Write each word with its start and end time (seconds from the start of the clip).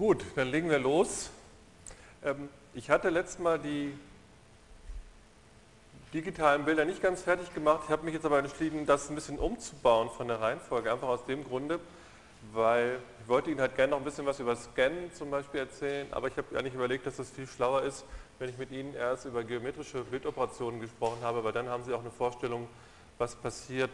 Gut, 0.00 0.24
dann 0.34 0.48
legen 0.48 0.70
wir 0.70 0.78
los. 0.78 1.28
Ähm, 2.24 2.48
ich 2.72 2.88
hatte 2.88 3.10
letztes 3.10 3.38
Mal 3.38 3.58
die 3.58 3.92
digitalen 6.14 6.64
Bilder 6.64 6.86
nicht 6.86 7.02
ganz 7.02 7.20
fertig 7.20 7.52
gemacht. 7.52 7.82
Ich 7.84 7.90
habe 7.90 8.06
mich 8.06 8.14
jetzt 8.14 8.24
aber 8.24 8.38
entschieden, 8.38 8.86
das 8.86 9.10
ein 9.10 9.14
bisschen 9.14 9.38
umzubauen 9.38 10.08
von 10.08 10.26
der 10.26 10.40
Reihenfolge. 10.40 10.90
Einfach 10.90 11.08
aus 11.08 11.26
dem 11.26 11.44
Grunde, 11.44 11.80
weil 12.54 12.98
ich 13.20 13.28
wollte 13.28 13.50
Ihnen 13.50 13.60
halt 13.60 13.76
gerne 13.76 13.90
noch 13.90 13.98
ein 13.98 14.04
bisschen 14.04 14.24
was 14.24 14.40
über 14.40 14.56
Scannen 14.56 15.12
zum 15.12 15.30
Beispiel 15.30 15.60
erzählen, 15.60 16.10
aber 16.12 16.28
ich 16.28 16.36
habe 16.38 16.58
eigentlich 16.58 16.72
überlegt, 16.72 17.04
dass 17.04 17.18
es 17.18 17.28
viel 17.28 17.46
schlauer 17.46 17.82
ist, 17.82 18.06
wenn 18.38 18.48
ich 18.48 18.56
mit 18.56 18.70
Ihnen 18.70 18.94
erst 18.94 19.26
über 19.26 19.44
geometrische 19.44 20.02
Bildoperationen 20.04 20.80
gesprochen 20.80 21.18
habe, 21.20 21.44
weil 21.44 21.52
dann 21.52 21.68
haben 21.68 21.84
Sie 21.84 21.92
auch 21.92 22.00
eine 22.00 22.10
Vorstellung, 22.10 22.68
was 23.18 23.36
passiert, 23.36 23.90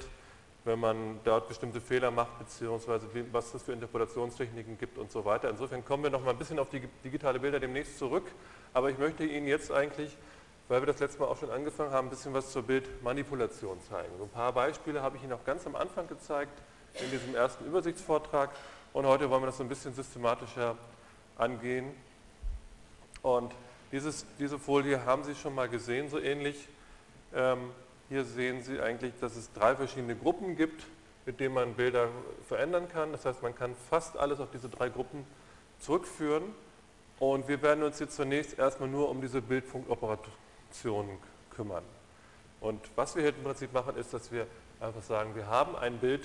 wenn 0.66 0.80
man 0.80 1.20
dort 1.22 1.46
bestimmte 1.46 1.80
Fehler 1.80 2.10
macht, 2.10 2.38
beziehungsweise 2.40 3.06
was 3.30 3.54
es 3.54 3.62
für 3.62 3.72
Interpolationstechniken 3.72 4.76
gibt 4.76 4.98
und 4.98 5.12
so 5.12 5.24
weiter. 5.24 5.48
Insofern 5.48 5.84
kommen 5.84 6.02
wir 6.02 6.10
noch 6.10 6.24
mal 6.24 6.32
ein 6.32 6.38
bisschen 6.38 6.58
auf 6.58 6.68
die 6.68 6.82
digitale 7.04 7.38
Bilder 7.38 7.60
demnächst 7.60 7.98
zurück, 7.98 8.24
aber 8.74 8.90
ich 8.90 8.98
möchte 8.98 9.24
Ihnen 9.24 9.46
jetzt 9.46 9.70
eigentlich, 9.70 10.16
weil 10.68 10.82
wir 10.82 10.86
das 10.86 10.98
letzte 10.98 11.20
Mal 11.20 11.26
auch 11.26 11.38
schon 11.38 11.50
angefangen 11.50 11.92
haben, 11.92 12.08
ein 12.08 12.10
bisschen 12.10 12.34
was 12.34 12.50
zur 12.50 12.64
Bildmanipulation 12.64 13.80
zeigen. 13.80 14.10
So 14.18 14.24
ein 14.24 14.30
paar 14.30 14.52
Beispiele 14.52 15.02
habe 15.02 15.16
ich 15.16 15.22
Ihnen 15.22 15.34
auch 15.34 15.44
ganz 15.44 15.64
am 15.66 15.76
Anfang 15.76 16.08
gezeigt, 16.08 16.60
in 17.00 17.10
diesem 17.12 17.36
ersten 17.36 17.64
Übersichtsvortrag 17.64 18.50
und 18.92 19.06
heute 19.06 19.30
wollen 19.30 19.42
wir 19.42 19.46
das 19.46 19.58
so 19.58 19.62
ein 19.62 19.68
bisschen 19.68 19.94
systematischer 19.94 20.76
angehen. 21.38 21.94
Und 23.22 23.52
dieses, 23.92 24.26
diese 24.40 24.58
Folie 24.58 25.04
haben 25.04 25.22
Sie 25.22 25.36
schon 25.36 25.54
mal 25.54 25.68
gesehen, 25.68 26.08
so 26.08 26.18
ähnlich. 26.18 26.68
Ähm, 27.34 27.70
hier 28.08 28.24
sehen 28.24 28.62
Sie 28.62 28.80
eigentlich, 28.80 29.12
dass 29.20 29.36
es 29.36 29.52
drei 29.52 29.74
verschiedene 29.74 30.14
Gruppen 30.14 30.56
gibt, 30.56 30.84
mit 31.24 31.40
denen 31.40 31.54
man 31.54 31.74
Bilder 31.74 32.08
verändern 32.46 32.88
kann. 32.88 33.10
Das 33.12 33.24
heißt, 33.24 33.42
man 33.42 33.54
kann 33.54 33.74
fast 33.90 34.16
alles 34.16 34.38
auf 34.38 34.50
diese 34.52 34.68
drei 34.68 34.88
Gruppen 34.88 35.24
zurückführen. 35.80 36.44
Und 37.18 37.48
wir 37.48 37.60
werden 37.62 37.82
uns 37.82 37.98
jetzt 37.98 38.14
zunächst 38.14 38.58
erstmal 38.58 38.88
nur 38.88 39.08
um 39.08 39.20
diese 39.20 39.40
Bildpunktoperationen 39.42 41.18
kümmern. 41.50 41.82
Und 42.60 42.80
was 42.94 43.14
wir 43.16 43.22
hier 43.22 43.34
im 43.34 43.42
Prinzip 43.42 43.72
machen, 43.72 43.96
ist, 43.96 44.14
dass 44.14 44.30
wir 44.30 44.46
einfach 44.80 45.02
sagen, 45.02 45.34
wir 45.34 45.46
haben 45.46 45.74
ein 45.76 45.98
Bild, 45.98 46.22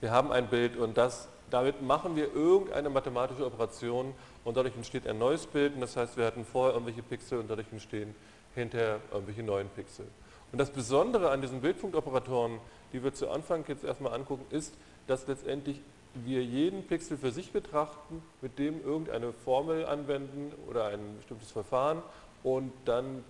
wir 0.00 0.10
haben 0.10 0.32
ein 0.32 0.48
Bild 0.48 0.76
und 0.76 0.96
das, 0.96 1.28
damit 1.50 1.82
machen 1.82 2.16
wir 2.16 2.32
irgendeine 2.32 2.90
mathematische 2.90 3.44
Operation 3.44 4.14
und 4.46 4.56
dadurch 4.56 4.76
entsteht 4.76 5.08
ein 5.08 5.18
neues 5.18 5.44
Bild 5.44 5.74
und 5.74 5.80
das 5.80 5.96
heißt, 5.96 6.16
wir 6.16 6.24
hatten 6.24 6.44
vorher 6.44 6.74
irgendwelche 6.74 7.02
Pixel 7.02 7.40
und 7.40 7.50
dadurch 7.50 7.66
entstehen 7.72 8.14
hinterher 8.54 9.00
irgendwelche 9.10 9.42
neuen 9.42 9.68
Pixel. 9.68 10.06
Und 10.52 10.58
das 10.58 10.70
Besondere 10.70 11.30
an 11.30 11.40
diesen 11.40 11.60
Bildpunktoperatoren, 11.60 12.60
die 12.92 13.02
wir 13.02 13.12
zu 13.12 13.28
Anfang 13.28 13.64
jetzt 13.66 13.82
erstmal 13.82 14.14
angucken, 14.14 14.46
ist, 14.50 14.72
dass 15.08 15.26
letztendlich 15.26 15.80
wir 16.14 16.44
jeden 16.44 16.84
Pixel 16.84 17.18
für 17.18 17.32
sich 17.32 17.50
betrachten, 17.50 18.22
mit 18.40 18.56
dem 18.60 18.80
irgendeine 18.84 19.32
Formel 19.32 19.84
anwenden 19.84 20.52
oder 20.70 20.86
ein 20.86 21.16
bestimmtes 21.16 21.50
Verfahren 21.50 22.00
und 22.44 22.72
dann 22.84 23.24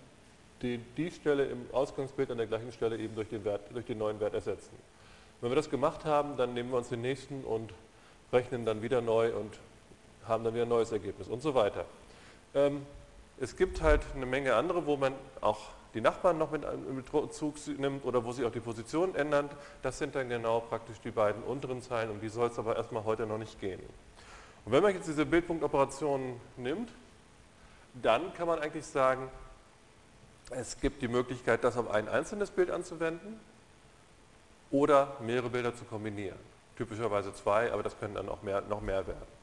die, 0.61 0.79
die 0.97 1.09
Stelle 1.09 1.45
im 1.45 1.65
Ausgangsbild 1.71 2.29
an 2.29 2.37
der 2.37 2.45
gleichen 2.45 2.71
Stelle 2.71 2.95
eben 2.95 3.15
durch 3.15 3.29
den, 3.29 3.43
Wert, 3.43 3.61
durch 3.73 3.85
den 3.85 3.97
neuen 3.97 4.19
Wert 4.19 4.35
ersetzen. 4.35 4.77
Wenn 5.41 5.49
wir 5.49 5.55
das 5.55 5.71
gemacht 5.71 6.05
haben, 6.05 6.37
dann 6.37 6.53
nehmen 6.53 6.69
wir 6.69 6.77
uns 6.77 6.89
den 6.89 7.01
nächsten 7.01 7.43
und 7.43 7.73
rechnen 8.31 8.65
dann 8.65 8.83
wieder 8.83 9.01
neu 9.01 9.33
und 9.35 9.57
haben 10.27 10.43
dann 10.43 10.53
wieder 10.53 10.65
ein 10.65 10.69
neues 10.69 10.91
Ergebnis 10.91 11.27
und 11.27 11.41
so 11.41 11.55
weiter. 11.55 11.85
Ähm, 12.53 12.85
es 13.39 13.55
gibt 13.55 13.81
halt 13.81 14.01
eine 14.15 14.25
Menge 14.25 14.55
andere, 14.55 14.85
wo 14.85 14.97
man 14.97 15.13
auch 15.41 15.59
die 15.93 16.01
Nachbarn 16.01 16.37
noch 16.37 16.51
mit 16.51 16.63
in 16.63 16.95
Bezug 16.95 17.55
nimmt 17.77 18.05
oder 18.05 18.23
wo 18.23 18.31
sich 18.31 18.45
auch 18.45 18.51
die 18.51 18.59
Position 18.59 19.15
ändern. 19.15 19.49
Das 19.81 19.97
sind 19.97 20.15
dann 20.15 20.29
genau 20.29 20.59
praktisch 20.59 20.99
die 21.01 21.11
beiden 21.11 21.43
unteren 21.43 21.81
Zeilen, 21.81 22.11
um 22.11 22.19
die 22.19 22.29
soll 22.29 22.49
es 22.49 22.59
aber 22.59 22.75
erstmal 22.75 23.03
heute 23.03 23.25
noch 23.25 23.37
nicht 23.37 23.59
gehen. 23.59 23.79
Und 24.65 24.71
wenn 24.71 24.83
man 24.83 24.93
jetzt 24.93 25.07
diese 25.07 25.25
Bildpunktoperationen 25.25 26.39
nimmt, 26.57 26.89
dann 27.93 28.33
kann 28.33 28.47
man 28.47 28.59
eigentlich 28.59 28.85
sagen, 28.85 29.29
es 30.51 30.79
gibt 30.79 31.01
die 31.01 31.07
Möglichkeit, 31.07 31.63
das 31.63 31.77
auf 31.77 31.89
ein 31.89 32.07
einzelnes 32.07 32.51
Bild 32.51 32.71
anzuwenden 32.71 33.39
oder 34.71 35.15
mehrere 35.21 35.49
Bilder 35.49 35.75
zu 35.75 35.85
kombinieren. 35.85 36.37
Typischerweise 36.75 37.33
zwei, 37.33 37.71
aber 37.71 37.83
das 37.83 37.97
können 37.99 38.13
dann 38.13 38.29
auch 38.29 38.41
mehr, 38.43 38.61
noch 38.61 38.81
mehr 38.81 39.05
werden. 39.07 39.36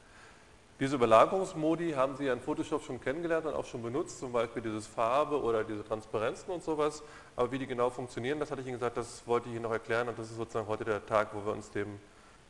Diese 0.80 0.96
Überlagerungsmodi 0.96 1.92
haben 1.92 2.16
Sie 2.16 2.24
ja 2.24 2.32
in 2.32 2.40
Photoshop 2.40 2.82
schon 2.82 3.00
kennengelernt 3.00 3.46
und 3.46 3.54
auch 3.54 3.64
schon 3.64 3.82
benutzt, 3.82 4.18
zum 4.18 4.32
Beispiel 4.32 4.60
dieses 4.60 4.88
Farbe 4.88 5.40
oder 5.40 5.62
diese 5.62 5.84
Transparenzen 5.84 6.52
und 6.52 6.64
sowas. 6.64 7.02
Aber 7.36 7.52
wie 7.52 7.58
die 7.58 7.66
genau 7.66 7.90
funktionieren, 7.90 8.40
das 8.40 8.50
hatte 8.50 8.60
ich 8.60 8.66
Ihnen 8.66 8.78
gesagt, 8.78 8.96
das 8.96 9.24
wollte 9.26 9.48
ich 9.48 9.54
Ihnen 9.54 9.62
noch 9.62 9.72
erklären 9.72 10.08
und 10.08 10.18
das 10.18 10.30
ist 10.30 10.36
sozusagen 10.36 10.66
heute 10.66 10.84
der 10.84 11.06
Tag, 11.06 11.28
wo 11.32 11.46
wir 11.46 11.52
uns 11.52 11.70
dem 11.70 12.00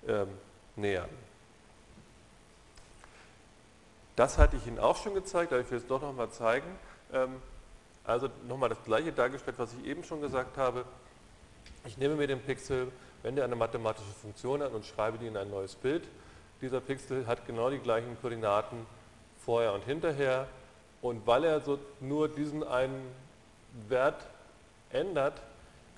ähm, 0.09 0.29
nähern. 0.75 1.11
Das 4.17 4.39
hatte 4.39 4.57
ich 4.57 4.67
Ihnen 4.67 4.79
auch 4.79 4.97
schon 4.97 5.13
gezeigt, 5.13 5.53
aber 5.53 5.61
ich 5.61 5.71
will 5.71 5.79
es 5.79 5.87
doch 5.87 6.01
nochmal 6.01 6.31
zeigen. 6.31 6.67
Ähm, 7.13 7.43
also 8.05 8.31
nochmal 8.49 8.71
das 8.71 8.83
gleiche 8.85 9.13
dargestellt, 9.13 9.59
was 9.59 9.75
ich 9.75 9.85
eben 9.87 10.03
schon 10.03 10.23
gesagt 10.23 10.57
habe. 10.57 10.87
Ich 11.85 11.99
nehme 11.99 12.15
mir 12.15 12.27
den 12.27 12.41
Pixel, 12.41 12.91
wende 13.23 13.45
eine 13.45 13.57
mathematische 13.57 14.13
Funktion 14.23 14.63
an 14.63 14.73
und 14.73 14.87
schreibe 14.87 15.19
die 15.19 15.27
in 15.27 15.37
ein 15.37 15.51
neues 15.51 15.75
Bild 15.75 16.05
dieser 16.61 16.81
Pixel 16.81 17.27
hat 17.27 17.47
genau 17.47 17.71
die 17.71 17.79
gleichen 17.79 18.19
Koordinaten 18.21 18.87
vorher 19.45 19.73
und 19.73 19.85
hinterher. 19.85 20.47
Und 21.03 21.27
weil 21.27 21.45
er 21.45 21.61
so 21.61 21.79
nur 22.01 22.29
diesen 22.29 22.65
einen 22.65 23.11
Wert 23.89 24.27
ändert, 24.91 25.43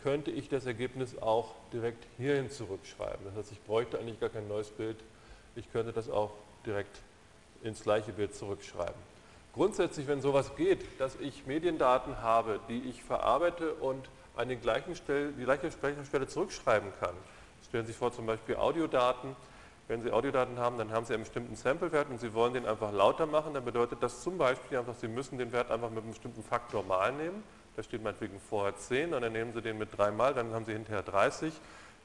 könnte 0.03 0.31
ich 0.31 0.49
das 0.49 0.67
Ergebnis 0.67 1.19
auch 1.19 1.55
direkt 1.73 2.07
hierhin 2.17 2.51
zurückschreiben. 2.51 3.25
Das 3.25 3.37
heißt, 3.37 3.53
ich 3.53 3.63
bräuchte 3.63 3.99
eigentlich 3.99 4.21
gar 4.21 4.29
kein 4.29 4.49
neues 4.49 4.71
Bild. 4.71 4.97
Ich 5.55 5.71
könnte 5.73 5.93
das 5.93 6.09
auch 6.09 6.31
direkt 6.65 7.01
ins 7.63 7.83
gleiche 7.83 8.13
Bild 8.13 8.35
zurückschreiben. 8.35 8.95
Grundsätzlich, 9.55 10.07
wenn 10.07 10.21
sowas 10.21 10.55
geht, 10.57 11.01
dass 11.01 11.17
ich 11.17 11.47
Mediendaten 11.47 12.21
habe, 12.21 12.61
die 12.69 12.83
ich 12.91 13.03
verarbeite 13.03 13.75
und 13.75 14.09
an 14.37 14.49
den 14.49 14.61
gleichen 14.61 14.95
Stelle, 14.95 15.33
die 15.33 15.45
gleiche 15.45 15.71
Stelle 16.05 16.27
zurückschreiben 16.27 16.93
kann. 17.01 17.15
Stellen 17.67 17.87
Sie 17.87 17.93
sich 17.93 17.99
vor, 17.99 18.13
zum 18.13 18.27
Beispiel 18.27 18.57
Audiodaten, 18.57 19.35
wenn 19.89 20.03
Sie 20.03 20.11
Audiodaten 20.11 20.59
haben, 20.59 20.79
dann 20.79 20.91
haben 20.91 21.07
Sie 21.07 21.15
einen 21.15 21.23
bestimmten 21.23 21.55
Samplewert 21.55 22.11
und 22.11 22.21
Sie 22.21 22.35
wollen 22.35 22.55
den 22.55 22.67
einfach 22.67 22.93
lauter 22.93 23.27
machen, 23.27 23.55
dann 23.55 23.65
bedeutet 23.65 24.03
das 24.03 24.23
zum 24.23 24.37
Beispiel 24.37 24.79
einfach, 24.79 24.95
Sie 24.95 25.09
müssen 25.09 25.39
den 25.39 25.53
Wert 25.53 25.71
einfach 25.71 25.91
mit 25.91 26.03
einem 26.03 26.11
bestimmten 26.11 26.43
Faktor 26.43 26.83
mal 26.83 27.13
nehmen. 27.13 27.45
Da 27.77 27.83
steht 27.83 28.03
meinetwegen 28.03 28.41
vorher 28.41 28.75
10 28.75 29.15
und 29.15 29.21
dann 29.21 29.33
nehmen 29.33 29.53
Sie 29.53 29.63
den 29.63 29.79
mit 29.79 29.97
3 29.97 30.11
mal, 30.11 30.35
dann 30.35 30.53
haben 30.53 30.65
Sie 30.65 30.73
hinterher 30.73 31.03
30. 31.03 31.53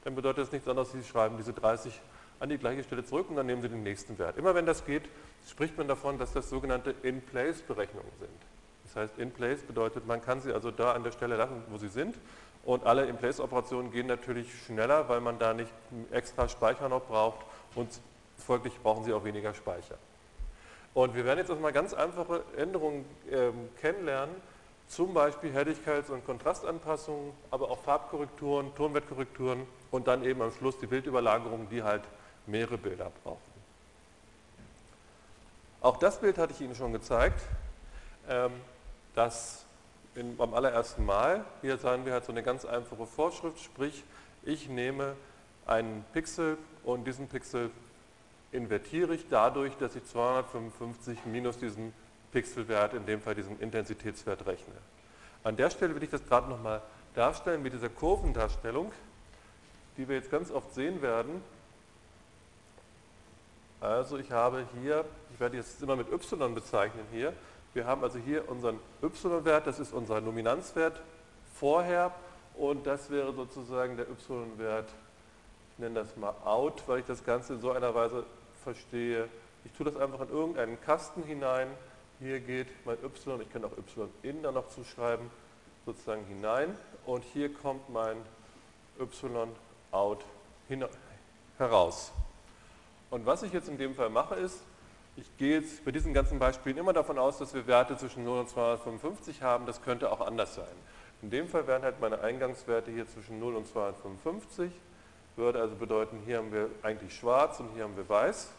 Dann 0.04 0.14
bedeutet 0.14 0.44
das 0.44 0.52
nichts 0.52 0.68
anderes, 0.68 0.92
Sie 0.92 1.02
schreiben 1.02 1.36
diese 1.36 1.52
30 1.52 2.00
an 2.38 2.48
die 2.48 2.58
gleiche 2.58 2.84
Stelle 2.84 3.04
zurück 3.04 3.30
und 3.30 3.36
dann 3.36 3.46
nehmen 3.46 3.62
Sie 3.62 3.68
den 3.68 3.82
nächsten 3.82 4.18
Wert. 4.18 4.36
Immer 4.36 4.54
wenn 4.54 4.66
das 4.66 4.84
geht, 4.84 5.08
spricht 5.48 5.76
man 5.76 5.88
davon, 5.88 6.18
dass 6.18 6.32
das 6.32 6.50
sogenannte 6.50 6.94
In-Place-Berechnungen 7.02 8.12
sind. 8.18 8.30
Das 8.84 8.96
heißt, 8.96 9.18
In-Place 9.18 9.62
bedeutet, 9.62 10.06
man 10.06 10.20
kann 10.20 10.40
sie 10.40 10.52
also 10.52 10.70
da 10.70 10.92
an 10.92 11.02
der 11.02 11.12
Stelle 11.12 11.36
lassen, 11.36 11.62
wo 11.70 11.78
sie 11.78 11.88
sind 11.88 12.16
und 12.64 12.84
alle 12.84 13.06
In-Place-Operationen 13.06 13.90
gehen 13.90 14.06
natürlich 14.06 14.52
schneller, 14.64 15.08
weil 15.08 15.20
man 15.20 15.38
da 15.38 15.54
nicht 15.54 15.72
extra 16.10 16.48
Speicher 16.48 16.88
noch 16.88 17.06
braucht 17.06 17.44
und 17.74 17.88
folglich 18.38 18.78
brauchen 18.82 19.04
Sie 19.04 19.12
auch 19.12 19.24
weniger 19.24 19.54
Speicher. 19.54 19.96
Und 20.94 21.14
wir 21.14 21.24
werden 21.24 21.38
jetzt 21.38 21.48
erstmal 21.48 21.72
ganz 21.72 21.94
einfache 21.94 22.42
Änderungen 22.56 23.04
ähm, 23.30 23.68
kennenlernen, 23.80 24.34
zum 24.88 25.14
Beispiel 25.14 25.50
Helligkeits- 25.50 26.10
und 26.10 26.24
Kontrastanpassungen, 26.26 27.32
aber 27.50 27.70
auch 27.70 27.78
Farbkorrekturen, 27.78 28.74
Tonwertkorrekturen 28.74 29.66
und 29.90 30.06
dann 30.06 30.22
eben 30.22 30.42
am 30.42 30.52
Schluss 30.52 30.78
die 30.78 30.86
Bildüberlagerung, 30.86 31.68
die 31.70 31.82
halt 31.82 32.02
mehrere 32.46 32.76
Bilder 32.76 33.10
brauchen. 33.22 33.52
Auch 35.80 35.96
das 35.96 36.20
Bild 36.20 36.36
hatte 36.36 36.52
ich 36.52 36.60
Ihnen 36.60 36.74
schon 36.74 36.92
gezeigt, 36.92 37.40
ähm, 38.28 38.52
das 39.14 39.64
in, 40.14 40.36
beim 40.36 40.52
allerersten 40.52 41.06
Mal, 41.06 41.44
hier 41.62 41.78
sagen 41.78 42.04
wir 42.04 42.12
halt 42.12 42.24
so 42.24 42.32
eine 42.32 42.42
ganz 42.42 42.64
einfache 42.64 43.06
Vorschrift, 43.06 43.60
sprich 43.60 44.04
ich 44.44 44.68
nehme 44.68 45.16
einen 45.66 46.04
Pixel 46.12 46.58
und 46.84 47.04
diesen 47.04 47.28
Pixel 47.28 47.70
invertiere 48.50 49.14
ich 49.14 49.28
dadurch, 49.28 49.76
dass 49.78 49.96
ich 49.96 50.04
255 50.04 51.24
minus 51.26 51.58
diesen 51.58 51.92
Pixelwert, 52.32 52.94
in 52.94 53.06
dem 53.06 53.20
Fall 53.20 53.34
diesen 53.34 53.58
Intensitätswert 53.60 54.46
rechne. 54.46 54.74
An 55.44 55.56
der 55.56 55.70
Stelle 55.70 55.94
will 55.94 56.02
ich 56.02 56.10
das 56.10 56.24
gerade 56.26 56.48
nochmal 56.48 56.82
darstellen 57.14 57.62
mit 57.62 57.72
dieser 57.72 57.88
Kurvendarstellung, 57.88 58.92
die 59.96 60.08
wir 60.08 60.16
jetzt 60.16 60.30
ganz 60.30 60.50
oft 60.50 60.72
sehen 60.74 61.02
werden. 61.02 61.42
Also 63.80 64.16
ich 64.18 64.30
habe 64.30 64.66
hier, 64.80 65.04
ich 65.32 65.40
werde 65.40 65.56
jetzt 65.56 65.82
immer 65.82 65.96
mit 65.96 66.08
y 66.10 66.54
bezeichnen 66.54 67.04
hier, 67.10 67.32
wir 67.74 67.86
haben 67.86 68.04
also 68.04 68.18
hier 68.18 68.48
unseren 68.50 68.78
y-Wert, 69.02 69.66
das 69.66 69.78
ist 69.78 69.92
unser 69.92 70.20
Nominanzwert 70.20 71.00
vorher 71.54 72.12
und 72.54 72.86
das 72.86 73.10
wäre 73.10 73.32
sozusagen 73.32 73.96
der 73.96 74.06
y-Wert 74.08 74.88
nenne 75.82 76.00
das 76.00 76.16
mal 76.16 76.34
out, 76.44 76.82
weil 76.86 77.00
ich 77.00 77.06
das 77.06 77.24
Ganze 77.24 77.54
in 77.54 77.60
so 77.60 77.72
einer 77.72 77.94
Weise 77.94 78.24
verstehe. 78.62 79.28
Ich 79.64 79.72
tue 79.72 79.84
das 79.84 79.96
einfach 79.96 80.20
in 80.20 80.30
irgendeinen 80.30 80.80
Kasten 80.80 81.22
hinein. 81.24 81.68
Hier 82.20 82.40
geht 82.40 82.68
mein 82.86 82.96
y, 83.02 83.40
ich 83.40 83.52
kann 83.52 83.64
auch 83.64 83.76
y 83.76 84.08
in 84.22 84.42
da 84.42 84.52
noch 84.52 84.68
zuschreiben, 84.68 85.28
sozusagen 85.84 86.24
hinein. 86.24 86.74
Und 87.04 87.24
hier 87.24 87.52
kommt 87.52 87.90
mein 87.90 88.16
y 88.98 89.48
out 89.90 90.24
heraus. 91.58 92.12
Und 93.10 93.26
was 93.26 93.42
ich 93.42 93.52
jetzt 93.52 93.68
in 93.68 93.76
dem 93.76 93.94
Fall 93.94 94.08
mache 94.08 94.36
ist, 94.36 94.62
ich 95.16 95.36
gehe 95.36 95.60
jetzt 95.60 95.84
bei 95.84 95.90
diesen 95.90 96.14
ganzen 96.14 96.38
Beispielen 96.38 96.78
immer 96.78 96.94
davon 96.94 97.18
aus, 97.18 97.38
dass 97.38 97.52
wir 97.52 97.66
Werte 97.66 97.98
zwischen 97.98 98.24
0 98.24 98.38
und 98.40 98.48
255 98.48 99.42
haben. 99.42 99.66
Das 99.66 99.82
könnte 99.82 100.10
auch 100.10 100.20
anders 100.20 100.54
sein. 100.54 100.64
In 101.20 101.28
dem 101.28 101.48
Fall 101.48 101.66
wären 101.66 101.82
halt 101.82 102.00
meine 102.00 102.20
Eingangswerte 102.20 102.90
hier 102.90 103.06
zwischen 103.06 103.38
0 103.38 103.56
und 103.56 103.66
255. 103.66 104.72
Würde 105.36 105.60
also 105.60 105.74
bedeuten, 105.74 106.20
hier 106.24 106.38
haben 106.38 106.52
wir 106.52 106.68
eigentlich 106.82 107.16
schwarz 107.16 107.60
und 107.60 107.70
hier 107.74 107.84
haben 107.84 107.96
wir 107.96 108.08
weiß. 108.08 108.50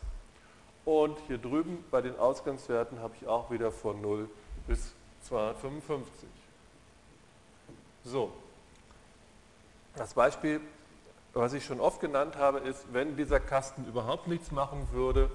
Und 0.85 1.17
hier 1.27 1.37
drüben 1.37 1.83
bei 1.91 2.01
den 2.01 2.17
Ausgangswerten 2.17 2.99
habe 2.99 3.13
ich 3.19 3.27
auch 3.27 3.51
wieder 3.51 3.71
von 3.71 4.01
0 4.01 4.29
bis 4.67 4.93
255. 5.21 6.29
So, 8.03 8.33
das 9.95 10.13
Beispiel, 10.13 10.59
was 11.33 11.53
ich 11.53 11.63
schon 11.63 11.79
oft 11.79 12.01
genannt 12.01 12.35
habe, 12.35 12.59
ist, 12.59 12.85
wenn 12.91 13.15
dieser 13.15 13.39
Kasten 13.39 13.85
überhaupt 13.85 14.27
nichts 14.27 14.51
machen 14.51 14.87
würde, 14.91 15.29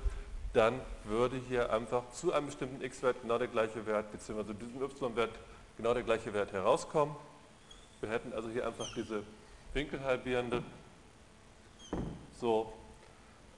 dann 0.52 0.80
würde 1.04 1.36
hier 1.36 1.72
einfach 1.72 2.02
zu 2.10 2.32
einem 2.32 2.46
bestimmten 2.46 2.82
x-Wert 2.82 3.22
genau 3.22 3.38
der 3.38 3.48
gleiche 3.48 3.86
Wert, 3.86 4.10
beziehungsweise 4.12 4.54
diesem 4.54 4.82
y-Wert 4.82 5.30
genau 5.76 5.94
der 5.94 6.02
gleiche 6.02 6.34
Wert 6.34 6.52
herauskommen. 6.52 7.14
Wir 8.00 8.10
hätten 8.10 8.32
also 8.32 8.48
hier 8.48 8.66
einfach 8.66 8.92
diese 8.94 9.22
winkelhalbierende. 9.72 10.62
So. 12.40 12.72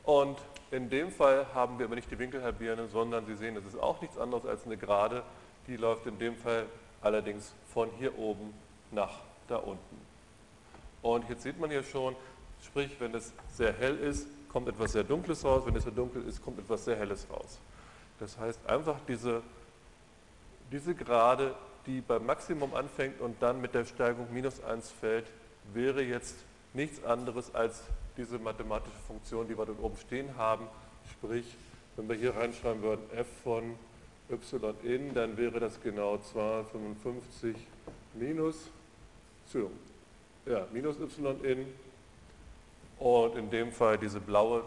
Und 0.05 0.39
in 0.71 0.89
dem 0.89 1.11
Fall 1.11 1.47
haben 1.55 1.79
wir 1.79 1.87
aber 1.87 1.97
nicht 1.97 2.11
die 2.11 2.19
winkelhalbierende, 2.19 2.89
sondern 2.89 3.27
Sie 3.27 3.35
sehen, 3.35 3.57
es 3.57 3.65
ist 3.65 3.79
auch 3.79 4.01
nichts 4.01 4.19
anderes 4.19 4.47
als 4.47 4.65
eine 4.67 4.77
Gerade. 4.77 5.23
Die 5.67 5.77
läuft 5.77 6.07
in 6.07 6.19
dem 6.19 6.37
Fall 6.37 6.67
allerdings 7.03 7.53
von 7.73 7.91
hier 7.99 8.19
oben 8.19 8.55
nach 8.91 9.21
da 9.49 9.57
unten. 9.57 10.01
Und 11.03 11.29
jetzt 11.29 11.43
sieht 11.43 11.59
man 11.59 11.71
hier 11.71 11.83
schon, 11.83 12.15
sprich, 12.63 12.91
wenn 12.99 13.15
es 13.15 13.33
sehr 13.53 13.73
hell 13.73 13.97
ist, 13.97 14.27
kommt 14.51 14.69
etwas 14.69 14.93
sehr 14.93 15.05
Dunkles 15.05 15.45
raus, 15.45 15.63
wenn 15.65 15.77
es 15.77 15.85
sehr 15.85 15.93
dunkel 15.93 16.27
ist, 16.27 16.43
kommt 16.43 16.59
etwas 16.59 16.85
sehr 16.85 16.97
Helles 16.97 17.27
raus. 17.31 17.59
Das 18.19 18.39
heißt, 18.39 18.69
einfach 18.69 18.97
diese, 19.09 19.43
diese 20.71 20.95
Gerade, 20.95 21.55
die 21.87 22.01
beim 22.01 22.27
Maximum 22.27 22.75
anfängt 22.75 23.21
und 23.21 23.43
dann 23.43 23.61
mit 23.61 23.75
der 23.75 23.85
Steigung 23.85 24.27
minus 24.33 24.63
1 24.63 24.91
fällt, 24.91 25.27
wäre 25.73 26.03
jetzt 26.03 26.37
nichts 26.75 27.03
anderes 27.05 27.55
als 27.55 27.83
diese 28.21 28.39
mathematische 28.39 28.99
Funktion, 29.07 29.49
die 29.49 29.57
wir 29.57 29.65
dort 29.65 29.81
oben 29.81 29.97
stehen 29.97 30.37
haben. 30.37 30.67
Sprich, 31.11 31.47
wenn 31.97 32.07
wir 32.07 32.17
hier 32.17 32.37
reinschreiben 32.37 32.83
würden 32.83 33.03
f 33.17 33.27
von 33.43 33.75
y 34.31 34.75
in, 34.83 35.15
dann 35.15 35.39
wäre 35.39 35.59
das 35.59 35.81
genau 35.81 36.19
255 36.19 37.57
minus, 38.15 38.69
ja, 40.45 40.67
minus 40.71 40.97
y 41.01 41.45
in 41.45 41.67
und 42.99 43.37
in 43.37 43.51
dem 43.51 43.73
Fall 43.73 43.97
diese 43.97 44.21
blaue, 44.21 44.65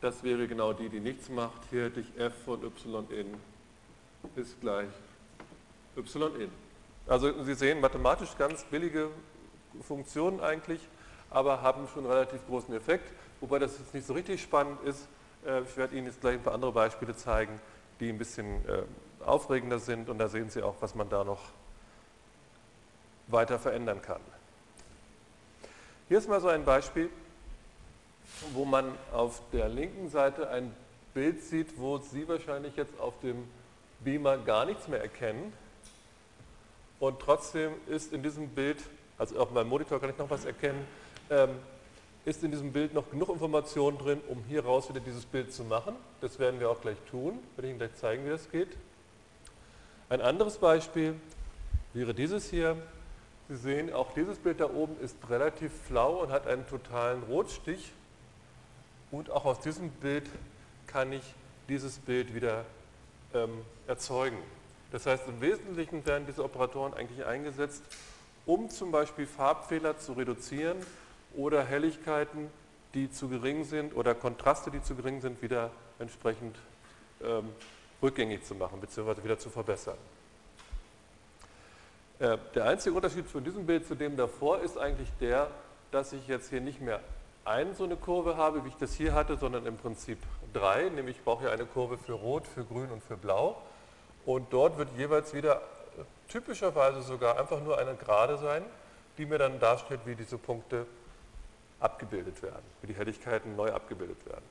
das 0.00 0.24
wäre 0.24 0.48
genau 0.48 0.72
die, 0.72 0.88
die 0.88 1.00
nichts 1.00 1.28
macht. 1.28 1.62
Hier 1.70 1.84
hätte 1.84 2.00
ich 2.00 2.18
f 2.18 2.34
von 2.44 2.60
y 2.60 3.06
in 3.10 3.34
ist 4.34 4.60
gleich 4.60 4.90
y 5.96 6.40
in. 6.40 6.50
Also 7.06 7.44
Sie 7.44 7.54
sehen, 7.54 7.80
mathematisch 7.80 8.36
ganz 8.36 8.64
billige 8.64 9.10
Funktionen 9.80 10.40
eigentlich, 10.40 10.80
aber 11.30 11.62
haben 11.62 11.86
schon 11.88 12.04
einen 12.04 12.12
relativ 12.12 12.46
großen 12.46 12.74
Effekt, 12.74 13.12
wobei 13.40 13.58
das 13.58 13.78
jetzt 13.78 13.94
nicht 13.94 14.06
so 14.06 14.14
richtig 14.14 14.42
spannend 14.42 14.82
ist. 14.82 15.06
Äh, 15.46 15.62
ich 15.62 15.76
werde 15.76 15.96
Ihnen 15.96 16.06
jetzt 16.06 16.20
gleich 16.20 16.34
ein 16.34 16.42
paar 16.42 16.54
andere 16.54 16.72
Beispiele 16.72 17.14
zeigen, 17.14 17.60
die 18.00 18.08
ein 18.08 18.18
bisschen 18.18 18.66
äh, 18.68 18.82
aufregender 19.24 19.78
sind 19.78 20.08
und 20.08 20.18
da 20.18 20.28
sehen 20.28 20.50
Sie 20.50 20.62
auch, 20.62 20.76
was 20.80 20.94
man 20.94 21.08
da 21.08 21.24
noch 21.24 21.40
weiter 23.26 23.58
verändern 23.58 24.00
kann. 24.00 24.20
Hier 26.08 26.18
ist 26.18 26.28
mal 26.28 26.40
so 26.40 26.48
ein 26.48 26.64
Beispiel, 26.64 27.10
wo 28.54 28.64
man 28.64 28.94
auf 29.12 29.42
der 29.52 29.68
linken 29.68 30.08
Seite 30.08 30.48
ein 30.48 30.74
Bild 31.12 31.42
sieht, 31.42 31.78
wo 31.78 31.98
Sie 31.98 32.26
wahrscheinlich 32.28 32.76
jetzt 32.76 32.98
auf 32.98 33.14
dem 33.20 33.44
Beamer 34.00 34.38
gar 34.38 34.64
nichts 34.64 34.88
mehr 34.88 35.00
erkennen. 35.00 35.52
Und 37.00 37.20
trotzdem 37.20 37.72
ist 37.86 38.12
in 38.12 38.22
diesem 38.22 38.48
Bild, 38.48 38.78
also 39.18 39.38
auf 39.38 39.50
meinem 39.50 39.68
Monitor 39.68 40.00
kann 40.00 40.10
ich 40.10 40.18
noch 40.18 40.30
was 40.30 40.44
erkennen, 40.44 40.86
ähm, 41.30 41.50
ist 42.24 42.44
in 42.44 42.50
diesem 42.50 42.72
Bild 42.72 42.92
noch 42.92 43.10
genug 43.10 43.30
Information 43.30 43.96
drin, 43.96 44.20
um 44.28 44.44
hier 44.48 44.64
raus 44.64 44.88
wieder 44.88 45.00
dieses 45.00 45.24
Bild 45.24 45.52
zu 45.52 45.64
machen. 45.64 45.96
Das 46.20 46.38
werden 46.38 46.60
wir 46.60 46.70
auch 46.70 46.80
gleich 46.80 46.98
tun, 47.10 47.38
werde 47.56 47.68
ich 47.68 47.70
Ihnen 47.70 47.78
gleich 47.78 47.94
zeigen, 47.94 48.24
wie 48.26 48.30
das 48.30 48.50
geht. 48.50 48.76
Ein 50.10 50.20
anderes 50.20 50.58
Beispiel 50.58 51.14
wäre 51.94 52.14
dieses 52.14 52.50
hier. 52.50 52.76
Sie 53.48 53.56
sehen, 53.56 53.92
auch 53.92 54.12
dieses 54.12 54.38
Bild 54.38 54.60
da 54.60 54.68
oben 54.68 55.00
ist 55.00 55.16
relativ 55.30 55.72
flau 55.86 56.22
und 56.22 56.30
hat 56.30 56.46
einen 56.46 56.66
totalen 56.66 57.22
Rotstich. 57.22 57.92
Und 59.10 59.30
auch 59.30 59.46
aus 59.46 59.60
diesem 59.60 59.88
Bild 59.88 60.28
kann 60.86 61.12
ich 61.12 61.22
dieses 61.68 61.98
Bild 61.98 62.34
wieder 62.34 62.66
ähm, 63.32 63.62
erzeugen. 63.86 64.36
Das 64.92 65.06
heißt, 65.06 65.28
im 65.28 65.40
Wesentlichen 65.40 66.04
werden 66.04 66.26
diese 66.26 66.44
Operatoren 66.44 66.92
eigentlich 66.92 67.24
eingesetzt, 67.24 67.82
um 68.44 68.68
zum 68.68 68.90
Beispiel 68.90 69.26
Farbfehler 69.26 69.98
zu 69.98 70.12
reduzieren 70.12 70.76
oder 71.38 71.64
Helligkeiten, 71.64 72.50
die 72.94 73.10
zu 73.10 73.28
gering 73.28 73.64
sind 73.64 73.94
oder 73.94 74.14
Kontraste, 74.14 74.72
die 74.72 74.82
zu 74.82 74.96
gering 74.96 75.20
sind, 75.20 75.40
wieder 75.40 75.70
entsprechend 76.00 76.56
ähm, 77.22 77.50
rückgängig 78.02 78.44
zu 78.44 78.56
machen 78.56 78.80
bzw. 78.80 79.22
wieder 79.22 79.38
zu 79.38 79.48
verbessern. 79.48 79.96
Äh, 82.18 82.38
der 82.56 82.64
einzige 82.64 82.94
Unterschied 82.96 83.26
von 83.26 83.44
diesem 83.44 83.66
Bild 83.66 83.86
zu 83.86 83.94
dem 83.94 84.16
davor 84.16 84.60
ist 84.60 84.76
eigentlich 84.76 85.08
der, 85.20 85.48
dass 85.92 86.12
ich 86.12 86.26
jetzt 86.26 86.50
hier 86.50 86.60
nicht 86.60 86.80
mehr 86.80 87.00
eine 87.44 87.72
so 87.74 87.84
eine 87.84 87.96
Kurve 87.96 88.36
habe, 88.36 88.64
wie 88.64 88.68
ich 88.68 88.76
das 88.76 88.94
hier 88.94 89.14
hatte, 89.14 89.36
sondern 89.36 89.64
im 89.64 89.76
Prinzip 89.76 90.18
drei, 90.52 90.88
nämlich 90.88 91.18
ich 91.18 91.24
brauche 91.24 91.42
hier 91.42 91.52
eine 91.52 91.66
Kurve 91.66 91.98
für 91.98 92.14
Rot, 92.14 92.48
für 92.48 92.64
Grün 92.64 92.90
und 92.90 93.02
für 93.02 93.16
Blau. 93.16 93.62
Und 94.26 94.52
dort 94.52 94.76
wird 94.76 94.88
jeweils 94.96 95.32
wieder 95.32 95.56
äh, 95.56 96.02
typischerweise 96.28 97.02
sogar 97.02 97.38
einfach 97.38 97.62
nur 97.62 97.78
eine 97.78 97.94
Gerade 97.94 98.38
sein, 98.38 98.64
die 99.18 99.24
mir 99.24 99.38
dann 99.38 99.60
darstellt, 99.60 100.00
wie 100.04 100.16
diese 100.16 100.36
Punkte 100.36 100.84
abgebildet 101.80 102.42
werden, 102.42 102.64
wie 102.82 102.88
die 102.88 102.94
Helligkeiten 102.94 103.56
neu 103.56 103.72
abgebildet 103.72 104.24
werden. 104.26 104.44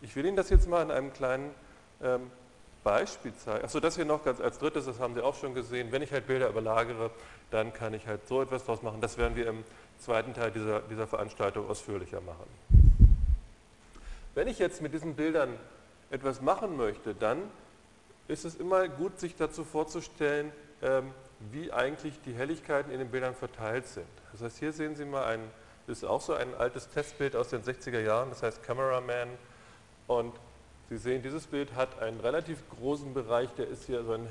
Ich 0.00 0.14
will 0.16 0.24
Ihnen 0.26 0.36
das 0.36 0.50
jetzt 0.50 0.68
mal 0.68 0.82
in 0.82 0.90
einem 0.90 1.12
kleinen 1.12 1.50
ähm, 2.02 2.30
Beispiel 2.84 3.34
zeigen. 3.34 3.64
Achso, 3.64 3.80
das 3.80 3.96
hier 3.96 4.04
noch 4.04 4.24
ganz 4.24 4.40
als 4.40 4.58
drittes, 4.58 4.86
das 4.86 5.00
haben 5.00 5.14
Sie 5.14 5.22
auch 5.22 5.34
schon 5.34 5.54
gesehen. 5.54 5.92
Wenn 5.92 6.02
ich 6.02 6.12
halt 6.12 6.26
Bilder 6.26 6.48
überlagere, 6.48 7.10
dann 7.50 7.72
kann 7.72 7.94
ich 7.94 8.06
halt 8.06 8.26
so 8.26 8.40
etwas 8.42 8.64
draus 8.64 8.82
machen. 8.82 9.00
Das 9.00 9.18
werden 9.18 9.36
wir 9.36 9.46
im 9.48 9.64
zweiten 9.98 10.34
Teil 10.34 10.50
dieser, 10.50 10.80
dieser 10.80 11.06
Veranstaltung 11.06 11.68
ausführlicher 11.68 12.20
machen. 12.20 12.46
Wenn 14.34 14.48
ich 14.48 14.58
jetzt 14.58 14.80
mit 14.80 14.94
diesen 14.94 15.16
Bildern 15.16 15.58
etwas 16.10 16.40
machen 16.40 16.76
möchte, 16.76 17.14
dann 17.14 17.42
ist 18.28 18.44
es 18.44 18.54
immer 18.54 18.88
gut, 18.88 19.18
sich 19.18 19.34
dazu 19.34 19.64
vorzustellen, 19.64 20.52
ähm, 20.82 21.10
wie 21.50 21.72
eigentlich 21.72 22.20
die 22.22 22.34
Helligkeiten 22.34 22.92
in 22.92 22.98
den 22.98 23.10
Bildern 23.10 23.34
verteilt 23.34 23.86
sind. 23.86 24.06
Das 24.32 24.42
heißt, 24.42 24.58
hier 24.58 24.72
sehen 24.72 24.96
Sie 24.96 25.04
mal 25.04 25.24
ein, 25.24 25.40
das 25.40 25.48
ist 25.88 26.04
auch 26.04 26.20
so 26.20 26.34
ein 26.34 26.54
altes 26.54 26.88
Testbild 26.88 27.34
aus 27.36 27.48
den 27.48 27.62
60er 27.62 28.00
Jahren, 28.00 28.30
das 28.30 28.42
heißt 28.42 28.62
Cameraman. 28.62 29.28
Und 30.06 30.34
Sie 30.90 30.96
sehen, 30.96 31.22
dieses 31.22 31.46
Bild 31.46 31.74
hat 31.74 32.00
einen 32.00 32.18
relativ 32.20 32.58
großen 32.70 33.12
Bereich, 33.12 33.50
der 33.58 33.68
ist 33.68 33.84
hier 33.84 34.02
so 34.04 34.12
einen 34.12 34.28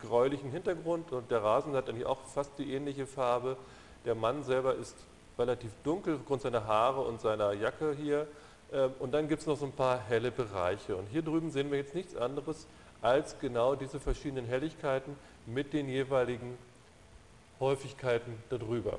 gräulichen 0.00 0.50
Hintergrund 0.50 1.12
und 1.12 1.30
der 1.30 1.42
Rasen 1.42 1.74
hat 1.74 1.90
eigentlich 1.90 2.06
auch 2.06 2.24
fast 2.24 2.52
die 2.58 2.72
ähnliche 2.72 3.06
Farbe. 3.06 3.58
Der 4.06 4.14
Mann 4.14 4.42
selber 4.42 4.74
ist 4.74 4.96
relativ 5.38 5.70
dunkel 5.84 6.16
aufgrund 6.16 6.40
seiner 6.40 6.66
Haare 6.66 7.02
und 7.02 7.20
seiner 7.20 7.52
Jacke 7.52 7.94
hier. 7.94 8.26
Ähm, 8.72 8.92
und 8.98 9.12
dann 9.12 9.28
gibt 9.28 9.42
es 9.42 9.46
noch 9.46 9.58
so 9.58 9.66
ein 9.66 9.72
paar 9.72 9.98
helle 9.98 10.30
Bereiche. 10.30 10.96
Und 10.96 11.06
hier 11.08 11.20
drüben 11.20 11.50
sehen 11.50 11.70
wir 11.70 11.76
jetzt 11.76 11.94
nichts 11.94 12.16
anderes 12.16 12.66
als 13.02 13.38
genau 13.38 13.74
diese 13.74 14.00
verschiedenen 14.00 14.46
Helligkeiten 14.46 15.16
mit 15.44 15.74
den 15.74 15.88
jeweiligen 15.88 16.56
Häufigkeiten 17.58 18.42
darüber. 18.48 18.98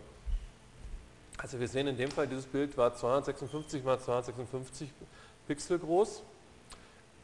Also 1.41 1.59
wir 1.59 1.67
sehen 1.67 1.87
in 1.87 1.97
dem 1.97 2.11
Fall, 2.11 2.27
dieses 2.27 2.45
Bild 2.45 2.77
war 2.77 2.93
256 2.93 3.83
mal 3.83 3.99
256 3.99 4.89
Pixel 5.47 5.79
groß. 5.79 6.21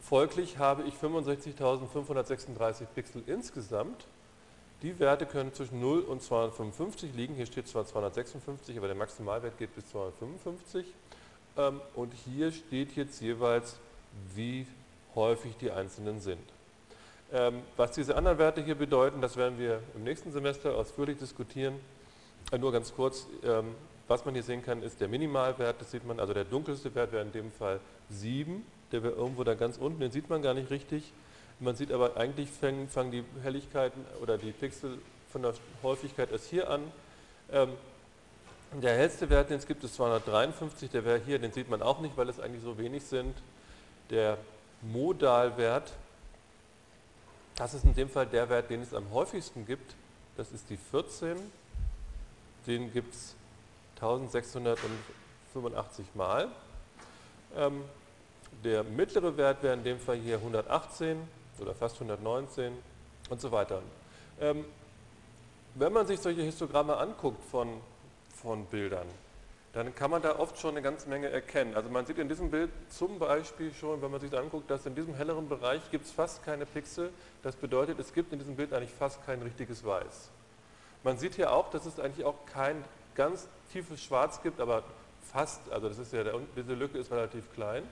Folglich 0.01 0.57
habe 0.57 0.83
ich 0.83 0.95
65.536 0.95 2.85
Pixel 2.95 3.21
insgesamt. 3.27 4.05
Die 4.81 4.97
Werte 4.99 5.27
können 5.27 5.53
zwischen 5.53 5.79
0 5.79 5.99
und 5.99 6.23
255 6.23 7.13
liegen. 7.13 7.35
Hier 7.35 7.45
steht 7.45 7.67
zwar 7.67 7.85
256, 7.85 8.75
aber 8.77 8.87
der 8.87 8.95
Maximalwert 8.95 9.55
geht 9.59 9.75
bis 9.75 9.87
255. 9.89 10.87
Ähm, 11.57 11.79
und 11.93 12.11
hier 12.25 12.51
steht 12.51 12.95
jetzt 12.95 13.21
jeweils, 13.21 13.75
wie 14.33 14.65
häufig 15.13 15.57
die 15.57 15.69
einzelnen 15.69 16.21
sind. 16.21 16.41
Ähm, 17.31 17.61
was 17.75 17.91
diese 17.91 18.15
anderen 18.15 18.39
Werte 18.39 18.63
hier 18.63 18.75
bedeuten, 18.75 19.21
das 19.21 19.37
werden 19.37 19.59
wir 19.59 19.81
im 19.95 20.03
nächsten 20.03 20.31
Semester 20.31 20.75
ausführlich 20.75 21.19
diskutieren. 21.19 21.75
Äh, 22.51 22.57
nur 22.57 22.71
ganz 22.71 22.95
kurz, 22.95 23.27
ähm, 23.43 23.75
was 24.07 24.25
man 24.25 24.33
hier 24.33 24.43
sehen 24.43 24.63
kann, 24.63 24.83
ist 24.83 25.01
der 25.01 25.07
Minimalwert, 25.07 25.81
das 25.81 25.91
sieht 25.91 26.05
man, 26.05 26.19
also 26.19 26.33
der 26.33 26.45
dunkelste 26.45 26.93
Wert 26.95 27.11
wäre 27.11 27.23
in 27.23 27.31
dem 27.31 27.51
Fall 27.51 27.79
7 28.09 28.65
der 28.91 29.03
wäre 29.03 29.13
irgendwo 29.13 29.43
da 29.43 29.53
ganz 29.53 29.77
unten, 29.77 29.99
den 29.99 30.11
sieht 30.11 30.29
man 30.29 30.41
gar 30.41 30.53
nicht 30.53 30.69
richtig. 30.69 31.11
Man 31.59 31.75
sieht 31.75 31.91
aber 31.91 32.17
eigentlich 32.17 32.49
fangen, 32.49 32.87
fangen 32.87 33.11
die 33.11 33.23
Helligkeiten 33.43 34.05
oder 34.21 34.37
die 34.37 34.51
Pixel 34.51 34.99
von 35.31 35.41
der 35.41 35.53
Häufigkeit 35.83 36.31
erst 36.31 36.49
hier 36.49 36.69
an. 36.69 36.81
Ähm, 37.51 37.73
Der 38.81 38.95
hellste 38.95 39.29
Wert, 39.29 39.49
den 39.49 39.57
es 39.57 39.65
gibt, 39.65 39.83
ist 39.83 39.95
253. 39.95 40.89
Der 40.89 41.05
wäre 41.05 41.19
hier, 41.25 41.39
den 41.39 41.51
sieht 41.53 41.69
man 41.69 41.81
auch 41.81 42.01
nicht, 42.01 42.17
weil 42.17 42.29
es 42.29 42.39
eigentlich 42.39 42.63
so 42.63 42.77
wenig 42.77 43.03
sind. 43.03 43.35
Der 44.09 44.37
Modalwert, 44.81 45.93
das 47.55 47.73
ist 47.73 47.85
in 47.85 47.95
dem 47.95 48.09
Fall 48.09 48.27
der 48.27 48.49
Wert, 48.49 48.69
den 48.69 48.81
es 48.81 48.93
am 48.93 49.09
häufigsten 49.11 49.65
gibt. 49.65 49.95
Das 50.35 50.51
ist 50.51 50.69
die 50.69 50.77
14. 50.77 51.37
Den 52.67 52.91
gibt 52.91 53.13
es 53.13 53.35
1685 53.97 56.13
Mal. 56.13 56.49
Ähm, 57.55 57.83
der 58.63 58.83
mittlere 58.83 59.37
Wert 59.37 59.63
wäre 59.63 59.73
in 59.73 59.83
dem 59.83 59.99
Fall 59.99 60.17
hier 60.17 60.37
118 60.37 61.17
oder 61.59 61.73
fast 61.73 61.95
119 61.95 62.73
und 63.29 63.41
so 63.41 63.51
weiter. 63.51 63.81
Ähm, 64.39 64.65
wenn 65.75 65.93
man 65.93 66.07
sich 66.07 66.19
solche 66.19 66.41
Histogramme 66.41 66.97
anguckt 66.97 67.43
von, 67.49 67.69
von 68.35 68.65
Bildern, 68.65 69.07
dann 69.73 69.93
kann 69.93 70.09
man 70.09 70.21
da 70.21 70.39
oft 70.39 70.57
schon 70.59 70.71
eine 70.71 70.81
ganze 70.81 71.07
Menge 71.09 71.29
erkennen. 71.29 71.75
Also 71.75 71.89
man 71.89 72.05
sieht 72.05 72.17
in 72.17 72.29
diesem 72.29 72.49
Bild 72.49 72.71
zum 72.89 73.19
Beispiel 73.19 73.73
schon, 73.73 74.01
wenn 74.01 74.09
man 74.09 74.19
sich 74.19 74.31
das 74.31 74.39
anguckt, 74.39 74.71
dass 74.71 74.85
in 74.85 74.95
diesem 74.95 75.13
helleren 75.13 75.49
Bereich 75.49 75.81
gibt 75.91 76.05
es 76.05 76.11
fast 76.11 76.43
keine 76.43 76.65
Pixel. 76.65 77.11
Das 77.43 77.55
bedeutet, 77.55 77.99
es 77.99 78.13
gibt 78.13 78.33
in 78.33 78.39
diesem 78.39 78.55
Bild 78.55 78.73
eigentlich 78.73 78.93
fast 78.93 79.23
kein 79.25 79.41
richtiges 79.41 79.85
Weiß. 79.85 80.29
Man 81.03 81.17
sieht 81.17 81.35
hier 81.35 81.51
auch, 81.51 81.69
dass 81.69 81.85
es 81.85 81.99
eigentlich 81.99 82.25
auch 82.25 82.45
kein 82.51 82.83
ganz 83.17 83.49
tiefes 83.73 84.01
Schwarz 84.01 84.41
gibt, 84.41 84.61
aber 84.61 84.83
fast, 85.33 85.69
also 85.71 85.89
das 85.89 85.97
ist 85.97 86.13
ja, 86.13 86.23
der, 86.23 86.39
diese 86.55 86.73
Lücke 86.73 86.97
ist 86.97 87.11
relativ 87.11 87.51
klein. 87.53 87.83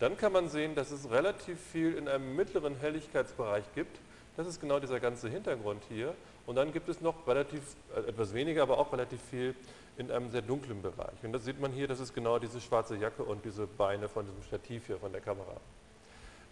Dann 0.00 0.16
kann 0.16 0.32
man 0.32 0.48
sehen, 0.48 0.74
dass 0.74 0.90
es 0.90 1.08
relativ 1.10 1.60
viel 1.60 1.96
in 1.96 2.08
einem 2.08 2.34
mittleren 2.34 2.74
Helligkeitsbereich 2.74 3.64
gibt. 3.76 4.00
Das 4.36 4.48
ist 4.48 4.60
genau 4.60 4.80
dieser 4.80 4.98
ganze 4.98 5.28
Hintergrund 5.28 5.84
hier. 5.88 6.14
Und 6.46 6.56
dann 6.56 6.72
gibt 6.72 6.88
es 6.88 7.00
noch 7.00 7.26
relativ, 7.28 7.62
äh, 7.94 8.00
etwas 8.08 8.34
weniger, 8.34 8.62
aber 8.62 8.78
auch 8.78 8.92
relativ 8.92 9.20
viel 9.30 9.54
in 9.96 10.10
einem 10.10 10.30
sehr 10.30 10.42
dunklen 10.42 10.82
Bereich. 10.82 11.22
Und 11.22 11.32
das 11.32 11.44
sieht 11.44 11.60
man 11.60 11.70
hier, 11.70 11.86
das 11.86 12.00
ist 12.00 12.14
genau 12.14 12.40
diese 12.40 12.60
schwarze 12.60 12.96
Jacke 12.96 13.22
und 13.22 13.44
diese 13.44 13.66
Beine 13.66 14.08
von 14.08 14.26
diesem 14.26 14.42
Stativ 14.42 14.86
hier 14.88 14.98
von 14.98 15.12
der 15.12 15.20
Kamera. 15.20 15.56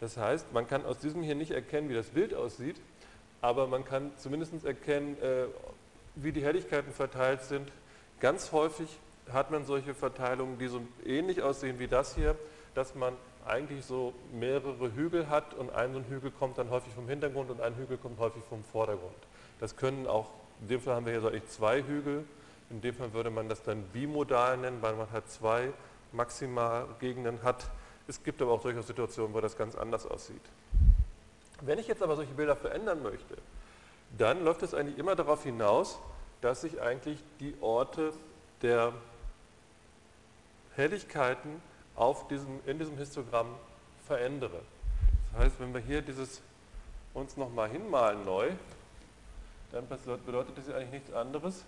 Das 0.00 0.16
heißt, 0.16 0.52
man 0.52 0.66
kann 0.66 0.85
aus 0.85 0.99
diesem 0.99 1.23
hier 1.23 1.35
nicht 1.35 1.50
erkennen, 1.50 1.88
wie 1.88 1.95
das 1.95 2.07
Bild 2.07 2.35
aussieht, 2.35 2.76
aber 3.40 3.66
man 3.66 3.85
kann 3.85 4.12
zumindest 4.16 4.64
erkennen, 4.64 5.21
äh, 5.21 5.47
wie 6.14 6.33
die 6.33 6.42
Helligkeiten 6.42 6.92
verteilt 6.92 7.42
sind. 7.42 7.71
Ganz 8.23 8.52
häufig 8.52 8.88
hat 9.33 9.50
man 9.50 9.64
solche 9.64 9.95
Verteilungen, 9.95 10.57
die 10.57 10.69
so 10.69 10.81
ähnlich 11.05 11.43
aussehen 11.43 11.81
wie 11.81 11.88
das 11.88 12.14
hier, 12.14 12.37
dass 12.73 12.95
man 12.95 13.14
eigentlich 13.45 13.85
so 13.85 14.14
mehrere 14.33 14.95
Hügel 14.95 15.29
hat 15.29 15.55
und 15.55 15.75
ein 15.75 15.93
so 15.93 15.99
ein 15.99 16.05
Hügel 16.05 16.31
kommt 16.31 16.57
dann 16.57 16.71
häufig 16.71 16.95
vom 16.95 17.09
Hintergrund 17.09 17.50
und 17.50 17.61
ein 17.61 17.75
Hügel 17.75 17.99
kommt 17.99 18.21
häufig 18.21 18.45
vom 18.49 18.62
Vordergrund. 18.62 19.17
Das 19.59 19.75
können 19.75 20.07
auch, 20.07 20.31
in 20.61 20.69
dem 20.69 20.81
Fall 20.81 20.95
haben 20.95 21.05
wir 21.05 21.12
hier 21.12 21.21
so 21.21 21.26
eigentlich 21.26 21.49
zwei 21.49 21.83
Hügel, 21.83 22.25
in 22.71 22.81
dem 22.81 22.95
Fall 22.95 23.12
würde 23.12 23.31
man 23.31 23.49
das 23.49 23.64
dann 23.64 23.83
bimodal 23.93 24.57
nennen, 24.57 24.81
weil 24.83 24.95
man 24.95 25.11
halt 25.11 25.29
zwei 25.29 25.73
Maximalgegenden 26.12 27.43
hat. 27.43 27.67
Es 28.07 28.23
gibt 28.23 28.41
aber 28.41 28.52
auch 28.52 28.62
durchaus 28.62 28.87
Situationen, 28.87 29.35
wo 29.35 29.41
das 29.41 29.57
ganz 29.57 29.75
anders 29.75 30.07
aussieht. 30.07 30.43
Wenn 31.61 31.81
ich 31.81 31.88
jetzt 31.88 32.05
aber 32.05 32.14
solche 32.14 32.35
Bilder 32.35 32.55
verändern 32.55 33.02
möchte, 33.02 33.37
dann 34.17 34.45
läuft 34.45 34.62
es 34.62 34.75
eigentlich 34.75 34.99
immer 34.99 35.17
darauf 35.17 35.43
hinaus, 35.43 35.99
dass 36.42 36.64
ich 36.64 36.82
eigentlich 36.82 37.18
die 37.40 37.54
Orte 37.61 38.12
der 38.61 38.92
Helligkeiten 40.75 41.62
auf 41.94 42.28
diesem, 42.28 42.61
in 42.66 42.78
diesem 42.78 42.99
Histogramm 42.99 43.46
verändere. 44.06 44.61
Das 45.32 45.44
heißt, 45.44 45.61
wenn 45.61 45.72
wir 45.72 45.80
hier 45.80 46.02
dieses 46.02 46.42
uns 47.14 47.37
nochmal 47.37 47.70
hinmalen 47.70 48.25
neu, 48.25 48.50
dann 49.70 49.87
bedeutet 49.88 50.58
das 50.58 50.68
eigentlich 50.68 50.90
nichts 50.90 51.12
anderes. 51.12 51.64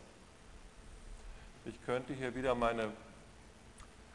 Ich 1.64 1.83
könnte 1.87 2.12
hier 2.12 2.35
wieder 2.35 2.54
meine 2.54 2.90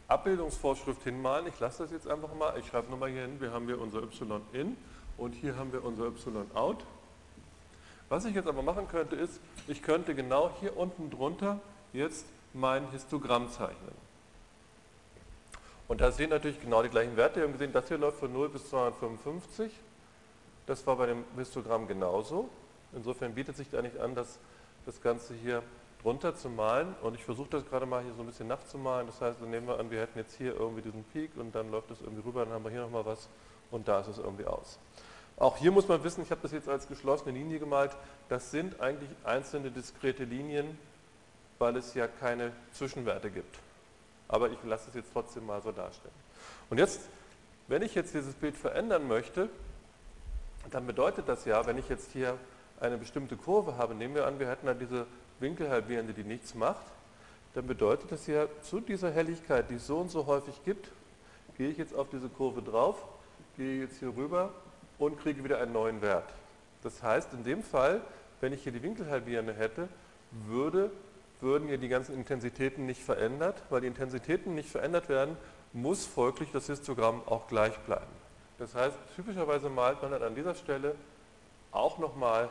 Abbildungsvorschrift 0.07 1.03
hinmalen. 1.03 1.47
Ich 1.47 1.59
lasse 1.59 1.83
das 1.83 1.91
jetzt 1.91 2.07
einfach 2.07 2.33
mal. 2.35 2.57
Ich 2.59 2.67
schreibe 2.67 2.91
nochmal 2.91 3.09
hier 3.09 3.21
hin, 3.21 3.39
wir 3.39 3.51
haben 3.51 3.65
hier 3.65 3.79
unser 3.79 4.03
y 4.03 4.41
in 4.53 4.77
und 5.17 5.33
hier 5.33 5.55
haben 5.55 5.71
wir 5.71 5.83
unser 5.83 6.07
y 6.07 6.45
out. 6.53 6.83
Was 8.09 8.25
ich 8.25 8.33
jetzt 8.33 8.47
aber 8.47 8.63
machen 8.63 8.87
könnte, 8.87 9.15
ist, 9.15 9.39
ich 9.67 9.83
könnte 9.83 10.15
genau 10.15 10.51
hier 10.59 10.75
unten 10.75 11.11
drunter 11.11 11.59
jetzt 11.93 12.25
mein 12.53 12.89
Histogramm 12.91 13.49
zeichnen. 13.51 13.93
Und 15.87 16.01
da 16.01 16.11
sehen 16.11 16.29
natürlich 16.29 16.59
genau 16.59 16.83
die 16.83 16.89
gleichen 16.89 17.17
Werte. 17.17 17.37
Wir 17.37 17.43
haben 17.43 17.53
gesehen, 17.53 17.71
das 17.71 17.87
hier 17.87 17.97
läuft 17.97 18.19
von 18.19 18.31
0 18.33 18.49
bis 18.49 18.69
255. 18.69 19.71
Das 20.65 20.85
war 20.85 20.95
bei 20.95 21.07
dem 21.07 21.23
Histogramm 21.35 21.87
genauso. 21.87 22.49
Insofern 22.93 23.33
bietet 23.33 23.55
sich 23.57 23.69
da 23.69 23.81
nicht 23.81 23.97
an, 23.97 24.15
das, 24.15 24.39
das 24.85 25.01
Ganze 25.01 25.33
hier 25.33 25.63
drunter 26.01 26.35
zu 26.35 26.49
malen. 26.49 26.95
Und 27.01 27.15
ich 27.15 27.23
versuche 27.23 27.49
das 27.49 27.65
gerade 27.65 27.85
mal 27.85 28.03
hier 28.03 28.13
so 28.13 28.21
ein 28.21 28.27
bisschen 28.27 28.47
nachzumalen. 28.47 29.07
Das 29.07 29.21
heißt, 29.21 29.41
dann 29.41 29.49
nehmen 29.49 29.67
wir 29.67 29.79
an, 29.79 29.89
wir 29.91 29.99
hätten 30.01 30.17
jetzt 30.17 30.35
hier 30.35 30.55
irgendwie 30.55 30.81
diesen 30.81 31.03
Peak 31.05 31.31
und 31.37 31.53
dann 31.53 31.71
läuft 31.71 31.91
es 31.91 32.01
irgendwie 32.01 32.21
rüber, 32.21 32.45
dann 32.45 32.53
haben 32.53 32.63
wir 32.63 32.71
hier 32.71 32.81
nochmal 32.81 33.05
was 33.05 33.29
und 33.71 33.87
da 33.87 33.99
ist 33.99 34.07
es 34.07 34.17
irgendwie 34.17 34.45
aus. 34.45 34.79
Auch 35.39 35.58
hier 35.58 35.72
muss 35.72 35.88
man 35.88 36.03
wissen, 36.03 36.22
ich 36.22 36.31
habe 36.31 36.41
das 36.41 36.51
jetzt 36.51 36.69
als 36.69 36.88
geschlossene 36.88 37.31
Linie 37.31 37.60
gemalt, 37.60 37.91
das 38.27 38.51
sind 38.51 38.79
eigentlich 38.81 39.10
einzelne 39.24 39.72
diskrete 39.72 40.25
Linien, 40.25 40.77
weil 41.58 41.75
es 41.77 41.93
ja 41.93 42.08
keine 42.08 42.51
Zwischenwerte 42.74 43.31
gibt 43.31 43.58
aber 44.29 44.51
ich 44.51 44.63
lasse 44.63 44.89
es 44.89 44.96
jetzt 44.96 45.12
trotzdem 45.12 45.46
mal 45.46 45.62
so 45.62 45.72
darstellen. 45.72 46.13
Und 46.69 46.77
jetzt, 46.77 47.01
wenn 47.67 47.81
ich 47.81 47.96
jetzt 47.96 48.13
dieses 48.13 48.36
Bild 48.36 48.55
verändern 48.55 49.08
möchte, 49.08 49.50
dann 50.72 50.88
bedeutet 50.88 51.27
das 51.27 51.46
ja, 51.46 51.65
wenn 51.65 51.77
ich 51.77 51.89
jetzt 51.89 52.12
hier 52.13 52.38
eine 52.79 52.98
bestimmte 52.98 53.36
Kurve 53.36 53.75
habe, 53.77 53.96
nehmen 53.96 54.15
wir 54.15 54.27
an, 54.27 54.39
wir 54.39 54.48
hätten 54.48 54.67
da 54.67 54.74
diese 54.74 55.05
Winkelhalbierende, 55.39 56.13
die 56.13 56.24
nichts 56.24 56.53
macht, 56.53 56.86
dann 57.55 57.65
bedeutet 57.65 58.12
das 58.12 58.27
ja, 58.27 58.46
zu 58.62 58.79
dieser 58.79 59.12
Helligkeit, 59.12 59.69
die 59.69 59.75
es 59.75 59.88
so 59.88 59.98
und 59.98 60.12
so 60.12 60.27
häufig 60.27 60.63
gibt, 60.63 60.91
gehe 61.58 61.69
ich 61.69 61.77
jetzt 61.77 61.96
auf 61.96 62.08
diese 62.10 62.29
Kurve 62.29 62.62
drauf, 62.62 63.03
gehe 63.58 63.81
jetzt 63.81 63.98
hier 63.98 64.15
rüber 64.15 64.53
und 64.99 65.19
kriege 65.19 65.43
wieder 65.43 65.59
einen 65.59 65.73
neuen 65.73 66.01
Wert. 66.01 66.29
Das 66.83 67.01
heißt, 67.01 67.33
in 67.33 67.43
dem 67.43 67.63
Fall, 67.63 68.01
wenn 68.41 68.53
ich 68.53 68.63
hier 68.63 68.71
die 68.71 68.83
Winkelhalbierende 68.83 69.53
hätte, 69.53 69.89
würde 70.47 70.91
würden 71.41 71.67
hier 71.67 71.77
die 71.77 71.87
ganzen 71.87 72.15
Intensitäten 72.15 72.85
nicht 72.85 73.01
verändert. 73.01 73.61
Weil 73.69 73.81
die 73.81 73.87
Intensitäten 73.87 74.55
nicht 74.55 74.69
verändert 74.69 75.09
werden, 75.09 75.37
muss 75.73 76.05
folglich 76.05 76.51
das 76.51 76.67
Histogramm 76.67 77.21
auch 77.25 77.47
gleich 77.47 77.77
bleiben. 77.79 78.19
Das 78.57 78.75
heißt, 78.75 78.97
typischerweise 79.15 79.69
malt 79.69 80.01
man 80.01 80.11
dann 80.11 80.23
an 80.23 80.35
dieser 80.35 80.55
Stelle 80.55 80.95
auch 81.71 81.97
nochmal 81.97 82.49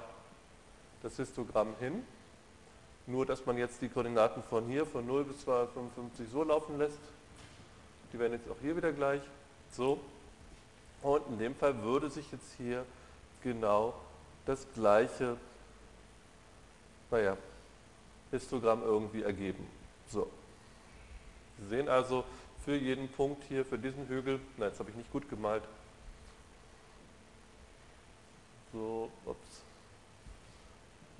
das 1.02 1.16
Histogramm 1.16 1.74
hin, 1.80 2.02
nur 3.06 3.26
dass 3.26 3.44
man 3.44 3.58
jetzt 3.58 3.82
die 3.82 3.88
Koordinaten 3.88 4.42
von 4.42 4.66
hier, 4.66 4.86
von 4.86 5.06
0 5.06 5.24
bis 5.24 5.40
255 5.40 6.28
so 6.30 6.44
laufen 6.44 6.78
lässt. 6.78 6.98
Die 8.12 8.18
werden 8.18 8.32
jetzt 8.32 8.50
auch 8.50 8.56
hier 8.60 8.76
wieder 8.76 8.92
gleich. 8.92 9.20
So. 9.70 10.00
Und 11.02 11.26
in 11.28 11.38
dem 11.38 11.54
Fall 11.54 11.82
würde 11.82 12.10
sich 12.10 12.30
jetzt 12.32 12.54
hier 12.56 12.84
genau 13.42 13.94
das 14.46 14.66
gleiche, 14.74 15.36
naja, 17.10 17.36
Histogramm 18.30 18.82
irgendwie 18.82 19.22
ergeben. 19.22 19.66
So. 20.08 20.28
Sie 21.58 21.68
sehen 21.68 21.88
also 21.88 22.24
für 22.64 22.76
jeden 22.76 23.08
Punkt 23.08 23.42
hier, 23.44 23.64
für 23.64 23.78
diesen 23.78 24.06
Hügel, 24.08 24.40
na 24.56 24.66
jetzt 24.66 24.78
habe 24.78 24.90
ich 24.90 24.96
nicht 24.96 25.10
gut 25.10 25.28
gemalt, 25.28 25.62
so, 28.72 29.10
ups, 29.24 29.62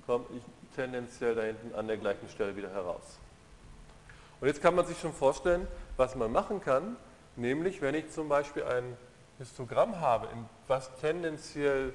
komme 0.05 0.25
ich 0.35 0.43
tendenziell 0.75 1.33
da 1.33 1.41
hinten 1.41 1.73
an 1.73 1.87
der 1.87 1.97
gleichen 1.97 2.29
Stelle 2.29 2.55
wieder 2.55 2.69
heraus. 2.69 3.17
Und 4.39 4.47
jetzt 4.47 4.61
kann 4.61 4.75
man 4.75 4.85
sich 4.85 4.99
schon 4.99 5.13
vorstellen, 5.13 5.67
was 5.97 6.15
man 6.15 6.31
machen 6.31 6.61
kann, 6.61 6.95
nämlich 7.35 7.81
wenn 7.81 7.95
ich 7.95 8.09
zum 8.11 8.29
Beispiel 8.29 8.63
ein 8.63 8.97
Histogramm 9.39 9.99
habe, 9.99 10.27
was 10.67 10.93
tendenziell 10.97 11.93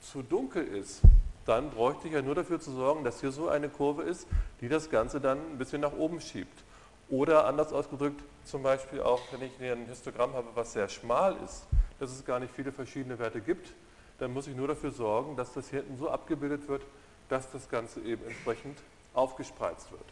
zu 0.00 0.22
dunkel 0.22 0.66
ist, 0.66 1.00
dann 1.46 1.70
bräuchte 1.70 2.08
ich 2.08 2.14
ja 2.14 2.22
nur 2.22 2.34
dafür 2.34 2.60
zu 2.60 2.72
sorgen, 2.72 3.04
dass 3.04 3.20
hier 3.20 3.30
so 3.30 3.48
eine 3.48 3.68
Kurve 3.68 4.02
ist, 4.02 4.26
die 4.60 4.68
das 4.68 4.90
Ganze 4.90 5.20
dann 5.20 5.38
ein 5.38 5.58
bisschen 5.58 5.80
nach 5.80 5.92
oben 5.92 6.20
schiebt. 6.20 6.64
Oder 7.08 7.46
anders 7.46 7.72
ausgedrückt, 7.72 8.20
zum 8.44 8.64
Beispiel 8.64 9.00
auch, 9.00 9.20
wenn 9.30 9.42
ich 9.42 9.52
ein 9.62 9.86
Histogramm 9.86 10.34
habe, 10.34 10.48
was 10.56 10.72
sehr 10.72 10.88
schmal 10.88 11.36
ist, 11.44 11.66
dass 12.00 12.10
es 12.10 12.24
gar 12.24 12.40
nicht 12.40 12.52
viele 12.52 12.72
verschiedene 12.72 13.18
Werte 13.18 13.40
gibt, 13.40 13.72
dann 14.18 14.32
muss 14.32 14.48
ich 14.48 14.56
nur 14.56 14.66
dafür 14.66 14.90
sorgen, 14.90 15.36
dass 15.36 15.52
das 15.52 15.70
hier 15.70 15.80
hinten 15.80 15.98
so 15.98 16.10
abgebildet 16.10 16.68
wird, 16.68 16.82
dass 17.28 17.50
das 17.52 17.68
Ganze 17.68 18.00
eben 18.00 18.24
entsprechend 18.24 18.78
aufgespreizt 19.14 19.92
wird. 19.92 20.04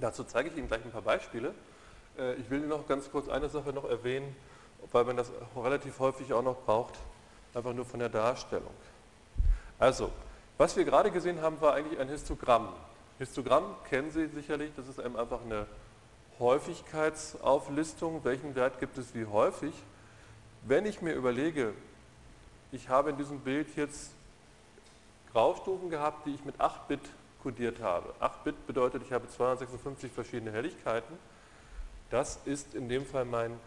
Dazu 0.00 0.24
zeige 0.24 0.48
ich 0.48 0.56
Ihnen 0.56 0.66
gleich 0.66 0.84
ein 0.84 0.90
paar 0.90 1.02
Beispiele. 1.02 1.54
Äh, 2.18 2.34
ich 2.34 2.50
will 2.50 2.60
noch 2.60 2.88
ganz 2.88 3.10
kurz 3.10 3.28
eine 3.28 3.48
Sache 3.48 3.72
noch 3.72 3.84
erwähnen, 3.84 4.34
weil 4.92 5.04
man 5.04 5.16
das 5.16 5.30
relativ 5.56 5.98
häufig 5.98 6.32
auch 6.32 6.42
noch 6.42 6.56
braucht, 6.64 6.94
einfach 7.54 7.72
nur 7.72 7.84
von 7.84 8.00
der 8.00 8.08
Darstellung. 8.08 8.74
Also, 9.78 10.10
was 10.58 10.76
wir 10.76 10.84
gerade 10.84 11.10
gesehen 11.10 11.40
haben, 11.40 11.60
war 11.60 11.74
eigentlich 11.74 11.98
ein 11.98 12.08
Histogramm. 12.08 12.68
Histogramm 13.18 13.64
kennen 13.88 14.10
Sie 14.10 14.26
sicherlich, 14.28 14.72
das 14.76 14.88
ist 14.88 15.00
einfach 15.00 15.40
eine 15.42 15.66
Häufigkeitsauflistung, 16.38 18.24
welchen 18.24 18.54
Wert 18.54 18.80
gibt 18.80 18.96
es 18.98 19.14
wie 19.14 19.26
häufig. 19.26 19.74
Wenn 20.62 20.86
ich 20.86 21.02
mir 21.02 21.14
überlege, 21.14 21.74
ich 22.72 22.88
habe 22.88 23.10
in 23.10 23.16
diesem 23.16 23.40
Bild 23.40 23.74
jetzt 23.76 24.12
Graustufen 25.32 25.90
gehabt, 25.90 26.26
die 26.26 26.34
ich 26.34 26.44
mit 26.44 26.60
8 26.60 26.88
Bit 26.88 27.00
kodiert 27.42 27.80
habe. 27.80 28.12
8 28.20 28.44
Bit 28.44 28.66
bedeutet, 28.66 29.02
ich 29.02 29.12
habe 29.12 29.28
256 29.28 30.12
verschiedene 30.12 30.52
Helligkeiten. 30.52 31.16
Das 32.10 32.40
ist 32.44 32.74
in 32.74 32.88
dem 32.88 33.06
Fall 33.06 33.24
mein, 33.24 33.58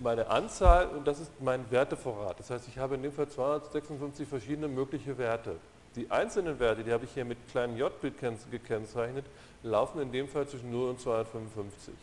meine 0.00 0.28
Anzahl 0.28 0.86
und 0.88 1.06
das 1.06 1.20
ist 1.20 1.30
mein 1.40 1.70
Wertevorrat. 1.70 2.38
Das 2.38 2.50
heißt, 2.50 2.68
ich 2.68 2.78
habe 2.78 2.94
in 2.94 3.02
dem 3.02 3.12
Fall 3.12 3.28
256 3.28 4.28
verschiedene 4.28 4.68
mögliche 4.68 5.18
Werte. 5.18 5.56
Die 5.96 6.10
einzelnen 6.10 6.58
Werte, 6.60 6.84
die 6.84 6.92
habe 6.92 7.04
ich 7.04 7.12
hier 7.12 7.24
mit 7.24 7.38
kleinen 7.50 7.76
J-Bit 7.76 8.14
gekennzeichnet, 8.50 9.24
laufen 9.62 10.00
in 10.00 10.12
dem 10.12 10.28
Fall 10.28 10.46
zwischen 10.46 10.70
0 10.70 10.90
und 10.90 11.00
255. 11.00 11.94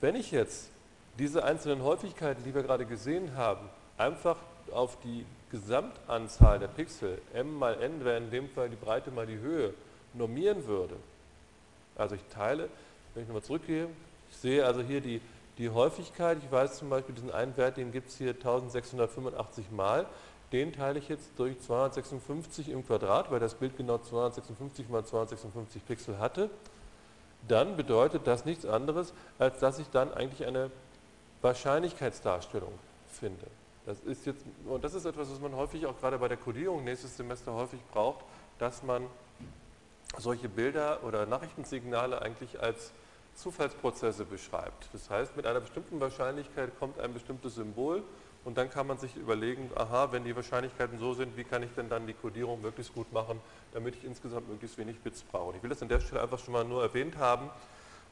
Wenn 0.00 0.16
ich 0.16 0.30
jetzt 0.30 0.70
diese 1.18 1.44
einzelnen 1.44 1.82
Häufigkeiten, 1.82 2.42
die 2.44 2.54
wir 2.54 2.62
gerade 2.62 2.86
gesehen 2.86 3.36
haben, 3.36 3.68
einfach 3.98 4.36
auf 4.72 4.98
die 5.02 5.24
Gesamtanzahl 5.50 6.58
der 6.58 6.68
Pixel, 6.68 7.20
m 7.34 7.58
mal 7.58 7.80
n 7.82 8.04
wäre 8.04 8.18
in 8.18 8.30
dem 8.30 8.48
Fall 8.48 8.68
die 8.68 8.76
Breite 8.76 9.10
mal 9.10 9.26
die 9.26 9.38
Höhe, 9.38 9.74
normieren 10.14 10.66
würde, 10.66 10.96
also 11.96 12.14
ich 12.14 12.24
teile, 12.32 12.68
wenn 13.14 13.22
ich 13.22 13.28
nochmal 13.28 13.42
zurückgehe, 13.42 13.88
ich 14.30 14.36
sehe 14.36 14.64
also 14.64 14.80
hier 14.80 15.00
die, 15.00 15.20
die 15.60 15.68
Häufigkeit, 15.68 16.38
ich 16.42 16.50
weiß 16.50 16.78
zum 16.78 16.88
Beispiel 16.88 17.14
diesen 17.14 17.30
einen 17.30 17.54
Wert, 17.58 17.76
den 17.76 17.92
gibt 17.92 18.08
es 18.08 18.16
hier 18.16 18.30
1685 18.30 19.70
mal, 19.70 20.06
den 20.52 20.72
teile 20.72 20.98
ich 20.98 21.10
jetzt 21.10 21.32
durch 21.36 21.60
256 21.60 22.70
im 22.70 22.84
Quadrat, 22.84 23.30
weil 23.30 23.40
das 23.40 23.54
Bild 23.54 23.76
genau 23.76 23.98
256 23.98 24.88
mal 24.88 25.04
256 25.04 25.84
Pixel 25.84 26.18
hatte, 26.18 26.48
dann 27.46 27.76
bedeutet 27.76 28.26
das 28.26 28.46
nichts 28.46 28.64
anderes, 28.64 29.12
als 29.38 29.60
dass 29.60 29.78
ich 29.78 29.90
dann 29.90 30.14
eigentlich 30.14 30.48
eine 30.48 30.70
Wahrscheinlichkeitsdarstellung 31.42 32.72
finde. 33.06 33.46
Das 33.84 34.00
ist 34.00 34.24
jetzt, 34.24 34.46
und 34.64 34.82
das 34.82 34.94
ist 34.94 35.04
etwas, 35.04 35.30
was 35.30 35.40
man 35.40 35.54
häufig 35.54 35.84
auch 35.84 35.98
gerade 36.00 36.18
bei 36.18 36.28
der 36.28 36.38
Codierung 36.38 36.84
nächstes 36.84 37.18
Semester 37.18 37.52
häufig 37.52 37.80
braucht, 37.92 38.24
dass 38.58 38.82
man 38.82 39.04
solche 40.16 40.48
Bilder 40.48 41.04
oder 41.04 41.26
Nachrichtensignale 41.26 42.22
eigentlich 42.22 42.62
als 42.62 42.92
Zufallsprozesse 43.34 44.24
beschreibt. 44.24 44.88
Das 44.92 45.08
heißt, 45.10 45.36
mit 45.36 45.46
einer 45.46 45.60
bestimmten 45.60 46.00
Wahrscheinlichkeit 46.00 46.78
kommt 46.78 46.98
ein 47.00 47.12
bestimmtes 47.12 47.54
Symbol 47.54 48.02
und 48.44 48.56
dann 48.56 48.70
kann 48.70 48.86
man 48.86 48.98
sich 48.98 49.16
überlegen, 49.16 49.70
aha, 49.74 50.12
wenn 50.12 50.24
die 50.24 50.34
Wahrscheinlichkeiten 50.34 50.98
so 50.98 51.14
sind, 51.14 51.36
wie 51.36 51.44
kann 51.44 51.62
ich 51.62 51.70
denn 51.76 51.88
dann 51.88 52.06
die 52.06 52.14
Codierung 52.14 52.62
möglichst 52.62 52.94
gut 52.94 53.12
machen, 53.12 53.40
damit 53.72 53.96
ich 53.96 54.04
insgesamt 54.04 54.48
möglichst 54.48 54.78
wenig 54.78 54.98
Bits 55.00 55.22
brauche. 55.22 55.56
Ich 55.56 55.62
will 55.62 55.70
das 55.70 55.82
an 55.82 55.88
der 55.88 56.00
Stelle 56.00 56.22
einfach 56.22 56.38
schon 56.38 56.52
mal 56.52 56.64
nur 56.64 56.82
erwähnt 56.82 57.16
haben. 57.18 57.50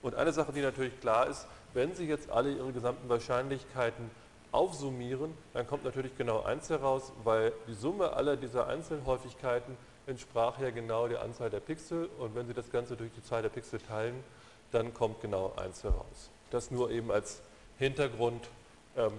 Und 0.03 0.15
eine 0.15 0.33
Sache, 0.33 0.53
die 0.53 0.61
natürlich 0.61 1.01
klar 1.01 1.27
ist, 1.27 1.47
wenn 1.75 1.95
Sie 1.95 2.07
jetzt 2.07 2.31
alle 2.31 2.53
Ihre 2.53 2.73
gesamten 2.73 3.09
Wahrscheinlichkeiten 3.09 4.11
aufsummieren, 4.53 5.35
dann 5.53 5.67
kommt 5.67 5.85
natürlich 5.85 6.17
genau 6.17 6.43
1 6.43 6.71
heraus, 6.71 7.13
weil 7.25 7.53
die 7.67 7.75
Summe 7.75 8.13
aller 8.13 8.37
dieser 8.37 8.67
Einzelhäufigkeiten 8.67 9.77
entsprach 10.07 10.59
ja 10.59 10.71
genau 10.71 11.09
der 11.09 11.23
Anzahl 11.23 11.51
der 11.51 11.61
Pixel 11.61 12.09
und 12.19 12.35
wenn 12.35 12.47
Sie 12.47 12.55
das 12.55 12.71
Ganze 12.71 12.97
durch 12.97 13.11
die 13.13 13.23
Zahl 13.23 13.43
der 13.43 13.51
Pixel 13.51 13.79
teilen, 13.81 14.23
dann 14.73 14.95
kommt 14.95 15.21
genau 15.21 15.53
1 15.57 15.85
heraus. 15.85 16.31
Das 16.51 16.71
nur 16.71 16.91
eben 16.91 17.11
als 17.11 17.41
Hintergrund. 17.79 18.49
Ähm, 18.97 19.13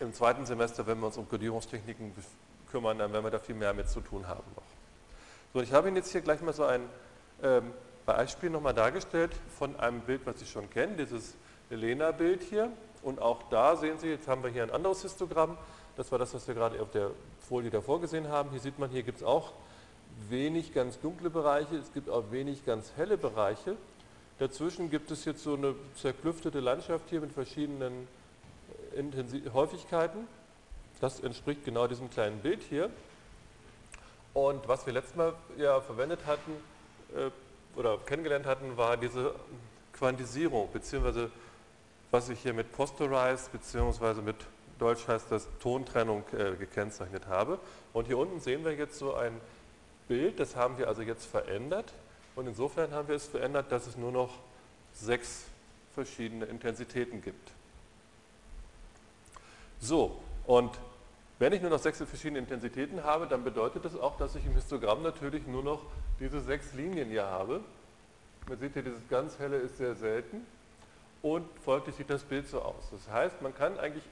Im 0.00 0.12
zweiten 0.12 0.46
Semester, 0.46 0.86
wenn 0.86 0.98
wir 1.00 1.06
uns 1.06 1.16
um 1.16 1.28
Codierungstechniken 1.28 2.12
kümmern, 2.70 2.98
dann 2.98 3.12
werden 3.12 3.24
wir 3.24 3.30
da 3.30 3.38
viel 3.38 3.54
mehr 3.54 3.74
mit 3.74 3.88
zu 3.88 4.00
tun 4.00 4.26
haben 4.26 4.44
noch. 4.54 4.62
So, 5.54 5.60
ich 5.60 5.72
habe 5.72 5.88
Ihnen 5.88 5.96
jetzt 5.96 6.12
hier 6.12 6.20
gleich 6.20 6.40
mal 6.42 6.52
so 6.52 6.64
ein 6.64 6.82
ähm, 7.42 7.72
Beispiel 8.04 8.50
nochmal 8.50 8.74
dargestellt 8.74 9.32
von 9.58 9.78
einem 9.80 10.00
Bild, 10.00 10.22
was 10.24 10.38
Sie 10.38 10.46
schon 10.46 10.68
kennen, 10.70 10.96
dieses 10.96 11.34
Lena-Bild 11.70 12.42
hier. 12.42 12.70
Und 13.02 13.20
auch 13.20 13.42
da 13.50 13.76
sehen 13.76 13.98
Sie, 13.98 14.08
jetzt 14.08 14.28
haben 14.28 14.42
wir 14.42 14.50
hier 14.50 14.62
ein 14.62 14.70
anderes 14.70 15.02
Histogramm. 15.02 15.56
Das 15.96 16.12
war 16.12 16.18
das, 16.18 16.34
was 16.34 16.46
wir 16.46 16.54
gerade 16.54 16.80
auf 16.80 16.90
der 16.90 17.10
Folie 17.48 17.70
davor 17.70 18.00
gesehen 18.00 18.28
haben. 18.28 18.50
Hier 18.50 18.60
sieht 18.60 18.78
man, 18.78 18.90
hier 18.90 19.02
gibt 19.02 19.18
es 19.18 19.24
auch 19.24 19.52
wenig 20.28 20.74
ganz 20.74 21.00
dunkle 21.00 21.30
Bereiche, 21.30 21.76
es 21.76 21.92
gibt 21.92 22.10
auch 22.10 22.30
wenig 22.30 22.64
ganz 22.64 22.92
helle 22.96 23.16
Bereiche. 23.16 23.76
Dazwischen 24.38 24.88
gibt 24.88 25.10
es 25.10 25.24
jetzt 25.24 25.42
so 25.42 25.54
eine 25.54 25.74
zerklüftete 25.96 26.60
Landschaft 26.60 27.10
hier 27.10 27.20
mit 27.20 27.32
verschiedenen 27.32 28.06
Intensiv 28.94 29.52
Häufigkeiten. 29.52 30.28
Das 31.00 31.20
entspricht 31.20 31.64
genau 31.64 31.86
diesem 31.88 32.08
kleinen 32.10 32.38
Bild 32.38 32.62
hier. 32.62 32.90
Und 34.34 34.68
was 34.68 34.86
wir 34.86 34.92
letztes 34.92 35.16
Mal 35.16 35.34
ja 35.56 35.80
verwendet 35.80 36.20
hatten 36.26 36.52
äh, 37.16 37.30
oder 37.78 37.98
kennengelernt 37.98 38.46
hatten, 38.46 38.76
war 38.76 38.96
diese 38.96 39.34
Quantisierung 39.92 40.68
beziehungsweise 40.72 41.30
was 42.10 42.28
ich 42.28 42.40
hier 42.40 42.54
mit 42.54 42.72
Posterized 42.72 43.52
bzw. 43.52 44.22
mit 44.22 44.36
Deutsch 44.78 45.08
heißt 45.08 45.30
das 45.30 45.48
Tontrennung 45.60 46.22
äh, 46.32 46.54
gekennzeichnet 46.56 47.26
habe. 47.26 47.58
Und 47.92 48.06
hier 48.06 48.16
unten 48.16 48.40
sehen 48.40 48.64
wir 48.64 48.74
jetzt 48.74 48.98
so 48.98 49.14
ein 49.14 49.40
Bild, 50.06 50.38
das 50.38 50.56
haben 50.56 50.78
wir 50.78 50.88
also 50.88 51.02
jetzt 51.02 51.26
verändert. 51.26 51.92
Und 52.38 52.46
insofern 52.46 52.92
haben 52.92 53.08
wir 53.08 53.16
es 53.16 53.26
verändert, 53.26 53.72
dass 53.72 53.88
es 53.88 53.96
nur 53.96 54.12
noch 54.12 54.30
sechs 54.92 55.46
verschiedene 55.92 56.44
Intensitäten 56.44 57.20
gibt. 57.20 57.50
So, 59.80 60.20
und 60.46 60.70
wenn 61.40 61.52
ich 61.52 61.60
nur 61.60 61.70
noch 61.70 61.80
sechs 61.80 61.98
verschiedene 61.98 62.38
Intensitäten 62.38 63.02
habe, 63.02 63.26
dann 63.26 63.42
bedeutet 63.42 63.84
das 63.84 63.98
auch, 63.98 64.16
dass 64.18 64.36
ich 64.36 64.46
im 64.46 64.52
Histogramm 64.52 65.02
natürlich 65.02 65.48
nur 65.48 65.64
noch 65.64 65.82
diese 66.20 66.40
sechs 66.40 66.74
Linien 66.74 67.08
hier 67.08 67.24
habe. 67.24 67.60
Man 68.46 68.56
sieht 68.60 68.74
hier, 68.74 68.84
dieses 68.84 69.08
ganz 69.10 69.36
helle 69.40 69.56
ist 69.56 69.78
sehr 69.78 69.96
selten 69.96 70.46
und 71.22 71.44
folglich 71.64 71.96
sieht 71.96 72.08
das 72.08 72.22
Bild 72.22 72.46
so 72.46 72.62
aus. 72.62 72.88
Das 72.92 73.12
heißt, 73.12 73.42
man 73.42 73.52
kann 73.52 73.80
eigentlich 73.80 74.04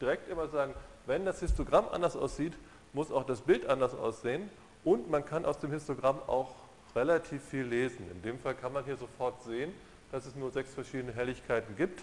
direkt 0.00 0.28
immer 0.28 0.46
sagen, 0.46 0.72
wenn 1.06 1.24
das 1.24 1.40
Histogramm 1.40 1.88
anders 1.90 2.14
aussieht, 2.14 2.52
muss 2.92 3.10
auch 3.10 3.24
das 3.24 3.40
Bild 3.40 3.66
anders 3.66 3.92
aussehen 3.92 4.50
und 4.84 5.10
man 5.10 5.24
kann 5.24 5.44
aus 5.44 5.58
dem 5.58 5.72
Histogramm 5.72 6.20
auch 6.28 6.61
relativ 6.94 7.42
viel 7.42 7.64
lesen. 7.64 8.10
In 8.10 8.22
dem 8.22 8.38
Fall 8.38 8.54
kann 8.54 8.72
man 8.72 8.84
hier 8.84 8.96
sofort 8.96 9.42
sehen, 9.42 9.72
dass 10.10 10.26
es 10.26 10.34
nur 10.34 10.50
sechs 10.50 10.72
verschiedene 10.74 11.12
Helligkeiten 11.12 11.76
gibt. 11.76 12.02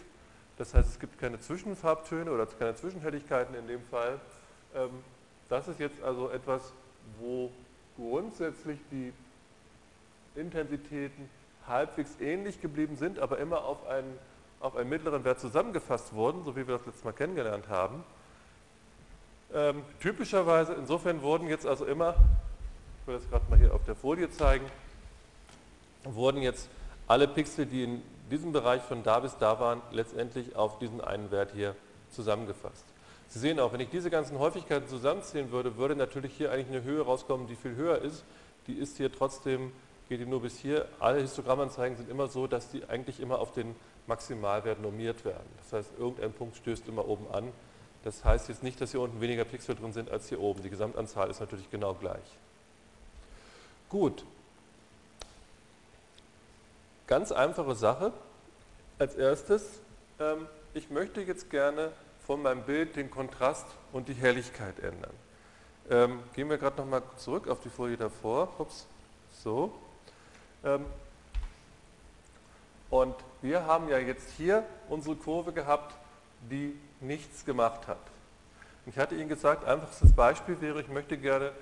Das 0.57 0.73
heißt, 0.73 0.89
es 0.89 0.99
gibt 0.99 1.19
keine 1.19 1.39
Zwischenfarbtöne 1.39 2.31
oder 2.31 2.45
keine 2.45 2.75
Zwischenhelligkeiten 2.75 3.55
in 3.55 3.67
dem 3.67 3.81
Fall. 3.89 4.19
Ähm, 4.75 4.89
das 5.47 5.67
ist 5.67 5.79
jetzt 5.79 6.01
also 6.03 6.29
etwas, 6.29 6.73
wo 7.19 7.51
grundsätzlich 7.95 8.79
die 8.91 9.13
Intensitäten 10.35 11.29
halbwegs 11.67 12.11
ähnlich 12.19 12.61
geblieben 12.61 12.97
sind, 12.97 13.19
aber 13.19 13.39
immer 13.39 13.63
auf 13.63 13.87
einen 13.87 14.17
auf 14.59 14.75
einen 14.75 14.89
mittleren 14.89 15.23
Wert 15.23 15.39
zusammengefasst 15.39 16.13
wurden, 16.13 16.43
so 16.43 16.55
wie 16.55 16.67
wir 16.67 16.77
das 16.77 16.85
letztes 16.85 17.03
Mal 17.03 17.13
kennengelernt 17.13 17.69
haben. 17.69 18.03
Ähm, 19.53 19.83
typischerweise, 19.99 20.73
insofern 20.73 21.21
wurden 21.21 21.47
jetzt 21.47 21.65
also 21.65 21.85
immer, 21.85 22.15
will 23.09 23.15
das 23.15 23.27
gerade 23.27 23.49
mal 23.49 23.57
hier 23.57 23.73
auf 23.73 23.83
der 23.85 23.95
Folie 23.95 24.29
zeigen, 24.29 24.65
wurden 26.03 26.43
jetzt 26.43 26.69
alle 27.07 27.27
Pixel, 27.27 27.65
die 27.65 27.83
in 27.83 28.03
diesem 28.29 28.51
Bereich 28.51 28.83
von 28.83 29.01
da 29.01 29.19
bis 29.19 29.35
da 29.37 29.59
waren, 29.59 29.81
letztendlich 29.91 30.55
auf 30.55 30.77
diesen 30.77 31.01
einen 31.01 31.31
Wert 31.31 31.51
hier 31.55 31.75
zusammengefasst. 32.11 32.85
Sie 33.27 33.39
sehen 33.39 33.59
auch, 33.59 33.73
wenn 33.73 33.79
ich 33.79 33.89
diese 33.89 34.11
ganzen 34.11 34.37
Häufigkeiten 34.37 34.87
zusammenzählen 34.87 35.51
würde, 35.51 35.77
würde 35.77 35.95
natürlich 35.95 36.33
hier 36.33 36.51
eigentlich 36.51 36.67
eine 36.67 36.83
Höhe 36.83 37.01
rauskommen, 37.01 37.47
die 37.47 37.55
viel 37.55 37.75
höher 37.75 37.99
ist. 37.99 38.23
Die 38.67 38.73
ist 38.73 38.97
hier 38.97 39.11
trotzdem, 39.11 39.71
geht 40.07 40.19
die 40.19 40.27
nur 40.27 40.43
bis 40.43 40.57
hier. 40.57 40.87
Alle 40.99 41.19
Histogrammanzeigen 41.19 41.97
sind 41.97 42.11
immer 42.11 42.27
so, 42.27 42.45
dass 42.45 42.69
die 42.69 42.87
eigentlich 42.89 43.19
immer 43.19 43.39
auf 43.39 43.53
den 43.53 43.75
Maximalwert 44.05 44.81
normiert 44.81 45.25
werden. 45.25 45.49
Das 45.63 45.73
heißt, 45.73 45.93
irgendein 45.97 46.33
Punkt 46.33 46.57
stößt 46.57 46.87
immer 46.87 47.07
oben 47.07 47.25
an. 47.31 47.51
Das 48.03 48.23
heißt 48.23 48.49
jetzt 48.49 48.61
nicht, 48.61 48.79
dass 48.79 48.91
hier 48.91 49.01
unten 49.01 49.19
weniger 49.19 49.45
Pixel 49.45 49.75
drin 49.75 49.93
sind 49.93 50.11
als 50.11 50.29
hier 50.29 50.39
oben. 50.39 50.61
Die 50.61 50.69
Gesamtanzahl 50.69 51.29
ist 51.31 51.39
natürlich 51.39 51.69
genau 51.71 51.95
gleich. 51.95 52.37
Gut. 53.89 54.23
Ganz 57.07 57.31
einfache 57.31 57.73
Sache. 57.73 58.13
Als 58.99 59.15
erstes, 59.15 59.81
ähm, 60.19 60.47
ich 60.75 60.91
möchte 60.91 61.21
jetzt 61.21 61.49
gerne 61.49 61.91
von 62.27 62.43
meinem 62.43 62.61
Bild 62.61 62.95
den 62.95 63.09
Kontrast 63.09 63.65
und 63.91 64.07
die 64.07 64.13
Helligkeit 64.13 64.77
ändern. 64.79 65.13
Ähm, 65.89 66.19
gehen 66.35 66.49
wir 66.51 66.59
gerade 66.59 66.77
nochmal 66.77 67.01
zurück 67.17 67.47
auf 67.47 67.61
die 67.61 67.69
Folie 67.69 67.97
davor. 67.97 68.53
Ups. 68.59 68.85
So. 69.31 69.73
Ähm, 70.63 70.85
und 72.91 73.15
wir 73.41 73.65
haben 73.65 73.89
ja 73.89 73.97
jetzt 73.97 74.29
hier 74.37 74.63
unsere 74.87 75.15
Kurve 75.15 75.51
gehabt, 75.51 75.95
die 76.51 76.79
nichts 76.99 77.43
gemacht 77.43 77.87
hat. 77.87 77.97
Ich 78.85 78.99
hatte 78.99 79.15
Ihnen 79.15 79.29
gesagt, 79.29 79.65
einfachstes 79.65 80.13
Beispiel 80.13 80.61
wäre, 80.61 80.81
ich 80.81 80.89
möchte 80.89 81.17
gerne 81.17 81.53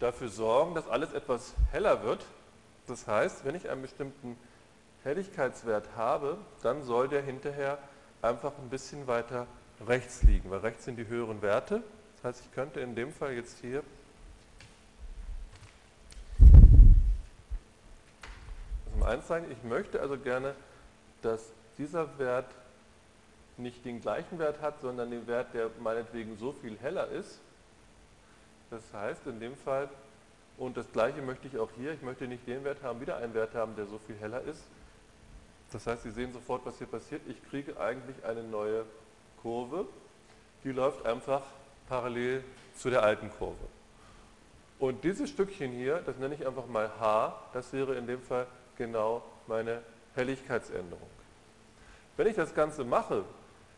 dafür 0.00 0.28
sorgen, 0.28 0.74
dass 0.74 0.88
alles 0.88 1.12
etwas 1.12 1.54
heller 1.72 2.02
wird. 2.02 2.24
Das 2.86 3.06
heißt, 3.06 3.44
wenn 3.44 3.54
ich 3.54 3.68
einen 3.68 3.82
bestimmten 3.82 4.36
Helligkeitswert 5.02 5.88
habe, 5.96 6.38
dann 6.62 6.84
soll 6.84 7.08
der 7.08 7.22
hinterher 7.22 7.78
einfach 8.22 8.52
ein 8.58 8.68
bisschen 8.68 9.06
weiter 9.06 9.46
rechts 9.86 10.22
liegen, 10.22 10.50
weil 10.50 10.60
rechts 10.60 10.84
sind 10.84 10.96
die 10.96 11.06
höheren 11.06 11.42
Werte. 11.42 11.82
Das 12.16 12.24
heißt, 12.36 12.46
ich 12.46 12.54
könnte 12.54 12.80
in 12.80 12.94
dem 12.94 13.12
Fall 13.12 13.32
jetzt 13.32 13.58
hier 13.60 13.82
eins 19.06 19.28
sagen, 19.28 19.46
ich 19.50 19.62
möchte 19.62 20.00
also 20.00 20.18
gerne, 20.18 20.54
dass 21.22 21.40
dieser 21.78 22.18
Wert 22.18 22.50
nicht 23.56 23.84
den 23.84 24.00
gleichen 24.00 24.38
Wert 24.38 24.60
hat, 24.60 24.80
sondern 24.80 25.10
den 25.10 25.26
Wert, 25.26 25.54
der 25.54 25.70
meinetwegen 25.80 26.36
so 26.36 26.52
viel 26.52 26.76
heller 26.78 27.08
ist, 27.08 27.38
Das 28.70 28.82
heißt, 28.92 29.26
in 29.26 29.40
dem 29.40 29.56
Fall, 29.56 29.88
und 30.58 30.76
das 30.76 30.90
gleiche 30.90 31.22
möchte 31.22 31.46
ich 31.48 31.58
auch 31.58 31.70
hier, 31.76 31.92
ich 31.92 32.02
möchte 32.02 32.26
nicht 32.26 32.46
den 32.46 32.64
Wert 32.64 32.82
haben, 32.82 33.00
wieder 33.00 33.16
einen 33.16 33.34
Wert 33.34 33.54
haben, 33.54 33.76
der 33.76 33.86
so 33.86 33.98
viel 33.98 34.16
heller 34.16 34.42
ist. 34.42 34.62
Das 35.72 35.86
heißt, 35.86 36.02
Sie 36.04 36.10
sehen 36.10 36.32
sofort, 36.32 36.64
was 36.64 36.78
hier 36.78 36.86
passiert. 36.86 37.22
Ich 37.28 37.42
kriege 37.50 37.78
eigentlich 37.78 38.24
eine 38.24 38.42
neue 38.42 38.84
Kurve, 39.42 39.86
die 40.64 40.72
läuft 40.72 41.04
einfach 41.06 41.42
parallel 41.88 42.42
zu 42.74 42.90
der 42.90 43.02
alten 43.02 43.30
Kurve. 43.30 43.56
Und 44.78 45.04
dieses 45.04 45.30
Stückchen 45.30 45.72
hier, 45.72 46.02
das 46.04 46.18
nenne 46.18 46.34
ich 46.34 46.46
einfach 46.46 46.66
mal 46.66 46.90
H, 47.00 47.34
das 47.52 47.72
wäre 47.72 47.94
in 47.94 48.06
dem 48.06 48.20
Fall 48.20 48.46
genau 48.76 49.22
meine 49.46 49.82
Helligkeitsänderung. 50.14 51.08
Wenn 52.16 52.26
ich 52.26 52.36
das 52.36 52.54
Ganze 52.54 52.84
mache, 52.84 53.24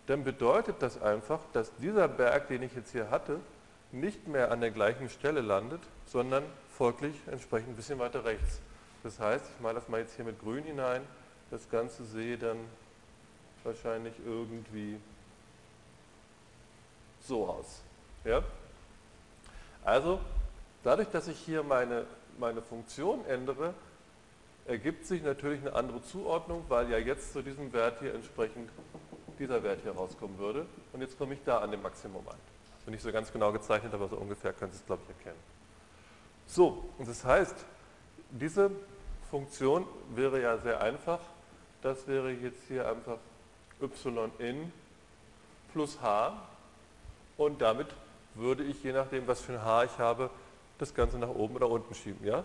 dann 0.06 0.24
bedeutet 0.24 0.76
das 0.80 1.00
einfach, 1.00 1.40
dass 1.52 1.74
dieser 1.76 2.08
Berg, 2.08 2.48
den 2.48 2.62
ich 2.62 2.74
jetzt 2.74 2.92
hier 2.92 3.10
hatte, 3.10 3.40
nicht 3.92 4.28
mehr 4.28 4.50
an 4.50 4.60
der 4.60 4.70
gleichen 4.70 5.08
Stelle 5.08 5.40
landet, 5.40 5.80
sondern 6.06 6.44
folglich 6.70 7.14
entsprechend 7.30 7.70
ein 7.70 7.76
bisschen 7.76 7.98
weiter 7.98 8.24
rechts. 8.24 8.60
Das 9.02 9.18
heißt, 9.18 9.44
ich 9.54 9.60
male 9.60 9.76
das 9.76 9.88
mal 9.88 10.00
jetzt 10.00 10.16
hier 10.16 10.24
mit 10.24 10.40
grün 10.40 10.64
hinein, 10.64 11.02
das 11.50 11.68
Ganze 11.70 12.04
sehe 12.04 12.36
dann 12.36 12.58
wahrscheinlich 13.64 14.14
irgendwie 14.24 15.00
so 17.20 17.46
aus. 17.46 17.82
Ja? 18.24 18.42
Also, 19.84 20.20
dadurch, 20.82 21.08
dass 21.08 21.28
ich 21.28 21.38
hier 21.38 21.62
meine, 21.62 22.06
meine 22.38 22.62
Funktion 22.62 23.24
ändere, 23.26 23.74
ergibt 24.66 25.06
sich 25.06 25.22
natürlich 25.22 25.60
eine 25.60 25.74
andere 25.74 26.02
Zuordnung, 26.02 26.64
weil 26.68 26.90
ja 26.90 26.98
jetzt 26.98 27.32
zu 27.32 27.42
diesem 27.42 27.72
Wert 27.72 28.00
hier 28.00 28.14
entsprechend 28.14 28.70
dieser 29.38 29.62
Wert 29.62 29.80
hier 29.82 29.92
rauskommen 29.92 30.38
würde. 30.38 30.66
Und 30.92 31.00
jetzt 31.00 31.16
komme 31.16 31.34
ich 31.34 31.40
da 31.44 31.58
an 31.58 31.70
dem 31.70 31.80
Maximum 31.80 32.26
an. 32.28 32.36
Ist 32.88 32.92
nicht 32.92 33.02
so 33.02 33.12
ganz 33.12 33.30
genau 33.30 33.52
gezeichnet, 33.52 33.92
aber 33.92 34.08
so 34.08 34.16
ungefähr 34.16 34.54
können 34.54 34.72
Sie 34.72 34.78
es, 34.78 34.86
glaube 34.86 35.02
ich, 35.04 35.14
erkennen. 35.18 35.42
So, 36.46 36.88
und 36.96 37.06
das 37.06 37.22
heißt, 37.22 37.54
diese 38.30 38.70
Funktion 39.30 39.86
wäre 40.14 40.40
ja 40.40 40.56
sehr 40.56 40.80
einfach. 40.80 41.18
Das 41.82 42.08
wäre 42.08 42.30
jetzt 42.30 42.62
hier 42.66 42.88
einfach 42.88 43.18
y 43.82 44.30
in 44.38 44.72
plus 45.74 46.00
h. 46.00 46.32
Und 47.36 47.60
damit 47.60 47.88
würde 48.34 48.64
ich, 48.64 48.82
je 48.82 48.92
nachdem, 48.92 49.26
was 49.26 49.42
für 49.42 49.52
ein 49.52 49.62
h 49.62 49.84
ich 49.84 49.98
habe, 49.98 50.30
das 50.78 50.94
Ganze 50.94 51.18
nach 51.18 51.28
oben 51.28 51.56
oder 51.56 51.68
unten 51.68 51.94
schieben. 51.94 52.26
Ja? 52.26 52.42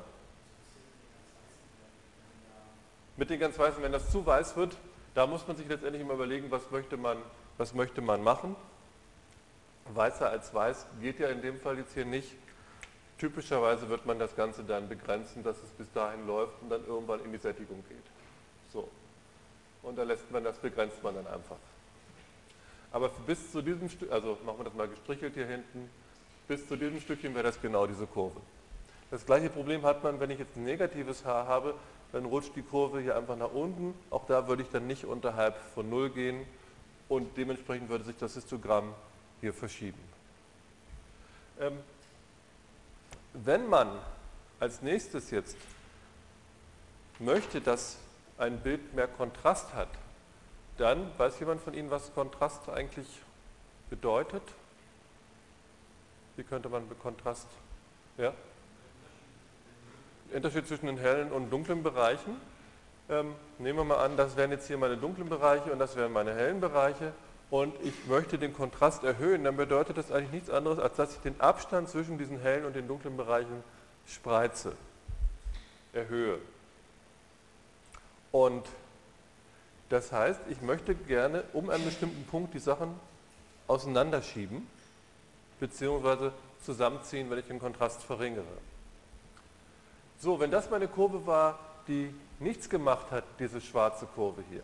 Mit 3.16 3.30
den 3.30 3.40
ganz 3.40 3.58
weißen, 3.58 3.82
wenn 3.82 3.94
das 3.94 4.12
zu 4.12 4.26
weiß 4.26 4.58
wird, 4.58 4.76
da 5.16 5.26
muss 5.26 5.48
man 5.48 5.56
sich 5.56 5.70
letztendlich 5.70 6.02
immer 6.02 6.16
überlegen, 6.16 6.52
was 6.52 6.70
möchte 6.70 6.98
man, 6.98 7.18
was 7.58 7.74
möchte 7.74 8.02
man 8.02 8.22
machen. 8.22 8.58
Weißer 9.94 10.30
als 10.30 10.54
weiß 10.54 10.86
geht 11.02 11.20
ja 11.20 11.30
in 11.30 11.42
dem 11.42 11.60
Fall 11.60 11.78
jetzt 11.78 11.94
hier 11.94 12.06
nicht. 12.06 12.36
Typischerweise 13.18 13.90
wird 13.90 14.06
man 14.06 14.20
das 14.20 14.36
Ganze 14.36 14.64
dann 14.64 14.90
begrenzen, 14.90 15.44
dass 15.44 15.62
es 15.62 15.70
bis 15.72 15.92
dahin 15.94 16.26
läuft 16.28 16.62
und 16.62 16.70
dann 16.70 16.86
irgendwann 16.86 17.24
in 17.24 17.32
die 17.32 17.38
Sättigung 17.38 17.84
geht. 17.88 18.04
So. 18.72 18.90
Und 19.82 19.98
da 19.98 20.04
lässt 20.04 20.30
man 20.32 20.44
das, 20.44 20.58
begrenzt 20.58 21.04
man 21.04 21.16
dann 21.16 21.28
einfach. 21.28 21.58
Aber 22.92 23.10
bis 23.26 23.52
zu 23.52 23.62
diesem 23.62 23.90
Stück, 23.90 24.12
also 24.12 24.38
machen 24.46 24.60
wir 24.60 24.66
das 24.66 24.74
mal 24.74 24.88
gestrichelt 24.88 25.34
hier 25.34 25.48
hinten, 25.48 25.90
bis 26.48 26.68
zu 26.68 26.76
diesem 26.76 27.00
Stückchen 27.00 27.34
wäre 27.34 27.44
das 27.44 27.62
genau 27.62 27.88
diese 27.88 28.06
Kurve. 28.06 28.40
Das 29.12 29.26
gleiche 29.26 29.50
Problem 29.50 29.84
hat 29.84 30.04
man, 30.04 30.20
wenn 30.20 30.32
ich 30.32 30.40
jetzt 30.40 30.56
ein 30.56 30.64
negatives 30.64 31.26
H 31.26 31.46
habe, 31.46 31.76
dann 32.12 32.26
rutscht 32.26 32.56
die 32.56 32.62
Kurve 32.62 33.00
hier 33.00 33.18
einfach 33.18 33.36
nach 33.36 33.52
unten. 33.52 33.94
Auch 34.10 34.26
da 34.26 34.48
würde 34.48 34.64
ich 34.64 34.70
dann 34.70 34.88
nicht 34.88 35.06
unterhalb 35.06 35.58
von 35.74 35.90
0 35.90 36.10
gehen 36.12 36.46
und 37.10 37.36
dementsprechend 37.38 37.90
würde 37.90 38.04
sich 38.04 38.18
das 38.18 38.36
Histogramm 38.36 38.94
hier 39.44 39.54
verschieben. 39.54 40.00
Ähm, 41.60 41.78
wenn 43.34 43.68
man 43.68 43.90
als 44.58 44.82
nächstes 44.82 45.32
jetzt 45.32 45.58
möchte, 47.20 47.60
dass 47.60 47.98
ein 48.38 48.62
Bild 48.62 48.94
mehr 48.94 49.10
Kontrast 49.10 49.74
hat, 49.74 49.90
dann 50.78 51.12
weiß 51.18 51.42
jemand 51.42 51.60
von 51.60 51.74
Ihnen, 51.74 51.92
was 51.92 52.14
Kontrast 52.14 52.70
eigentlich 52.70 53.08
bedeutet? 53.90 54.44
Wie 56.38 56.44
könnte 56.44 56.70
man 56.70 56.84
Kontrast, 57.00 57.50
ja? 58.18 58.34
Unterschied 60.34 60.68
zwischen 60.68 60.86
den 60.86 60.98
hellen 60.98 61.34
und 61.34 61.50
dunklen 61.50 61.84
Bereichen. 61.84 62.38
Ähm, 63.10 63.36
nehmen 63.60 63.80
wir 63.80 63.84
mal 63.84 64.06
an, 64.06 64.16
das 64.16 64.38
wären 64.38 64.52
jetzt 64.52 64.68
hier 64.68 64.78
meine 64.78 64.96
dunklen 64.96 65.28
Bereiche 65.28 65.70
und 65.70 65.80
das 65.80 65.98
wären 65.98 66.14
meine 66.14 66.34
hellen 66.34 66.62
Bereiche 66.62 67.12
und 67.54 67.72
ich 67.84 67.94
möchte 68.08 68.40
den 68.40 68.52
Kontrast 68.52 69.04
erhöhen, 69.04 69.44
dann 69.44 69.56
bedeutet 69.56 69.96
das 69.96 70.12
eigentlich 70.12 70.32
nichts 70.32 70.50
anderes, 70.50 70.80
als 70.80 70.96
dass 70.96 71.14
ich 71.14 71.20
den 71.20 71.40
Abstand 71.40 71.88
zwischen 71.88 72.18
diesen 72.18 72.40
hellen 72.40 72.66
und 72.66 72.76
den 72.76 72.88
dunklen 72.88 73.16
Bereichen 73.16 73.64
spreize, 74.08 74.76
erhöhe. 75.94 76.40
Und 78.32 78.66
das 79.90 80.12
heißt, 80.12 80.40
ich 80.50 80.64
möchte 80.64 80.96
gerne 80.96 81.44
um 81.54 81.70
einen 81.70 81.86
bestimmten 81.86 82.26
Punkt 82.26 82.56
die 82.56 82.60
Sachen 82.60 83.00
auseinanderschieben, 83.68 84.68
beziehungsweise 85.60 86.34
zusammenziehen, 86.66 87.30
wenn 87.30 87.38
ich 87.38 87.46
den 87.46 87.60
Kontrast 87.60 88.02
verringere. 88.02 88.46
So, 90.18 90.40
wenn 90.40 90.50
das 90.50 90.72
meine 90.72 90.88
Kurve 90.88 91.28
war, 91.28 91.60
die 91.88 92.16
nichts 92.40 92.68
gemacht 92.68 93.12
hat, 93.12 93.26
diese 93.38 93.62
schwarze 93.62 94.08
Kurve 94.08 94.44
hier. 94.50 94.64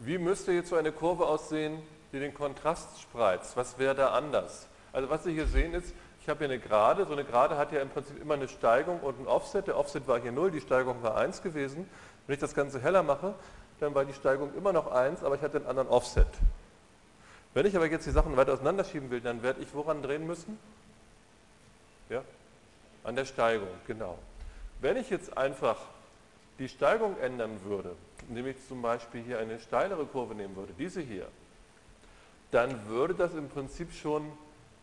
Wie 0.00 0.16
müsste 0.16 0.52
jetzt 0.52 0.70
so 0.70 0.76
eine 0.76 0.92
Kurve 0.92 1.26
aussehen, 1.26 1.82
die 2.12 2.20
den 2.20 2.32
Kontrast 2.32 3.00
spreizt? 3.00 3.56
Was 3.56 3.78
wäre 3.78 3.94
da 3.94 4.08
anders? 4.12 4.66
Also 4.92 5.10
was 5.10 5.24
Sie 5.24 5.32
hier 5.32 5.46
sehen 5.46 5.74
ist, 5.74 5.92
ich 6.22 6.28
habe 6.28 6.38
hier 6.38 6.48
eine 6.48 6.58
Gerade, 6.58 7.04
so 7.04 7.12
eine 7.12 7.24
Gerade 7.24 7.58
hat 7.58 7.70
ja 7.70 7.80
im 7.80 7.90
Prinzip 7.90 8.20
immer 8.20 8.34
eine 8.34 8.48
Steigung 8.48 9.00
und 9.00 9.20
ein 9.20 9.26
Offset. 9.26 9.66
Der 9.66 9.76
Offset 9.76 10.08
war 10.08 10.18
hier 10.18 10.32
0, 10.32 10.50
die 10.50 10.60
Steigung 10.60 11.02
war 11.02 11.16
1 11.16 11.42
gewesen. 11.42 11.88
Wenn 12.26 12.34
ich 12.34 12.40
das 12.40 12.54
Ganze 12.54 12.80
heller 12.80 13.02
mache, 13.02 13.34
dann 13.78 13.94
war 13.94 14.06
die 14.06 14.14
Steigung 14.14 14.54
immer 14.56 14.72
noch 14.72 14.90
1, 14.90 15.22
aber 15.22 15.34
ich 15.34 15.42
hatte 15.42 15.58
einen 15.58 15.66
anderen 15.66 15.88
Offset. 15.88 16.26
Wenn 17.52 17.66
ich 17.66 17.76
aber 17.76 17.86
jetzt 17.86 18.06
die 18.06 18.10
Sachen 18.10 18.36
weiter 18.36 18.54
auseinanderschieben 18.54 19.10
will, 19.10 19.20
dann 19.20 19.42
werde 19.42 19.60
ich 19.60 19.74
woran 19.74 20.02
drehen 20.02 20.26
müssen? 20.26 20.58
Ja, 22.08 22.22
an 23.04 23.16
der 23.16 23.26
Steigung, 23.26 23.68
genau. 23.86 24.18
Wenn 24.80 24.96
ich 24.96 25.10
jetzt 25.10 25.36
einfach 25.36 25.76
die 26.58 26.68
Steigung 26.68 27.18
ändern 27.20 27.60
würde, 27.64 27.94
indem 28.28 28.46
ich 28.46 28.56
zum 28.68 28.82
Beispiel 28.82 29.22
hier 29.22 29.38
eine 29.38 29.58
steilere 29.60 30.06
Kurve 30.06 30.34
nehmen 30.34 30.56
würde, 30.56 30.72
diese 30.78 31.00
hier, 31.00 31.26
dann 32.50 32.86
würde 32.88 33.14
das 33.14 33.34
im 33.34 33.48
Prinzip 33.48 33.92
schon 33.92 34.30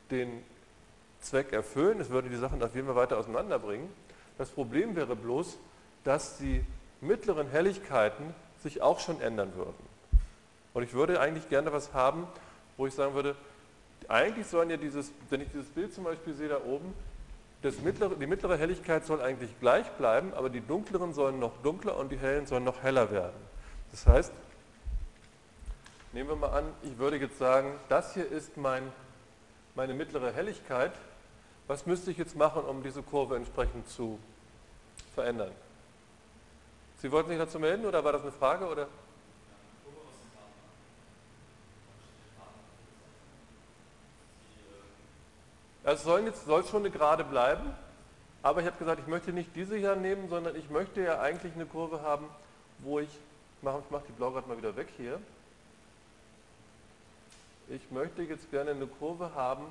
den 0.09 0.43
Zweck 1.19 1.51
erfüllen. 1.51 1.99
Es 1.99 2.09
würde 2.09 2.29
die 2.29 2.37
Sachen 2.37 2.61
auf 2.63 2.73
jeden 2.75 2.87
Fall 2.87 2.95
weiter 2.95 3.17
auseinanderbringen. 3.17 3.89
Das 4.37 4.49
Problem 4.49 4.95
wäre 4.95 5.15
bloß, 5.15 5.57
dass 6.03 6.37
die 6.37 6.63
mittleren 7.01 7.49
Helligkeiten 7.49 8.33
sich 8.63 8.81
auch 8.81 8.99
schon 8.99 9.21
ändern 9.21 9.53
würden. 9.55 9.87
Und 10.73 10.83
ich 10.83 10.93
würde 10.93 11.19
eigentlich 11.19 11.49
gerne 11.49 11.71
was 11.73 11.93
haben, 11.93 12.27
wo 12.77 12.87
ich 12.87 12.93
sagen 12.93 13.13
würde, 13.13 13.35
eigentlich 14.07 14.47
sollen 14.47 14.69
ja 14.69 14.77
dieses, 14.77 15.11
wenn 15.29 15.41
ich 15.41 15.49
dieses 15.51 15.67
Bild 15.69 15.93
zum 15.93 16.03
Beispiel 16.03 16.33
sehe 16.33 16.49
da 16.49 16.61
oben, 16.63 16.93
mittlere, 17.83 18.15
die 18.15 18.27
mittlere 18.27 18.57
Helligkeit 18.57 19.05
soll 19.05 19.21
eigentlich 19.21 19.59
gleich 19.59 19.89
bleiben, 19.91 20.33
aber 20.33 20.49
die 20.49 20.61
dunkleren 20.61 21.13
sollen 21.13 21.39
noch 21.39 21.57
dunkler 21.63 21.97
und 21.97 22.11
die 22.11 22.17
hellen 22.17 22.45
sollen 22.45 22.63
noch 22.63 22.83
heller 22.83 23.11
werden. 23.11 23.35
Das 23.91 24.05
heißt, 24.05 24.33
nehmen 26.13 26.29
wir 26.29 26.35
mal 26.35 26.51
an, 26.51 26.65
ich 26.83 26.97
würde 26.97 27.17
jetzt 27.17 27.37
sagen, 27.37 27.73
das 27.89 28.13
hier 28.13 28.29
ist 28.29 28.57
mein, 28.57 28.83
meine 29.75 29.93
mittlere 29.93 30.31
Helligkeit. 30.31 30.93
Was 31.67 31.85
müsste 31.85 32.11
ich 32.11 32.17
jetzt 32.17 32.35
machen, 32.35 32.63
um 32.63 32.83
diese 32.83 33.03
Kurve 33.03 33.35
entsprechend 33.35 33.89
zu 33.89 34.19
verändern? 35.13 35.51
Sie 37.01 37.11
wollten 37.11 37.29
sich 37.29 37.37
dazu 37.37 37.59
melden 37.59 37.85
oder 37.85 38.03
war 38.03 38.13
das 38.13 38.21
eine 38.23 38.31
Frage? 38.31 38.67
Oder? 38.67 38.87
Es 45.87 46.03
soll, 46.03 46.25
jetzt, 46.25 46.45
soll 46.45 46.65
schon 46.65 46.81
eine 46.81 46.91
Gerade 46.91 47.23
bleiben, 47.23 47.63
aber 48.43 48.59
ich 48.59 48.67
habe 48.67 48.77
gesagt, 48.77 48.99
ich 48.99 49.07
möchte 49.07 49.31
nicht 49.31 49.55
diese 49.55 49.77
hier 49.77 49.95
nehmen, 49.95 50.27
sondern 50.27 50.53
ich 50.57 50.69
möchte 50.69 51.01
ja 51.01 51.21
eigentlich 51.21 51.53
eine 51.53 51.65
Kurve 51.65 52.01
haben, 52.01 52.25
wo 52.79 52.99
ich, 52.99 53.07
ich 53.07 53.63
mache 53.63 53.81
mach 53.89 54.01
die 54.01 54.11
Blau 54.11 54.31
gerade 54.31 54.49
mal 54.49 54.57
wieder 54.57 54.75
weg 54.75 54.89
hier, 54.97 55.17
ich 57.69 57.89
möchte 57.89 58.21
jetzt 58.23 58.51
gerne 58.51 58.71
eine 58.71 58.85
Kurve 58.85 59.33
haben, 59.33 59.63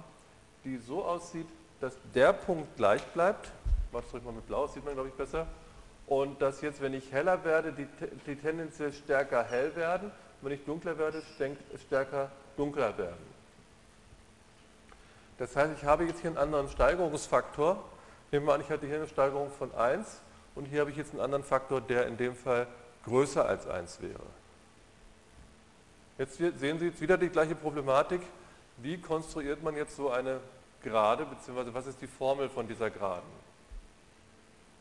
die 0.65 0.79
so 0.79 1.05
aussieht, 1.05 1.49
dass 1.83 1.93
der 2.15 2.33
Punkt 2.33 2.75
gleich 2.79 3.05
bleibt, 3.09 3.53
es 3.93 4.15
ruhig 4.15 4.25
mal 4.25 4.33
mit 4.33 4.47
Blau, 4.47 4.65
das 4.65 4.73
sieht 4.73 4.87
man 4.87 4.95
glaube 4.95 5.11
ich 5.11 5.15
besser, 5.15 5.47
und 6.07 6.41
dass 6.41 6.63
jetzt, 6.63 6.81
wenn 6.81 6.95
ich 6.95 7.13
heller 7.13 7.45
werde, 7.45 7.75
die, 7.75 7.87
die 8.27 8.37
tendenziell 8.37 8.95
stärker 8.95 9.45
hell 9.45 9.77
werden, 9.77 10.11
wenn 10.41 10.53
ich 10.53 10.65
dunkler 10.65 10.97
werde, 10.97 11.23
stärker 11.87 12.31
dunkler 12.57 12.97
werden. 12.97 13.36
Das 15.39 15.55
heißt, 15.55 15.73
ich 15.77 15.85
habe 15.85 16.05
jetzt 16.05 16.21
hier 16.21 16.31
einen 16.31 16.39
anderen 16.39 16.69
Steigerungsfaktor. 16.69 17.83
Nehmen 18.33 18.47
wir 18.47 18.55
an, 18.55 18.61
ich 18.61 18.71
hatte 18.71 18.87
hier 18.87 18.97
eine 18.97 19.07
Steigerung 19.07 19.51
von 19.51 19.75
1 19.75 20.21
und 20.55 20.65
hier 20.65 20.81
habe 20.81 20.91
ich 20.91 20.97
jetzt 20.97 21.13
einen 21.13 21.21
anderen 21.21 21.45
Faktor, 21.45 21.81
der 21.81 22.07
in 22.07 22.17
dem 22.17 22.35
Fall 22.35 22.67
größer 23.05 23.47
als 23.47 23.67
1 23.67 24.01
wäre. 24.03 24.23
Jetzt 26.19 26.39
sehen 26.39 26.79
Sie 26.79 26.87
jetzt 26.87 27.01
wieder 27.01 27.19
die 27.19 27.29
gleiche 27.29 27.55
Problematik. 27.55 28.23
Wie 28.79 28.99
konstruiert 28.99 29.63
man 29.63 29.77
jetzt 29.77 29.97
so 29.97 30.11
eine 30.11 30.41
Gerade, 30.83 31.25
beziehungsweise 31.25 31.75
was 31.75 31.89
ist 31.89 32.01
die 32.01 32.07
Formel 32.07 32.49
von 32.49 32.69
dieser 32.69 32.91
Geraden? 32.91 33.29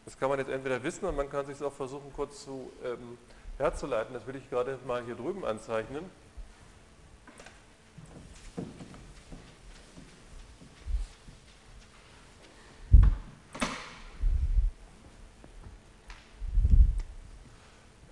Das 0.06 0.16
kann 0.20 0.30
man 0.30 0.38
jetzt 0.38 0.52
entweder 0.52 0.84
wissen 0.84 1.06
und 1.06 1.16
man 1.16 1.30
kann 1.32 1.48
sich 1.48 1.60
auch 1.64 1.74
versuchen 1.74 2.14
kurz 2.14 2.44
zu 2.44 2.72
ähm, 2.84 3.18
herzuleiten. 3.58 4.14
Das 4.14 4.28
will 4.28 4.36
ich 4.36 4.48
gerade 4.50 4.78
mal 4.86 5.04
hier 5.04 5.16
drüben 5.16 5.44
anzeichnen. 5.44 6.06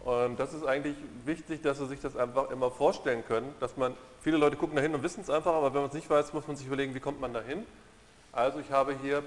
Und 0.03 0.37
das 0.37 0.53
ist 0.53 0.65
eigentlich 0.65 0.97
wichtig, 1.23 1.61
dass 1.61 1.77
Sie 1.77 1.87
sich 1.87 2.01
das 2.01 2.17
einfach 2.17 2.51
immer 2.51 2.69
vorstellen 2.69 3.23
können, 3.25 3.55
dass 3.61 3.77
man, 3.77 3.95
viele 4.21 4.37
Leute 4.37 4.57
gucken 4.57 4.75
dahin 4.75 4.93
und 4.93 5.01
wissen 5.01 5.21
es 5.21 5.29
einfach, 5.29 5.53
aber 5.53 5.73
wenn 5.73 5.81
man 5.81 5.89
es 5.89 5.95
nicht 5.95 6.09
weiß, 6.09 6.33
muss 6.33 6.45
man 6.45 6.57
sich 6.57 6.67
überlegen, 6.67 6.93
wie 6.93 6.99
kommt 6.99 7.21
man 7.21 7.33
dahin. 7.33 7.65
Also 8.33 8.59
ich 8.59 8.69
habe 8.71 8.95
hier 9.01 9.23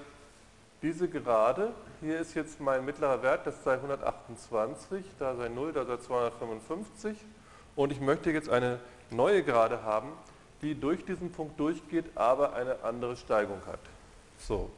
diese 0.82 1.08
Gerade, 1.08 1.72
hier 2.02 2.18
ist 2.18 2.34
jetzt 2.34 2.60
mein 2.60 2.84
mittlerer 2.84 3.22
Wert, 3.22 3.46
das 3.46 3.64
sei 3.64 3.74
128, 3.74 5.02
da 5.18 5.34
sei 5.34 5.48
0, 5.48 5.72
da 5.72 5.86
sei 5.86 5.96
255 5.96 7.16
und 7.74 7.90
ich 7.90 8.00
möchte 8.00 8.30
jetzt 8.30 8.50
eine 8.50 8.78
neue 9.10 9.42
Gerade 9.42 9.82
haben, 9.82 10.12
die 10.60 10.78
durch 10.78 11.04
diesen 11.06 11.32
Punkt 11.32 11.58
durchgeht, 11.58 12.04
aber 12.14 12.52
eine 12.52 12.82
andere 12.82 13.16
Steigung 13.16 13.62
hat. 13.66 13.80
So, 14.38 14.70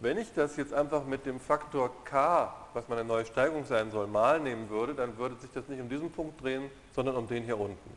wenn 0.00 0.16
ich 0.16 0.32
das 0.34 0.56
jetzt 0.56 0.72
einfach 0.72 1.04
mit 1.04 1.26
dem 1.26 1.38
Faktor 1.38 1.90
k, 2.04 2.52
was 2.72 2.88
meine 2.88 3.04
neue 3.04 3.26
Steigung 3.26 3.64
sein 3.66 3.90
soll, 3.90 4.06
mal 4.06 4.40
nehmen 4.40 4.68
würde, 4.70 4.94
dann 4.94 5.16
würde 5.18 5.36
sich 5.36 5.50
das 5.52 5.68
nicht 5.68 5.80
um 5.80 5.88
diesen 5.88 6.10
Punkt 6.10 6.42
drehen, 6.42 6.70
sondern 6.94 7.16
um 7.16 7.28
den 7.28 7.44
hier 7.44 7.58
unten. 7.58 7.90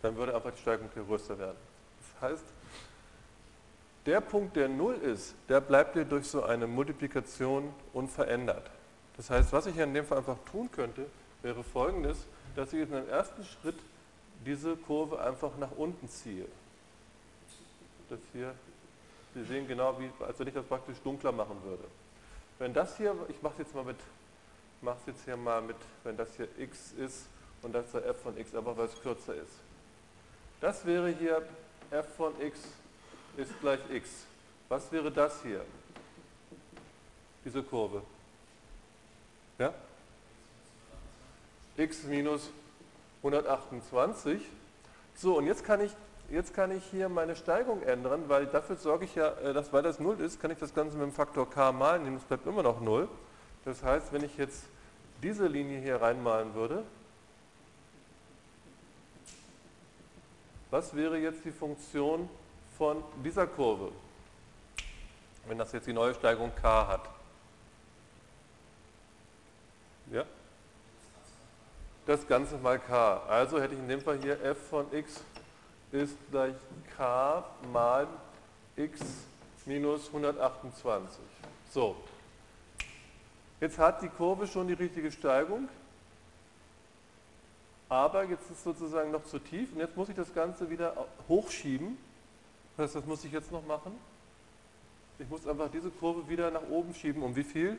Dann 0.00 0.16
würde 0.16 0.34
einfach 0.34 0.50
die 0.50 0.60
Steigung 0.60 0.88
hier 0.94 1.04
größer 1.04 1.38
werden. 1.38 1.58
Das 2.20 2.30
heißt, 2.30 2.44
der 4.06 4.20
Punkt, 4.20 4.56
der 4.56 4.68
0 4.68 4.94
ist, 4.94 5.34
der 5.48 5.60
bleibt 5.60 5.92
hier 5.92 6.04
durch 6.04 6.26
so 6.26 6.42
eine 6.42 6.66
Multiplikation 6.66 7.72
unverändert. 7.92 8.68
Das 9.16 9.30
heißt, 9.30 9.52
was 9.52 9.66
ich 9.66 9.76
in 9.76 9.94
dem 9.94 10.04
Fall 10.04 10.18
einfach 10.18 10.38
tun 10.50 10.70
könnte, 10.72 11.06
wäre 11.42 11.62
folgendes, 11.62 12.26
dass 12.56 12.72
ich 12.72 12.80
in 12.80 12.94
einem 12.94 13.08
ersten 13.08 13.44
Schritt 13.44 13.78
diese 14.44 14.74
Kurve 14.76 15.20
einfach 15.20 15.50
nach 15.58 15.70
unten 15.76 16.08
ziehe. 16.08 16.46
Das 18.08 18.18
hier 18.32 18.54
Sie 19.34 19.44
sehen 19.44 19.66
genau, 19.66 19.98
wie, 19.98 20.10
als 20.24 20.38
wenn 20.38 20.48
ich 20.48 20.54
das 20.54 20.66
praktisch 20.66 20.98
dunkler 21.02 21.32
machen 21.32 21.56
würde. 21.64 21.84
Wenn 22.58 22.74
das 22.74 22.96
hier, 22.96 23.14
ich 23.28 23.40
mache 23.42 23.54
es 23.54 23.58
jetzt 23.60 23.74
mal 23.74 23.84
mit, 23.84 23.96
mache 24.82 24.98
jetzt 25.06 25.24
hier 25.24 25.36
mal 25.36 25.62
mit, 25.62 25.76
wenn 26.04 26.16
das 26.16 26.28
hier 26.36 26.48
x 26.58 26.92
ist 26.92 27.26
und 27.62 27.72
das 27.72 27.86
ist 27.86 27.94
f 27.94 28.22
von 28.22 28.36
x, 28.36 28.54
aber 28.54 28.76
weil 28.76 28.86
es 28.86 29.00
kürzer 29.00 29.34
ist. 29.34 29.54
Das 30.60 30.84
wäre 30.84 31.08
hier 31.08 31.42
f 31.90 32.06
von 32.16 32.38
x 32.40 32.60
ist 33.36 33.58
gleich 33.60 33.80
x. 33.90 34.26
Was 34.68 34.90
wäre 34.92 35.10
das 35.10 35.42
hier? 35.42 35.64
Diese 37.44 37.62
Kurve. 37.62 38.02
Ja? 39.58 39.72
x 41.76 42.04
minus 42.04 42.50
128. 43.18 44.42
So, 45.14 45.38
und 45.38 45.46
jetzt 45.46 45.64
kann 45.64 45.80
ich 45.80 45.92
jetzt 46.32 46.54
kann 46.54 46.72
ich 46.72 46.82
hier 46.86 47.08
meine 47.08 47.36
Steigung 47.36 47.82
ändern, 47.82 48.24
weil 48.26 48.46
dafür 48.46 48.76
sorge 48.76 49.04
ich 49.04 49.14
ja, 49.14 49.28
äh, 49.32 49.52
dass 49.52 49.72
weil 49.72 49.82
das 49.82 50.00
0 50.00 50.18
ist, 50.20 50.40
kann 50.40 50.50
ich 50.50 50.58
das 50.58 50.74
Ganze 50.74 50.96
mit 50.96 51.06
dem 51.06 51.12
Faktor 51.12 51.48
k 51.48 51.70
malen, 51.70 52.04
nehmen, 52.04 52.16
es 52.16 52.24
bleibt 52.24 52.46
immer 52.46 52.62
noch 52.62 52.80
0. 52.80 53.08
Das 53.64 53.82
heißt, 53.84 54.12
wenn 54.12 54.24
ich 54.24 54.36
jetzt 54.38 54.64
diese 55.22 55.46
Linie 55.46 55.80
hier 55.80 56.00
reinmalen 56.00 56.54
würde, 56.54 56.82
was 60.70 60.96
wäre 60.96 61.18
jetzt 61.18 61.44
die 61.44 61.52
Funktion 61.52 62.28
von 62.78 63.04
dieser 63.22 63.46
Kurve, 63.46 63.92
wenn 65.46 65.58
das 65.58 65.70
jetzt 65.72 65.86
die 65.86 65.92
neue 65.92 66.14
Steigung 66.14 66.50
k 66.54 66.86
hat? 66.88 67.08
Ja? 70.10 70.24
Das 72.06 72.26
Ganze 72.26 72.56
mal 72.56 72.78
k. 72.78 73.18
Also 73.28 73.60
hätte 73.60 73.74
ich 73.74 73.80
in 73.80 73.88
dem 73.88 74.00
Fall 74.00 74.18
hier 74.18 74.42
f 74.42 74.58
von 74.70 74.86
x 74.92 75.22
ist 75.92 76.16
gleich 76.30 76.54
k 76.96 77.44
mal 77.70 78.08
x 78.76 79.00
minus 79.66 80.06
128. 80.08 81.20
So, 81.70 81.96
jetzt 83.60 83.78
hat 83.78 84.02
die 84.02 84.08
Kurve 84.08 84.46
schon 84.46 84.66
die 84.66 84.74
richtige 84.74 85.12
Steigung, 85.12 85.68
aber 87.88 88.24
jetzt 88.24 88.50
ist 88.50 88.58
es 88.58 88.64
sozusagen 88.64 89.10
noch 89.10 89.24
zu 89.24 89.38
tief 89.38 89.72
und 89.74 89.80
jetzt 89.80 89.96
muss 89.96 90.08
ich 90.08 90.16
das 90.16 90.32
Ganze 90.32 90.70
wieder 90.70 91.06
hochschieben. 91.28 91.98
Das 92.76 92.86
heißt, 92.86 92.96
das 92.96 93.04
muss 93.04 93.22
ich 93.24 93.32
jetzt 93.32 93.52
noch 93.52 93.64
machen. 93.66 93.92
Ich 95.18 95.28
muss 95.28 95.46
einfach 95.46 95.70
diese 95.70 95.90
Kurve 95.90 96.26
wieder 96.26 96.50
nach 96.50 96.66
oben 96.70 96.94
schieben. 96.94 97.22
Um 97.22 97.36
wie 97.36 97.44
viel? 97.44 97.76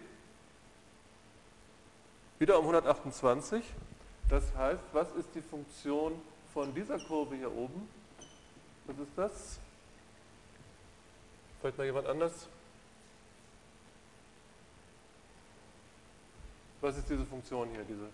Wieder 2.38 2.60
um 2.60 2.66
128. 2.66 3.64
Das 4.30 4.44
heißt, 4.56 4.84
was 4.94 5.12
ist 5.14 5.30
die 5.34 5.42
Funktion 5.42 6.14
von 6.54 6.74
dieser 6.76 7.00
Kurve 7.00 7.36
hier 7.36 7.52
oben? 7.52 7.90
Was 8.86 8.98
ist 9.00 9.18
das? 9.18 9.60
Vielleicht 11.60 11.78
mal 11.78 11.86
jemand 11.86 12.08
anders? 12.08 12.48
Was 16.82 16.98
ist 16.98 17.10
diese 17.10 17.26
Funktion 17.26 17.70
hier? 17.70 17.84
Diese? 17.84 18.10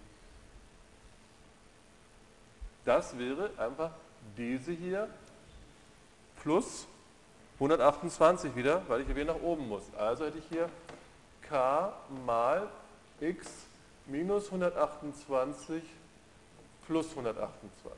Das 2.86 3.18
wäre 3.18 3.50
einfach 3.58 3.92
diese 4.38 4.72
hier 4.72 5.10
plus 6.42 6.88
128 7.56 8.56
wieder, 8.56 8.88
weil 8.88 9.02
ich 9.02 9.08
hier 9.08 9.16
wieder 9.16 9.34
nach 9.34 9.42
oben 9.42 9.68
muss. 9.68 9.84
Also 9.98 10.26
hätte 10.26 10.38
ich 10.38 10.46
hier 10.50 10.70
k 11.42 11.92
mal 12.26 12.70
x 13.20 13.48
minus 14.06 14.46
128 14.46 15.84
plus 16.86 17.10
128. 17.10 17.92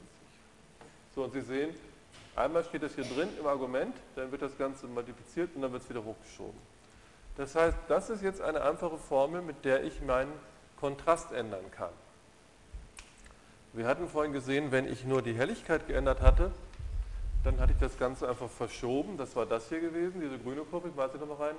So, 1.13 1.25
und 1.25 1.33
Sie 1.33 1.41
sehen, 1.41 1.75
Einmal 2.41 2.63
steht 2.63 2.81
das 2.81 2.95
hier 2.95 3.03
drin 3.03 3.29
im 3.39 3.45
Argument, 3.45 3.95
dann 4.15 4.31
wird 4.31 4.41
das 4.41 4.57
Ganze 4.57 4.87
multipliziert 4.87 5.51
und 5.53 5.61
dann 5.61 5.71
wird 5.71 5.83
es 5.83 5.89
wieder 5.89 6.03
hochgeschoben. 6.03 6.59
Das 7.37 7.53
heißt, 7.53 7.77
das 7.87 8.09
ist 8.09 8.23
jetzt 8.23 8.41
eine 8.41 8.61
einfache 8.61 8.97
Formel, 8.97 9.43
mit 9.43 9.63
der 9.63 9.83
ich 9.83 10.01
meinen 10.01 10.31
Kontrast 10.79 11.31
ändern 11.33 11.69
kann. 11.69 11.91
Wir 13.73 13.85
hatten 13.85 14.07
vorhin 14.09 14.33
gesehen, 14.33 14.71
wenn 14.71 14.91
ich 14.91 15.05
nur 15.05 15.21
die 15.21 15.33
Helligkeit 15.33 15.85
geändert 15.85 16.21
hatte, 16.21 16.51
dann 17.43 17.59
hatte 17.59 17.73
ich 17.73 17.77
das 17.77 17.95
Ganze 17.99 18.27
einfach 18.27 18.49
verschoben. 18.49 19.17
Das 19.17 19.35
war 19.35 19.45
das 19.45 19.69
hier 19.69 19.79
gewesen, 19.79 20.19
diese 20.19 20.39
grüne 20.39 20.61
Kurve, 20.61 20.87
ich 20.87 20.95
mache 20.95 21.11
sie 21.13 21.19
nochmal 21.19 21.49
rein. 21.49 21.55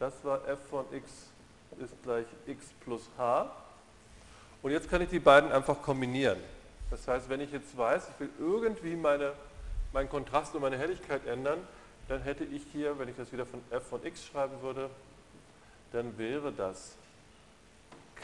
Das 0.00 0.12
war 0.24 0.46
f 0.48 0.58
von 0.68 0.84
x 0.92 1.30
ist 1.78 2.02
gleich 2.02 2.26
x 2.46 2.66
plus 2.80 3.08
h. 3.16 3.52
Und 4.62 4.72
jetzt 4.72 4.90
kann 4.90 5.00
ich 5.00 5.10
die 5.10 5.20
beiden 5.20 5.52
einfach 5.52 5.80
kombinieren. 5.80 6.38
Das 6.90 7.06
heißt, 7.06 7.28
wenn 7.28 7.40
ich 7.40 7.52
jetzt 7.52 7.78
weiß, 7.78 8.08
ich 8.08 8.20
will 8.20 8.30
irgendwie 8.40 8.96
meine 8.96 9.32
meinen 9.94 10.08
Kontrast 10.08 10.54
und 10.54 10.60
meine 10.60 10.76
Helligkeit 10.76 11.24
ändern, 11.26 11.66
dann 12.08 12.20
hätte 12.22 12.44
ich 12.44 12.64
hier, 12.72 12.98
wenn 12.98 13.08
ich 13.08 13.16
das 13.16 13.32
wieder 13.32 13.46
von 13.46 13.62
f 13.70 13.86
von 13.88 14.04
x 14.04 14.26
schreiben 14.26 14.60
würde, 14.60 14.90
dann 15.92 16.18
wäre 16.18 16.52
das 16.52 16.96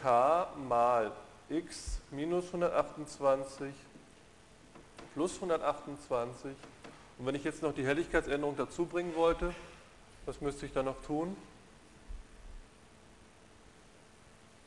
k 0.03 0.49
mal 0.69 1.13
x 1.49 2.01
minus 2.11 2.47
128 2.47 3.73
plus 5.15 5.37
128. 5.37 6.51
Und 7.19 7.27
wenn 7.27 7.37
ich 7.37 7.45
jetzt 7.45 7.63
noch 7.63 7.73
die 7.73 7.87
Helligkeitsänderung 7.87 8.57
dazu 8.57 8.85
bringen 8.85 9.15
wollte, 9.15 9.55
was 10.27 10.41
müsste 10.41 10.67
ich 10.67 10.73
dann 10.73 10.87
noch 10.87 11.01
tun? 11.03 11.37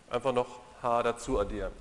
Einfach 0.10 0.34
noch 0.34 0.60
h 0.82 1.04
dazu 1.04 1.38
addieren. 1.40 1.74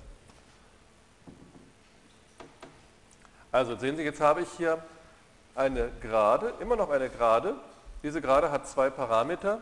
Also 3.51 3.77
sehen 3.77 3.95
Sie, 3.95 4.03
jetzt 4.03 4.19
habe 4.19 4.41
ich 4.41 4.49
hier 4.57 4.83
eine 5.55 5.91
Gerade, 6.01 6.53
immer 6.59 6.75
noch 6.75 6.89
eine 6.89 7.09
Gerade. 7.09 7.55
Diese 8.01 8.21
Gerade 8.21 8.51
hat 8.51 8.67
zwei 8.67 8.89
Parameter 8.89 9.61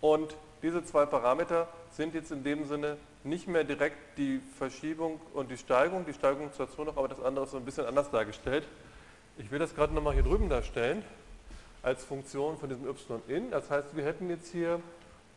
und 0.00 0.34
diese 0.62 0.84
zwei 0.84 1.06
Parameter 1.06 1.68
sind 1.92 2.14
jetzt 2.14 2.32
in 2.32 2.42
dem 2.42 2.66
Sinne 2.66 2.96
nicht 3.22 3.48
mehr 3.48 3.64
direkt 3.64 4.18
die 4.18 4.40
Verschiebung 4.58 5.20
und 5.32 5.50
die 5.50 5.56
Steigung, 5.56 6.04
die 6.04 6.12
Steigung 6.12 6.52
zwar 6.52 6.66
so 6.68 6.84
noch, 6.84 6.96
aber 6.96 7.08
das 7.08 7.22
andere 7.22 7.44
ist 7.44 7.52
so 7.52 7.56
ein 7.56 7.64
bisschen 7.64 7.86
anders 7.86 8.10
dargestellt. 8.10 8.66
Ich 9.38 9.50
will 9.50 9.58
das 9.58 9.74
gerade 9.74 9.94
nochmal 9.94 10.14
hier 10.14 10.22
drüben 10.22 10.48
darstellen, 10.48 11.04
als 11.82 12.04
Funktion 12.04 12.58
von 12.58 12.68
diesem 12.68 12.86
y-in. 12.88 13.50
Das 13.50 13.70
heißt, 13.70 13.96
wir 13.96 14.04
hätten 14.04 14.30
jetzt 14.30 14.48
hier 14.52 14.80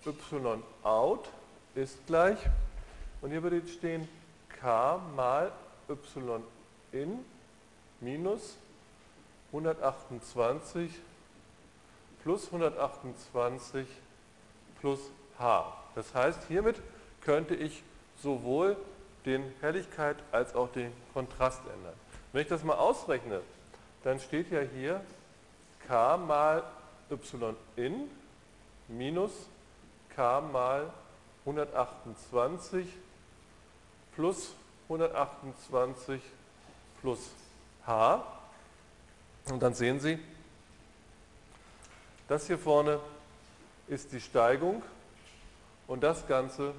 y-out 0.05 1.29
ist 1.75 2.05
gleich, 2.07 2.37
und 3.21 3.31
hier 3.31 3.43
würde 3.43 3.57
jetzt 3.57 3.71
stehen 3.71 4.07
k 4.61 4.99
mal 5.15 5.51
y-in 5.89 7.19
minus 7.99 8.57
128 9.51 10.91
plus 12.23 12.45
128 12.47 13.87
plus 14.79 14.99
H. 15.39 15.73
Das 15.95 16.13
heißt, 16.13 16.43
hiermit 16.47 16.81
könnte 17.21 17.55
ich 17.55 17.83
sowohl 18.21 18.75
den 19.25 19.53
Helligkeit 19.61 20.17
als 20.31 20.55
auch 20.55 20.71
den 20.71 20.91
Kontrast 21.13 21.61
ändern. 21.61 21.93
Wenn 22.31 22.41
ich 22.41 22.47
das 22.47 22.63
mal 22.63 22.75
ausrechne, 22.75 23.41
dann 24.03 24.19
steht 24.19 24.51
ja 24.51 24.61
hier 24.61 25.01
k 25.87 26.17
mal 26.17 26.63
y 27.09 27.55
in 27.75 28.09
minus 28.87 29.31
k 30.15 30.41
mal 30.41 30.91
128 31.45 32.87
plus 34.15 34.53
128 34.89 36.21
plus 37.01 37.31
h. 37.85 38.36
Und 39.49 39.61
dann 39.61 39.73
sehen 39.73 39.99
Sie, 39.99 40.19
das 42.27 42.47
hier 42.47 42.57
vorne 42.57 42.99
ist 43.87 44.11
die 44.11 44.19
Steigung 44.19 44.83
und 45.87 46.03
das 46.03 46.27
Ganze 46.27 46.73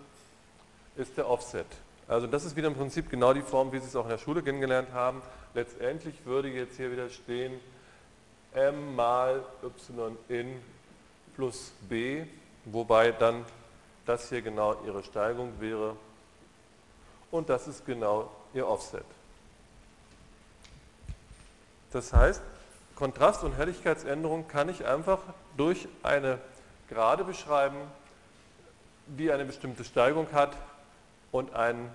ist 0.97 1.17
der 1.17 1.29
Offset. 1.29 1.67
Also 2.07 2.27
das 2.27 2.45
ist 2.45 2.57
wieder 2.57 2.69
im 2.69 2.75
Prinzip 2.75 3.09
genau 3.11 3.33
die 3.33 3.43
Form, 3.43 3.73
wie 3.73 3.79
Sie 3.79 3.87
es 3.87 3.97
auch 3.97 4.05
in 4.05 4.11
der 4.11 4.19
Schule 4.19 4.43
kennengelernt 4.43 4.93
haben. 4.93 5.23
Letztendlich 5.55 6.15
würde 6.27 6.49
jetzt 6.49 6.77
hier 6.77 6.93
wieder 6.93 7.09
stehen 7.09 7.59
m 8.55 8.95
mal 8.95 9.45
y 9.63 10.17
in 10.29 10.61
plus 11.37 11.73
b, 11.89 12.27
wobei 12.65 13.13
dann 13.13 13.45
das 14.07 14.29
hier 14.29 14.43
genau 14.43 14.77
Ihre 14.85 15.03
Steigung 15.05 15.53
wäre 15.61 15.97
und 17.31 17.49
das 17.49 17.69
ist 17.69 17.85
genau 17.85 18.31
Ihr 18.55 18.67
Offset. 18.67 19.05
Das 21.93 22.13
heißt, 22.13 22.43
Kontrast- 22.99 23.45
und 23.45 23.57
Helligkeitsänderung 23.57 24.49
kann 24.49 24.69
ich 24.69 24.85
einfach 24.85 25.21
durch 25.57 25.87
eine 26.03 26.41
Gerade 26.89 27.23
beschreiben, 27.23 27.77
die 29.07 29.31
eine 29.31 29.45
bestimmte 29.45 29.85
Steigung 29.85 30.27
hat 30.33 30.57
und 31.31 31.55
einen 31.55 31.91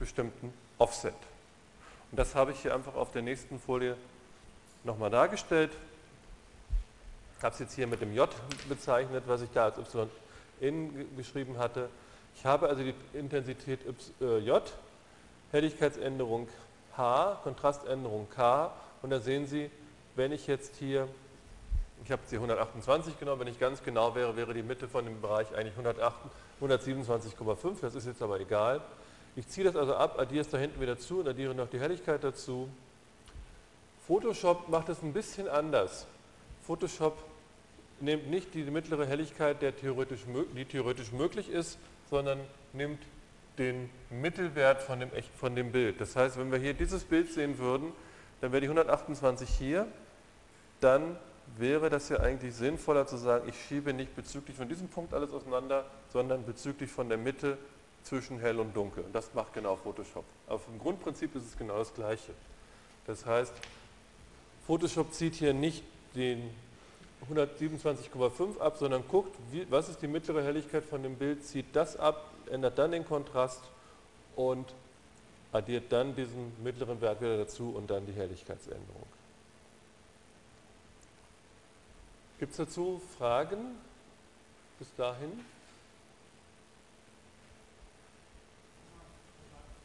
bestimmten 0.00 0.52
Offset. 0.78 1.14
Und 2.10 2.18
das 2.18 2.34
habe 2.34 2.50
ich 2.50 2.60
hier 2.60 2.74
einfach 2.74 2.96
auf 2.96 3.12
der 3.12 3.22
nächsten 3.22 3.60
Folie 3.60 3.96
nochmal 4.82 5.10
dargestellt. 5.10 5.70
Ich 7.38 7.44
habe 7.44 7.52
es 7.52 7.60
jetzt 7.60 7.74
hier 7.74 7.86
mit 7.86 8.00
dem 8.00 8.12
J 8.12 8.28
bezeichnet, 8.68 9.22
was 9.28 9.42
ich 9.42 9.50
da 9.50 9.66
als 9.66 9.78
y 9.78 10.08
in 10.60 11.16
geschrieben 11.16 11.56
hatte. 11.58 11.88
Ich 12.34 12.44
habe 12.44 12.68
also 12.68 12.82
die 12.82 12.94
Intensität 13.12 13.78
J, 14.18 14.62
Helligkeitsänderung 15.52 16.48
H, 16.96 17.38
Kontraständerung 17.44 18.28
K 18.30 18.72
und 19.02 19.10
da 19.10 19.20
sehen 19.20 19.46
Sie, 19.46 19.70
wenn 20.14 20.32
ich 20.32 20.46
jetzt 20.46 20.76
hier, 20.76 21.08
ich 22.04 22.10
habe 22.10 22.22
jetzt 22.22 22.30
hier 22.30 22.38
128 22.38 23.18
genommen, 23.18 23.40
wenn 23.40 23.48
ich 23.48 23.58
ganz 23.58 23.82
genau 23.82 24.14
wäre, 24.14 24.36
wäre 24.36 24.54
die 24.54 24.62
Mitte 24.62 24.88
von 24.88 25.04
dem 25.04 25.20
Bereich 25.20 25.54
eigentlich 25.54 25.74
127,5, 25.76 27.80
das 27.80 27.94
ist 27.94 28.06
jetzt 28.06 28.22
aber 28.22 28.40
egal. 28.40 28.80
Ich 29.34 29.48
ziehe 29.48 29.64
das 29.64 29.76
also 29.76 29.94
ab, 29.94 30.18
addiere 30.18 30.42
es 30.42 30.50
da 30.50 30.58
hinten 30.58 30.80
wieder 30.80 30.98
zu 30.98 31.20
und 31.20 31.28
addiere 31.28 31.54
noch 31.54 31.68
die 31.68 31.80
Helligkeit 31.80 32.22
dazu. 32.22 32.68
Photoshop 34.06 34.68
macht 34.68 34.88
es 34.88 35.02
ein 35.02 35.12
bisschen 35.12 35.48
anders. 35.48 36.06
Photoshop 36.66 37.16
nimmt 38.00 38.28
nicht 38.28 38.52
die 38.54 38.64
mittlere 38.64 39.06
Helligkeit, 39.06 39.58
theoretisch, 39.80 40.20
die 40.56 40.64
theoretisch 40.64 41.12
möglich 41.12 41.48
ist, 41.48 41.78
sondern 42.10 42.40
nimmt 42.72 43.00
den 43.58 43.90
Mittelwert 44.10 44.82
von 44.82 45.00
dem, 45.00 45.10
von 45.36 45.54
dem 45.54 45.72
Bild. 45.72 46.00
Das 46.00 46.16
heißt, 46.16 46.38
wenn 46.38 46.50
wir 46.50 46.58
hier 46.58 46.74
dieses 46.74 47.04
Bild 47.04 47.32
sehen 47.32 47.58
würden, 47.58 47.92
dann 48.40 48.52
wäre 48.52 48.60
die 48.60 48.66
128 48.66 49.48
hier, 49.48 49.86
dann 50.82 51.16
wäre 51.56 51.90
das 51.90 52.08
ja 52.08 52.18
eigentlich 52.20 52.54
sinnvoller 52.54 53.06
zu 53.06 53.16
sagen, 53.16 53.48
ich 53.48 53.62
schiebe 53.66 53.92
nicht 53.92 54.14
bezüglich 54.16 54.56
von 54.56 54.68
diesem 54.68 54.88
Punkt 54.88 55.12
alles 55.14 55.32
auseinander, 55.32 55.84
sondern 56.12 56.44
bezüglich 56.44 56.90
von 56.90 57.08
der 57.08 57.18
Mitte 57.18 57.58
zwischen 58.04 58.38
hell 58.38 58.58
und 58.58 58.74
dunkel. 58.74 59.04
Und 59.04 59.14
das 59.14 59.32
macht 59.34 59.52
genau 59.52 59.76
Photoshop. 59.76 60.24
Aber 60.46 60.58
vom 60.58 60.78
Grundprinzip 60.78 61.34
ist 61.36 61.46
es 61.46 61.56
genau 61.56 61.78
das 61.78 61.94
Gleiche. 61.94 62.32
Das 63.06 63.26
heißt, 63.26 63.52
Photoshop 64.66 65.12
zieht 65.12 65.34
hier 65.34 65.54
nicht 65.54 65.84
den 66.14 66.50
127,5 67.30 68.58
ab, 68.58 68.76
sondern 68.78 69.06
guckt, 69.06 69.36
wie, 69.50 69.66
was 69.70 69.88
ist 69.88 70.02
die 70.02 70.08
mittlere 70.08 70.42
Helligkeit 70.42 70.84
von 70.84 71.02
dem 71.02 71.16
Bild, 71.16 71.44
zieht 71.44 71.66
das 71.74 71.96
ab, 71.96 72.30
ändert 72.50 72.78
dann 72.78 72.90
den 72.90 73.04
Kontrast 73.04 73.60
und 74.34 74.66
addiert 75.52 75.92
dann 75.92 76.16
diesen 76.16 76.52
mittleren 76.64 77.00
Wert 77.00 77.20
wieder 77.20 77.36
dazu 77.38 77.70
und 77.76 77.90
dann 77.90 78.06
die 78.06 78.12
Helligkeitsänderung. 78.12 79.06
Gibt 82.42 82.50
es 82.50 82.56
dazu 82.56 83.00
Fragen 83.18 83.78
bis 84.80 84.92
dahin? 84.96 85.44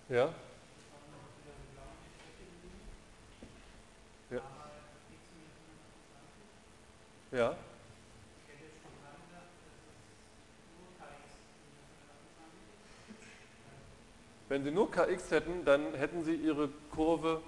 Ja? 0.10 0.34
Ja. 4.32 4.41
Ja. 7.30 7.56
Wenn 14.50 14.63
Sie 14.63 14.72
nur 14.72 14.89
Kx 14.89 15.30
hätten, 15.30 15.63
dann 15.63 15.93
hätten 15.93 16.24
Sie 16.24 16.34
Ihre 16.34 16.70
Kurve 16.89 17.39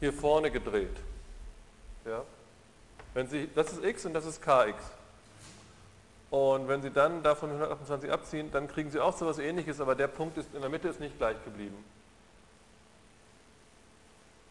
hier 0.00 0.12
vorne 0.12 0.50
gedreht. 0.50 0.98
Ja? 2.04 2.26
Wenn 3.14 3.28
Sie, 3.28 3.48
das 3.54 3.72
ist 3.72 3.84
x 3.84 4.04
und 4.04 4.12
das 4.12 4.26
ist 4.26 4.42
kx. 4.42 4.74
Und 6.30 6.66
wenn 6.66 6.82
Sie 6.82 6.90
dann 6.90 7.22
davon 7.22 7.50
128 7.50 8.10
abziehen, 8.10 8.50
dann 8.50 8.66
kriegen 8.66 8.90
Sie 8.90 8.98
auch 8.98 9.16
so 9.16 9.24
etwas 9.24 9.38
ähnliches, 9.38 9.80
aber 9.80 9.94
der 9.94 10.08
Punkt 10.08 10.36
ist 10.36 10.52
in 10.52 10.60
der 10.60 10.68
Mitte 10.68 10.88
ist 10.88 10.98
nicht 10.98 11.16
gleich 11.16 11.36
geblieben. 11.44 11.76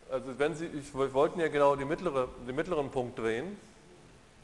Also 0.10 0.40
wenn 0.40 0.56
Sie, 0.56 0.68
ich, 0.68 0.96
wir 0.96 1.14
wollten 1.14 1.42
ja 1.42 1.50
genau 1.50 1.76
die 1.76 1.84
mittlere, 1.84 2.30
den 2.48 2.56
mittleren 2.56 2.90
Punkt 2.90 3.20
drehen, 3.20 3.58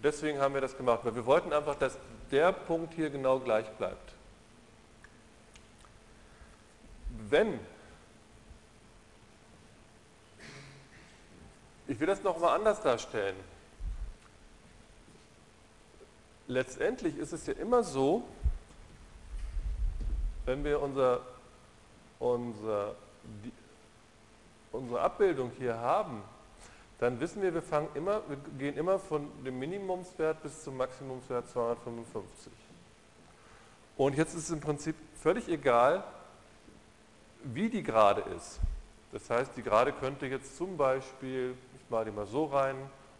deswegen 0.03 0.39
haben 0.39 0.53
wir 0.53 0.61
das 0.61 0.75
gemacht, 0.75 1.01
weil 1.03 1.15
wir 1.15 1.25
wollten 1.25 1.53
einfach, 1.53 1.75
dass 1.75 1.97
der 2.29 2.51
Punkt 2.51 2.93
hier 2.93 3.09
genau 3.09 3.39
gleich 3.39 3.69
bleibt. 3.77 4.13
Wenn, 7.29 7.59
ich 11.87 11.99
will 11.99 12.07
das 12.07 12.21
nochmal 12.23 12.55
anders 12.55 12.81
darstellen, 12.81 13.35
letztendlich 16.49 17.15
ist 17.17 17.31
es 17.31 17.45
ja 17.47 17.53
immer 17.53 17.83
so, 17.83 18.23
wenn 20.45 20.63
wir 20.63 20.81
unser, 20.81 21.21
unser, 22.17 22.95
die, 23.43 23.51
unsere 24.71 24.99
Abbildung 24.99 25.51
hier 25.57 25.77
haben, 25.77 26.23
dann 26.97 27.19
wissen 27.19 27.41
wir, 27.41 27.53
wir 27.53 27.61
fangen 27.61 27.87
immer, 27.93 28.21
wir 28.27 28.37
gehen 28.57 28.75
immer 28.75 28.99
von 28.99 29.29
dem 29.45 29.57
Minimumswert 29.59 30.43
bis 30.43 30.63
zum 30.63 30.75
Maximumswert 30.75 31.47
255. 31.49 32.51
Und 33.95 34.17
jetzt 34.17 34.33
ist 34.33 34.45
es 34.45 34.49
im 34.49 34.59
Prinzip 34.59 34.95
völlig 35.21 35.47
egal, 35.47 36.03
wie 37.43 37.69
die 37.69 37.83
Gerade 37.83 38.21
ist. 38.35 38.59
Das 39.11 39.29
heißt, 39.29 39.55
die 39.55 39.61
Gerade 39.61 39.93
könnte 39.93 40.25
jetzt 40.25 40.57
zum 40.57 40.77
Beispiel, 40.77 41.55
ich 41.77 41.89
male 41.89 42.05
die 42.05 42.11
mal 42.11 42.25
so 42.25 42.45
rein, 42.45 42.75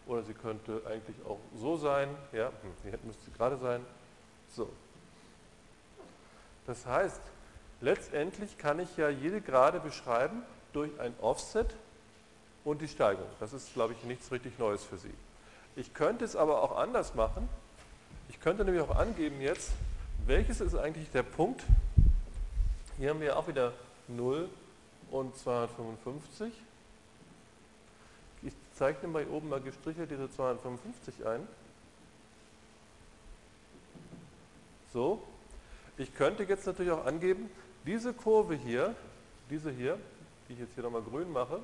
oder 0.06 0.22
sie 0.22 0.34
könnte 0.34 0.82
eigentlich 0.86 1.16
auch 1.26 1.38
so 1.56 1.76
sein, 1.76 2.08
ja, 2.32 2.46
hm, 2.48 2.72
hier 2.82 2.98
müsste 3.04 3.24
sie 3.24 3.32
gerade 3.32 3.58
sein, 3.58 3.84
so. 4.48 4.68
Das 6.66 6.86
heißt, 6.86 7.20
letztendlich 7.80 8.58
kann 8.58 8.80
ich 8.80 8.96
ja 8.96 9.08
jede 9.08 9.40
Gerade 9.40 9.80
beschreiben 9.80 10.42
durch 10.72 10.90
ein 11.00 11.14
Offset 11.20 11.74
und 12.64 12.80
die 12.80 12.88
Steigung. 12.88 13.26
Das 13.40 13.52
ist, 13.52 13.72
glaube 13.74 13.94
ich, 13.94 14.04
nichts 14.04 14.30
richtig 14.30 14.58
Neues 14.58 14.84
für 14.84 14.98
Sie. 14.98 15.12
Ich 15.76 15.94
könnte 15.94 16.24
es 16.24 16.36
aber 16.36 16.62
auch 16.62 16.76
anders 16.76 17.14
machen. 17.14 17.48
Ich 18.28 18.40
könnte 18.40 18.64
nämlich 18.64 18.82
auch 18.82 18.96
angeben 18.96 19.40
jetzt, 19.40 19.72
welches 20.26 20.60
ist 20.60 20.76
eigentlich 20.76 21.10
der 21.10 21.22
Punkt, 21.22 21.64
hier 22.98 23.10
haben 23.10 23.20
wir 23.20 23.36
auch 23.36 23.48
wieder 23.48 23.72
0 24.08 24.48
und 25.10 25.36
255. 25.36 26.52
Ich 28.42 28.54
zeichne 28.74 29.08
mal 29.08 29.24
hier 29.24 29.32
oben 29.32 29.48
mal 29.48 29.60
gestrichelt 29.60 30.10
diese 30.10 30.30
255 30.30 31.26
ein. 31.26 31.46
So. 34.92 35.22
Ich 35.98 36.14
könnte 36.14 36.44
jetzt 36.44 36.66
natürlich 36.66 36.92
auch 36.92 37.04
angeben, 37.04 37.50
diese 37.84 38.14
Kurve 38.14 38.54
hier, 38.54 38.94
diese 39.50 39.70
hier, 39.70 39.98
die 40.48 40.54
ich 40.54 40.60
jetzt 40.60 40.74
hier 40.74 40.82
nochmal 40.82 41.02
grün 41.02 41.30
mache, 41.30 41.60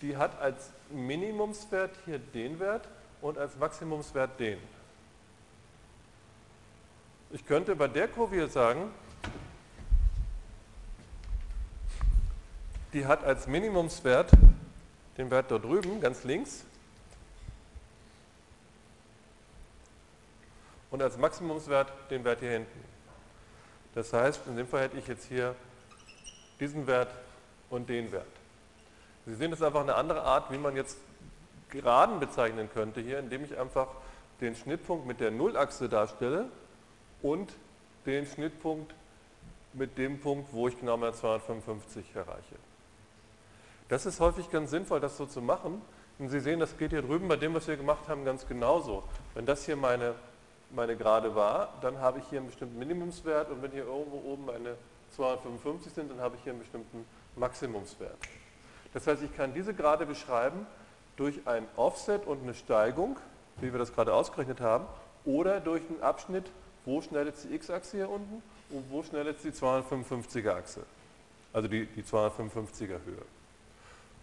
die 0.00 0.16
hat 0.16 0.40
als 0.40 0.70
Minimumswert 0.90 1.90
hier 2.04 2.18
den 2.18 2.60
Wert 2.60 2.88
und 3.20 3.36
als 3.36 3.56
Maximumswert 3.56 4.38
den. 4.38 4.58
Ich 7.30 7.44
könnte 7.44 7.74
bei 7.76 7.88
der 7.88 8.08
Kurve 8.08 8.36
hier 8.36 8.48
sagen, 8.48 8.90
die 12.92 13.04
hat 13.04 13.24
als 13.24 13.46
Minimumswert 13.46 14.30
den 15.18 15.30
Wert 15.30 15.50
da 15.50 15.58
drüben, 15.58 16.00
ganz 16.00 16.24
links, 16.24 16.64
und 20.90 21.02
als 21.02 21.18
Maximumswert 21.18 21.92
den 22.10 22.24
Wert 22.24 22.40
hier 22.40 22.52
hinten. 22.52 22.84
Das 23.94 24.12
heißt, 24.12 24.46
in 24.46 24.56
dem 24.56 24.66
Fall 24.66 24.82
hätte 24.82 24.96
ich 24.96 25.06
jetzt 25.06 25.26
hier 25.26 25.54
diesen 26.60 26.86
Wert 26.86 27.12
und 27.68 27.88
den 27.88 28.10
Wert. 28.12 28.26
Sie 29.26 29.34
sehen, 29.34 29.50
das 29.50 29.60
ist 29.60 29.66
einfach 29.66 29.82
eine 29.82 29.96
andere 29.96 30.22
Art, 30.22 30.50
wie 30.50 30.58
man 30.58 30.76
jetzt 30.76 30.98
Geraden 31.68 32.20
bezeichnen 32.20 32.70
könnte 32.72 33.00
hier, 33.00 33.18
indem 33.18 33.44
ich 33.44 33.58
einfach 33.58 33.88
den 34.40 34.54
Schnittpunkt 34.54 35.06
mit 35.06 35.20
der 35.20 35.30
Nullachse 35.30 35.88
darstelle 35.88 36.48
und 37.20 37.52
den 38.06 38.24
Schnittpunkt 38.24 38.94
mit 39.74 39.98
dem 39.98 40.20
Punkt, 40.20 40.52
wo 40.52 40.68
ich 40.68 40.78
genau 40.80 40.96
mal 40.96 41.12
255 41.12 42.14
erreiche. 42.14 42.56
Das 43.88 44.04
ist 44.04 44.20
häufig 44.20 44.50
ganz 44.50 44.70
sinnvoll, 44.70 45.00
das 45.00 45.16
so 45.16 45.26
zu 45.26 45.40
machen. 45.40 45.80
Und 46.18 46.28
Sie 46.28 46.40
sehen, 46.40 46.60
das 46.60 46.76
geht 46.76 46.90
hier 46.90 47.02
drüben 47.02 47.28
bei 47.28 47.36
dem, 47.36 47.54
was 47.54 47.68
wir 47.68 47.76
gemacht 47.76 48.08
haben, 48.08 48.24
ganz 48.24 48.46
genauso. 48.46 49.04
Wenn 49.34 49.46
das 49.46 49.64
hier 49.64 49.76
meine, 49.76 50.14
meine 50.70 50.96
Gerade 50.96 51.34
war, 51.34 51.74
dann 51.80 51.98
habe 51.98 52.18
ich 52.18 52.24
hier 52.28 52.38
einen 52.38 52.48
bestimmten 52.48 52.78
Minimumswert 52.78 53.50
und 53.50 53.62
wenn 53.62 53.70
hier 53.70 53.84
irgendwo 53.84 54.18
oben 54.30 54.50
eine 54.50 54.74
255 55.14 55.92
sind, 55.92 56.10
dann 56.10 56.20
habe 56.20 56.36
ich 56.36 56.42
hier 56.42 56.52
einen 56.52 56.60
bestimmten 56.60 57.06
Maximumswert. 57.36 58.18
Das 58.92 59.06
heißt, 59.06 59.22
ich 59.22 59.34
kann 59.36 59.54
diese 59.54 59.72
Gerade 59.74 60.06
beschreiben 60.06 60.66
durch 61.16 61.46
ein 61.46 61.66
Offset 61.76 62.26
und 62.26 62.42
eine 62.42 62.54
Steigung, 62.54 63.16
wie 63.60 63.72
wir 63.72 63.78
das 63.78 63.92
gerade 63.92 64.12
ausgerechnet 64.12 64.60
haben, 64.60 64.86
oder 65.24 65.60
durch 65.60 65.82
einen 65.88 66.02
Abschnitt, 66.02 66.50
wo 66.84 67.00
schnell 67.00 67.26
jetzt 67.26 67.44
die 67.44 67.54
x-Achse 67.54 67.96
hier 67.96 68.10
unten 68.10 68.42
und 68.70 68.90
wo 68.90 69.02
schnell 69.02 69.26
jetzt 69.26 69.44
die 69.44 69.50
255er 69.50 70.50
Achse, 70.50 70.82
also 71.52 71.68
die, 71.68 71.86
die 71.86 72.02
255er 72.02 73.04
Höhe. 73.04 73.37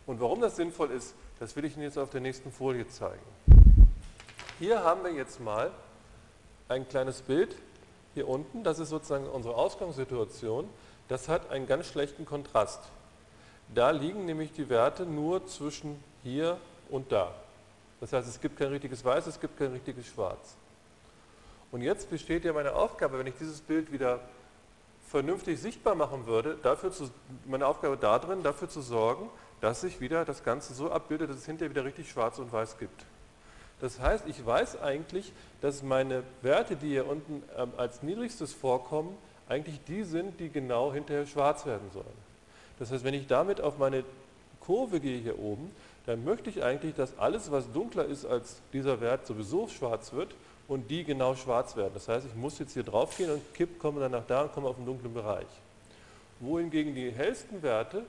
Und 0.06 0.20
warum 0.20 0.42
das 0.42 0.56
sinnvoll 0.56 0.92
ist, 0.92 1.16
das 1.40 1.56
will 1.56 1.66
ich 1.66 1.74
Ihnen 1.76 1.84
jetzt 1.84 1.98
auf 1.98 2.10
der 2.10 2.22
nächsten 2.22 2.52
Folie 2.52 2.88
zeigen. 2.88 3.22
Hier 4.60 4.84
haben 4.84 5.04
wir 5.04 5.12
jetzt 5.12 5.40
mal 5.40 5.72
ein 6.70 6.88
kleines 6.88 7.22
Bild 7.22 7.56
hier 8.14 8.28
unten, 8.30 8.64
das 8.64 8.80
ist 8.80 8.90
sozusagen 8.90 9.28
unsere 9.28 9.56
Ausgangssituation, 9.56 10.70
das 11.10 11.28
hat 11.28 11.50
einen 11.52 11.68
ganz 11.68 11.88
schlechten 11.88 12.26
Kontrast. 12.26 12.82
Da 13.74 13.92
liegen 13.92 14.26
nämlich 14.26 14.54
die 14.54 14.70
Werte 14.70 15.06
nur 15.06 15.46
zwischen 15.48 16.02
hier 16.24 16.58
und 16.90 17.12
da. 17.12 17.34
Das 18.00 18.14
heißt, 18.14 18.28
es 18.28 18.40
gibt 18.40 18.58
kein 18.58 18.70
richtiges 18.70 19.04
Weiß, 19.04 19.28
es 19.28 19.40
gibt 19.40 19.58
kein 19.58 19.72
richtiges 19.74 20.06
Schwarz. 20.08 20.56
Und 21.72 21.82
jetzt 21.82 22.10
besteht 22.10 22.46
ja 22.46 22.54
meine 22.54 22.74
Aufgabe, 22.74 23.20
wenn 23.20 23.28
ich 23.28 23.36
dieses 23.40 23.60
Bild 23.60 23.92
wieder 23.92 24.20
vernünftig 25.10 25.60
sichtbar 25.60 25.96
machen 25.96 26.26
würde, 26.26 26.58
dafür 26.62 26.92
zu, 26.92 27.10
meine 27.46 27.68
Aufgabe 27.68 27.98
darin, 27.98 28.44
dafür 28.44 28.70
zu 28.70 28.82
sorgen, 28.82 29.30
dass 29.66 29.82
sich 29.82 30.00
wieder 30.00 30.26
das 30.26 30.44
Ganze 30.44 30.76
so 30.76 30.92
abbildet, 30.92 31.28
dass 31.28 31.38
es 31.38 31.46
hinterher 31.48 31.72
wieder 31.72 31.86
richtig 31.86 32.08
schwarz 32.08 32.38
und 32.38 32.54
weiß 32.54 32.78
gibt. 32.78 33.04
Das 33.82 34.00
heißt, 34.00 34.26
ich 34.28 34.46
weiß 34.46 34.80
eigentlich, 34.80 35.34
dass 35.60 35.82
meine 35.82 36.22
Werte, 36.44 36.76
die 36.76 36.90
hier 36.90 37.08
unten 37.08 37.42
ähm, 37.58 37.72
als 37.76 38.04
niedrigstes 38.04 38.54
vorkommen, 38.54 39.18
eigentlich 39.50 39.84
die 39.88 40.04
sind, 40.04 40.40
die 40.40 40.50
genau 40.50 40.94
hinterher 40.94 41.26
schwarz 41.26 41.66
werden 41.66 41.90
sollen. 41.92 42.06
Das 42.78 42.92
heißt, 42.92 43.04
wenn 43.04 43.16
ich 43.16 43.26
damit 43.26 43.60
auf 43.60 43.80
meine 43.80 44.04
Kurve 44.60 45.00
gehe 45.00 45.18
hier 45.18 45.40
oben, 45.40 45.72
dann 46.06 46.24
möchte 46.24 46.52
ich 46.52 46.64
eigentlich, 46.64 46.94
dass 46.94 47.18
alles, 47.18 47.50
was 47.50 47.72
dunkler 47.72 48.06
ist 48.06 48.24
als 48.24 48.62
dieser 48.72 49.02
Wert, 49.02 49.26
sowieso 49.26 49.68
schwarz 49.68 50.14
wird 50.14 50.36
und 50.68 50.92
die 50.92 51.04
genau 51.04 51.34
schwarz 51.34 51.76
werden. 51.76 51.96
Das 51.96 52.08
heißt, 52.08 52.28
ich 52.28 52.36
muss 52.36 52.60
jetzt 52.60 52.74
hier 52.74 52.84
drauf 52.84 53.18
gehen 53.18 53.32
und 53.32 53.42
kipp, 53.56 53.80
komme 53.80 54.00
dann 54.00 54.12
nach 54.12 54.28
da 54.28 54.44
und 54.44 54.54
komme 54.54 54.68
auf 54.68 54.76
den 54.76 54.86
dunklen 54.86 55.16
Bereich. 55.16 55.48
Wohingegen 56.40 56.94
die 56.94 57.10
hellsten 57.10 57.64
Werte, 57.64 58.06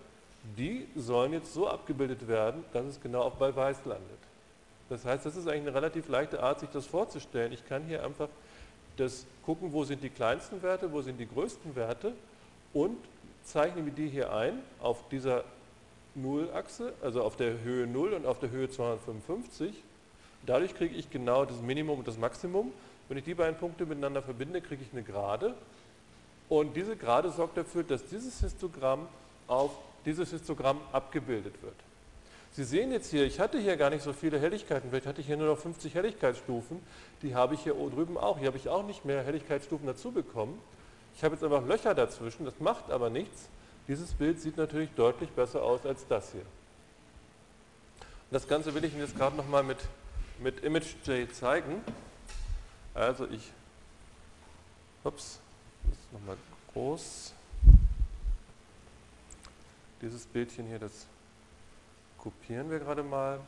die 0.57 0.87
sollen 0.95 1.33
jetzt 1.33 1.53
so 1.53 1.69
abgebildet 1.69 2.29
werden, 2.29 2.65
dass 2.73 2.87
es 2.87 3.01
genau 3.01 3.29
bei 3.31 3.55
weiß 3.55 3.85
landet. 3.85 4.19
Das 4.89 5.05
heißt, 5.05 5.27
das 5.27 5.37
ist 5.37 5.49
eigentlich 5.49 5.63
eine 5.63 5.75
relativ 5.75 6.09
leichte 6.09 6.43
Art, 6.43 6.61
sich 6.61 6.69
das 6.71 6.87
vorzustellen. 6.87 7.53
Ich 7.53 7.67
kann 7.67 7.85
hier 7.85 8.05
einfach 8.05 8.29
das 8.97 9.27
gucken, 9.45 9.73
wo 9.73 9.85
sind 9.85 10.03
die 10.03 10.11
kleinsten 10.11 10.63
Werte, 10.63 10.93
wo 10.93 11.03
sind 11.03 11.19
die 11.19 11.29
größten 11.29 11.75
Werte 11.75 12.13
und 12.73 12.97
zeichnen 13.45 13.85
wir 13.85 13.93
die 13.93 14.09
hier 14.09 14.33
ein 14.33 14.61
auf 14.81 15.09
dieser 15.11 15.45
Nullachse, 16.15 16.93
also 17.03 17.23
auf 17.23 17.37
der 17.37 17.61
Höhe 17.61 17.87
0 17.87 18.15
und 18.15 18.27
auf 18.27 18.39
der 18.39 18.51
Höhe 18.51 18.71
255. 18.71 19.75
Dadurch 20.47 20.75
kriege 20.75 20.95
ich 20.95 21.11
genau 21.11 21.45
das 21.45 21.61
Minimum 21.61 21.99
und 21.99 22.09
das 22.09 22.19
Maximum. 22.19 22.73
Wenn 23.09 23.19
ich 23.19 23.25
die 23.25 23.35
beiden 23.35 23.57
Punkte 23.59 23.87
miteinander 23.87 24.23
verbinde, 24.23 24.61
kriege 24.61 24.83
ich 24.83 24.93
eine 24.93 25.03
Gerade. 25.03 25.55
Und 26.49 26.77
diese 26.77 26.97
Gerade 26.97 27.31
sorgt 27.31 27.57
dafür, 27.57 27.83
dass 27.83 28.07
dieses 28.07 28.41
Histogramm 28.41 29.07
auf 29.49 29.73
dieses 30.07 30.31
Histogramm 30.31 30.81
abgebildet 30.93 31.63
wird. 31.63 31.75
Sie 32.53 32.65
sehen 32.65 32.91
jetzt 32.91 33.11
hier, 33.11 33.27
ich 33.27 33.39
hatte 33.39 33.59
hier 33.59 33.77
gar 33.77 33.91
nicht 33.91 34.03
so 34.03 34.15
viele 34.15 34.41
Helligkeiten, 34.41 34.89
vielleicht 34.89 35.07
hatte 35.07 35.21
ich 35.21 35.27
hier 35.27 35.37
nur 35.37 35.49
noch 35.49 35.59
50 35.59 35.95
Helligkeitsstufen, 35.95 36.81
die 37.21 37.35
habe 37.35 37.53
ich 37.53 37.61
hier 37.61 37.75
drüben 37.75 38.17
auch. 38.17 38.39
Hier 38.39 38.47
habe 38.47 38.57
ich 38.57 38.71
auch 38.71 38.87
nicht 38.87 39.05
mehr 39.05 39.23
Helligkeitsstufen 39.23 39.87
dazu 39.87 40.11
bekommen. 40.11 40.59
Ich 41.15 41.23
habe 41.23 41.35
jetzt 41.35 41.45
einfach 41.45 41.67
Löcher 41.67 41.95
dazwischen, 41.95 42.47
das 42.47 42.59
macht 42.59 42.91
aber 42.91 43.11
nichts. 43.11 43.49
Dieses 43.89 44.15
Bild 44.15 44.41
sieht 44.41 44.57
natürlich 44.57 44.91
deutlich 44.97 45.31
besser 45.31 45.63
aus 45.63 45.85
als 45.85 46.07
das 46.09 46.33
hier. 46.33 46.41
Und 46.41 48.33
das 48.33 48.49
Ganze 48.49 48.75
will 48.75 48.85
ich 48.85 48.93
Ihnen 48.93 49.03
jetzt 49.03 49.17
gerade 49.17 49.37
nochmal 49.37 49.63
mit, 49.63 49.79
mit 50.39 50.65
ImageJ 50.65 51.31
zeigen. 51.33 51.85
Also 52.95 53.27
ich, 53.27 53.53
ups, 55.05 55.41
das 55.85 55.99
ist 55.99 56.13
nochmal 56.13 56.37
groß. 56.73 57.36
Dieses 60.03 60.27
Bildchen 60.27 60.67
hier, 60.67 60.79
das 60.79 61.07
kopieren 62.19 62.71
wir 62.71 62.79
gerade 62.79 63.03
mal. 63.03 63.41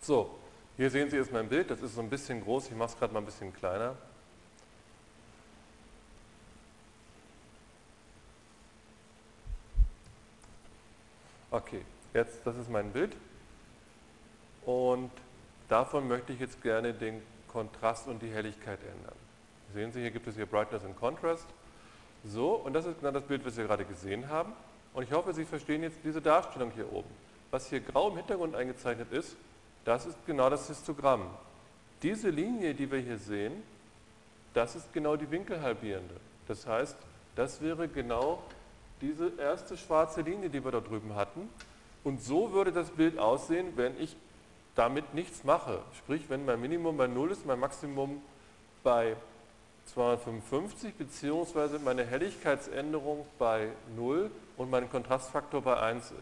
So, 0.00 0.38
hier 0.76 0.90
sehen 0.90 1.08
Sie 1.08 1.16
jetzt 1.16 1.32
mein 1.32 1.48
Bild, 1.48 1.70
das 1.70 1.80
ist 1.80 1.94
so 1.94 2.02
ein 2.02 2.10
bisschen 2.10 2.42
groß, 2.42 2.66
ich 2.68 2.76
mache 2.76 2.92
es 2.92 2.98
gerade 2.98 3.12
mal 3.14 3.20
ein 3.20 3.24
bisschen 3.24 3.54
kleiner. 3.54 3.96
Okay, 11.54 11.82
jetzt, 12.12 12.44
das 12.44 12.56
ist 12.56 12.68
mein 12.68 12.90
Bild 12.90 13.12
und 14.66 15.12
davon 15.68 16.08
möchte 16.08 16.32
ich 16.32 16.40
jetzt 16.40 16.60
gerne 16.64 16.92
den 16.92 17.22
Kontrast 17.46 18.08
und 18.08 18.20
die 18.20 18.28
Helligkeit 18.28 18.80
ändern. 18.82 19.14
Sehen 19.72 19.92
Sie, 19.92 20.00
hier 20.00 20.10
gibt 20.10 20.26
es 20.26 20.34
hier 20.34 20.46
Brightness 20.46 20.84
and 20.84 20.98
Contrast. 20.98 21.46
So, 22.24 22.54
und 22.54 22.72
das 22.72 22.86
ist 22.86 22.98
genau 22.98 23.12
das 23.12 23.22
Bild, 23.22 23.46
was 23.46 23.56
wir 23.56 23.66
gerade 23.66 23.84
gesehen 23.84 24.28
haben. 24.28 24.52
Und 24.94 25.04
ich 25.04 25.12
hoffe, 25.12 25.32
Sie 25.32 25.44
verstehen 25.44 25.84
jetzt 25.84 25.98
diese 26.02 26.20
Darstellung 26.20 26.72
hier 26.72 26.92
oben. 26.92 27.10
Was 27.52 27.68
hier 27.68 27.78
grau 27.78 28.10
im 28.10 28.16
Hintergrund 28.16 28.56
eingezeichnet 28.56 29.12
ist, 29.12 29.36
das 29.84 30.06
ist 30.06 30.18
genau 30.26 30.50
das 30.50 30.66
Histogramm. 30.66 31.30
Diese 32.02 32.30
Linie, 32.30 32.74
die 32.74 32.90
wir 32.90 32.98
hier 32.98 33.18
sehen, 33.18 33.62
das 34.54 34.74
ist 34.74 34.92
genau 34.92 35.14
die 35.14 35.30
Winkelhalbierende. 35.30 36.16
Das 36.48 36.66
heißt, 36.66 36.96
das 37.36 37.60
wäre 37.60 37.86
genau 37.86 38.42
diese 39.04 39.32
erste 39.38 39.76
schwarze 39.76 40.22
Linie, 40.22 40.48
die 40.48 40.64
wir 40.64 40.72
da 40.72 40.80
drüben 40.80 41.14
hatten. 41.14 41.48
Und 42.02 42.22
so 42.22 42.52
würde 42.52 42.72
das 42.72 42.90
Bild 42.90 43.18
aussehen, 43.18 43.72
wenn 43.76 44.00
ich 44.00 44.16
damit 44.74 45.14
nichts 45.14 45.44
mache. 45.44 45.80
Sprich, 45.98 46.22
wenn 46.28 46.44
mein 46.44 46.60
Minimum 46.60 46.96
bei 46.96 47.06
0 47.06 47.30
ist, 47.30 47.46
mein 47.46 47.60
Maximum 47.60 48.22
bei 48.82 49.14
255, 49.92 50.94
beziehungsweise 50.94 51.78
meine 51.78 52.04
Helligkeitsänderung 52.04 53.26
bei 53.38 53.68
0 53.94 54.30
und 54.56 54.70
mein 54.70 54.90
Kontrastfaktor 54.90 55.60
bei 55.60 55.76
1 55.78 56.04
ist. 56.06 56.14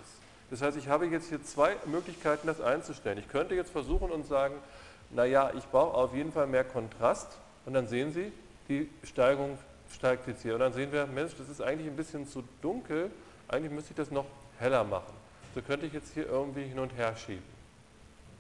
Das 0.50 0.60
heißt, 0.60 0.76
ich 0.76 0.88
habe 0.88 1.06
jetzt 1.06 1.28
hier 1.28 1.42
zwei 1.42 1.76
Möglichkeiten, 1.86 2.46
das 2.46 2.60
einzustellen. 2.60 3.18
Ich 3.18 3.28
könnte 3.28 3.54
jetzt 3.54 3.70
versuchen 3.70 4.10
und 4.10 4.26
sagen, 4.26 4.54
naja, 5.10 5.52
ich 5.56 5.64
brauche 5.66 5.94
auf 5.94 6.14
jeden 6.14 6.32
Fall 6.32 6.46
mehr 6.46 6.64
Kontrast 6.64 7.38
und 7.64 7.74
dann 7.74 7.86
sehen 7.86 8.12
Sie, 8.12 8.32
die 8.68 8.90
Steigung 9.04 9.56
steigt 9.94 10.26
jetzt 10.26 10.42
hier. 10.42 10.54
Und 10.54 10.60
dann 10.60 10.72
sehen 10.72 10.92
wir, 10.92 11.06
Mensch, 11.06 11.32
das 11.36 11.48
ist 11.48 11.60
eigentlich 11.60 11.88
ein 11.88 11.96
bisschen 11.96 12.26
zu 12.26 12.42
dunkel, 12.60 13.10
eigentlich 13.48 13.72
müsste 13.72 13.90
ich 13.90 13.96
das 13.96 14.10
noch 14.10 14.26
heller 14.58 14.84
machen. 14.84 15.12
So 15.54 15.62
könnte 15.62 15.86
ich 15.86 15.92
jetzt 15.92 16.14
hier 16.14 16.26
irgendwie 16.26 16.64
hin 16.64 16.78
und 16.78 16.96
her 16.96 17.14
schieben, 17.16 17.42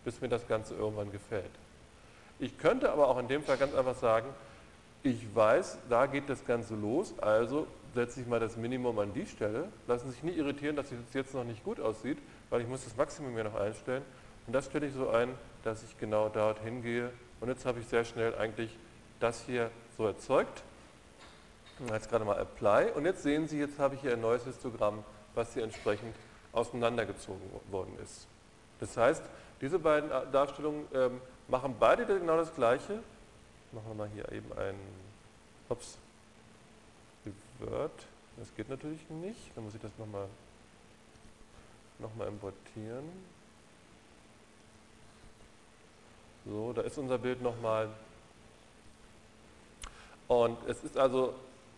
bis 0.04 0.20
mir 0.20 0.28
das 0.28 0.46
Ganze 0.48 0.74
irgendwann 0.74 1.12
gefällt. 1.12 1.50
Ich 2.38 2.58
könnte 2.58 2.90
aber 2.90 3.08
auch 3.08 3.18
in 3.18 3.28
dem 3.28 3.42
Fall 3.42 3.56
ganz 3.56 3.74
einfach 3.74 3.96
sagen, 3.96 4.26
ich 5.02 5.34
weiß, 5.34 5.78
da 5.90 6.06
geht 6.06 6.28
das 6.28 6.44
Ganze 6.46 6.74
los, 6.74 7.14
also 7.18 7.66
setze 7.94 8.20
ich 8.20 8.26
mal 8.26 8.40
das 8.40 8.56
Minimum 8.56 8.98
an 8.98 9.12
die 9.12 9.26
Stelle. 9.26 9.68
Lassen 9.86 10.06
Sie 10.06 10.12
sich 10.12 10.22
nicht 10.22 10.38
irritieren, 10.38 10.76
dass 10.76 10.86
es 10.92 11.12
jetzt 11.12 11.34
noch 11.34 11.44
nicht 11.44 11.62
gut 11.64 11.80
aussieht, 11.80 12.18
weil 12.50 12.60
ich 12.60 12.68
muss 12.68 12.84
das 12.84 12.96
Maximum 12.96 13.34
hier 13.34 13.44
noch 13.44 13.56
einstellen. 13.56 14.02
Und 14.46 14.54
das 14.54 14.66
stelle 14.66 14.86
ich 14.86 14.94
so 14.94 15.10
ein, 15.10 15.28
dass 15.64 15.82
ich 15.82 15.98
genau 15.98 16.28
dorthin 16.28 16.82
gehe. 16.82 17.10
Und 17.40 17.48
jetzt 17.48 17.66
habe 17.66 17.80
ich 17.80 17.86
sehr 17.86 18.04
schnell 18.04 18.34
eigentlich 18.36 18.76
das 19.20 19.44
hier 19.44 19.70
so 19.96 20.06
erzeugt. 20.06 20.62
Jetzt 21.90 22.08
gerade 22.10 22.24
mal 22.24 22.38
Apply. 22.38 22.92
Und 22.92 23.04
jetzt 23.04 23.22
sehen 23.22 23.48
Sie, 23.48 23.58
jetzt 23.58 23.78
habe 23.78 23.94
ich 23.94 24.00
hier 24.00 24.12
ein 24.12 24.20
neues 24.20 24.44
Histogramm, 24.44 25.04
was 25.34 25.54
hier 25.54 25.64
entsprechend 25.64 26.14
auseinandergezogen 26.52 27.42
worden 27.70 27.96
ist. 28.02 28.26
Das 28.80 28.96
heißt, 28.96 29.22
diese 29.60 29.78
beiden 29.78 30.10
Darstellungen 30.32 30.86
ähm, 30.92 31.20
machen 31.48 31.76
beide 31.78 32.06
genau 32.06 32.36
das 32.36 32.54
Gleiche. 32.54 33.02
Machen 33.72 33.86
wir 33.88 33.94
mal 33.94 34.08
hier 34.12 34.30
eben 34.32 34.52
ein, 34.58 34.74
ups, 35.68 35.98
Word. 37.58 37.92
Das 38.36 38.54
geht 38.56 38.68
natürlich 38.68 39.08
nicht. 39.08 39.54
Dann 39.54 39.64
muss 39.64 39.74
ich 39.74 39.80
das 39.80 39.92
nochmal 39.98 40.26
nochmal 41.98 42.28
importieren. 42.28 43.04
So, 46.44 46.72
da 46.72 46.82
ist 46.82 46.98
unser 46.98 47.18
Bild 47.18 47.40
nochmal. 47.40 47.88
Und 50.26 50.58
es 50.66 50.82
ist 50.82 50.98
also 50.98 51.34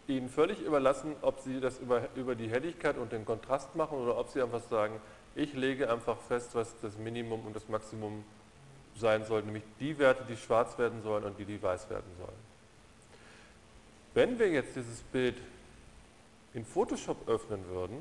Ihnen 0.06 0.28
völlig 0.28 0.60
überlassen, 0.60 1.16
ob 1.22 1.40
Sie 1.40 1.60
das 1.60 1.78
über, 1.78 2.08
über 2.14 2.34
die 2.34 2.48
Helligkeit 2.48 2.98
und 2.98 3.12
den 3.12 3.24
Kontrast 3.24 3.74
machen 3.74 3.98
oder 3.98 4.18
ob 4.18 4.28
Sie 4.28 4.42
einfach 4.42 4.62
sagen, 4.62 5.00
ich 5.34 5.54
lege 5.54 5.90
einfach 5.90 6.18
fest, 6.18 6.54
was 6.54 6.78
das 6.80 6.98
Minimum 6.98 7.46
und 7.46 7.56
das 7.56 7.68
Maximum 7.68 8.24
sein 8.96 9.24
soll, 9.24 9.42
nämlich 9.42 9.64
die 9.80 9.98
Werte, 9.98 10.24
die 10.28 10.36
schwarz 10.36 10.78
werden 10.78 11.02
sollen 11.02 11.24
und 11.24 11.38
die, 11.38 11.44
die 11.44 11.60
weiß 11.60 11.90
werden 11.90 12.10
sollen. 12.18 12.54
Wenn 14.14 14.38
wir 14.38 14.48
jetzt 14.48 14.76
dieses 14.76 15.02
Bild 15.02 15.36
in 16.52 16.64
Photoshop 16.64 17.28
öffnen 17.28 17.66
würden, 17.68 18.00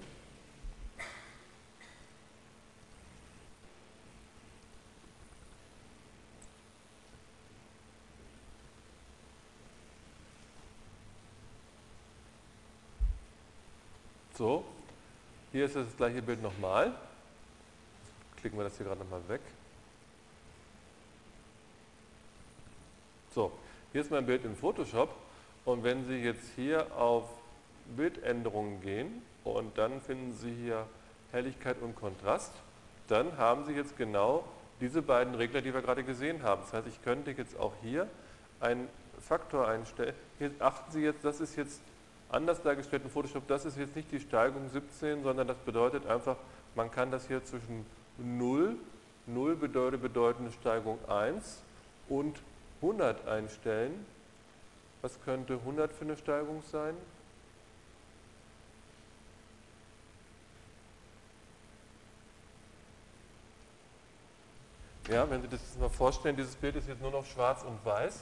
So, 14.36 14.64
hier 15.52 15.66
ist 15.66 15.76
das 15.76 15.96
gleiche 15.96 16.24
Bild 16.24 16.42
nochmal. 16.42 16.92
Klicken 18.38 18.58
wir 18.58 18.64
das 18.64 18.76
hier 18.78 18.88
gerade 18.88 19.00
nochmal 19.00 19.22
weg. 19.28 19.42
So, 23.36 23.52
hier 23.92 24.02
ist 24.02 24.10
mein 24.10 24.26
Bild 24.26 24.44
in 24.44 24.56
Photoshop 24.56 25.16
und 25.66 25.84
wenn 25.84 26.08
Sie 26.08 26.16
jetzt 26.16 26.48
hier 26.56 26.88
auf 26.98 27.26
Bildänderungen 27.96 28.82
gehen 28.82 29.22
und 29.44 29.78
dann 29.78 30.02
finden 30.02 30.34
Sie 30.34 30.52
hier 30.52 30.88
Helligkeit 31.32 31.80
und 31.82 31.96
Kontrast, 31.96 32.54
dann 33.08 33.38
haben 33.38 33.66
Sie 33.66 33.74
jetzt 33.74 33.98
genau 33.98 34.46
diese 34.82 35.04
beiden 35.04 35.36
Regler, 35.36 35.62
die 35.62 35.76
wir 35.76 35.82
gerade 35.84 36.04
gesehen 36.04 36.42
haben. 36.42 36.64
Das 36.64 36.74
heißt, 36.74 36.88
ich 36.88 37.04
könnte 37.04 37.32
jetzt 37.32 37.60
auch 37.60 37.74
hier 37.84 38.08
einen 38.60 38.90
Faktor 39.22 39.68
einstellen. 39.68 40.16
Hier 40.40 40.52
achten 40.58 40.92
Sie 40.92 41.02
jetzt, 41.02 41.24
das 41.24 41.40
ist 41.40 41.56
jetzt 41.56 41.82
anders 42.34 42.62
dargestellt 42.62 43.04
in 43.04 43.10
Photoshop, 43.10 43.48
das 43.48 43.66
ist 43.66 43.78
jetzt 43.78 43.96
nicht 43.96 44.12
die 44.12 44.20
Steigung 44.20 44.68
17, 44.70 45.24
sondern 45.24 45.48
das 45.48 45.58
bedeutet 45.58 46.06
einfach, 46.08 46.38
man 46.76 46.92
kann 46.92 47.12
das 47.12 47.28
hier 47.28 47.44
zwischen 47.44 47.86
0, 48.18 48.76
0 49.28 49.56
bedeutet 49.56 50.02
bedeutende 50.02 50.52
Steigung 50.52 50.98
1 51.08 51.62
und 52.10 52.42
100 52.82 53.28
einstellen. 53.28 54.06
Was 55.02 55.22
könnte 55.24 55.54
100 55.54 55.92
für 55.94 56.06
eine 56.06 56.18
Steigung 56.18 56.64
sein? 56.72 56.96
Ja, 65.10 65.30
wenn 65.30 65.42
Sie 65.42 65.50
das 65.50 65.60
mal 65.80 65.90
vorstellen, 65.90 66.38
dieses 66.38 66.56
Bild 66.56 66.78
ist 66.78 66.88
jetzt 66.88 67.02
nur 67.02 67.12
noch 67.12 67.26
schwarz 67.26 67.64
und 67.64 67.86
weiß. 67.86 68.22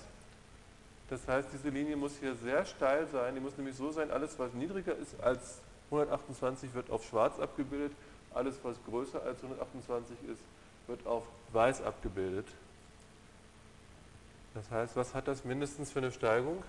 Das 1.12 1.28
heißt, 1.28 1.49
diese 1.53 1.68
Linie 1.68 1.97
muss 1.97 2.14
hier 2.22 2.36
sehr 2.36 2.66
steil 2.66 3.05
sein. 3.12 3.36
Die 3.36 3.41
muss 3.41 3.57
nämlich 3.57 3.76
so 3.76 3.91
sein, 3.91 4.09
alles 4.12 4.39
was 4.39 4.53
niedriger 4.53 4.95
ist 4.95 5.22
als 5.22 5.59
128 5.91 6.74
wird 6.74 6.89
auf 6.89 7.05
schwarz 7.05 7.38
abgebildet, 7.38 7.91
alles 8.34 8.55
was 8.64 8.78
größer 8.89 9.22
als 9.22 9.43
128 9.43 10.16
ist, 10.32 10.39
wird 10.88 11.05
auf 11.05 11.24
weiß 11.51 11.84
abgebildet. 11.84 12.47
Das 14.53 14.72
heißt, 14.72 14.95
was 14.95 15.14
hat 15.14 15.28
das 15.28 15.43
mindestens 15.43 15.91
für 15.91 15.99
eine 15.99 16.14
Steigung? 16.14 16.64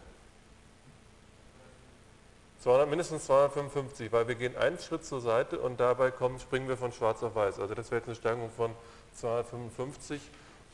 200, 2.65 2.89
mindestens 2.89 3.27
255, 3.27 4.11
weil 4.11 4.27
wir 4.27 4.35
gehen 4.35 4.57
einen 4.57 4.79
Schritt 4.81 5.05
zur 5.05 5.21
Seite 5.21 5.61
und 5.61 5.79
dabei 5.79 6.11
kommen, 6.11 6.41
springen 6.41 6.67
wir 6.67 6.77
von 6.77 6.91
schwarz 6.91 7.23
auf 7.23 7.37
weiß. 7.37 7.61
Also 7.61 7.75
das 7.75 7.93
wäre 7.93 8.01
jetzt 8.01 8.09
eine 8.09 8.17
Steigung 8.17 8.51
von 8.51 8.73
255 9.15 10.21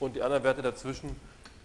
und 0.01 0.17
die 0.17 0.23
anderen 0.23 0.45
Werte 0.45 0.63
dazwischen 0.63 1.19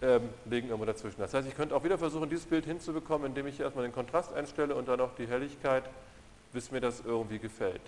ähm, 0.04 0.28
liegen 0.44 0.68
irgendwo 0.68 0.84
dazwischen. 0.84 1.20
Das 1.20 1.32
heißt, 1.32 1.48
ich 1.48 1.56
könnte 1.56 1.74
auch 1.74 1.82
wieder 1.82 1.96
versuchen, 1.96 2.28
dieses 2.28 2.44
Bild 2.44 2.66
hinzubekommen, 2.66 3.28
indem 3.28 3.46
ich 3.46 3.58
erstmal 3.58 3.84
den 3.84 3.94
Kontrast 3.94 4.34
einstelle 4.34 4.74
und 4.74 4.86
dann 4.86 5.00
auch 5.00 5.14
die 5.16 5.26
Helligkeit, 5.26 5.84
bis 6.52 6.70
mir 6.70 6.80
das 6.82 7.02
irgendwie 7.06 7.38
gefällt. 7.38 7.80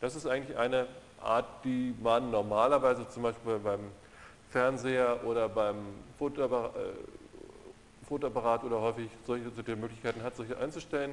Das 0.00 0.14
ist 0.14 0.26
eigentlich 0.26 0.56
eine 0.56 0.86
Art, 1.20 1.46
die 1.64 1.94
man 2.00 2.30
normalerweise 2.30 3.08
zum 3.08 3.24
Beispiel 3.24 3.58
beim 3.58 3.80
Fernseher 4.50 5.20
oder 5.24 5.48
beim 5.48 5.76
äh, 5.76 6.62
Fotoapparat 8.08 8.62
oder 8.62 8.80
häufig 8.80 9.10
solche, 9.26 9.50
solche 9.50 9.74
Möglichkeiten 9.74 10.22
hat, 10.22 10.36
solche 10.36 10.56
einzustellen. 10.58 11.12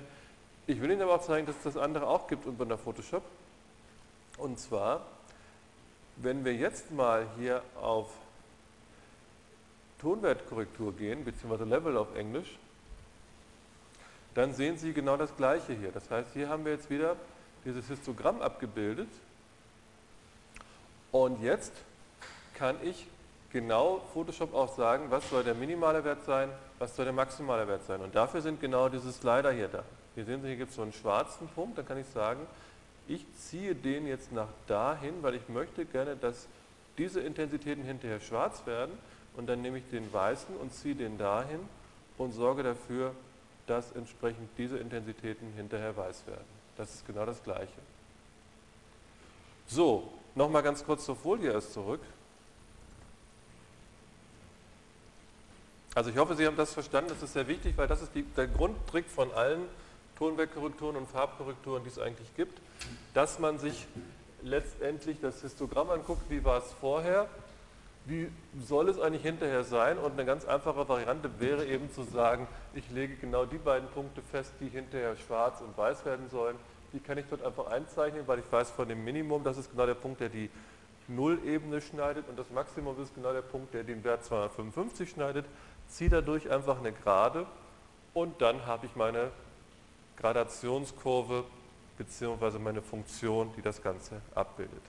Ich 0.68 0.80
will 0.80 0.92
Ihnen 0.92 1.02
aber 1.02 1.16
auch 1.16 1.22
zeigen, 1.22 1.48
dass 1.48 1.56
es 1.58 1.64
das 1.64 1.78
andere 1.78 2.06
auch 2.06 2.28
gibt 2.28 2.46
unter 2.46 2.78
Photoshop. 2.78 3.24
Und 4.38 4.60
zwar, 4.60 5.02
wenn 6.18 6.46
wir 6.46 6.54
jetzt 6.54 6.92
mal 6.92 7.26
hier 7.40 7.64
auf 7.82 8.10
Tonwertkorrektur 10.02 10.94
gehen, 10.96 11.24
beziehungsweise 11.26 11.66
Level 11.66 11.98
auf 11.98 12.16
Englisch, 12.16 12.58
dann 14.36 14.54
sehen 14.54 14.78
Sie 14.78 14.94
genau 14.94 15.18
das 15.18 15.36
gleiche 15.36 15.74
hier. 15.74 15.92
Das 15.92 16.10
heißt, 16.12 16.30
hier 16.34 16.50
haben 16.50 16.64
wir 16.64 16.74
jetzt 16.74 16.90
wieder 16.90 17.16
dieses 17.66 17.88
Histogramm 17.88 18.42
abgebildet 18.42 19.10
und 21.12 21.42
jetzt 21.42 21.74
kann 22.54 22.76
ich 22.84 23.08
genau 23.52 24.02
Photoshop 24.14 24.54
auch 24.54 24.76
sagen, 24.76 25.06
was 25.10 25.30
soll 25.30 25.44
der 25.44 25.56
minimale 25.56 26.04
Wert 26.04 26.24
sein, 26.26 26.50
was 26.80 26.96
soll 26.96 27.06
der 27.06 27.14
maximale 27.14 27.68
Wert 27.68 27.86
sein. 27.86 28.02
Und 28.02 28.14
dafür 28.14 28.42
sind 28.42 28.62
genau 28.62 28.90
diese 28.90 29.12
Slider 29.12 29.52
hier 29.52 29.68
da. 29.68 29.84
Hier 30.16 30.26
sehen 30.26 30.42
Sie, 30.42 30.48
hier 30.50 30.58
gibt 30.58 30.70
es 30.70 30.76
so 30.76 30.82
einen 30.82 30.94
schwarzen 30.94 31.48
Punkt, 31.50 31.78
da 31.78 31.84
kann 31.84 31.98
ich 31.98 32.08
sagen, 32.08 32.42
ich 33.08 33.26
ziehe 33.36 33.74
den 33.74 34.06
jetzt 34.06 34.32
nach 34.32 34.50
dahin, 34.68 35.24
weil 35.24 35.36
ich 35.36 35.48
möchte 35.50 35.86
gerne, 35.86 36.16
dass 36.16 36.48
diese 36.98 37.22
Intensitäten 37.22 37.84
hinterher 37.84 38.20
schwarz 38.20 38.66
werden 38.66 38.92
und 39.38 39.48
dann 39.48 39.62
nehme 39.62 39.78
ich 39.78 39.90
den 39.90 40.12
weißen 40.12 40.58
und 40.58 40.74
ziehe 40.74 40.96
den 40.96 41.18
dahin 41.18 41.60
und 42.18 42.34
sorge 42.34 42.64
dafür, 42.64 43.14
dass 43.68 43.92
entsprechend 43.92 44.50
diese 44.58 44.78
Intensitäten 44.78 45.54
hinterher 45.56 45.96
weiß 45.96 46.26
werden. 46.28 46.46
Das 46.76 46.94
ist 46.94 47.06
genau 47.06 47.26
das 47.26 47.42
Gleiche. 47.44 47.80
So, 49.68 50.12
nochmal 50.36 50.64
ganz 50.64 50.84
kurz 50.84 51.06
zur 51.06 51.16
Folie 51.16 51.52
erst 51.52 51.74
zurück. 51.74 52.02
Also 55.94 56.10
ich 56.10 56.18
hoffe, 56.18 56.36
Sie 56.36 56.46
haben 56.46 56.58
das 56.58 56.74
verstanden, 56.74 57.10
das 57.10 57.24
ist 57.24 57.34
sehr 57.34 57.48
wichtig, 57.48 57.78
weil 57.78 57.88
das 57.88 58.02
ist 58.02 58.14
die, 58.16 58.24
der 58.24 58.48
Grundtrick 58.48 59.08
von 59.08 59.32
allen 59.34 59.64
Tonwerkkorrekturen 60.18 60.96
und 60.96 61.08
Farbkorrekturen, 61.08 61.84
die 61.84 61.90
es 61.90 62.00
eigentlich 62.00 62.36
gibt, 62.36 62.60
dass 63.14 63.40
man 63.40 63.60
sich 63.60 63.88
letztendlich 64.42 65.20
das 65.22 65.42
Histogramm 65.42 65.90
anguckt, 65.90 66.30
wie 66.30 66.44
war 66.44 66.60
es 66.60 66.72
vorher, 66.80 67.28
wie 68.08 68.32
soll 68.58 68.88
es 68.88 69.00
eigentlich 69.00 69.22
hinterher 69.22 69.64
sein? 69.64 69.98
Und 69.98 70.14
eine 70.14 70.26
ganz 70.26 70.46
einfache 70.46 70.88
Variante 70.88 71.30
wäre 71.40 71.66
eben 71.66 71.92
zu 71.92 72.04
sagen, 72.04 72.48
ich 72.74 72.90
lege 72.90 73.16
genau 73.16 73.46
die 73.46 73.58
beiden 73.58 73.90
Punkte 73.90 74.22
fest, 74.22 74.54
die 74.62 74.70
hinterher 74.70 75.16
schwarz 75.18 75.60
und 75.62 75.78
weiß 75.78 76.06
werden 76.06 76.30
sollen. 76.30 76.56
Die 76.94 77.00
kann 77.00 77.18
ich 77.18 77.26
dort 77.30 77.44
einfach 77.44 77.68
einzeichnen, 77.68 78.24
weil 78.26 78.40
ich 78.40 78.50
weiß 78.50 78.72
von 78.72 78.88
dem 78.88 79.04
Minimum, 79.04 79.44
das 79.44 79.58
ist 79.58 79.72
genau 79.72 79.86
der 79.86 79.96
Punkt, 79.96 80.22
der 80.22 80.30
die 80.30 80.50
Nullebene 81.10 81.82
schneidet 81.82 82.28
und 82.30 82.40
das 82.40 82.50
Maximum 82.50 83.02
ist 83.02 83.14
genau 83.14 83.34
der 83.34 83.42
Punkt, 83.42 83.74
der 83.74 83.84
den 83.84 84.04
Wert 84.04 84.24
255 84.24 85.10
schneidet. 85.10 85.46
Ziehe 85.90 86.10
dadurch 86.10 86.50
einfach 86.50 86.80
eine 86.80 86.94
Gerade 86.94 87.46
und 88.14 88.42
dann 88.42 88.66
habe 88.66 88.86
ich 88.86 88.96
meine 88.96 89.32
Gradationskurve 90.18 91.44
bzw. 91.98 92.60
meine 92.60 92.82
Funktion, 92.82 93.52
die 93.58 93.62
das 93.62 93.82
Ganze 93.82 94.22
abbildet. 94.34 94.82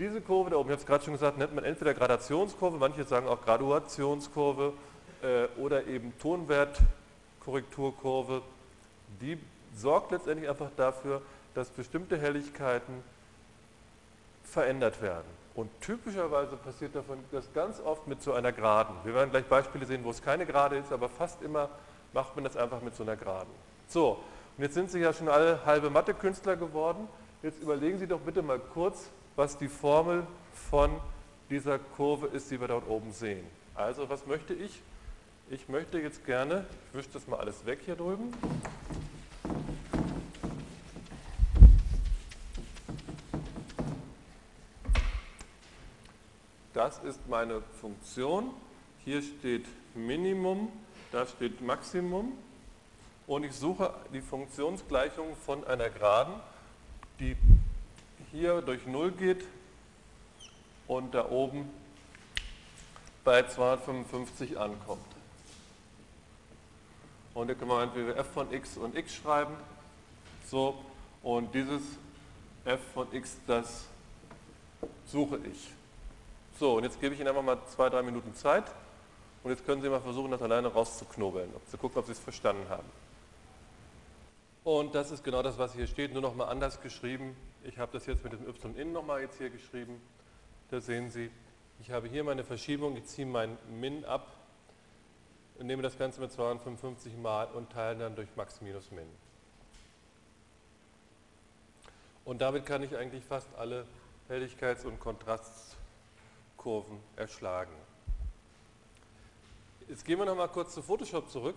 Diese 0.00 0.20
Kurve 0.22 0.48
da 0.48 0.56
oben, 0.56 0.70
ich 0.70 0.72
habe 0.72 0.80
es 0.80 0.86
gerade 0.86 1.04
schon 1.04 1.12
gesagt, 1.12 1.36
nennt 1.36 1.54
man 1.54 1.62
entweder 1.62 1.92
Gradationskurve, 1.92 2.78
manche 2.78 3.04
sagen 3.04 3.28
auch 3.28 3.42
Graduationskurve 3.42 4.72
äh, 5.22 5.44
oder 5.60 5.86
eben 5.86 6.14
Tonwertkorrekturkurve. 6.18 8.40
Die 9.20 9.38
sorgt 9.76 10.12
letztendlich 10.12 10.48
einfach 10.48 10.70
dafür, 10.74 11.20
dass 11.54 11.68
bestimmte 11.68 12.16
Helligkeiten 12.16 13.04
verändert 14.42 15.02
werden. 15.02 15.28
Und 15.54 15.68
typischerweise 15.82 16.56
passiert 16.56 16.94
davon 16.94 17.18
das 17.30 17.52
ganz 17.52 17.78
oft 17.78 18.06
mit 18.06 18.22
so 18.22 18.32
einer 18.32 18.52
Geraden. 18.52 18.94
Wir 19.04 19.12
werden 19.12 19.28
gleich 19.28 19.44
Beispiele 19.44 19.84
sehen, 19.84 20.02
wo 20.02 20.08
es 20.08 20.22
keine 20.22 20.46
Gerade 20.46 20.78
ist, 20.78 20.94
aber 20.94 21.10
fast 21.10 21.42
immer 21.42 21.68
macht 22.14 22.36
man 22.36 22.44
das 22.44 22.56
einfach 22.56 22.80
mit 22.80 22.96
so 22.96 23.02
einer 23.02 23.16
Geraden. 23.16 23.50
So, 23.86 24.18
und 24.56 24.64
jetzt 24.64 24.72
sind 24.72 24.90
Sie 24.90 25.00
ja 25.00 25.12
schon 25.12 25.28
alle 25.28 25.66
halbe 25.66 25.90
Mathe-Künstler 25.90 26.56
geworden. 26.56 27.06
Jetzt 27.42 27.60
überlegen 27.60 27.98
Sie 27.98 28.06
doch 28.06 28.20
bitte 28.20 28.40
mal 28.40 28.58
kurz, 28.58 29.10
was 29.36 29.58
die 29.58 29.68
Formel 29.68 30.26
von 30.52 30.90
dieser 31.48 31.78
Kurve 31.78 32.26
ist, 32.28 32.50
die 32.50 32.60
wir 32.60 32.68
dort 32.68 32.88
oben 32.88 33.12
sehen. 33.12 33.44
Also 33.74 34.08
was 34.08 34.26
möchte 34.26 34.54
ich? 34.54 34.80
Ich 35.50 35.68
möchte 35.68 35.98
jetzt 35.98 36.24
gerne, 36.24 36.64
ich 36.90 36.98
wische 36.98 37.10
das 37.12 37.26
mal 37.26 37.38
alles 37.38 37.66
weg 37.66 37.80
hier 37.84 37.96
drüben. 37.96 38.32
Das 46.72 46.98
ist 47.00 47.28
meine 47.28 47.62
Funktion. 47.80 48.50
Hier 49.04 49.22
steht 49.22 49.66
Minimum, 49.94 50.68
da 51.10 51.26
steht 51.26 51.60
Maximum. 51.60 52.32
Und 53.26 53.44
ich 53.44 53.54
suche 53.54 53.92
die 54.12 54.20
Funktionsgleichung 54.20 55.36
von 55.44 55.66
einer 55.66 55.90
Geraden, 55.90 56.34
die 57.18 57.36
hier 58.32 58.62
durch 58.62 58.86
0 58.86 59.12
geht 59.12 59.44
und 60.86 61.14
da 61.14 61.28
oben 61.28 61.68
bei 63.24 63.46
255 63.46 64.58
ankommt. 64.58 65.04
Und 67.34 67.46
hier 67.46 67.54
können 67.54 67.70
wir 67.70 67.82
entweder 67.82 68.16
f 68.16 68.26
von 68.32 68.52
x 68.52 68.76
und 68.76 68.96
x 68.96 69.14
schreiben. 69.14 69.54
So, 70.46 70.76
und 71.22 71.54
dieses 71.54 71.82
f 72.64 72.80
von 72.92 73.06
x, 73.12 73.36
das 73.46 73.86
suche 75.06 75.38
ich. 75.44 75.70
So, 76.58 76.76
und 76.76 76.84
jetzt 76.84 77.00
gebe 77.00 77.14
ich 77.14 77.20
Ihnen 77.20 77.28
einfach 77.28 77.42
mal 77.42 77.58
zwei, 77.68 77.88
drei 77.88 78.02
Minuten 78.02 78.34
Zeit. 78.34 78.64
Und 79.42 79.50
jetzt 79.50 79.64
können 79.64 79.80
Sie 79.80 79.88
mal 79.88 80.00
versuchen, 80.00 80.30
das 80.30 80.42
alleine 80.42 80.68
rauszuknobeln, 80.68 81.50
um 81.54 81.60
zu 81.70 81.78
gucken, 81.78 81.98
ob 81.98 82.06
Sie 82.06 82.12
es 82.12 82.18
verstanden 82.18 82.68
haben. 82.68 82.88
Und 84.64 84.94
das 84.94 85.10
ist 85.10 85.24
genau 85.24 85.42
das, 85.42 85.56
was 85.56 85.72
hier 85.72 85.86
steht, 85.86 86.12
nur 86.12 86.20
nochmal 86.20 86.48
anders 86.48 86.82
geschrieben. 86.82 87.34
Ich 87.62 87.78
habe 87.78 87.92
das 87.92 88.06
jetzt 88.06 88.24
mit 88.24 88.32
dem 88.32 88.48
y 88.48 88.74
in 88.76 88.92
nochmal 88.92 89.20
jetzt 89.20 89.38
hier 89.38 89.50
geschrieben. 89.50 90.00
Da 90.70 90.80
sehen 90.80 91.10
Sie, 91.10 91.30
ich 91.80 91.90
habe 91.90 92.08
hier 92.08 92.24
meine 92.24 92.44
Verschiebung, 92.44 92.96
ich 92.96 93.04
ziehe 93.04 93.26
mein 93.26 93.58
Min 93.68 94.04
ab, 94.04 94.26
nehme 95.58 95.82
das 95.82 95.98
Ganze 95.98 96.20
mit 96.20 96.32
255 96.32 97.16
mal 97.16 97.46
und 97.48 97.70
teile 97.70 97.98
dann 97.98 98.16
durch 98.16 98.28
Max 98.36 98.60
minus 98.60 98.90
Min. 98.90 99.08
Und 102.24 102.40
damit 102.40 102.64
kann 102.64 102.82
ich 102.82 102.96
eigentlich 102.96 103.24
fast 103.24 103.48
alle 103.56 103.86
Helligkeits- 104.28 104.84
und 104.86 105.00
Kontrastkurven 105.00 106.98
erschlagen. 107.16 107.72
Jetzt 109.88 110.04
gehen 110.04 110.18
wir 110.18 110.24
noch 110.24 110.36
mal 110.36 110.48
kurz 110.48 110.72
zu 110.72 110.82
Photoshop 110.82 111.28
zurück. 111.28 111.56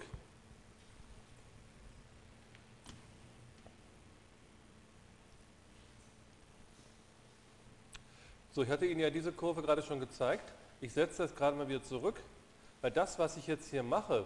So, 8.53 8.63
ich 8.63 8.69
hatte 8.69 8.85
Ihnen 8.85 9.01
ja 9.01 9.09
diese 9.09 9.31
Kurve 9.31 9.61
gerade 9.61 9.81
schon 9.81 9.99
gezeigt. 9.99 10.53
Ich 10.79 10.93
setze 10.93 11.23
das 11.23 11.35
gerade 11.35 11.57
mal 11.57 11.67
wieder 11.67 11.83
zurück, 11.83 12.15
weil 12.81 12.91
das, 12.91 13.19
was 13.19 13.35
ich 13.35 13.47
jetzt 13.47 13.69
hier 13.69 13.83
mache, 13.83 14.25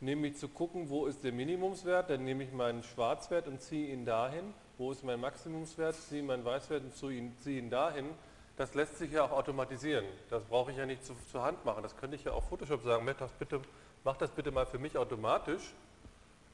nämlich 0.00 0.36
zu 0.36 0.48
gucken, 0.48 0.90
wo 0.90 1.06
ist 1.06 1.24
der 1.24 1.32
Minimumswert, 1.32 2.10
dann 2.10 2.24
nehme 2.24 2.44
ich 2.44 2.52
meinen 2.52 2.82
Schwarzwert 2.82 3.46
und 3.48 3.62
ziehe 3.62 3.92
ihn 3.92 4.04
dahin. 4.04 4.52
Wo 4.76 4.92
ist 4.92 5.04
mein 5.04 5.20
Maximumswert, 5.20 5.94
ziehe 5.94 6.22
meinen 6.22 6.44
Weißwert 6.44 6.82
und 6.82 6.94
ziehe 6.96 7.58
ihn 7.58 7.70
dahin 7.70 8.10
das 8.56 8.74
lässt 8.74 8.98
sich 8.98 9.12
ja 9.12 9.24
auch 9.24 9.32
automatisieren. 9.32 10.04
Das 10.30 10.44
brauche 10.44 10.70
ich 10.70 10.76
ja 10.76 10.86
nicht 10.86 11.04
zu, 11.04 11.14
zur 11.30 11.42
Hand 11.42 11.64
machen. 11.64 11.82
Das 11.82 11.96
könnte 11.96 12.16
ich 12.16 12.24
ja 12.24 12.32
auch 12.32 12.44
Photoshop 12.44 12.82
sagen, 12.82 13.04
mach 13.04 13.14
das 13.14 13.32
bitte, 13.32 13.60
mach 14.04 14.16
das 14.16 14.30
bitte 14.30 14.50
mal 14.50 14.66
für 14.66 14.78
mich 14.78 14.96
automatisch. 14.98 15.72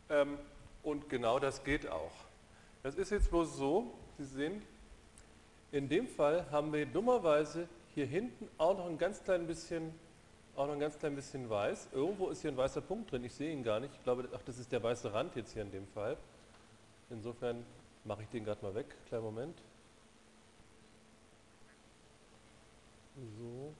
Ähm, 0.08 0.38
und 0.82 1.08
genau 1.08 1.38
das 1.38 1.64
geht 1.64 1.88
auch. 1.88 2.12
Das 2.82 2.94
ist 2.94 3.10
jetzt 3.10 3.30
bloß 3.30 3.56
so, 3.56 3.92
Sie 4.16 4.24
sehen, 4.24 4.62
in 5.72 5.88
dem 5.88 6.06
Fall 6.08 6.50
haben 6.50 6.72
wir 6.72 6.86
dummerweise 6.86 7.68
hier 7.94 8.06
hinten 8.06 8.48
auch 8.58 8.76
noch 8.76 8.86
ein 8.86 8.98
ganz 8.98 9.22
klein 9.22 9.46
bisschen, 9.46 9.92
auch 10.56 10.66
noch 10.66 10.74
ein 10.74 10.80
ganz 10.80 10.98
klein 10.98 11.14
bisschen 11.14 11.48
weiß. 11.48 11.88
Irgendwo 11.92 12.28
ist 12.28 12.42
hier 12.42 12.50
ein 12.50 12.56
weißer 12.56 12.80
Punkt 12.80 13.12
drin, 13.12 13.24
ich 13.24 13.34
sehe 13.34 13.52
ihn 13.52 13.62
gar 13.62 13.80
nicht. 13.80 13.94
Ich 13.94 14.02
glaube, 14.02 14.28
ach, 14.34 14.42
das 14.44 14.58
ist 14.58 14.72
der 14.72 14.82
weiße 14.82 15.12
Rand 15.12 15.36
jetzt 15.36 15.52
hier 15.52 15.62
in 15.62 15.70
dem 15.70 15.86
Fall. 15.88 16.16
Insofern 17.10 17.64
mache 18.04 18.22
ich 18.22 18.28
den 18.28 18.44
gerade 18.44 18.62
mal 18.64 18.74
weg. 18.74 18.86
Kleinen 19.08 19.24
Moment. 19.24 19.58
So. 23.16 23.74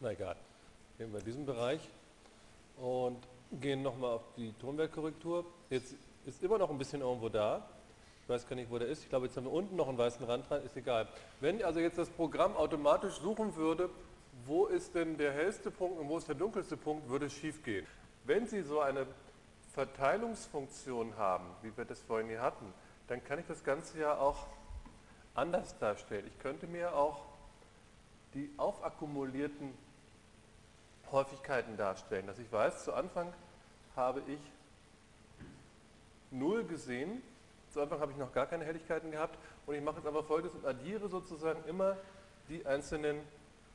Na 0.00 0.10
egal. 0.10 0.36
Gehen 0.98 1.12
wir 1.12 1.20
diesen 1.20 1.46
Bereich 1.46 1.80
und 2.76 3.16
gehen 3.60 3.82
nochmal 3.82 4.12
auf 4.12 4.22
die 4.36 4.52
Tonwerkkorrektur. 4.54 5.44
Jetzt 5.70 5.94
ist 6.26 6.42
immer 6.42 6.58
noch 6.58 6.70
ein 6.70 6.78
bisschen 6.78 7.00
irgendwo 7.00 7.28
da. 7.28 7.68
Ich 8.22 8.28
weiß 8.28 8.48
gar 8.48 8.56
nicht, 8.56 8.70
wo 8.70 8.78
der 8.78 8.88
ist. 8.88 9.02
Ich 9.02 9.08
glaube, 9.08 9.26
jetzt 9.26 9.36
haben 9.36 9.44
wir 9.44 9.52
unten 9.52 9.76
noch 9.76 9.88
einen 9.88 9.98
weißen 9.98 10.24
Rand 10.24 10.48
dran. 10.48 10.64
Ist 10.64 10.76
egal. 10.76 11.08
Wenn 11.40 11.62
also 11.62 11.80
jetzt 11.80 11.98
das 11.98 12.08
Programm 12.08 12.56
automatisch 12.56 13.14
suchen 13.20 13.54
würde, 13.56 13.90
wo 14.46 14.66
ist 14.66 14.94
denn 14.94 15.16
der 15.18 15.32
hellste 15.32 15.70
Punkt 15.70 15.98
und 15.98 16.08
wo 16.08 16.18
ist 16.18 16.28
der 16.28 16.34
dunkelste 16.34 16.76
Punkt, 16.76 17.08
würde 17.08 17.26
es 17.26 17.34
schief 17.34 17.62
gehen. 17.62 17.86
Wenn 18.24 18.46
Sie 18.46 18.62
so 18.62 18.80
eine 18.80 19.06
Verteilungsfunktion 19.74 21.16
haben, 21.16 21.44
wie 21.62 21.76
wir 21.76 21.84
das 21.84 22.00
vorhin 22.00 22.28
hier 22.28 22.40
hatten, 22.40 22.72
dann 23.08 23.22
kann 23.22 23.38
ich 23.38 23.46
das 23.46 23.62
Ganze 23.64 24.00
ja 24.00 24.18
auch 24.18 24.46
anders 25.34 25.76
darstellen. 25.78 26.26
Ich 26.26 26.38
könnte 26.38 26.66
mir 26.66 26.96
auch 26.96 27.24
die 28.34 28.50
aufakkumulierten 28.56 29.72
Häufigkeiten 31.14 31.76
darstellen, 31.76 32.26
dass 32.26 32.38
ich 32.38 32.52
weiß, 32.52 32.84
zu 32.84 32.92
Anfang 32.92 33.32
habe 33.96 34.20
ich 34.26 34.40
0 36.30 36.64
gesehen, 36.64 37.22
zu 37.70 37.80
Anfang 37.80 38.00
habe 38.00 38.12
ich 38.12 38.18
noch 38.18 38.32
gar 38.32 38.46
keine 38.46 38.64
Helligkeiten 38.64 39.10
gehabt 39.10 39.38
und 39.66 39.74
ich 39.74 39.82
mache 39.82 39.96
jetzt 39.96 40.06
aber 40.06 40.22
folgendes 40.22 40.54
und 40.54 40.66
addiere 40.66 41.08
sozusagen 41.08 41.64
immer 41.66 41.96
die 42.50 42.66
einzelnen 42.66 43.20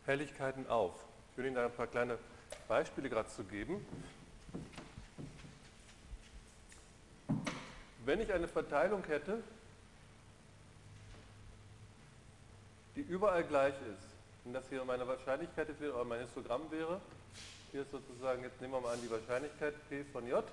Helligkeiten 0.06 0.68
auf. 0.68 0.94
Ich 1.32 1.38
will 1.38 1.46
Ihnen 1.48 1.56
da 1.56 1.66
ein 1.66 1.74
paar 1.74 1.88
kleine 1.88 2.20
Beispiele 2.68 3.10
gerade 3.10 3.30
zu 3.30 3.44
geben. 3.44 3.84
wenn 8.10 8.22
ich 8.22 8.34
eine 8.34 8.48
Verteilung 8.48 9.04
hätte, 9.04 9.44
die 12.96 13.02
überall 13.02 13.44
gleich 13.44 13.76
ist, 13.94 14.16
und 14.46 14.54
das 14.54 14.68
hier 14.68 14.84
meine 14.84 15.08
Wahrscheinlichkeit 15.08 15.70
ist, 15.70 15.80
oder 15.80 16.04
mein 16.06 16.22
Histogramm 16.22 16.72
wäre, 16.72 17.00
hier 17.72 17.82
ist 17.82 17.92
sozusagen, 17.92 18.44
jetzt 18.44 18.60
nehmen 18.62 18.74
wir 18.74 18.82
mal 18.82 18.94
an 18.94 19.02
die 19.02 19.12
Wahrscheinlichkeit 19.12 19.74
P 19.90 20.04
von 20.06 20.28
J, 20.28 20.44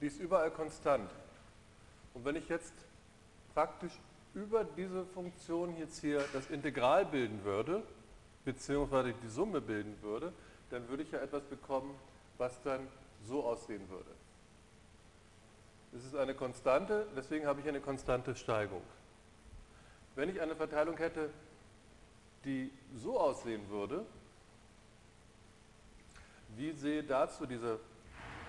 die 0.00 0.06
ist 0.06 0.20
überall 0.20 0.50
konstant. 0.50 1.10
Und 2.14 2.24
wenn 2.24 2.36
ich 2.36 2.48
jetzt 2.48 2.72
praktisch 3.54 3.92
über 4.34 4.64
diese 4.64 5.04
Funktion 5.06 5.76
jetzt 5.76 6.00
hier 6.00 6.24
das 6.32 6.48
Integral 6.50 7.04
bilden 7.04 7.44
würde, 7.44 7.82
beziehungsweise 8.44 9.12
die 9.22 9.28
Summe 9.28 9.60
bilden 9.60 9.96
würde, 10.02 10.32
dann 10.70 10.88
würde 10.88 11.02
ich 11.02 11.10
ja 11.10 11.20
etwas 11.20 11.42
bekommen, 11.44 11.94
was 12.38 12.62
dann 12.62 12.86
so 13.26 13.44
aussehen 13.44 13.88
würde. 13.90 14.10
Es 15.94 16.04
ist 16.04 16.14
eine 16.14 16.34
Konstante, 16.34 17.06
deswegen 17.16 17.46
habe 17.46 17.60
ich 17.60 17.68
eine 17.68 17.80
konstante 17.80 18.34
Steigung. 18.34 18.82
Wenn 20.14 20.28
ich 20.28 20.40
eine 20.40 20.54
Verteilung 20.54 20.96
hätte, 20.96 21.30
die 22.44 22.70
so 22.96 23.18
aussehen 23.18 23.68
würde, 23.70 24.04
wie 26.58 26.72
sehe 26.72 27.04
dazu 27.04 27.46
diese 27.46 27.78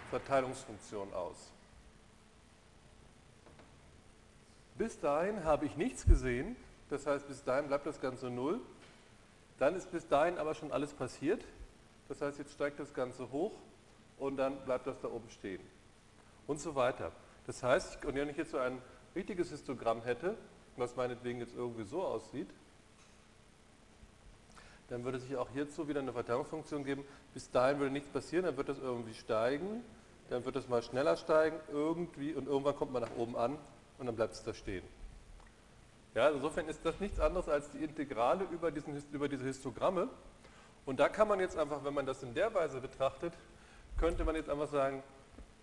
Verteilungsfunktion 0.10 1.14
aus? 1.14 1.51
Bis 4.78 4.99
dahin 4.99 5.43
habe 5.43 5.66
ich 5.66 5.78
nichts 5.78 6.05
gesehen, 6.05 6.55
das 6.89 7.05
heißt, 7.05 7.28
bis 7.28 7.43
dahin 7.43 7.68
bleibt 7.68 7.86
das 7.86 8.01
Ganze 8.01 8.30
0. 8.30 8.60
Dann 9.60 9.76
ist 9.76 9.91
bis 9.91 10.07
dahin 10.07 10.38
aber 10.38 10.55
schon 10.55 10.72
alles 10.72 10.93
passiert. 10.93 11.45
Das 12.07 12.22
heißt, 12.22 12.39
jetzt 12.39 12.53
steigt 12.53 12.80
das 12.80 12.93
Ganze 12.93 13.30
hoch 13.32 13.51
und 14.18 14.38
dann 14.38 14.57
bleibt 14.66 14.88
das 14.88 14.99
da 14.99 15.10
oben 15.10 15.30
stehen. 15.30 15.62
Und 16.47 16.60
so 16.60 16.74
weiter. 16.76 17.12
Das 17.45 17.62
heißt, 17.62 18.05
und 18.05 18.16
wenn 18.16 18.30
ich 18.30 18.38
jetzt 18.38 18.51
so 18.51 18.57
ein 18.57 18.82
richtiges 19.16 19.49
Histogramm 19.49 20.01
hätte, 20.01 20.36
was 20.78 20.95
meinetwegen 20.95 21.39
jetzt 21.39 21.55
irgendwie 21.55 21.84
so 21.84 22.03
aussieht, 22.03 22.49
dann 24.90 25.04
würde 25.04 25.20
sich 25.20 25.36
auch 25.38 25.50
hierzu 25.54 25.88
wieder 25.88 26.00
eine 26.00 26.14
Verteilungsfunktion 26.14 26.84
geben. 26.84 27.04
Bis 27.34 27.50
dahin 27.52 27.80
würde 27.80 27.92
nichts 27.92 28.10
passieren, 28.10 28.46
dann 28.46 28.58
wird 28.58 28.70
das 28.70 28.80
irgendwie 28.80 29.14
steigen, 29.14 29.84
dann 30.30 30.44
wird 30.46 30.56
das 30.56 30.68
mal 30.68 30.82
schneller 30.82 31.16
steigen, 31.16 31.58
irgendwie, 31.72 32.34
und 32.34 32.48
irgendwann 32.48 32.76
kommt 32.76 32.92
man 32.92 33.04
nach 33.04 33.16
oben 33.18 33.36
an 33.36 33.58
und 33.98 34.06
dann 34.06 34.16
bleibt 34.16 34.34
es 34.34 34.44
da 34.44 34.54
stehen. 34.54 34.84
Ja, 36.16 36.26
also 36.26 36.38
insofern 36.38 36.68
ist 36.68 36.84
das 36.84 37.00
nichts 37.00 37.20
anderes 37.20 37.48
als 37.48 37.70
die 37.70 37.84
Integrale 37.84 38.46
über, 38.52 38.72
diesen, 38.72 39.02
über 39.12 39.30
diese 39.30 39.46
Histogramme. 39.46 40.10
Und 40.86 41.00
da 41.00 41.08
kann 41.08 41.28
man 41.28 41.40
jetzt 41.40 41.58
einfach, 41.58 41.84
wenn 41.84 41.94
man 41.94 42.06
das 42.06 42.24
in 42.24 42.34
der 42.34 42.54
Weise 42.54 42.82
betrachtet, 42.82 43.34
könnte 43.98 44.26
man 44.26 44.36
jetzt 44.36 44.50
einfach 44.50 44.70
sagen, 44.70 45.04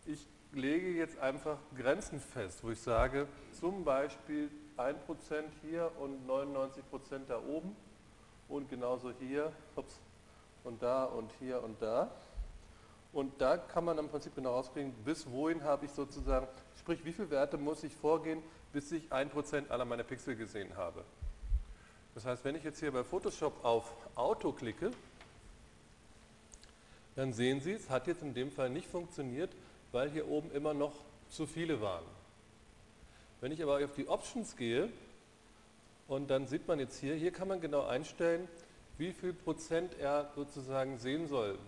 ich 0.04 0.24
lege 0.52 0.90
jetzt 0.90 1.18
einfach 1.18 1.58
Grenzen 1.76 2.20
fest, 2.20 2.62
wo 2.62 2.70
ich 2.70 2.80
sage, 2.80 3.26
zum 3.52 3.84
Beispiel 3.84 4.50
1% 4.76 4.94
hier 5.62 5.90
und 5.98 6.28
99% 6.28 7.26
da 7.26 7.40
oben 7.40 7.74
und 8.48 8.68
genauso 8.68 9.12
hier 9.18 9.52
ups, 9.74 10.00
und 10.64 10.82
da 10.82 11.04
und 11.04 11.30
hier 11.38 11.62
und 11.62 11.80
da. 11.80 12.10
Und 13.12 13.40
da 13.40 13.56
kann 13.56 13.84
man 13.84 13.96
im 13.98 14.08
Prinzip 14.08 14.34
genau 14.34 14.54
rauskriegen, 14.54 14.92
bis 15.04 15.30
wohin 15.30 15.62
habe 15.62 15.86
ich 15.86 15.92
sozusagen, 15.92 16.46
sprich 16.78 17.04
wie 17.04 17.12
viele 17.12 17.30
Werte 17.30 17.56
muss 17.56 17.82
ich 17.84 17.94
vorgehen, 17.94 18.42
bis 18.72 18.92
ich 18.92 19.10
1% 19.10 19.70
aller 19.70 19.84
meiner 19.84 20.02
Pixel 20.02 20.36
gesehen 20.36 20.76
habe. 20.76 21.02
Das 22.14 22.26
heißt, 22.26 22.44
wenn 22.44 22.56
ich 22.56 22.64
jetzt 22.64 22.80
hier 22.80 22.92
bei 22.92 23.04
Photoshop 23.04 23.64
auf 23.64 23.92
Auto 24.16 24.52
klicke, 24.52 24.90
dann 27.14 27.32
sehen 27.32 27.60
Sie, 27.60 27.72
es 27.72 27.88
hat 27.88 28.06
jetzt 28.06 28.22
in 28.22 28.34
dem 28.34 28.50
Fall 28.50 28.68
nicht 28.68 28.88
funktioniert, 28.88 29.50
weil 29.92 30.10
hier 30.10 30.28
oben 30.28 30.50
immer 30.50 30.74
noch 30.74 30.92
zu 31.30 31.46
viele 31.46 31.80
waren. 31.80 32.04
Wenn 33.40 33.52
ich 33.52 33.62
aber 33.62 33.82
auf 33.84 33.94
die 33.94 34.08
Options 34.08 34.56
gehe, 34.56 34.90
und 36.08 36.28
dann 36.30 36.46
sieht 36.46 36.68
man 36.68 36.78
jetzt 36.78 36.98
hier, 36.98 37.14
hier 37.14 37.32
kann 37.32 37.48
man 37.48 37.60
genau 37.60 37.86
einstellen, 37.86 38.48
wie 38.98 39.12
viel 39.12 39.32
Prozent 39.32 39.98
er 39.98 40.30
sozusagen 40.34 40.98
sehen 40.98 41.26
soll. 41.26 41.58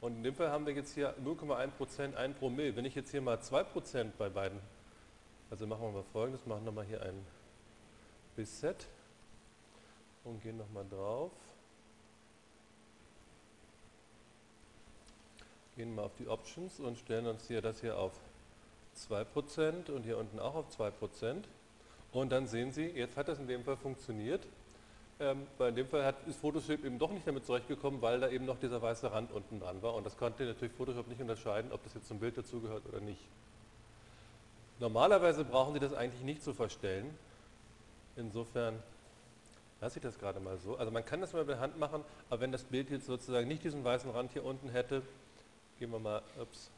Und 0.00 0.16
in 0.16 0.22
dem 0.22 0.34
Fall 0.34 0.50
haben 0.50 0.66
wir 0.66 0.74
jetzt 0.74 0.94
hier 0.94 1.14
0,1%, 1.18 2.14
1 2.14 2.38
Promille. 2.38 2.76
Wenn 2.76 2.84
ich 2.84 2.94
jetzt 2.94 3.10
hier 3.10 3.20
mal 3.20 3.38
2% 3.38 4.12
bei 4.18 4.28
beiden, 4.28 4.58
also 5.50 5.66
machen 5.66 5.82
wir 5.82 5.92
mal 5.92 6.04
folgendes, 6.12 6.46
machen 6.46 6.64
wir 6.64 6.72
mal 6.72 6.84
hier 6.84 7.02
ein 7.02 7.26
Bisset 8.34 8.86
und 10.24 10.42
gehen 10.42 10.56
nochmal 10.56 10.84
drauf. 10.90 11.32
Gehen 15.76 15.94
mal 15.94 16.04
auf 16.04 16.14
die 16.18 16.28
Options 16.28 16.80
und 16.80 16.98
stellen 16.98 17.26
uns 17.26 17.46
hier 17.46 17.60
das 17.60 17.80
hier 17.80 17.98
auf 17.98 18.12
2% 18.96 19.90
und 19.90 20.04
hier 20.04 20.18
unten 20.18 20.38
auch 20.38 20.54
auf 20.54 20.68
2%. 20.76 21.44
Und 22.16 22.32
dann 22.32 22.46
sehen 22.46 22.72
Sie, 22.72 22.86
jetzt 22.86 23.14
hat 23.18 23.28
das 23.28 23.38
in 23.38 23.46
dem 23.46 23.62
Fall 23.62 23.76
funktioniert. 23.76 24.40
Ähm, 25.20 25.46
weil 25.58 25.70
in 25.70 25.76
dem 25.76 25.86
Fall 25.86 26.04
hat, 26.04 26.14
ist 26.26 26.40
Photoshop 26.40 26.82
eben 26.84 26.98
doch 26.98 27.10
nicht 27.10 27.26
damit 27.26 27.44
zurechtgekommen, 27.44 28.00
weil 28.00 28.20
da 28.20 28.28
eben 28.30 28.46
noch 28.46 28.58
dieser 28.58 28.80
weiße 28.80 29.12
Rand 29.12 29.32
unten 29.32 29.60
dran 29.60 29.82
war. 29.82 29.94
Und 29.94 30.04
das 30.04 30.16
konnte 30.16 30.44
natürlich 30.44 30.74
Photoshop 30.74 31.08
nicht 31.08 31.20
unterscheiden, 31.20 31.72
ob 31.72 31.82
das 31.84 31.92
jetzt 31.94 32.08
zum 32.08 32.18
Bild 32.18 32.38
dazugehört 32.38 32.86
oder 32.86 33.00
nicht. 33.00 33.20
Normalerweise 34.78 35.44
brauchen 35.44 35.74
Sie 35.74 35.80
das 35.80 35.92
eigentlich 35.92 36.22
nicht 36.22 36.42
zu 36.42 36.54
verstellen. 36.54 37.14
Insofern 38.16 38.82
lasse 39.82 39.98
ich 39.98 40.02
das 40.02 40.18
gerade 40.18 40.40
mal 40.40 40.56
so. 40.56 40.76
Also 40.76 40.90
man 40.90 41.04
kann 41.04 41.20
das 41.20 41.34
mal 41.34 41.40
mit 41.40 41.50
der 41.50 41.60
Hand 41.60 41.78
machen, 41.78 42.02
aber 42.30 42.40
wenn 42.40 42.52
das 42.52 42.64
Bild 42.64 42.90
jetzt 42.90 43.06
sozusagen 43.06 43.46
nicht 43.46 43.62
diesen 43.62 43.84
weißen 43.84 44.10
Rand 44.10 44.32
hier 44.32 44.44
unten 44.44 44.70
hätte, 44.70 45.02
gehen 45.78 45.90
wir 45.90 45.98
mal, 45.98 46.22
ups, 46.40 46.70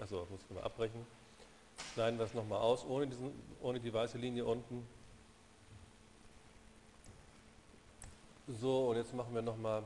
achso, 0.00 0.26
muss 0.28 0.40
ich 0.48 0.54
mal 0.56 0.64
abbrechen, 0.64 1.06
schneiden 1.94 2.18
wir 2.18 2.26
es 2.26 2.34
nochmal 2.34 2.60
aus, 2.60 2.84
ohne, 2.84 3.06
diesen, 3.06 3.32
ohne 3.60 3.80
die 3.80 3.92
weiße 3.92 4.18
Linie 4.18 4.44
unten. 4.44 4.86
So, 8.46 8.88
und 8.88 8.96
jetzt 8.96 9.14
machen 9.14 9.34
wir 9.34 9.42
nochmal 9.42 9.82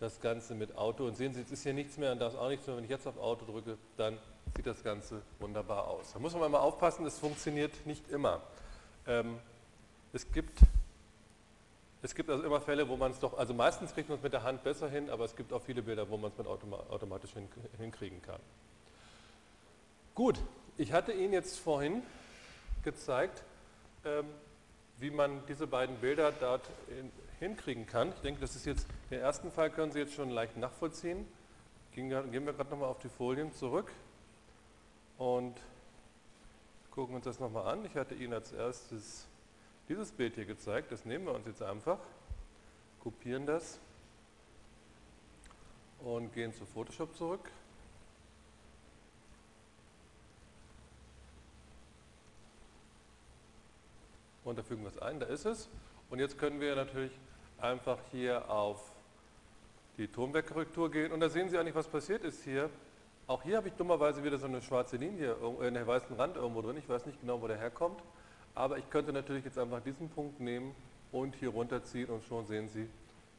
das 0.00 0.20
Ganze 0.20 0.54
mit 0.54 0.76
Auto. 0.76 1.06
Und 1.06 1.16
sehen 1.16 1.34
Sie, 1.34 1.40
jetzt 1.40 1.52
ist 1.52 1.62
hier 1.62 1.74
nichts 1.74 1.96
mehr 1.96 2.12
und 2.12 2.18
da 2.18 2.28
ist 2.28 2.36
auch 2.36 2.48
nichts 2.48 2.66
mehr. 2.66 2.76
Wenn 2.76 2.84
ich 2.84 2.90
jetzt 2.90 3.06
auf 3.06 3.18
Auto 3.18 3.44
drücke, 3.44 3.78
dann 3.96 4.18
sieht 4.56 4.66
das 4.66 4.82
Ganze 4.82 5.22
wunderbar 5.40 5.88
aus. 5.88 6.12
Da 6.12 6.18
muss 6.18 6.34
man 6.34 6.50
mal 6.50 6.58
aufpassen, 6.58 7.04
es 7.06 7.18
funktioniert 7.18 7.86
nicht 7.86 8.08
immer. 8.10 8.40
Ähm, 9.06 9.38
es 10.12 10.30
gibt 10.30 10.60
es 12.04 12.14
gibt 12.14 12.28
also 12.28 12.44
immer 12.44 12.60
Fälle, 12.60 12.86
wo 12.86 12.98
man 12.98 13.12
es 13.12 13.18
doch, 13.18 13.38
also 13.38 13.54
meistens 13.54 13.94
kriegt 13.94 14.10
man 14.10 14.18
es 14.18 14.22
mit 14.22 14.34
der 14.34 14.42
Hand 14.42 14.62
besser 14.62 14.90
hin, 14.90 15.08
aber 15.08 15.24
es 15.24 15.34
gibt 15.34 15.54
auch 15.54 15.62
viele 15.62 15.80
Bilder, 15.80 16.06
wo 16.10 16.18
man 16.18 16.30
es 16.30 16.36
mit 16.36 16.46
automa 16.46 16.76
automatisch 16.90 17.32
hin, 17.32 17.48
hinkriegen 17.78 18.20
kann. 18.20 18.40
Gut, 20.14 20.40
ich 20.76 20.92
hatte 20.92 21.12
Ihnen 21.12 21.32
jetzt 21.32 21.58
vorhin 21.58 22.00
gezeigt, 22.84 23.42
ähm, 24.04 24.26
wie 24.98 25.10
man 25.10 25.44
diese 25.48 25.66
beiden 25.66 25.96
Bilder 25.96 26.30
dort 26.30 26.70
in, 26.88 27.10
hinkriegen 27.40 27.84
kann. 27.86 28.10
Ich 28.10 28.20
denke, 28.20 28.40
das 28.40 28.54
ist 28.54 28.64
jetzt, 28.64 28.86
den 29.10 29.18
ersten 29.18 29.50
Fall 29.50 29.70
können 29.70 29.90
Sie 29.90 29.98
jetzt 29.98 30.14
schon 30.14 30.30
leicht 30.30 30.56
nachvollziehen. 30.56 31.26
Gehen 31.90 32.10
wir 32.10 32.52
gerade 32.52 32.70
nochmal 32.70 32.90
auf 32.90 33.00
die 33.00 33.08
Folien 33.08 33.52
zurück 33.52 33.90
und 35.18 35.56
gucken 36.92 37.16
uns 37.16 37.24
das 37.24 37.40
nochmal 37.40 37.66
an. 37.66 37.84
Ich 37.84 37.96
hatte 37.96 38.14
Ihnen 38.14 38.34
als 38.34 38.52
erstes 38.52 39.26
dieses 39.88 40.12
Bild 40.12 40.36
hier 40.36 40.44
gezeigt. 40.44 40.92
Das 40.92 41.04
nehmen 41.04 41.24
wir 41.24 41.34
uns 41.34 41.48
jetzt 41.48 41.62
einfach, 41.62 41.98
kopieren 43.00 43.46
das 43.46 43.80
und 46.04 46.32
gehen 46.32 46.54
zu 46.54 46.64
Photoshop 46.66 47.16
zurück. 47.16 47.50
Und 54.44 54.58
da 54.58 54.62
fügen 54.62 54.82
wir 54.82 54.90
es 54.90 54.98
ein, 54.98 55.20
da 55.20 55.26
ist 55.26 55.46
es. 55.46 55.68
Und 56.10 56.18
jetzt 56.18 56.38
können 56.38 56.60
wir 56.60 56.76
natürlich 56.76 57.12
einfach 57.58 57.98
hier 58.10 58.50
auf 58.50 58.92
die 59.96 60.08
Tonwerkkorrektur 60.08 60.90
gehen. 60.90 61.12
Und 61.12 61.20
da 61.20 61.28
sehen 61.28 61.48
Sie 61.48 61.58
eigentlich, 61.58 61.74
was 61.74 61.88
passiert 61.88 62.24
ist 62.24 62.44
hier. 62.44 62.68
Auch 63.26 63.42
hier 63.42 63.56
habe 63.56 63.68
ich 63.68 63.74
dummerweise 63.74 64.22
wieder 64.22 64.38
so 64.38 64.46
eine 64.46 64.60
schwarze 64.60 64.96
Linie 64.96 65.36
in 65.62 65.74
der 65.74 65.86
weißen 65.86 66.14
Rand 66.16 66.36
irgendwo 66.36 66.60
drin. 66.60 66.76
Ich 66.76 66.88
weiß 66.88 67.06
nicht 67.06 67.20
genau, 67.20 67.40
wo 67.40 67.48
der 67.48 67.56
herkommt. 67.56 68.00
Aber 68.54 68.78
ich 68.78 68.88
könnte 68.90 69.12
natürlich 69.12 69.44
jetzt 69.44 69.58
einfach 69.58 69.80
diesen 69.80 70.10
Punkt 70.10 70.40
nehmen 70.40 70.74
und 71.10 71.34
hier 71.36 71.48
runterziehen 71.48 72.10
und 72.10 72.22
schon 72.24 72.46
sehen 72.46 72.68
Sie, 72.68 72.88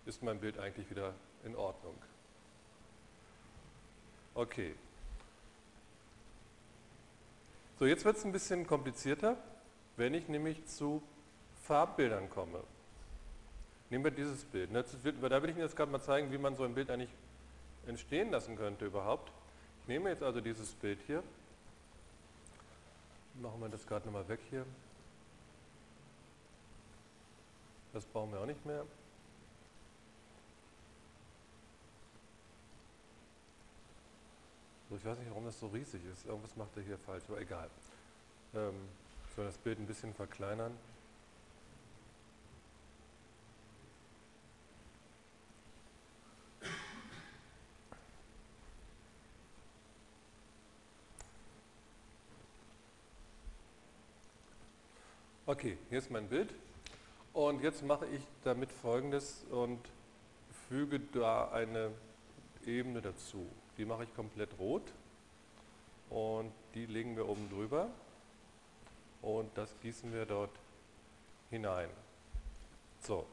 ist 0.05 0.23
mein 0.23 0.39
Bild 0.39 0.57
eigentlich 0.59 0.89
wieder 0.89 1.13
in 1.43 1.55
Ordnung. 1.55 1.95
Okay. 4.33 4.75
So, 7.79 7.85
jetzt 7.85 8.05
wird 8.05 8.17
es 8.17 8.25
ein 8.25 8.31
bisschen 8.31 8.65
komplizierter. 8.65 9.37
Wenn 9.97 10.13
ich 10.13 10.27
nämlich 10.27 10.65
zu 10.65 11.01
Farbbildern 11.63 12.29
komme, 12.29 12.59
nehmen 13.89 14.03
wir 14.03 14.11
dieses 14.11 14.43
Bild. 14.43 14.71
Ne, 14.71 14.83
da 14.83 15.41
will 15.41 15.49
ich 15.49 15.55
Ihnen 15.55 15.65
jetzt 15.65 15.75
gerade 15.75 15.91
mal 15.91 16.01
zeigen, 16.01 16.31
wie 16.31 16.37
man 16.37 16.55
so 16.55 16.63
ein 16.63 16.75
Bild 16.75 16.89
eigentlich 16.91 17.13
entstehen 17.87 18.31
lassen 18.31 18.57
könnte 18.57 18.85
überhaupt. 18.85 19.31
Ich 19.81 19.87
nehme 19.87 20.09
jetzt 20.09 20.23
also 20.23 20.41
dieses 20.41 20.73
Bild 20.73 20.99
hier, 21.05 21.23
machen 23.41 23.59
wir 23.61 23.69
das 23.69 23.85
gerade 23.85 24.05
nochmal 24.05 24.27
weg 24.27 24.39
hier. 24.49 24.65
Das 27.93 28.03
brauchen 28.05 28.31
wir 28.33 28.41
auch 28.41 28.45
nicht 28.45 28.65
mehr. 28.65 28.83
Ich 34.89 35.05
weiß 35.05 35.17
nicht, 35.17 35.29
warum 35.29 35.45
das 35.45 35.59
so 35.59 35.67
riesig 35.67 36.01
ist. 36.11 36.25
Irgendwas 36.25 36.55
macht 36.55 36.75
er 36.77 36.83
hier 36.83 36.97
falsch, 36.97 37.23
aber 37.27 37.39
egal. 37.39 37.69
Ähm, 38.53 38.73
soll 39.35 39.45
das 39.45 39.57
Bild 39.57 39.79
ein 39.79 39.85
bisschen 39.85 40.13
verkleinern. 40.13 40.71
Okay, 55.47 55.77
hier 55.89 55.99
ist 55.99 56.09
mein 56.09 56.27
Bild. 56.29 56.53
Und 57.33 57.61
jetzt 57.61 57.83
mache 57.83 58.07
ich 58.07 58.21
damit 58.45 58.71
folgendes 58.71 59.43
und 59.51 59.79
füge 60.69 60.99
da 60.99 61.51
eine 61.51 61.91
Ebene 62.65 63.01
dazu. 63.01 63.45
Die 63.77 63.85
mache 63.85 64.05
ich 64.05 64.15
komplett 64.15 64.57
rot 64.57 64.93
und 66.09 66.51
die 66.73 66.85
legen 66.85 67.17
wir 67.17 67.27
oben 67.27 67.49
drüber 67.49 67.89
und 69.25 69.49
das 69.57 69.75
gießen 69.81 70.13
wir 70.13 70.25
dort 70.25 70.51
hinein. 71.49 71.89
So, 73.01 73.25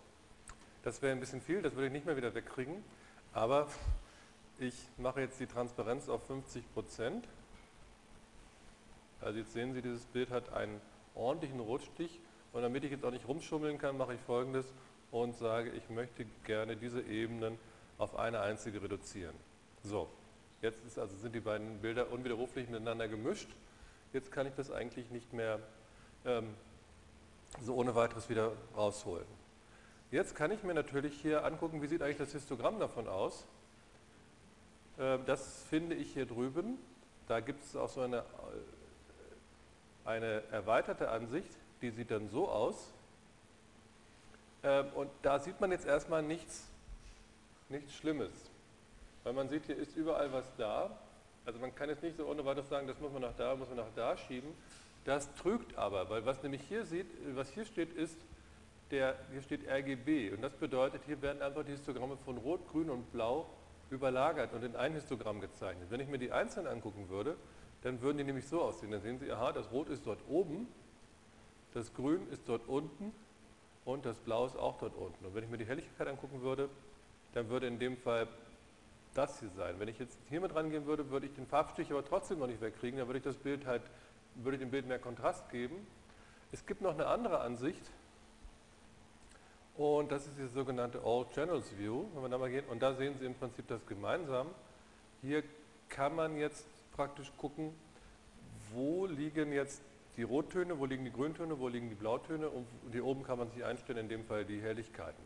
das 0.83 1.03
wäre 1.03 1.13
ein 1.13 1.21
bisschen 1.21 1.43
viel, 1.43 1.63
das 1.63 1.75
würde 1.75 1.87
ich 1.87 1.93
nicht 1.93 2.07
mehr 2.07 2.17
wieder 2.17 2.35
wegkriegen, 2.35 2.83
aber 3.35 3.69
ich 4.59 4.75
mache 4.97 5.21
jetzt 5.21 5.39
die 5.39 5.47
Transparenz 5.47 6.09
auf 6.09 6.27
50 6.27 6.73
Prozent. 6.73 7.29
Also 9.21 9.39
jetzt 9.39 9.53
sehen 9.53 9.75
Sie, 9.75 9.83
dieses 9.83 10.07
Bild 10.07 10.31
hat 10.31 10.53
einen 10.53 10.81
ordentlichen 11.15 11.61
Rotstich 11.61 12.21
und 12.53 12.63
damit 12.63 12.85
ich 12.85 12.91
jetzt 12.91 13.05
auch 13.05 13.11
nicht 13.11 13.29
rumschummeln 13.29 13.79
kann, 13.79 13.97
mache 13.97 14.15
ich 14.15 14.21
folgendes 14.21 14.67
und 15.11 15.37
sage, 15.37 15.71
ich 15.71 15.91
möchte 15.91 16.25
gerne 16.45 16.77
diese 16.77 17.03
Ebenen 17.03 17.59
auf 17.99 18.17
eine 18.17 18.41
einzige 18.41 18.83
reduzieren. 18.83 19.35
So, 19.83 20.09
jetzt 20.63 20.99
also 20.99 21.15
sind 21.17 21.35
die 21.35 21.41
beiden 21.41 21.81
Bilder 21.81 22.11
unwiderruflich 22.11 22.69
miteinander 22.69 23.09
gemischt. 23.09 23.49
Jetzt 24.13 24.33
kann 24.33 24.47
ich 24.47 24.55
das 24.55 24.71
eigentlich 24.71 25.11
nicht 25.11 25.33
mehr 25.33 25.61
ähm, 26.25 26.55
so 27.61 27.75
ohne 27.75 27.95
weiteres 27.95 28.29
wieder 28.29 28.53
rausholen. 28.77 29.27
Jetzt 30.11 30.35
kann 30.35 30.51
ich 30.51 30.63
mir 30.63 30.75
natürlich 30.75 31.21
hier 31.21 31.45
angucken, 31.45 31.81
wie 31.83 31.87
sieht 31.87 32.03
eigentlich 32.03 32.19
das 32.19 32.33
Histogramm 32.33 32.79
davon 32.79 33.09
aus. 33.09 33.47
Ähm, 34.99 35.21
das 35.27 35.65
finde 35.71 35.95
ich 35.97 36.13
hier 36.13 36.27
drüben. 36.27 36.79
Da 37.29 37.41
gibt 37.41 37.65
es 37.65 37.77
auch 37.77 37.89
so 37.89 38.03
eine, 38.03 38.19
äh, 38.19 38.23
eine 40.05 40.43
erweiterte 40.51 41.11
Ansicht, 41.11 41.51
die 41.81 41.91
sieht 41.91 42.11
dann 42.11 42.29
so 42.29 42.49
aus. 42.49 42.93
Ähm, 44.63 44.87
und 44.95 45.11
da 45.23 45.39
sieht 45.39 45.61
man 45.61 45.73
jetzt 45.73 45.87
erstmal 45.87 46.23
nichts, 46.23 46.69
nichts 47.69 47.95
Schlimmes. 47.95 48.33
Weil 49.25 49.33
man 49.33 49.49
sieht, 49.49 49.65
hier 49.67 49.77
ist 49.77 49.97
überall 49.97 50.33
was 50.33 50.45
da. 50.57 50.91
Also 51.45 51.59
man 51.59 51.75
kann 51.75 51.89
jetzt 51.89 52.03
nicht 52.03 52.17
so 52.17 52.27
ohne 52.27 52.45
weiteres 52.45 52.69
sagen, 52.69 52.87
das 52.87 53.01
muss 53.01 53.13
man 53.13 53.23
nach 53.23 53.35
da, 53.37 53.57
muss 53.57 53.69
man 53.69 53.79
nach 53.79 53.95
da 53.97 54.17
schieben. 54.17 54.51
Das 55.05 55.35
trügt 55.35 55.77
aber, 55.77 56.09
weil 56.11 56.25
was 56.25 56.43
nämlich 56.43 56.63
hier 56.69 56.85
sieht, 56.85 57.07
was 57.35 57.51
hier 57.51 57.65
steht, 57.65 57.93
ist, 57.93 58.17
der, 58.91 59.17
hier 59.33 59.43
steht 59.43 59.69
RGB 59.69 60.31
und 60.33 60.43
das 60.43 60.55
bedeutet, 60.55 61.03
hier 61.07 61.21
werden 61.23 61.43
einfach 61.43 61.65
die 61.65 61.73
Histogramme 61.73 62.17
von 62.19 62.37
Rot, 62.39 62.61
Grün 62.71 62.91
und 62.91 63.11
Blau 63.11 63.47
überlagert 63.91 64.53
und 64.53 64.63
in 64.63 64.77
ein 64.77 64.93
Histogramm 64.93 65.41
gezeichnet. 65.41 65.91
Wenn 65.91 66.01
ich 66.01 66.09
mir 66.09 66.19
die 66.19 66.31
einzeln 66.31 66.67
angucken 66.67 67.09
würde, 67.09 67.37
dann 67.83 68.01
würden 68.01 68.19
die 68.19 68.25
nämlich 68.25 68.47
so 68.47 68.63
aussehen. 68.63 68.91
Dann 68.91 69.01
sehen 69.01 69.19
Sie, 69.19 69.31
aha, 69.33 69.53
das 69.53 69.71
Rot 69.73 69.89
ist 69.89 70.07
dort 70.07 70.21
oben, 70.29 70.69
das 71.75 71.93
Grün 71.95 72.29
ist 72.31 72.49
dort 72.49 72.69
unten 72.69 73.13
und 73.85 74.07
das 74.07 74.17
Blau 74.19 74.47
ist 74.47 74.57
auch 74.57 74.79
dort 74.79 74.95
unten. 74.95 75.25
Und 75.25 75.35
wenn 75.35 75.43
ich 75.43 75.51
mir 75.51 75.59
die 75.59 75.67
Helligkeit 75.67 76.07
angucken 76.07 76.43
würde, 76.43 76.69
dann 77.33 77.49
würde 77.49 77.67
in 77.67 77.79
dem 77.79 77.97
Fall 77.97 78.29
das 79.15 79.41
hier 79.41 79.49
sein. 79.51 79.75
Wenn 79.79 79.89
ich 79.89 79.99
jetzt 79.99 80.19
hier 80.29 80.41
mit 80.41 80.55
rangehen 80.55 80.87
würde, 80.87 81.11
würde 81.11 81.27
ich 81.27 81.35
den 81.35 81.47
Farbstich 81.47 81.91
aber 81.91 82.05
trotzdem 82.05 82.39
noch 82.39 82.47
nicht 82.47 82.61
wegkriegen, 82.61 82.99
dann 82.99 83.09
würde 83.09 83.19
ich 83.19 83.25
das 83.25 83.37
Bild 83.37 83.67
halt 83.67 83.83
würde 84.37 84.59
dem 84.59 84.71
Bild 84.71 84.87
mehr 84.87 84.99
Kontrast 84.99 85.51
geben. 85.51 85.87
Es 86.53 86.67
gibt 86.67 86.81
noch 86.81 86.95
eine 86.95 87.07
andere 87.07 87.41
Ansicht 87.41 87.83
Und 89.75 90.13
das 90.13 90.27
ist 90.27 90.39
die 90.39 90.47
sogenannte 90.49 91.01
All 91.05 91.27
Channels 91.33 91.77
View, 91.79 92.05
wenn 92.15 92.23
wir 92.23 92.29
da 92.29 92.39
mal 92.39 92.51
gehen. 92.51 92.67
Und 92.67 92.83
da 92.83 92.93
sehen 92.95 93.17
Sie 93.19 93.25
im 93.25 93.35
Prinzip 93.35 93.67
das 93.69 93.85
gemeinsam. 93.87 94.49
Hier 95.23 95.43
kann 95.89 96.15
man 96.15 96.37
jetzt 96.37 96.67
praktisch 96.95 97.33
gucken, 97.39 97.73
wo 98.73 99.07
liegen 99.07 99.53
jetzt 99.53 99.83
die 100.17 100.25
Rottöne, 100.25 100.79
wo 100.79 100.85
liegen 100.85 101.05
die 101.05 101.13
Grüntöne, 101.13 101.59
wo 101.59 101.69
liegen 101.69 101.89
die 101.89 101.95
Blautöne 101.95 102.51
und 102.51 102.67
hier 102.91 103.05
oben 103.05 103.23
kann 103.23 103.39
man 103.39 103.51
sich 103.51 103.65
einstellen, 103.65 103.99
in 103.99 104.09
dem 104.11 104.25
Fall 104.25 104.45
die 104.45 104.61
Helligkeiten. 104.61 105.23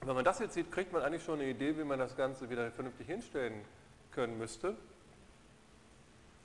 Wenn 0.00 0.14
man 0.14 0.24
das 0.24 0.38
jetzt 0.38 0.54
sieht, 0.54 0.72
kriegt 0.72 0.92
man 0.92 1.02
eigentlich 1.02 1.22
schon 1.22 1.40
eine 1.40 1.50
Idee, 1.50 1.76
wie 1.76 1.84
man 1.84 1.98
das 1.98 2.16
Ganze 2.16 2.48
wieder 2.48 2.70
vernünftig 2.70 3.06
hinstellen 3.06 3.64
können 4.12 4.38
müsste. 4.38 4.76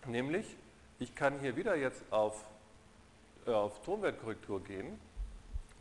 Nämlich, 0.07 0.45
ich 0.99 1.15
kann 1.15 1.39
hier 1.39 1.55
wieder 1.55 1.75
jetzt 1.75 2.03
auf, 2.11 2.45
äh, 3.47 3.51
auf 3.51 3.81
Tonwertkorrektur 3.81 4.63
gehen 4.63 4.99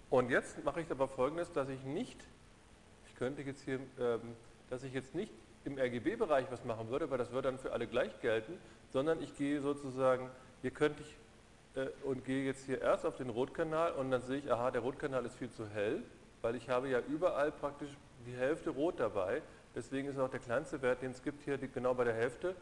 und 0.09 0.31
jetzt 0.31 0.65
mache 0.65 0.81
ich 0.81 0.91
aber 0.91 1.09
folgendes, 1.09 1.53
dass 1.53 1.69
ich 1.69 1.83
nicht, 1.85 2.19
ich 3.07 3.15
könnte 3.17 3.43
jetzt 3.43 3.63
hier, 3.63 3.81
ähm, 4.01 4.21
dass 4.71 4.83
ich 4.83 4.95
jetzt 4.95 5.15
nicht 5.15 5.33
im 5.65 5.79
RGB-Bereich 5.79 6.47
was 6.51 6.65
machen 6.65 6.89
würde, 6.89 7.11
weil 7.11 7.19
das 7.19 7.33
würde 7.33 7.49
dann 7.49 7.59
für 7.59 7.73
alle 7.73 7.87
gleich 7.87 8.19
gelten, 8.21 8.59
sondern 8.93 9.23
ich 9.23 9.37
gehe 9.37 9.61
sozusagen, 9.61 10.31
hier 10.63 10.71
könnte 10.71 11.03
ich 11.03 11.81
äh, 11.81 11.89
und 12.05 12.25
gehe 12.25 12.47
jetzt 12.47 12.65
hier 12.65 12.81
erst 12.81 13.05
auf 13.05 13.17
den 13.17 13.29
Rotkanal 13.29 13.93
und 13.93 14.11
dann 14.11 14.23
sehe 14.23 14.39
ich, 14.39 14.51
aha, 14.51 14.71
der 14.71 14.81
Rotkanal 14.81 15.27
ist 15.27 15.37
viel 15.37 15.51
zu 15.51 15.69
hell, 15.69 16.03
weil 16.41 16.55
ich 16.55 16.71
habe 16.71 16.89
ja 16.89 17.01
überall 17.09 17.53
praktisch 17.53 17.91
die 18.27 18.35
Hälfte 18.35 18.71
rot 18.71 18.99
dabei. 18.99 19.43
Deswegen 19.75 20.09
ist 20.09 20.19
auch 20.19 20.31
der 20.31 20.41
kleinste 20.41 20.81
Wert, 20.81 21.03
den 21.03 21.11
es 21.11 21.23
gibt, 21.23 21.43
hier 21.45 21.59
genau 21.59 21.95
bei 21.95 22.05
der 22.05 22.15
Hälfte, 22.15 22.55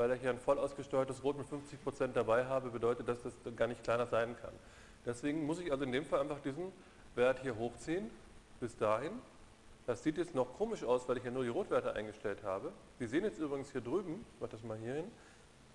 weil 0.00 0.12
ich 0.12 0.22
hier 0.22 0.30
ein 0.30 0.38
voll 0.38 0.58
ausgesteuertes 0.58 1.22
Rot 1.22 1.36
mit 1.36 1.46
50% 1.46 2.14
dabei 2.14 2.46
habe, 2.46 2.70
bedeutet, 2.70 3.06
dass 3.06 3.22
das 3.22 3.34
gar 3.54 3.66
nicht 3.66 3.84
kleiner 3.84 4.06
sein 4.06 4.34
kann. 4.40 4.54
Deswegen 5.04 5.44
muss 5.44 5.60
ich 5.60 5.70
also 5.70 5.84
in 5.84 5.92
dem 5.92 6.06
Fall 6.06 6.20
einfach 6.20 6.40
diesen 6.40 6.72
Wert 7.16 7.40
hier 7.40 7.54
hochziehen, 7.54 8.10
bis 8.60 8.74
dahin. 8.78 9.12
Das 9.86 10.02
sieht 10.02 10.16
jetzt 10.16 10.34
noch 10.34 10.56
komisch 10.56 10.84
aus, 10.84 11.06
weil 11.06 11.18
ich 11.18 11.24
ja 11.24 11.30
nur 11.30 11.42
die 11.42 11.50
Rotwerte 11.50 11.92
eingestellt 11.92 12.42
habe. 12.44 12.72
Sie 12.98 13.06
sehen 13.06 13.24
jetzt 13.24 13.38
übrigens 13.38 13.72
hier 13.72 13.82
drüben, 13.82 14.24
ich 14.36 14.40
mache 14.40 14.52
das 14.52 14.62
mal 14.62 14.78
hier 14.78 14.94
hin, 14.94 15.04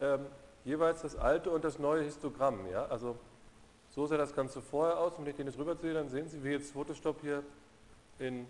ähm, 0.01 0.25
jeweils 0.63 1.03
das 1.03 1.15
alte 1.15 1.51
und 1.51 1.63
das 1.63 1.77
neue 1.77 2.01
Histogramm. 2.01 2.65
Ja? 2.71 2.87
Also 2.87 3.15
so 3.91 4.07
sah 4.07 4.17
das 4.17 4.33
Ganze 4.33 4.59
vorher 4.59 4.97
aus. 4.97 5.13
Und 5.19 5.25
wenn 5.25 5.31
ich 5.31 5.37
den 5.37 5.45
jetzt 5.45 5.59
rüberziehe, 5.59 5.93
dann 5.93 6.09
sehen 6.09 6.27
Sie, 6.27 6.43
wie 6.43 6.49
jetzt 6.49 6.71
Photoshop 6.71 7.21
hier 7.21 7.43
in 8.17 8.47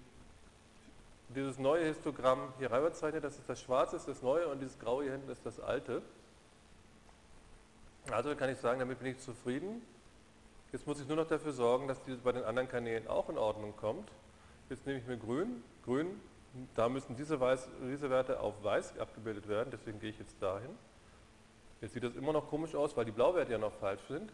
dieses 1.30 1.58
neue 1.58 1.86
Histogramm 1.86 2.54
hier 2.60 2.72
rüberzeichnet. 2.72 3.24
Das 3.24 3.38
ist 3.38 3.50
das 3.50 3.62
schwarze, 3.62 3.96
ist 3.96 4.08
das 4.08 4.22
neue 4.22 4.48
und 4.48 4.60
dieses 4.60 4.78
graue 4.80 5.04
hier 5.04 5.14
hinten 5.14 5.30
ist 5.30 5.46
das 5.46 5.60
alte. 5.60 6.02
Also 8.12 8.36
kann 8.36 8.50
ich 8.50 8.58
sagen, 8.60 8.80
damit 8.80 9.00
bin 9.00 9.10
ich 9.10 9.20
zufrieden. 9.20 9.82
Jetzt 10.72 10.86
muss 10.86 11.00
ich 11.00 11.08
nur 11.08 11.18
noch 11.18 11.28
dafür 11.28 11.54
sorgen, 11.54 11.88
dass 11.88 12.02
dieses 12.04 12.22
bei 12.22 12.32
den 12.32 12.44
anderen 12.44 12.68
Kanälen 12.68 13.08
auch 13.08 13.30
in 13.30 13.38
Ordnung 13.38 13.76
kommt. 13.78 14.10
Jetzt 14.70 14.86
nehme 14.86 15.00
ich 15.00 15.08
mir 15.08 15.18
grün. 15.18 15.64
Grün, 15.86 16.20
da 16.76 16.90
müssen 16.90 17.16
diese, 17.16 17.40
Weiß, 17.40 17.68
diese 17.82 18.10
Werte 18.10 18.40
auf 18.40 18.64
weiß 18.64 18.98
abgebildet 19.00 19.48
werden, 19.48 19.70
deswegen 19.72 20.00
gehe 20.00 20.10
ich 20.10 20.20
jetzt 20.20 20.42
dahin. 20.42 20.70
Jetzt 21.82 21.94
sieht 21.94 22.04
das 22.04 22.16
immer 22.16 22.34
noch 22.34 22.50
komisch 22.50 22.76
aus, 22.76 22.96
weil 22.96 23.06
die 23.06 23.12
Blauwerte 23.12 23.52
ja 23.52 23.58
noch 23.58 23.74
falsch 23.74 24.02
sind. 24.08 24.32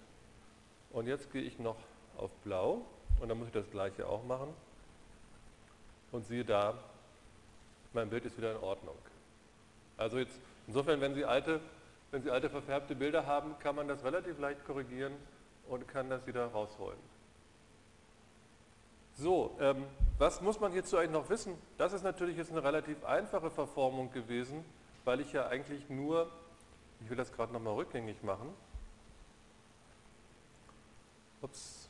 Und 0.92 1.08
jetzt 1.08 1.32
gehe 1.32 1.42
ich 1.42 1.60
noch 1.60 1.78
auf 2.18 2.32
blau 2.44 2.86
und 3.20 3.30
dann 3.30 3.38
muss 3.38 3.48
ich 3.48 3.54
das 3.54 3.70
gleiche 3.70 4.08
auch 4.08 4.24
machen. 4.24 4.54
Und 6.12 6.26
siehe 6.26 6.44
da, 6.44 6.74
mein 7.94 8.10
Bild 8.10 8.26
ist 8.26 8.38
wieder 8.38 8.52
in 8.52 8.58
Ordnung. 8.58 8.98
Also 9.98 10.18
jetzt, 10.18 10.40
insofern, 10.68 11.00
wenn 11.02 11.14
Sie 11.14 11.26
alte, 11.26 11.60
wenn 12.12 12.24
Sie 12.24 12.32
alte 12.32 12.50
verfärbte 12.50 12.96
Bilder 12.96 13.26
haben, 13.26 13.58
kann 13.60 13.76
man 13.76 13.88
das 13.88 14.04
relativ 14.04 14.40
leicht 14.40 14.66
korrigieren 14.66 15.14
und 15.68 15.88
kann 15.88 16.10
das 16.10 16.26
wieder 16.28 16.48
rausholen. 16.48 17.00
So, 19.18 19.56
ähm, 19.60 19.86
was 20.18 20.42
muss 20.42 20.60
man 20.60 20.72
hierzu 20.72 20.98
eigentlich 20.98 21.12
noch 21.12 21.30
wissen? 21.30 21.54
Das 21.78 21.94
ist 21.94 22.04
natürlich 22.04 22.38
jetzt 22.38 22.52
eine 22.52 22.64
relativ 22.64 23.04
einfache 23.04 23.52
Verformung 23.52 24.12
gewesen, 24.12 24.64
weil 25.06 25.20
ich 25.20 25.32
ja 25.34 25.48
eigentlich 25.48 25.90
nur, 25.90 26.30
ich 27.02 27.10
will 27.10 27.18
das 27.18 27.32
gerade 27.32 27.54
nochmal 27.54 27.74
rückgängig 27.74 28.24
machen, 28.24 28.54
Ups. 31.42 31.81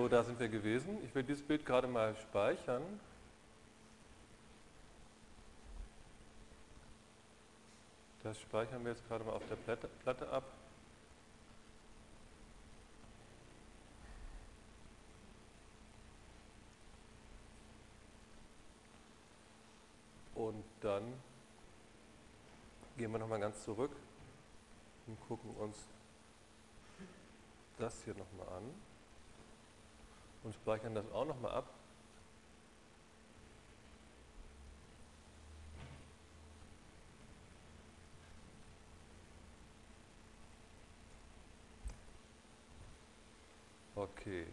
So, 0.00 0.08
da 0.08 0.24
sind 0.24 0.40
wir 0.40 0.48
gewesen. 0.48 0.96
Ich 1.04 1.14
will 1.14 1.22
dieses 1.22 1.42
Bild 1.42 1.66
gerade 1.66 1.86
mal 1.86 2.16
speichern. 2.16 2.80
Das 8.22 8.40
speichern 8.40 8.82
wir 8.82 8.92
jetzt 8.92 9.06
gerade 9.08 9.24
mal 9.24 9.32
auf 9.32 9.46
der 9.50 9.56
Platte, 9.56 9.88
Platte 10.02 10.26
ab. 10.30 10.44
Und 20.34 20.64
dann 20.80 21.12
gehen 22.96 23.12
wir 23.12 23.18
nochmal 23.18 23.40
ganz 23.40 23.62
zurück 23.62 23.94
und 25.06 25.20
gucken 25.28 25.50
uns 25.56 25.76
das 27.76 28.02
hier 28.04 28.14
nochmal 28.14 28.48
an 28.56 28.89
und 30.42 30.54
speichern 30.54 30.94
das 30.94 31.10
auch 31.12 31.26
nochmal 31.26 31.52
ab. 31.52 31.66
Okay. 43.94 44.46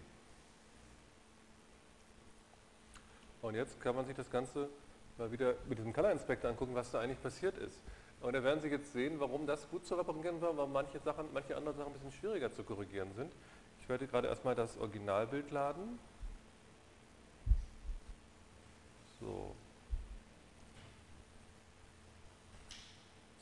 Und 3.41 3.55
jetzt 3.55 3.79
kann 3.79 3.95
man 3.95 4.05
sich 4.05 4.15
das 4.15 4.29
Ganze 4.29 4.67
mal 5.17 5.31
wieder 5.31 5.55
mit 5.69 5.77
diesem 5.77 5.93
Color 5.93 6.11
Inspector 6.11 6.49
angucken, 6.49 6.75
was 6.75 6.91
da 6.91 6.99
eigentlich 6.99 7.21
passiert 7.21 7.57
ist. 7.57 7.79
Und 8.21 8.33
da 8.33 8.43
werden 8.43 8.59
Sie 8.59 8.67
jetzt 8.67 8.91
sehen, 8.91 9.19
warum 9.19 9.47
das 9.47 9.69
gut 9.69 9.85
zu 9.85 9.95
reparieren 9.95 10.41
war, 10.41 10.57
warum 10.57 10.73
manche, 10.73 10.99
Sachen, 10.99 11.27
manche 11.33 11.55
andere 11.55 11.73
Sachen 11.75 11.91
ein 11.91 11.93
bisschen 11.93 12.11
schwieriger 12.11 12.51
zu 12.51 12.63
korrigieren 12.63 13.13
sind. 13.15 13.31
Ich 13.87 13.89
werde 13.89 14.05
gerade 14.05 14.27
erstmal 14.27 14.53
das 14.53 14.77
Originalbild 14.79 15.49
laden. 15.49 15.97
So. 19.21 19.55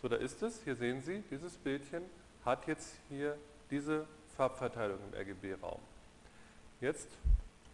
So, 0.03 0.07
da 0.07 0.17
ist 0.17 0.43
es. 0.43 0.61
Hier 0.63 0.75
sehen 0.75 1.01
Sie, 1.01 1.23
dieses 1.31 1.57
Bildchen 1.57 2.03
hat 2.45 2.67
jetzt 2.67 2.93
hier 3.09 3.35
diese 3.71 4.05
Farbverteilung 4.37 4.99
im 5.11 5.19
RGB-Raum. 5.19 5.81
Jetzt 6.79 7.07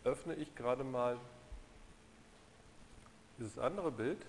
öffne 0.06 0.36
ich 0.36 0.56
gerade 0.56 0.86
mal 0.86 1.18
dieses 3.38 3.60
andere 3.60 3.92
Bild. 3.92 4.26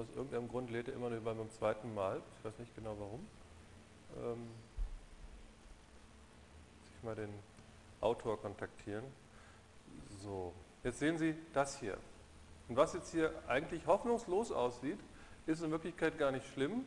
Aus 0.00 0.06
irgendeinem 0.16 0.48
Grund 0.48 0.70
lädt 0.70 0.88
er 0.88 0.94
immer 0.94 1.10
nur 1.10 1.20
beim 1.20 1.50
zweiten 1.50 1.94
Mal. 1.94 2.22
Ich 2.38 2.44
weiß 2.46 2.58
nicht 2.58 2.74
genau 2.74 2.96
warum. 2.98 3.26
Ähm, 4.16 4.48
ich 6.96 7.04
mal 7.04 7.14
den 7.14 7.28
Autor 8.00 8.40
kontaktieren. 8.40 9.04
So, 10.22 10.54
jetzt 10.84 11.00
sehen 11.00 11.18
Sie 11.18 11.34
das 11.52 11.78
hier. 11.78 11.98
Und 12.70 12.78
was 12.78 12.94
jetzt 12.94 13.10
hier 13.10 13.30
eigentlich 13.46 13.86
hoffnungslos 13.86 14.52
aussieht, 14.52 14.98
ist 15.46 15.62
in 15.62 15.70
Wirklichkeit 15.70 16.16
gar 16.16 16.32
nicht 16.32 16.46
schlimm, 16.54 16.86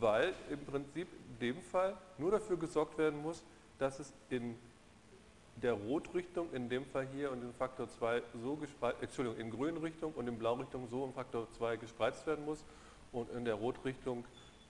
weil 0.00 0.32
im 0.48 0.64
Prinzip 0.64 1.08
in 1.12 1.38
dem 1.40 1.62
Fall 1.62 1.94
nur 2.16 2.30
dafür 2.30 2.56
gesorgt 2.56 2.96
werden 2.96 3.20
muss, 3.20 3.42
dass 3.78 3.98
es 3.98 4.14
in 4.30 4.58
der 5.62 5.72
Rotrichtung 5.72 6.52
in 6.52 6.68
dem 6.68 6.84
Fall 6.86 7.06
hier 7.14 7.32
und 7.32 7.42
in 7.42 7.52
Faktor 7.54 7.88
2 7.88 8.22
so 8.42 8.56
gespreizt, 8.56 9.02
Entschuldigung, 9.02 9.40
in 9.40 9.50
Grünrichtung 9.50 10.12
und 10.12 10.28
in 10.28 10.38
Blaurichtung 10.38 10.86
so 10.88 11.04
im 11.04 11.12
Faktor 11.12 11.50
2 11.52 11.76
gespreizt 11.76 12.26
werden 12.26 12.44
muss 12.44 12.64
und 13.12 13.30
in 13.30 13.44
der 13.44 13.54
Rotrichtung 13.54 14.24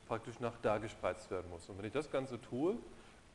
praktisch 0.06 0.38
nach 0.38 0.54
da 0.62 0.78
gespreizt 0.78 1.30
werden 1.30 1.50
muss. 1.50 1.68
Und 1.68 1.78
wenn 1.78 1.84
ich 1.84 1.92
das 1.92 2.10
Ganze 2.10 2.40
tue, 2.40 2.76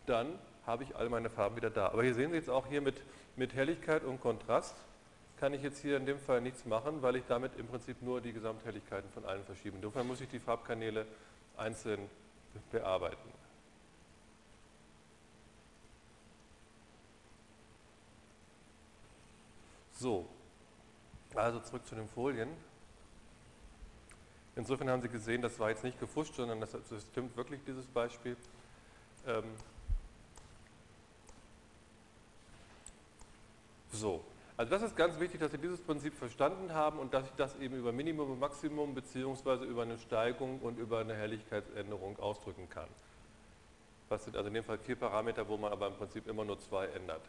dann 0.06 0.39
habe 0.66 0.84
ich 0.84 0.95
all 0.95 1.10
meine 1.10 1.30
Farben 1.30 1.58
wieder 1.58 1.70
da. 1.70 1.88
Aber 1.88 2.04
hier 2.04 2.14
sehen 2.14 2.32
Sie 2.32 2.38
jetzt 2.38 2.49
auch 2.49 2.68
hier 2.68 2.82
mit, 2.82 2.95
mit 3.36 3.54
Helligkeit 3.54 4.04
und 4.04 4.22
Kontrast 4.22 4.76
kann 5.38 5.54
ich 5.54 5.64
jetzt 5.64 5.80
hier 5.80 5.97
in 5.97 6.06
dem 6.06 6.20
Fall 6.20 6.39
nichts 6.39 6.66
machen, 6.66 7.02
weil 7.02 7.16
ich 7.16 7.24
damit 7.28 7.58
im 7.58 7.68
Prinzip 7.68 8.02
nur 8.02 8.22
die 8.22 8.32
Gesamthelligkeiten 8.32 9.10
von 9.12 9.26
allen 9.26 9.43
verschiebe. 9.43 9.76
Insofern 9.76 10.08
muss 10.08 10.22
ich 10.22 10.30
die 10.30 10.39
Farbkanäle 10.39 11.06
einzeln 11.58 12.08
bearbeiten. 12.72 13.40
So, 20.02 20.26
also 21.36 21.60
zurück 21.60 21.86
zu 21.86 21.93
den 21.93 22.08
Folien. 22.08 22.49
Insofern 24.56 24.89
haben 24.89 25.04
Sie 25.04 25.10
gesehen, 25.10 25.43
das 25.43 25.60
war 25.60 25.70
jetzt 25.70 25.84
nicht 25.84 25.99
gefuscht, 25.99 26.34
sondern 26.34 26.60
das, 26.60 26.72
das 26.72 27.04
stimmt 27.12 27.38
wirklich, 27.38 27.62
dieses 27.68 27.86
Beispiel. 27.86 28.36
Ähm 29.28 29.43
so, 33.91 34.24
Also 34.58 34.72
das 34.72 34.82
ist 34.82 34.95
ganz 34.95 35.20
wichtig, 35.20 35.39
dass 35.39 35.52
Sie 35.52 35.60
dieses 35.60 35.80
Prinzip 35.80 36.16
verstanden 36.16 36.74
haben 36.74 36.97
und 36.97 37.14
dass 37.14 37.26
ich 37.26 37.34
das 37.38 37.56
eben 37.60 37.76
über 37.76 37.91
Minimum 37.91 38.32
und 38.32 38.39
Maximum 38.39 38.95
beziehungsweise 38.95 39.66
über 39.66 39.84
eine 39.84 39.99
Steigung 39.99 40.62
und 40.62 40.80
über 40.80 40.97
eine 41.02 41.14
Helligkeitsänderung 41.14 42.18
ausdrücken 42.18 42.68
kann. 42.72 42.89
Das 44.10 44.24
sind 44.24 44.36
also 44.36 44.47
in 44.47 44.56
dem 44.56 44.64
Fall 44.64 44.80
vier 44.80 44.95
Parameter, 44.95 45.47
wo 45.47 45.58
man 45.58 45.72
aber 45.72 45.86
im 45.86 45.93
Prinzip 45.93 46.28
immer 46.28 46.43
nur 46.43 46.60
zwei 46.60 46.88
ändert. 46.88 47.22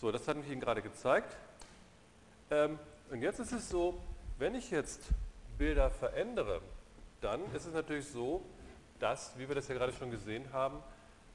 So, 0.00 0.12
das 0.12 0.28
hatte 0.28 0.38
ich 0.40 0.50
Ihnen 0.50 0.60
gerade 0.60 0.80
gezeigt. 0.80 1.36
Ähm, 2.50 2.78
und 3.10 3.20
jetzt 3.20 3.40
ist 3.40 3.50
es 3.50 3.68
so, 3.68 4.00
wenn 4.38 4.54
ich 4.54 4.70
jetzt 4.70 5.00
Bilder 5.58 5.90
verändere, 5.90 6.60
dann 7.20 7.40
ist 7.52 7.66
es 7.66 7.74
natürlich 7.74 8.06
so, 8.06 8.42
dass, 9.00 9.36
wie 9.38 9.48
wir 9.48 9.56
das 9.56 9.66
ja 9.66 9.74
gerade 9.74 9.92
schon 9.92 10.12
gesehen 10.12 10.52
haben, 10.52 10.80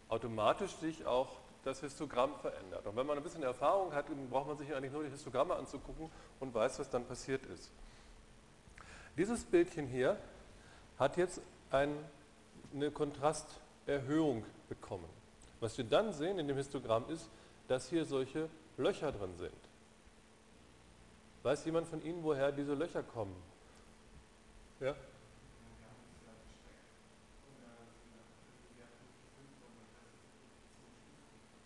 automatisch 0.07 0.71
sich 0.75 1.05
auch 1.05 1.27
das 1.65 1.81
Histogramm 1.81 2.35
verändert. 2.35 2.85
Und 2.85 2.95
wenn 2.95 3.05
man 3.05 3.17
ein 3.17 3.23
bisschen 3.23 3.43
Erfahrung 3.43 3.93
hat, 3.93 4.05
braucht 4.29 4.47
man 4.47 4.57
sich 4.57 4.73
eigentlich 4.73 4.93
nur 4.93 5.03
die 5.03 5.09
Histogramme 5.09 5.55
anzugucken 5.55 6.09
und 6.39 6.53
weiß, 6.53 6.79
was 6.79 6.89
dann 6.89 7.05
passiert 7.05 7.45
ist. 7.47 7.69
Dieses 9.17 9.43
Bildchen 9.43 9.87
hier 9.87 10.17
hat 10.97 11.17
jetzt 11.17 11.41
ein, 11.69 11.93
eine 12.73 12.91
Kontrasterhöhung 12.91 14.45
bekommen. 14.69 15.09
Was 15.59 15.77
wir 15.77 15.85
dann 15.85 16.13
sehen 16.13 16.39
in 16.39 16.47
dem 16.47 16.57
Histogramm 16.57 17.05
ist, 17.09 17.29
dass 17.67 17.89
hier 17.89 18.05
solche 18.05 18.49
Löcher 18.77 19.11
drin 19.11 19.35
sind. 19.37 19.51
Weiß 21.43 21.65
jemand 21.65 21.87
von 21.87 22.01
Ihnen, 22.01 22.23
woher 22.23 22.51
diese 22.51 22.73
Löcher 22.73 23.03
kommen? 23.03 23.35
Ja? 24.79 24.95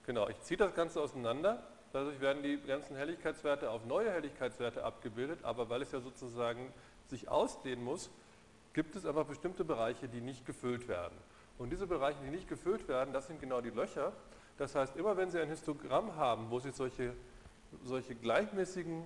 Genau, 0.07 0.29
ich 0.29 0.39
ziehe 0.41 0.57
das 0.57 0.73
Ganze 0.73 1.01
auseinander. 1.01 1.61
Dadurch 1.91 2.19
werden 2.21 2.41
die 2.41 2.57
ganzen 2.65 2.95
Helligkeitswerte 2.95 3.69
auf 3.69 3.85
neue 3.85 4.11
Helligkeitswerte 4.11 4.83
abgebildet, 4.83 5.39
aber 5.43 5.69
weil 5.69 5.81
es 5.81 5.91
ja 5.91 5.99
sozusagen 5.99 6.73
sich 7.07 7.29
ausdehnen 7.29 7.83
muss, 7.83 8.09
gibt 8.73 8.95
es 8.95 9.05
einfach 9.05 9.25
bestimmte 9.25 9.65
Bereiche, 9.65 10.07
die 10.07 10.21
nicht 10.21 10.45
gefüllt 10.45 10.87
werden. 10.87 11.17
Und 11.57 11.71
diese 11.71 11.87
Bereiche, 11.87 12.19
die 12.23 12.29
nicht 12.29 12.47
gefüllt 12.47 12.87
werden, 12.87 13.13
das 13.13 13.27
sind 13.27 13.41
genau 13.41 13.61
die 13.61 13.69
Löcher. 13.69 14.13
Das 14.57 14.75
heißt, 14.75 14.95
immer 14.95 15.17
wenn 15.17 15.29
Sie 15.29 15.39
ein 15.39 15.49
Histogramm 15.49 16.15
haben, 16.15 16.49
wo 16.49 16.59
Sie 16.59 16.71
solche, 16.71 17.13
solche 17.83 18.15
gleichmäßigen 18.15 19.03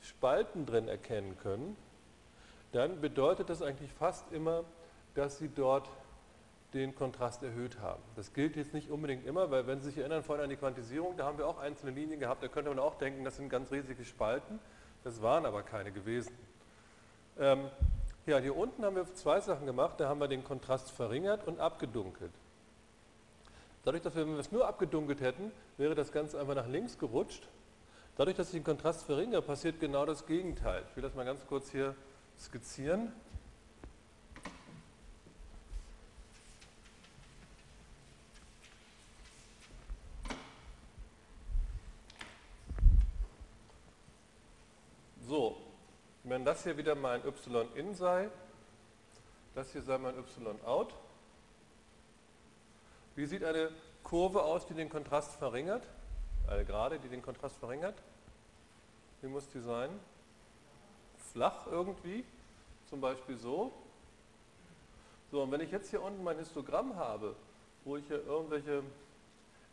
Spalten 0.00 0.66
drin 0.66 0.88
erkennen 0.88 1.36
können, 1.38 1.76
dann 2.72 3.00
bedeutet 3.00 3.48
das 3.48 3.62
eigentlich 3.62 3.92
fast 3.92 4.30
immer, 4.32 4.64
dass 5.14 5.38
Sie 5.38 5.48
dort 5.48 5.88
den 6.74 6.94
Kontrast 6.94 7.42
erhöht 7.42 7.80
haben. 7.80 8.02
Das 8.14 8.34
gilt 8.34 8.56
jetzt 8.56 8.74
nicht 8.74 8.90
unbedingt 8.90 9.26
immer, 9.26 9.50
weil 9.50 9.66
wenn 9.66 9.80
Sie 9.80 9.86
sich 9.86 9.98
erinnern 9.98 10.22
vorhin 10.22 10.44
an 10.44 10.50
die 10.50 10.56
Quantisierung, 10.56 11.16
da 11.16 11.24
haben 11.24 11.38
wir 11.38 11.46
auch 11.46 11.58
einzelne 11.58 11.92
Linien 11.92 12.20
gehabt, 12.20 12.42
da 12.42 12.48
könnte 12.48 12.68
man 12.68 12.78
auch 12.78 12.96
denken, 12.96 13.24
das 13.24 13.36
sind 13.36 13.48
ganz 13.48 13.72
riesige 13.72 14.04
Spalten. 14.04 14.58
Das 15.04 15.22
waren 15.22 15.46
aber 15.46 15.62
keine 15.62 15.92
gewesen. 15.92 16.36
Ähm, 17.38 17.70
ja, 18.26 18.38
hier 18.38 18.54
unten 18.54 18.84
haben 18.84 18.96
wir 18.96 19.14
zwei 19.14 19.40
Sachen 19.40 19.64
gemacht. 19.64 19.98
Da 19.98 20.08
haben 20.08 20.20
wir 20.20 20.28
den 20.28 20.44
Kontrast 20.44 20.90
verringert 20.90 21.46
und 21.46 21.60
abgedunkelt. 21.60 22.32
Dadurch, 23.88 24.02
dass 24.02 24.14
wir, 24.16 24.26
wenn 24.26 24.34
wir 24.34 24.40
es 24.40 24.52
nur 24.52 24.68
abgedunkelt 24.68 25.22
hätten, 25.22 25.50
wäre 25.78 25.94
das 25.94 26.12
Ganze 26.12 26.38
einfach 26.38 26.54
nach 26.54 26.66
links 26.66 26.98
gerutscht. 26.98 27.48
Dadurch, 28.18 28.36
dass 28.36 28.48
ich 28.48 28.52
den 28.52 28.64
Kontrast 28.64 29.04
verringere, 29.04 29.40
passiert 29.40 29.80
genau 29.80 30.04
das 30.04 30.26
Gegenteil. 30.26 30.84
Ich 30.90 30.94
will 30.94 31.02
das 31.02 31.14
mal 31.14 31.24
ganz 31.24 31.40
kurz 31.46 31.70
hier 31.70 31.94
skizzieren. 32.38 33.10
So, 45.26 45.56
wenn 46.24 46.44
das 46.44 46.62
hier 46.62 46.76
wieder 46.76 46.94
mein 46.94 47.22
y-in 47.24 47.94
sei, 47.94 48.28
das 49.54 49.72
hier 49.72 49.80
sei 49.80 49.96
mein 49.96 50.14
y-out. 50.18 50.92
Wie 53.18 53.26
sieht 53.26 53.42
eine 53.42 53.72
Kurve 54.04 54.44
aus, 54.44 54.64
die 54.68 54.74
den 54.74 54.88
Kontrast 54.88 55.34
verringert? 55.38 55.82
Eine 56.46 56.64
Gerade, 56.64 57.00
die 57.00 57.08
den 57.08 57.20
Kontrast 57.20 57.56
verringert? 57.56 57.96
Wie 59.20 59.26
muss 59.26 59.48
die 59.48 59.58
sein? 59.58 59.90
Flach 61.32 61.66
irgendwie, 61.66 62.24
zum 62.88 63.00
Beispiel 63.00 63.36
so. 63.36 63.72
So, 65.32 65.42
und 65.42 65.50
wenn 65.50 65.60
ich 65.60 65.72
jetzt 65.72 65.90
hier 65.90 66.00
unten 66.00 66.22
mein 66.22 66.38
Histogramm 66.38 66.94
habe, 66.94 67.34
wo 67.84 67.96
ich 67.96 68.06
hier 68.06 68.24
irgendwelche 68.24 68.84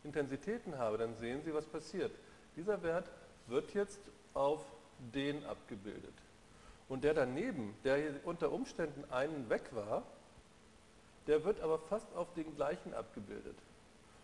Intensitäten 0.03 0.79
habe, 0.79 0.97
dann 0.97 1.13
sehen 1.13 1.43
Sie, 1.43 1.53
was 1.53 1.65
passiert. 1.67 2.15
Dieser 2.55 2.81
Wert 2.81 3.11
wird 3.45 3.75
jetzt 3.75 3.99
auf 4.33 4.61
den 5.13 5.45
abgebildet. 5.45 6.15
Und 6.89 7.03
der 7.03 7.13
daneben, 7.13 7.75
der 7.83 7.97
hier 7.97 8.19
unter 8.23 8.51
Umständen 8.51 9.05
einen 9.11 9.51
weg 9.51 9.69
war, 9.69 10.01
der 11.27 11.43
wird 11.43 11.61
aber 11.61 11.79
fast 11.79 12.13
auf 12.15 12.33
den 12.33 12.55
gleichen 12.55 12.93
abgebildet. 12.93 13.57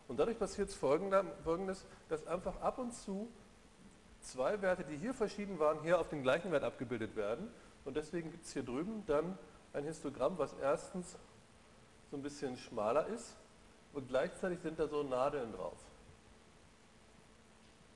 Und 0.07 0.19
dadurch 0.19 0.37
passiert 0.37 0.69
folgendes, 0.71 1.85
dass 2.09 2.27
einfach 2.27 2.59
ab 2.61 2.79
und 2.79 2.93
zu 2.93 3.29
zwei 4.19 4.61
Werte, 4.61 4.83
die 4.83 4.97
hier 4.97 5.13
verschieden 5.13 5.59
waren, 5.59 5.81
hier 5.81 5.99
auf 5.99 6.09
den 6.09 6.21
gleichen 6.21 6.51
Wert 6.51 6.63
abgebildet 6.63 7.15
werden. 7.15 7.49
Und 7.85 7.95
deswegen 7.97 8.31
gibt 8.31 8.45
es 8.45 8.53
hier 8.53 8.63
drüben 8.63 9.03
dann 9.07 9.37
ein 9.73 9.83
Histogramm, 9.83 10.37
was 10.37 10.53
erstens 10.61 11.15
so 12.09 12.17
ein 12.17 12.21
bisschen 12.21 12.57
schmaler 12.57 13.07
ist 13.07 13.35
und 13.93 14.07
gleichzeitig 14.09 14.59
sind 14.59 14.79
da 14.79 14.87
so 14.87 15.03
Nadeln 15.03 15.53
drauf. 15.53 15.77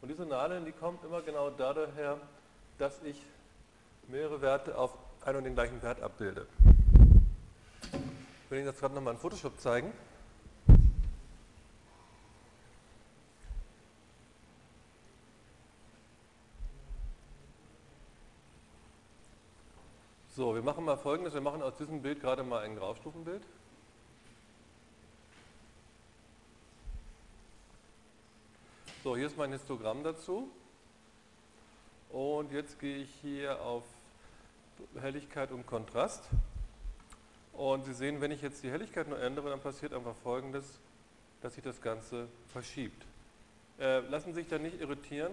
Und 0.01 0.10
diese 0.10 0.26
Nadeln, 0.26 0.66
die 0.66 0.72
kommen 0.72 0.99
immer 1.03 1.22
genau 1.22 1.49
daher, 1.49 2.18
dass 2.78 3.01
ich 3.03 3.22
mehrere 4.08 4.41
Werte 4.41 4.78
auf 4.78 4.95
einen 5.24 5.39
und 5.39 5.43
den 5.45 5.56
gleichen 5.56 5.82
Wert 5.82 6.01
abbilde. 6.01 6.47
Ich 8.46 8.52
will 8.52 8.60
Ihnen 8.60 8.68
das 8.68 8.80
gerade 8.80 8.93
nochmal 8.93 9.16
in 9.16 9.20
Photoshop 9.20 9.60
zeigen. 9.60 9.91
So, 20.36 20.54
wir 20.54 20.62
machen 20.62 20.86
mal 20.86 20.96
folgendes, 20.96 21.34
wir 21.34 21.41
machen 21.41 21.64
aus 21.64 21.76
diesem 21.78 22.04
Bild 22.04 22.22
gerade 22.22 22.43
mal 22.43 22.62
ein 22.62 22.76
Graustufenbild. 22.76 23.41
So, 29.04 29.18
hier 29.18 29.26
ist 29.26 29.38
mein 29.38 29.54
Histogramm 29.54 30.04
dazu. 30.04 30.52
Und 32.12 32.52
jetzt 32.52 32.80
gehe 32.80 32.98
ich 32.98 33.10
hier 33.24 33.60
auf 33.60 33.84
Helligkeit 35.02 35.52
und 35.52 35.66
Kontrast. 35.66 36.30
Und 37.58 37.86
Sie 37.86 37.93
sehen, 37.93 38.20
wenn 38.20 38.32
ich 38.32 38.41
jetzt 38.41 38.64
die 38.64 38.70
Helligkeit 38.70 39.08
nur 39.08 39.20
ändere, 39.20 39.49
dann 39.49 39.62
passiert 39.62 39.93
einfach 39.93 40.16
folgendes, 40.24 40.80
dass 41.41 41.56
sich 41.56 41.64
das 41.64 41.82
Ganze 41.82 42.28
verschiebt. 42.51 43.06
Äh, 43.80 43.99
lassen 44.10 44.34
Sie 44.34 44.41
sich 44.41 44.47
da 44.49 44.58
nicht 44.58 44.82
irritieren, 44.82 45.32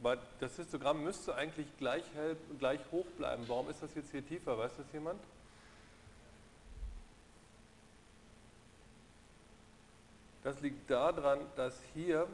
weil 0.00 0.18
das 0.40 0.56
Histogramm 0.56 1.02
müsste 1.02 1.34
eigentlich 1.34 1.66
gleich, 1.78 2.04
hell, 2.14 2.36
gleich 2.58 2.80
hoch 2.92 3.06
bleiben. 3.16 3.44
Warum 3.46 3.70
ist 3.70 3.82
das 3.82 3.94
jetzt 3.94 4.10
hier 4.10 4.26
tiefer? 4.26 4.58
Weiß 4.58 4.72
das 4.76 4.86
jemand? 4.92 5.20
Das 10.42 10.60
liegt 10.60 10.90
daran, 10.90 11.40
dass 11.56 11.80
hier 11.94 12.26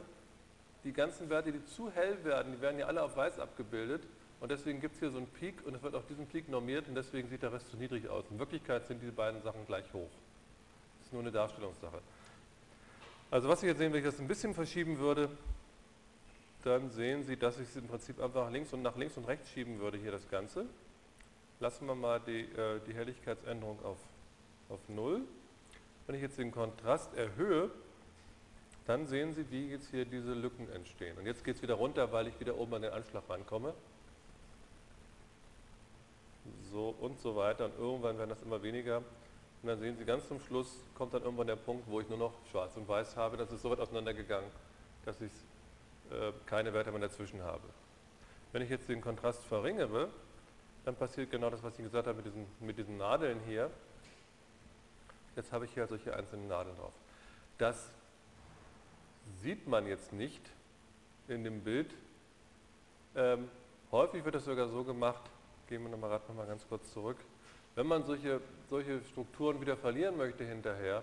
die 0.83 0.91
ganzen 0.91 1.29
Werte, 1.29 1.53
die 1.53 1.65
zu 1.67 1.89
hell 1.91 2.21
werden, 2.25 2.51
die 2.51 2.61
werden 2.61 2.79
ja 2.79 2.87
alle 2.87 3.03
auf 3.03 3.15
weiß 3.15 3.39
abgebildet 3.39 4.03
und 4.41 4.49
deswegen 4.49 4.81
gibt 4.81 4.95
es 4.95 4.99
hier 4.99 5.11
so 5.11 5.19
einen 5.19 5.27
Peak 5.27 5.53
und 5.65 5.75
es 5.75 5.83
wird 5.83 5.93
auf 5.93 6.05
diesen 6.07 6.25
Peak 6.25 6.49
normiert 6.49 6.87
und 6.87 6.95
deswegen 6.95 7.29
sieht 7.29 7.43
der 7.43 7.53
Rest 7.53 7.69
zu 7.69 7.77
niedrig 7.77 8.09
aus. 8.09 8.25
In 8.31 8.39
Wirklichkeit 8.39 8.87
sind 8.87 8.99
diese 8.99 9.11
beiden 9.11 9.39
Sachen 9.43 9.67
gleich 9.67 9.85
hoch. 9.93 10.09
Das 10.97 11.07
ist 11.07 11.13
nur 11.13 11.21
eine 11.21 11.31
Darstellungssache. 11.31 12.01
Also 13.29 13.47
was 13.47 13.61
Sie 13.61 13.67
jetzt 13.67 13.77
sehen, 13.77 13.93
wenn 13.93 13.99
ich 13.99 14.05
das 14.05 14.19
ein 14.19 14.27
bisschen 14.27 14.55
verschieben 14.55 14.97
würde, 14.97 15.29
dann 16.63 16.89
sehen 16.89 17.23
Sie, 17.23 17.37
dass 17.37 17.59
ich 17.59 17.69
es 17.69 17.75
im 17.75 17.87
Prinzip 17.87 18.19
einfach 18.19 18.45
nach 18.45 18.51
links 18.51 18.73
und 18.73 18.81
nach 18.81 18.97
links 18.97 19.15
und 19.15 19.25
rechts 19.25 19.47
schieben 19.51 19.79
würde 19.79 19.99
hier 19.99 20.11
das 20.11 20.27
Ganze. 20.27 20.65
Lassen 21.59 21.85
wir 21.85 21.93
mal 21.93 22.19
die, 22.19 22.41
äh, 22.41 22.79
die 22.87 22.95
Helligkeitsänderung 22.95 23.77
auf, 23.85 23.99
auf 24.69 24.79
0. 24.89 25.21
Wenn 26.07 26.15
ich 26.15 26.21
jetzt 26.23 26.39
den 26.39 26.51
Kontrast 26.51 27.13
erhöhe, 27.13 27.69
dann 28.87 29.05
sehen 29.05 29.35
Sie, 29.35 29.45
wie 29.51 29.69
jetzt 29.69 29.91
hier 29.91 30.05
diese 30.05 30.33
Lücken 30.33 30.67
entstehen. 30.71 31.15
Und 31.19 31.27
jetzt 31.27 31.43
geht 31.43 31.57
es 31.57 31.61
wieder 31.61 31.75
runter, 31.75 32.11
weil 32.11 32.27
ich 32.27 32.39
wieder 32.39 32.57
oben 32.57 32.73
an 32.73 32.81
den 32.81 32.91
Anschlag 32.91 33.23
rankomme. 33.29 33.75
So 36.71 36.95
und 36.99 37.19
so 37.19 37.35
weiter. 37.35 37.65
Und 37.65 37.77
irgendwann 37.77 38.17
werden 38.17 38.29
das 38.29 38.41
immer 38.41 38.61
weniger. 38.63 38.97
Und 38.97 39.67
dann 39.67 39.79
sehen 39.79 39.97
Sie, 39.97 40.05
ganz 40.05 40.27
zum 40.27 40.39
Schluss 40.39 40.83
kommt 40.95 41.13
dann 41.13 41.23
irgendwann 41.23 41.47
der 41.47 41.55
Punkt, 41.55 41.87
wo 41.87 41.99
ich 41.99 42.09
nur 42.09 42.17
noch 42.17 42.33
schwarz 42.49 42.75
und 42.77 42.87
weiß 42.87 43.15
habe. 43.15 43.37
Das 43.37 43.51
ist 43.51 43.61
so 43.61 43.69
weit 43.69 43.79
auseinandergegangen, 43.79 44.49
dass 45.05 45.21
ich 45.21 45.31
äh, 46.09 46.31
keine 46.45 46.73
Werte 46.73 46.91
mehr 46.91 47.01
dazwischen 47.01 47.43
habe. 47.43 47.63
Wenn 48.51 48.61
ich 48.61 48.69
jetzt 48.69 48.89
den 48.89 49.01
Kontrast 49.01 49.43
verringere, 49.45 50.09
dann 50.83 50.95
passiert 50.95 51.29
genau 51.29 51.49
das, 51.49 51.61
was 51.61 51.77
ich 51.77 51.83
gesagt 51.83 52.07
habe 52.07 52.17
mit 52.17 52.25
diesen, 52.25 52.45
mit 52.59 52.77
diesen 52.77 52.97
Nadeln 52.97 53.39
hier. 53.45 53.69
Jetzt 55.35 55.51
habe 55.51 55.65
ich 55.65 55.73
hier 55.73 55.87
solche 55.87 56.15
einzelnen 56.15 56.47
Nadeln 56.47 56.75
drauf. 56.77 56.93
Das 57.57 57.89
sieht 59.41 59.67
man 59.67 59.85
jetzt 59.85 60.11
nicht 60.11 60.41
in 61.27 61.43
dem 61.43 61.63
Bild, 61.63 61.93
Ähm, 63.13 63.49
häufig 63.91 64.23
wird 64.23 64.35
das 64.35 64.45
sogar 64.45 64.69
so 64.69 64.85
gemacht, 64.85 65.29
gehen 65.71 65.83
wir 65.83 65.89
nochmal 65.89 66.19
noch 66.27 66.35
mal 66.35 66.45
ganz 66.45 66.67
kurz 66.67 66.91
zurück, 66.91 67.15
wenn 67.75 67.87
man 67.87 68.03
solche, 68.03 68.41
solche 68.69 69.01
Strukturen 69.05 69.61
wieder 69.61 69.77
verlieren 69.77 70.17
möchte 70.17 70.43
hinterher, 70.43 71.01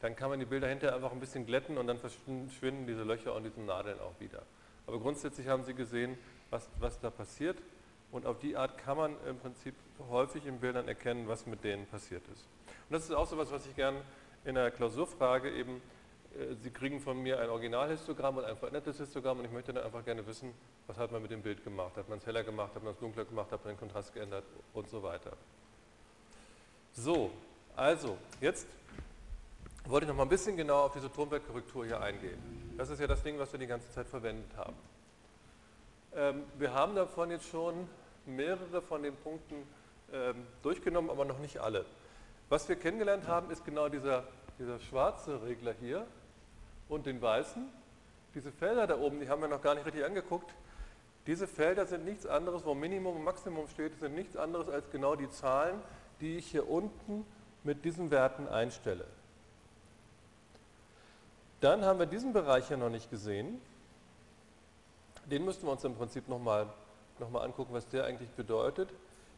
dann 0.00 0.16
kann 0.16 0.28
man 0.28 0.40
die 0.40 0.44
Bilder 0.44 0.66
hinterher 0.66 0.96
einfach 0.96 1.12
ein 1.12 1.20
bisschen 1.20 1.46
glätten 1.46 1.78
und 1.78 1.86
dann 1.86 2.00
verschwinden 2.00 2.84
diese 2.88 3.04
Löcher 3.04 3.32
und 3.32 3.44
diese 3.44 3.60
Nadeln 3.60 4.00
auch 4.00 4.18
wieder. 4.18 4.42
Aber 4.88 4.98
grundsätzlich 4.98 5.46
haben 5.46 5.62
Sie 5.62 5.72
gesehen, 5.72 6.18
was, 6.50 6.68
was 6.80 6.98
da 6.98 7.10
passiert 7.10 7.58
und 8.10 8.26
auf 8.26 8.40
die 8.40 8.56
Art 8.56 8.76
kann 8.76 8.96
man 8.96 9.14
im 9.24 9.38
Prinzip 9.38 9.76
häufig 10.10 10.46
in 10.46 10.58
Bildern 10.58 10.88
erkennen, 10.88 11.28
was 11.28 11.46
mit 11.46 11.62
denen 11.62 11.86
passiert 11.86 12.26
ist. 12.26 12.44
Und 12.88 12.94
das 12.94 13.04
ist 13.04 13.12
auch 13.12 13.28
so 13.28 13.36
etwas, 13.36 13.52
was 13.52 13.66
ich 13.66 13.76
gerne 13.76 14.00
in 14.44 14.56
der 14.56 14.72
Klausurfrage 14.72 15.48
eben, 15.52 15.80
Sie 16.62 16.70
kriegen 16.70 17.00
von 17.00 17.20
mir 17.20 17.40
ein 17.40 17.48
Originalhistogramm 17.48 18.36
und 18.36 18.44
ein 18.44 18.56
verändertes 18.56 18.98
Histogramm 18.98 19.38
und 19.38 19.46
ich 19.46 19.50
möchte 19.50 19.72
dann 19.72 19.84
einfach 19.84 20.04
gerne 20.04 20.24
wissen, 20.26 20.52
was 20.86 20.96
hat 20.96 21.10
man 21.10 21.22
mit 21.22 21.30
dem 21.30 21.42
Bild 21.42 21.64
gemacht? 21.64 21.96
Hat 21.96 22.08
man 22.08 22.18
es 22.18 22.26
heller 22.26 22.44
gemacht, 22.44 22.74
hat 22.74 22.82
man 22.82 22.92
es 22.92 22.98
dunkler 22.98 23.24
gemacht, 23.24 23.50
hat 23.50 23.64
man 23.64 23.74
den 23.74 23.80
Kontrast 23.80 24.14
geändert 24.14 24.44
und 24.72 24.88
so 24.88 25.02
weiter. 25.02 25.32
So, 26.92 27.30
also 27.74 28.18
jetzt 28.40 28.66
wollte 29.86 30.04
ich 30.04 30.08
noch 30.08 30.16
mal 30.16 30.24
ein 30.24 30.28
bisschen 30.28 30.56
genauer 30.56 30.84
auf 30.84 30.92
diese 30.92 31.10
Turmwerkkorrektur 31.10 31.86
hier 31.86 32.00
eingehen. 32.00 32.38
Das 32.76 32.90
ist 32.90 33.00
ja 33.00 33.06
das 33.06 33.22
Ding, 33.22 33.38
was 33.38 33.50
wir 33.52 33.58
die 33.58 33.66
ganze 33.66 33.90
Zeit 33.90 34.06
verwendet 34.06 34.50
haben. 34.56 34.76
Ähm, 36.14 36.42
wir 36.58 36.72
haben 36.72 36.94
davon 36.94 37.30
jetzt 37.30 37.48
schon 37.48 37.88
mehrere 38.26 38.82
von 38.82 39.02
den 39.02 39.16
Punkten 39.16 39.56
ähm, 40.12 40.46
durchgenommen, 40.62 41.10
aber 41.10 41.24
noch 41.24 41.38
nicht 41.38 41.58
alle. 41.58 41.84
Was 42.48 42.68
wir 42.68 42.76
kennengelernt 42.76 43.26
haben, 43.26 43.50
ist 43.50 43.64
genau 43.64 43.88
dieser, 43.88 44.24
dieser 44.58 44.78
schwarze 44.78 45.42
Regler 45.42 45.74
hier 45.80 46.06
und 46.88 47.06
den 47.06 47.20
weißen. 47.20 47.66
Diese 48.34 48.52
Felder 48.52 48.86
da 48.86 48.98
oben, 48.98 49.20
die 49.20 49.28
haben 49.28 49.40
wir 49.40 49.48
noch 49.48 49.62
gar 49.62 49.74
nicht 49.74 49.86
richtig 49.86 50.04
angeguckt. 50.04 50.52
Diese 51.26 51.46
Felder 51.46 51.86
sind 51.86 52.04
nichts 52.04 52.26
anderes, 52.26 52.64
wo 52.64 52.74
Minimum 52.74 53.16
und 53.16 53.24
Maximum 53.24 53.68
steht, 53.68 53.98
sind 53.98 54.14
nichts 54.14 54.36
anderes 54.36 54.68
als 54.68 54.90
genau 54.90 55.14
die 55.14 55.28
Zahlen, 55.28 55.80
die 56.20 56.36
ich 56.36 56.50
hier 56.50 56.68
unten 56.68 57.26
mit 57.64 57.84
diesen 57.84 58.10
Werten 58.10 58.48
einstelle. 58.48 59.04
Dann 61.60 61.84
haben 61.84 61.98
wir 61.98 62.06
diesen 62.06 62.32
Bereich 62.32 62.68
hier 62.68 62.76
noch 62.76 62.90
nicht 62.90 63.10
gesehen. 63.10 63.60
Den 65.26 65.44
müssten 65.44 65.66
wir 65.66 65.72
uns 65.72 65.84
im 65.84 65.94
Prinzip 65.94 66.28
nochmal 66.28 66.68
noch 67.20 67.30
mal 67.30 67.42
angucken, 67.42 67.74
was 67.74 67.88
der 67.88 68.04
eigentlich 68.04 68.30
bedeutet. 68.30 68.88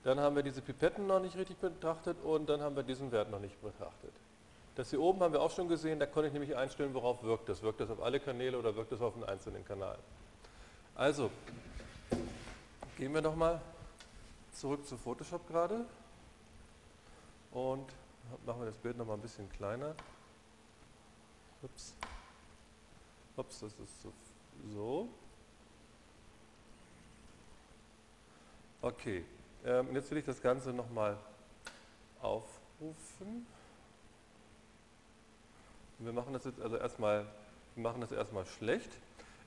Dann 0.05 0.21
haben 0.21 0.37
wir 0.37 0.43
diese 0.43 0.63
Pipetten 0.63 1.07
noch 1.07 1.21
nicht 1.21 1.37
richtig 1.37 1.57
betrachtet 1.59 2.17
und 2.23 2.49
dann 2.49 2.61
haben 2.61 2.77
wir 2.77 2.83
diesen 2.83 3.13
Wert 3.13 3.31
noch 3.31 3.41
nicht 3.41 3.61
betrachtet. 3.61 4.13
Das 4.77 4.91
hier 4.91 5.01
oben 5.01 5.21
haben 5.21 5.33
wir 5.33 5.43
auch 5.43 5.51
schon 5.51 5.69
gesehen, 5.69 5.99
da 5.99 6.07
konnte 6.07 6.29
ich 6.29 6.33
nämlich 6.33 6.57
einstellen, 6.57 6.95
worauf 6.95 7.23
wirkt 7.23 7.49
das. 7.49 7.63
Wirkt 7.63 7.81
das 7.81 7.91
auf 7.91 8.01
alle 8.01 8.21
Kanäle 8.21 8.59
oder 8.59 8.75
wirkt 8.77 8.93
das 8.93 9.01
auf 9.01 9.15
einen 9.15 9.25
einzelnen 9.25 9.65
Kanal? 9.65 9.99
Also, 10.95 11.31
gehen 12.97 13.13
wir 13.13 13.23
nochmal 13.23 13.61
zurück 14.53 14.87
zu 14.87 14.97
Photoshop 14.97 15.47
gerade 15.49 15.85
und 17.51 17.87
machen 18.47 18.61
wir 18.61 18.67
das 18.67 18.77
Bild 18.77 18.97
nochmal 18.97 19.17
ein 19.17 19.23
bisschen 19.23 19.51
kleiner. 19.51 19.95
Ups. 21.63 21.95
Ups, 23.37 23.61
das 23.61 23.73
ist 23.73 24.07
so. 24.73 25.09
Okay, 28.83 29.25
ähm, 29.65 29.95
jetzt 29.95 30.11
will 30.11 30.19
ich 30.19 30.25
das 30.25 30.41
Ganze 30.41 30.73
nochmal 30.73 31.19
aufrufen. 32.23 33.47
Wir 36.01 36.15
machen 36.15 36.33
das 36.33 36.45
jetzt 36.45 36.61
also 36.61 36.77
erstmal, 36.77 37.27
wir 37.75 37.83
machen 37.83 38.01
das 38.01 38.11
erstmal 38.11 38.47
schlecht. 38.47 38.91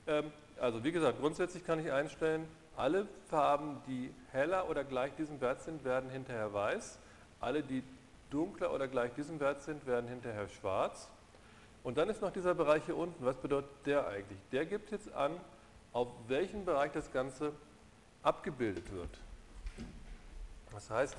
Ähm, 0.06 0.30
also 0.60 0.84
wie 0.84 0.92
gesagt, 0.92 1.20
grundsätzlich 1.20 1.64
kann 1.64 1.80
ich 1.80 1.90
einstellen, 1.90 2.46
alle 2.76 3.06
Farben, 3.28 3.82
die 3.88 4.12
heller 4.30 4.68
oder 4.70 4.84
gleich 4.84 5.14
diesem 5.16 5.40
Wert 5.40 5.62
sind, 5.62 5.84
werden 5.84 6.10
hinterher 6.10 6.52
weiß. 6.52 6.98
Alle, 7.40 7.62
die 7.62 7.82
dunkler 8.30 8.72
oder 8.72 8.86
gleich 8.86 9.12
diesem 9.14 9.40
Wert 9.40 9.62
sind, 9.62 9.84
werden 9.86 10.08
hinterher 10.08 10.48
schwarz. 10.48 11.08
Und 11.82 11.98
dann 11.98 12.08
ist 12.08 12.22
noch 12.22 12.30
dieser 12.30 12.54
Bereich 12.54 12.84
hier 12.84 12.96
unten. 12.96 13.24
Was 13.24 13.36
bedeutet 13.36 13.70
der 13.84 14.06
eigentlich? 14.06 14.38
Der 14.52 14.64
gibt 14.64 14.92
jetzt 14.92 15.12
an, 15.12 15.32
auf 15.92 16.08
welchen 16.28 16.64
Bereich 16.64 16.92
das 16.92 17.12
Ganze 17.12 17.52
abgebildet 18.22 18.90
wird. 18.92 19.10
Das 20.72 20.88
heißt, 20.88 21.16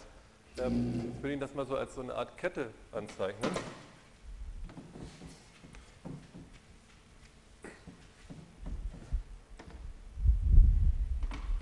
ähm, 0.60 1.14
ich 1.18 1.24
will 1.24 1.32
Ihnen 1.32 1.42
das 1.42 1.54
mal 1.54 1.66
so 1.66 1.76
als 1.76 1.94
so 1.96 2.02
eine 2.02 2.16
Art 2.16 2.38
Kette 2.38 2.70
anzeichnen. 2.92 3.52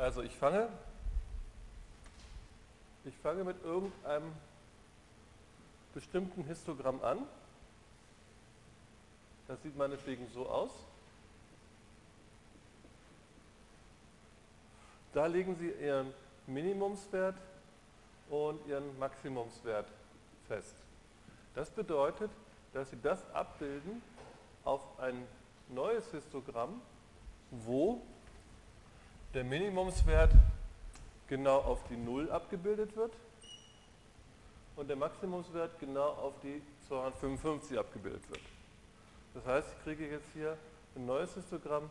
Also 0.03 0.21
ich 0.21 0.35
fange, 0.35 0.67
ich 3.05 3.15
fange 3.19 3.45
mit 3.45 3.63
irgendeinem 3.63 4.33
bestimmten 5.93 6.43
Histogramm 6.43 7.01
an 7.01 7.25
das 9.47 9.61
sieht 9.61 9.77
meinetwegen 9.77 10.27
so 10.33 10.47
aus. 10.49 10.71
Da 15.13 15.25
legen 15.25 15.55
Sie 15.55 15.69
Ihren 15.69 16.13
Minimumswert 16.47 17.35
und 18.29 18.65
Ihren 18.67 18.97
Maximumswert 18.97 19.85
fest. 20.47 20.75
Das 21.55 21.69
bedeutet, 21.69 22.31
dass 22.73 22.89
Sie 22.89 22.97
das 23.01 23.29
abbilden 23.31 24.01
auf 24.63 24.81
ein 24.99 25.27
neues 25.69 26.09
Histogramm, 26.11 26.81
wo 27.51 28.01
der 29.33 29.43
Minimumswert 29.43 30.31
genau 31.27 31.57
auf 31.57 31.83
die 31.89 31.97
0 31.97 32.29
abgebildet 32.29 32.95
wird 32.95 33.13
und 34.75 34.87
der 34.87 34.95
Maximumswert 34.95 35.79
genau 35.79 36.09
auf 36.09 36.33
die 36.43 36.61
255 36.87 37.79
abgebildet 37.79 38.29
wird. 38.29 38.41
Das 39.33 39.45
heißt, 39.45 39.67
ich 39.77 39.83
kriege 39.83 40.07
jetzt 40.07 40.27
hier 40.33 40.55
ein 40.95 41.07
neues 41.07 41.33
Histogramm, 41.33 41.89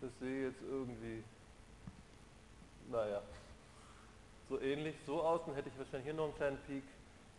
das 0.00 0.10
sehe 0.20 0.48
jetzt 0.48 0.62
irgendwie, 0.62 1.22
naja, 2.90 3.20
so 4.48 4.58
ähnlich, 4.60 4.94
so 5.04 5.20
aus, 5.20 5.42
dann 5.44 5.54
hätte 5.54 5.68
ich 5.68 5.76
wahrscheinlich 5.76 6.04
hier 6.04 6.14
noch 6.14 6.24
einen 6.24 6.36
kleinen 6.36 6.58
Peak 6.66 6.84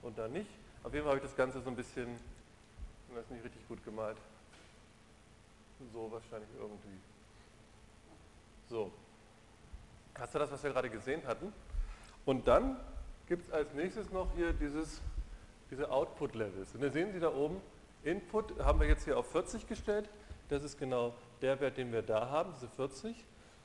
und 0.04 0.16
da 0.18 0.28
nicht. 0.28 0.50
Auf 0.84 0.94
jeden 0.94 1.06
Fall 1.06 1.16
habe 1.16 1.26
ich 1.26 1.30
das 1.30 1.36
Ganze 1.36 1.62
so 1.62 1.70
ein 1.70 1.76
bisschen, 1.76 2.20
das 3.16 3.24
ist 3.24 3.32
nicht 3.32 3.44
richtig 3.44 3.68
gut 3.68 3.84
gemalt, 3.84 4.18
so 5.92 6.12
wahrscheinlich 6.12 6.50
irgendwie. 6.60 7.00
So, 8.70 8.92
hast 10.14 10.36
du 10.36 10.40
das, 10.40 10.52
was 10.52 10.62
wir 10.64 10.70
gerade 10.70 10.92
gesehen 10.92 11.26
hatten? 11.26 11.52
Und 12.24 12.48
dann 12.48 12.78
gibt 13.28 13.48
es 13.48 13.52
als 13.52 13.74
nächstes 13.74 14.12
noch 14.12 14.28
hier 14.36 14.54
dieses, 14.54 15.02
diese 15.72 15.90
Output-Levels. 15.90 16.76
Und 16.76 16.82
da 16.82 16.92
sehen 16.92 17.12
Sie 17.12 17.20
da 17.20 17.34
oben, 17.34 17.60
Input 18.04 18.64
haben 18.64 18.80
wir 18.80 18.88
jetzt 18.88 19.06
hier 19.06 19.18
auf 19.18 19.32
40 19.32 19.68
gestellt. 19.68 20.08
Das 20.50 20.64
ist 20.64 20.78
genau 20.78 21.16
der 21.42 21.60
Wert, 21.60 21.78
den 21.78 21.92
wir 21.92 22.04
da 22.04 22.30
haben, 22.30 22.54
diese 22.54 22.68
40. 22.68 23.16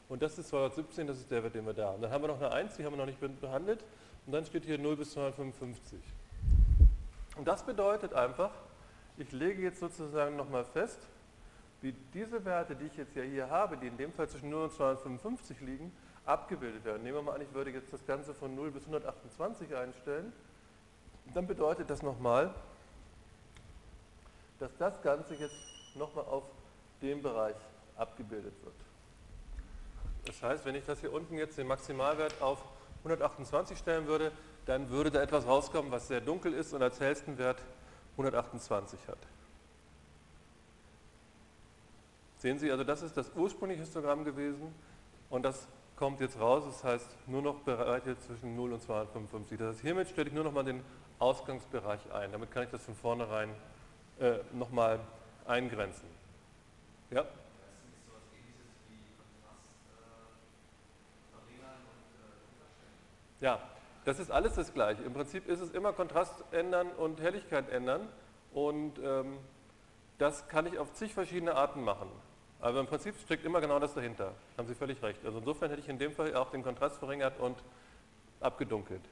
Und 0.09 0.23
das 0.23 0.39
ist 0.39 0.49
217, 0.49 1.07
das 1.07 1.19
ist 1.19 1.31
der 1.31 1.43
Wert, 1.43 1.55
den 1.55 1.67
wir 1.67 1.75
da 1.75 1.89
haben. 1.89 2.01
Dann 2.01 2.11
haben 2.11 2.23
wir 2.23 2.29
noch 2.29 2.41
eine 2.41 2.53
1, 2.53 2.77
die 2.77 2.85
haben 2.85 2.95
wir 2.95 2.99
noch 2.99 3.07
nicht 3.07 3.21
behandelt. 3.41 3.85
Und 4.25 4.33
dann 4.33 4.47
steht 4.47 4.65
hier 4.65 4.79
0 4.79 4.97
bis 4.97 5.13
255. 5.13 5.99
Und 7.37 7.47
das 7.47 7.63
bedeutet 7.63 8.15
einfach, 8.15 8.53
ich 9.19 9.31
lege 9.33 9.61
jetzt 9.61 9.81
sozusagen 9.81 10.37
nochmal 10.37 10.65
fest, 10.65 10.99
wie 11.85 11.93
diese 12.15 12.43
Werte, 12.47 12.75
die 12.75 12.87
ich 12.87 12.97
jetzt 12.97 13.15
ja 13.15 13.23
hier 13.23 13.51
habe, 13.51 13.77
die 13.77 13.87
in 13.87 13.99
dem 13.99 14.11
Fall 14.11 14.27
zwischen 14.27 14.49
0 14.49 14.65
und 14.65 14.73
255 14.73 15.61
liegen, 15.61 15.93
abgebildet 16.25 16.83
werden. 16.83 17.03
Nehmen 17.03 17.19
wir 17.19 17.23
mal 17.23 17.35
an, 17.35 17.43
ich 17.43 17.53
würde 17.53 17.71
jetzt 17.71 17.93
das 17.93 18.07
Ganze 18.07 18.33
von 18.33 18.55
0 18.55 18.71
bis 18.71 18.85
128 18.85 19.77
einstellen. 19.77 20.33
Dann 21.35 21.47
bedeutet 21.47 21.91
das 21.91 22.03
nochmal, 22.03 22.55
dass 24.59 24.75
das 24.79 25.03
Ganze 25.03 25.35
jetzt 25.35 25.55
nochmal 25.95 26.25
auf 26.25 26.45
dem 27.03 27.21
Bereich 27.21 27.57
abgebildet 27.97 28.55
wird. 28.65 28.75
Das 30.25 30.43
heißt, 30.43 30.65
wenn 30.65 30.77
ich 30.77 30.87
das 30.87 31.01
hier 31.01 31.13
unten 31.13 31.37
jetzt 31.37 31.59
den 31.59 31.67
Maximalwert 31.67 32.41
auf 32.41 32.65
128 33.01 33.77
stellen 33.77 34.07
würde, 34.07 34.33
dann 34.65 34.89
würde 34.89 35.11
da 35.11 35.21
etwas 35.21 35.47
rauskommen, 35.47 35.93
was 35.93 36.09
sehr 36.09 36.23
dunkel 36.23 36.55
ist 36.55 36.73
und 36.73 36.83
als 36.83 36.99
hellsten 36.99 37.37
Wert 37.37 37.61
128 38.13 38.99
hat. 39.07 39.19
Sehen 42.45 42.59
Sie, 42.59 42.71
also 42.71 42.85
das 42.85 43.01
ist 43.01 43.17
das 43.17 43.33
ursprüngliche 43.37 43.81
Histogramm 43.81 44.23
gewesen 44.23 44.75
und 45.31 45.47
das 45.47 45.67
kommt 45.97 46.21
jetzt 46.21 46.39
raus, 46.39 46.65
das 46.67 46.85
heißt 46.85 47.09
nur 47.27 47.41
noch 47.41 47.61
Bereiche 47.61 48.19
zwischen 48.19 48.55
0 48.55 48.75
und 48.75 48.83
255. 48.83 49.59
Das 49.59 49.69
heißt, 49.69 49.81
hiermit 49.81 50.11
stelle 50.11 50.29
ich 50.29 50.35
nur 50.35 50.45
noch 50.45 50.53
mal 50.53 50.63
den 50.63 50.85
Ausgangsbereich 51.19 52.13
ein. 52.13 52.33
Damit 52.33 52.51
kann 52.51 52.65
ich 52.65 52.69
das 52.69 52.85
von 52.85 52.95
vornherein 52.97 53.49
äh, 54.21 54.41
nochmal 54.53 55.01
eingrenzen. 55.47 56.07
Ja? 57.11 57.25
Ja, 63.41 63.59
das 64.05 64.19
ist 64.19 64.31
alles 64.31 64.53
das 64.53 64.75
Gleiche. 64.75 65.03
Im 65.03 65.15
Prinzip 65.15 65.49
ist 65.49 65.61
es 65.61 65.71
immer 65.71 65.95
Kontrast 65.95 66.45
ändern 66.53 66.89
und 66.91 67.23
Helligkeit 67.23 67.71
ändern 67.71 68.07
und 68.53 68.99
ähm, 69.03 69.39
das 70.19 70.47
kann 70.49 70.67
ich 70.67 70.79
auf 70.79 70.93
zig 70.93 71.15
verschiedene 71.15 71.55
Arten 71.55 71.83
machen. 71.83 72.11
Aber 72.65 72.81
im 72.81 72.87
Prinzip 72.87 73.15
steckt 73.19 73.45
immer 73.45 73.61
genau 73.61 73.79
das 73.79 73.93
dahinter. 73.93 74.33
Haben 74.57 74.67
Sie 74.67 74.75
völlig 74.75 75.03
recht. 75.03 75.23
Also 75.23 75.37
insofern 75.37 75.69
hätte 75.69 75.83
ich 75.83 75.89
in 75.91 75.99
dem 75.99 76.13
Fall 76.13 76.35
auch 76.35 76.51
den 76.51 76.63
Kontrast 76.63 76.97
verringert 76.97 77.39
und 77.39 77.59
abgedunkelt. 78.41 79.03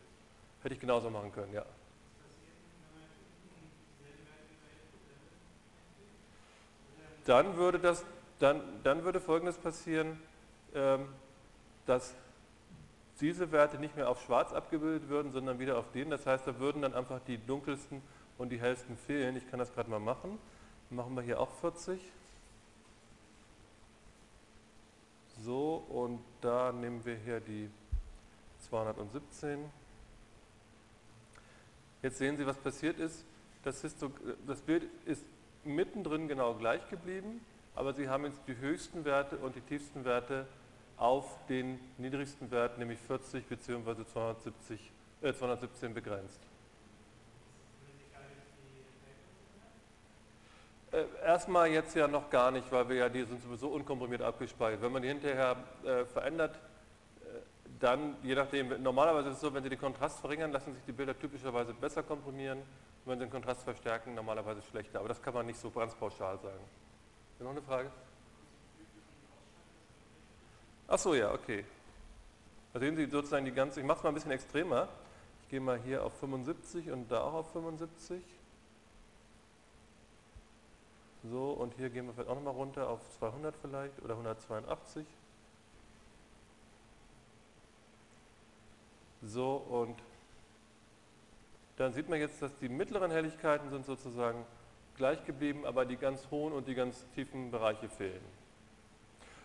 Hätte 0.62 0.74
ich 0.74 0.81
genauso 0.81 1.11
machen 1.11 1.31
können, 1.33 1.53
ja. 1.53 1.66
Dann 7.27 7.55
würde, 7.59 7.79
das, 7.79 8.07
dann, 8.39 8.62
dann 8.85 9.05
würde 9.05 9.20
Folgendes 9.20 9.59
passieren, 9.59 10.19
ähm, 10.74 11.09
dass 11.85 12.15
diese 13.20 13.53
Werte 13.53 13.77
nicht 13.77 13.97
mehr 13.97 14.09
auf 14.09 14.23
schwarz 14.23 14.55
abgebildet 14.55 15.11
würden, 15.11 15.31
sondern 15.31 15.59
wieder 15.59 15.77
auf 15.77 15.93
den. 15.93 16.09
Das 16.09 16.24
heißt, 16.24 16.47
da 16.47 16.59
würden 16.59 16.81
dann 16.81 16.95
einfach 16.95 17.20
die 17.27 17.37
dunkelsten 17.37 18.01
und 18.39 18.49
die 18.49 18.59
hellsten 18.59 18.97
fehlen. 18.97 19.37
Ich 19.37 19.47
kann 19.51 19.59
das 19.59 19.74
gerade 19.74 19.91
mal 19.91 20.01
machen. 20.01 20.39
Machen 20.89 21.15
wir 21.15 21.23
hier 21.23 21.39
auch 21.39 21.51
40. 21.61 22.01
So, 25.44 25.85
und 25.89 26.20
da 26.40 26.70
nehmen 26.70 27.05
wir 27.05 27.16
hier 27.16 27.40
die 27.40 27.69
217. 28.69 29.59
Jetzt 32.01 32.19
sehen 32.19 32.36
Sie, 32.36 32.47
was 32.47 32.56
passiert 32.59 33.01
ist. 33.01 33.24
Das, 33.64 33.85
das 34.47 34.60
Bild 34.60 34.85
ist 35.05 35.24
mittendrin 35.64 36.28
genau 36.28 36.55
gleich 36.55 36.89
geblieben, 36.90 37.40
aber 37.74 37.93
Sie 37.93 38.09
haben 38.09 38.24
jetzt 38.24 38.40
die 38.47 38.56
höchsten 38.56 39.05
Werte 39.05 39.36
und 39.39 39.56
die 39.56 39.60
tiefsten 39.62 40.05
Werte 40.05 40.47
auf 40.97 41.44
den 41.48 41.81
niedrigsten 41.98 42.52
Wert, 42.52 42.78
nämlich 42.78 43.01
40 43.01 43.47
bzw. 43.47 44.05
270, 44.05 44.93
äh, 45.23 45.32
217 45.32 45.93
begrenzt. 45.93 46.40
Erstmal 51.24 51.69
jetzt 51.69 51.94
ja 51.94 52.06
noch 52.06 52.28
gar 52.31 52.51
nicht, 52.51 52.70
weil 52.70 52.89
wir 52.89 52.97
ja 52.97 53.09
die 53.09 53.24
sind 53.24 53.43
sowieso 53.43 53.69
unkomprimiert 53.69 54.23
abgespeichert. 54.23 54.82
Wenn 54.82 54.93
man 54.93 55.02
die 55.02 55.09
hinterher 55.09 55.56
äh, 55.85 56.05
verändert, 56.05 56.55
äh, 56.55 57.40
dann 57.81 58.16
je 58.23 58.35
nachdem, 58.35 58.82
normalerweise 58.82 59.31
ist 59.31 59.36
es 59.36 59.40
so, 59.40 59.55
wenn 59.55 59.62
Sie 59.62 59.70
den 59.70 59.81
Kontrast 59.81 60.20
verringern, 60.20 60.52
lassen 60.52 60.74
sich 60.74 60.85
die 60.85 60.93
Bilder 60.93 61.19
typischerweise 61.19 61.73
besser 61.73 62.02
komprimieren. 62.02 62.62
Wenn 63.05 63.19
Sie 63.19 63.24
den 63.24 63.31
Kontrast 63.31 63.62
verstärken, 63.62 64.14
normalerweise 64.14 64.62
schlechter. 64.62 65.01
Aber 65.01 65.09
das 65.09 65.20
kann 65.20 65.35
man 65.35 65.47
nicht 65.47 65.59
so 65.59 65.70
ganz 65.70 65.94
pauschal 65.94 66.39
sagen. 66.39 66.64
Noch 67.40 67.51
eine 67.51 67.62
Frage? 67.62 67.90
Ach 70.86 70.98
so, 70.98 71.14
ja, 71.14 71.32
okay. 71.32 71.64
Da 72.73 72.78
sehen 72.78 72.97
Sie 72.97 73.06
sozusagen 73.06 73.44
die 73.44 73.52
ganze, 73.52 73.81
ich 73.81 73.86
mache 73.86 73.98
es 73.98 74.02
mal 74.05 74.10
ein 74.10 74.14
bisschen 74.14 74.31
extremer. 74.31 74.89
Ich 75.43 75.48
gehe 75.48 75.60
mal 75.60 75.78
hier 75.78 76.05
auf 76.05 76.12
75 76.20 76.90
und 76.90 77.10
da 77.10 77.23
auch 77.23 77.35
auf 77.35 77.52
75. 77.52 78.23
So, 81.24 81.51
und 81.51 81.74
hier 81.74 81.89
gehen 81.90 82.07
wir 82.07 82.15
vielleicht 82.15 82.28
auch 82.28 82.35
nochmal 82.35 82.55
runter 82.55 82.89
auf 82.89 83.01
200 83.19 83.55
vielleicht 83.57 84.03
oder 84.03 84.15
182. 84.15 85.07
So, 89.23 89.57
und 89.57 89.97
dann 91.77 91.93
sieht 91.93 92.09
man 92.09 92.19
jetzt, 92.19 92.43
dass 92.43 92.57
die 92.59 92.69
mittleren 92.69 93.12
Helligkeiten 93.12 93.70
sind 93.70 93.86
sozusagen 93.86 94.44
gleich 94.97 95.24
geblieben, 95.24 95.65
aber 95.65 95.85
die 95.85 95.97
ganz 95.97 96.28
hohen 96.31 96.53
und 96.53 96.66
die 96.66 96.74
ganz 96.74 97.07
tiefen 97.15 97.51
Bereiche 97.53 97.89
fehlen. 97.89 98.23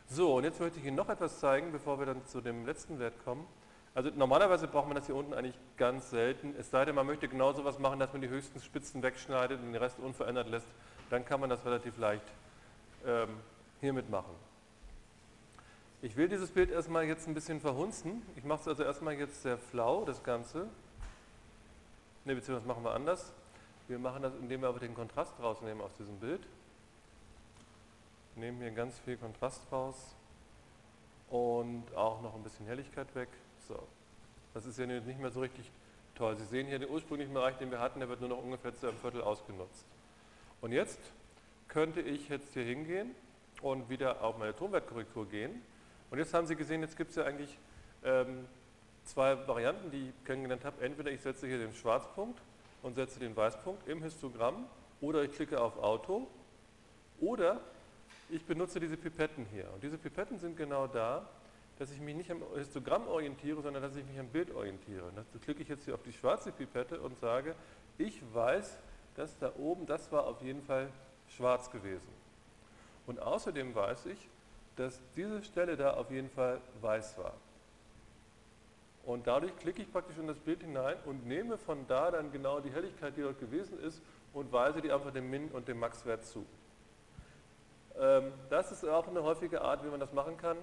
So, 0.10 0.36
und 0.36 0.46
jetzt 0.46 0.60
möchte 0.60 0.80
ich 0.80 0.86
Ihnen 0.86 0.96
noch 0.96 1.10
etwas 1.10 1.40
zeigen, 1.40 1.72
bevor 1.72 2.00
wir 2.00 2.08
dann 2.08 2.26
zu 2.26 2.42
dem 2.42 2.66
letzten 2.66 2.98
Wert 2.98 3.14
kommen. 3.24 3.46
Also 3.94 4.10
normalerweise 4.16 4.68
braucht 4.68 4.88
man 4.88 4.96
das 4.96 5.06
hier 5.06 5.16
unten 5.16 5.34
eigentlich 5.34 5.58
ganz 5.76 6.10
selten, 6.10 6.56
es 6.58 6.70
sei 6.70 6.86
denn, 6.86 6.96
man 6.96 7.08
möchte 7.08 7.28
genau 7.28 7.54
so 7.54 7.66
was 7.66 7.80
machen, 7.80 8.00
dass 8.00 8.14
man 8.14 8.22
die 8.22 8.30
höchsten 8.30 8.62
Spitzen 8.62 9.02
wegschneidet 9.02 9.60
und 9.60 9.74
den 9.74 9.76
Rest 9.76 10.00
unverändert 10.00 10.50
lässt, 10.50 10.68
dann 11.10 11.26
kann 11.26 11.40
man 11.40 11.50
das 11.50 11.64
relativ 11.66 11.98
leicht 11.98 12.26
ähm, 13.06 13.40
hiermit 13.80 14.10
machen. 14.10 14.34
Ich 16.02 16.16
will 16.16 16.28
dieses 16.28 16.52
Bild 16.52 16.70
erstmal 16.70 17.06
jetzt 17.06 17.28
ein 17.28 17.34
bisschen 17.34 17.60
verhunzen. 17.60 18.22
Ich 18.36 18.44
mache 18.44 18.62
es 18.62 18.68
also 18.68 18.84
erstmal 18.84 19.16
jetzt 19.16 19.42
sehr 19.42 19.58
flau, 19.58 20.06
das 20.06 20.24
Ganze. 20.24 20.68
Ne, 22.24 22.36
beziehungsweise 22.36 22.68
machen 22.68 22.84
wir 22.84 22.94
anders. 22.94 23.34
Wir 23.88 23.98
machen 23.98 24.22
das, 24.22 24.36
indem 24.36 24.62
wir 24.62 24.68
aber 24.68 24.80
den 24.80 24.94
Kontrast 24.94 25.34
rausnehmen 25.42 25.82
aus 25.82 25.96
diesem 25.96 26.20
Bild. 26.20 26.42
Nehmen 28.36 28.62
hier 28.62 28.72
ganz 28.72 29.00
viel 29.00 29.18
Kontrast 29.18 29.62
raus 29.72 30.16
und 31.30 31.84
auch 31.96 32.22
noch 32.22 32.36
ein 32.36 32.44
bisschen 32.44 32.68
Helligkeit 32.68 33.14
weg. 33.16 33.30
So, 33.68 33.80
das 34.54 34.66
ist 34.66 34.78
ja 34.78 34.86
nicht 34.86 35.20
mehr 35.20 35.32
so 35.32 35.40
richtig 35.40 35.72
toll. 36.14 36.36
Sie 36.36 36.46
sehen 36.46 36.68
hier 36.68 36.80
den 36.80 36.90
ursprünglichen 36.90 37.34
Bereich, 37.34 37.58
den 37.58 37.72
wir 37.72 37.80
hatten, 37.80 38.00
der 38.00 38.10
wird 38.10 38.20
nur 38.20 38.30
noch 38.30 38.44
ungefähr 38.44 38.76
zu 38.76 38.88
einem 38.88 38.98
Viertel 38.98 39.22
ausgenutzt. 39.22 39.86
Und 40.62 40.72
jetzt 40.72 41.00
könnte 41.68 42.02
ich 42.02 42.30
jetzt 42.30 42.54
hier 42.54 42.64
hingehen 42.64 43.12
und 43.62 43.90
wieder 43.90 44.24
auf 44.24 44.38
meine 44.38 44.56
Tonwertkorrektur 44.56 45.28
gehen. 45.28 45.62
Und 46.10 46.18
jetzt 46.18 46.34
haben 46.34 46.48
Sie 46.48 46.56
gesehen, 46.56 46.82
jetzt 46.82 46.98
gibt 46.98 47.12
es 47.12 47.16
ja 47.16 47.26
eigentlich 47.26 47.58
ähm, 48.04 48.48
zwei 49.04 49.48
Varianten, 49.48 49.92
die 49.92 50.10
ich 50.10 50.26
kennengelernt 50.26 50.66
habe. 50.66 50.84
Entweder 50.84 51.12
ich 51.12 51.22
setze 51.22 51.48
hier 51.48 51.58
den 51.58 51.74
Schwarzpunkt 51.74 52.40
und 52.84 52.96
setze 52.96 53.20
den 53.20 53.36
Weißpunkt 53.36 53.88
im 53.88 54.02
Histogramm 54.02 54.66
oder 55.02 55.24
ich 55.24 55.32
klicke 55.32 55.60
auf 55.60 55.78
Auto 55.78 56.28
oder 57.20 57.60
ich 58.30 58.44
benutze 58.46 58.80
diese 58.80 58.98
Pipetten 58.98 59.46
hier. 59.52 59.66
Und 59.74 59.84
diese 59.84 59.98
Pipetten 59.98 60.38
sind 60.38 60.58
genau 60.58 60.88
da, 60.88 61.28
dass 61.80 61.92
ich 61.92 62.00
mich 62.00 62.16
nicht 62.16 62.32
am 62.32 62.42
Histogramm 62.56 63.08
orientiere, 63.08 63.62
sondern 63.62 63.84
dass 63.84 63.96
ich 63.96 64.06
mich 64.06 64.20
am 64.20 64.28
Bild 64.28 64.52
orientiere. 64.54 65.12
Da 65.16 65.24
klicke 65.40 65.62
ich 65.62 65.70
jetzt 65.70 65.86
hier 65.86 65.94
auf 65.94 66.04
die 66.04 66.12
schwarze 66.12 66.52
Pipette 66.52 67.00
und 67.00 67.18
sage, 67.20 67.56
ich 67.98 68.22
weiß, 68.34 68.78
dass 69.18 69.38
da 69.40 69.52
oben, 69.58 69.86
das 69.86 70.12
war 70.12 70.26
auf 70.26 70.42
jeden 70.42 70.62
Fall 70.62 70.88
schwarz 71.28 71.70
gewesen. 71.70 72.08
Und 73.06 73.20
außerdem 73.20 73.76
weiß 73.76 74.06
ich, 74.06 74.30
dass 74.78 75.02
diese 75.16 75.44
Stelle 75.44 75.76
da 75.76 75.96
auf 75.96 76.10
jeden 76.12 76.30
Fall 76.30 76.62
weiß 76.82 77.18
war. 77.18 77.34
Und 79.04 79.26
dadurch 79.26 79.58
klicke 79.58 79.82
ich 79.82 79.92
praktisch 79.92 80.18
in 80.18 80.28
das 80.28 80.38
Bild 80.38 80.62
hinein 80.62 80.98
und 81.06 81.26
nehme 81.26 81.58
von 81.58 81.88
da 81.88 82.12
dann 82.12 82.32
genau 82.32 82.60
die 82.60 82.72
Helligkeit, 82.72 83.18
die 83.18 83.22
dort 83.22 83.40
gewesen 83.40 83.80
ist, 83.80 84.02
und 84.34 84.52
weise 84.52 84.82
die 84.82 84.92
einfach 84.92 85.12
dem 85.12 85.30
Min- 85.30 85.50
und 85.50 85.68
dem 85.68 85.80
Max-Wert 85.80 86.26
zu. 86.26 86.46
Ähm, 87.98 88.32
das 88.50 88.72
ist 88.72 88.86
auch 88.86 89.08
eine 89.08 89.24
häufige 89.24 89.62
Art, 89.62 89.84
wie 89.84 89.88
man 89.88 90.00
das 90.00 90.14
machen 90.14 90.38
kann. 90.38 90.58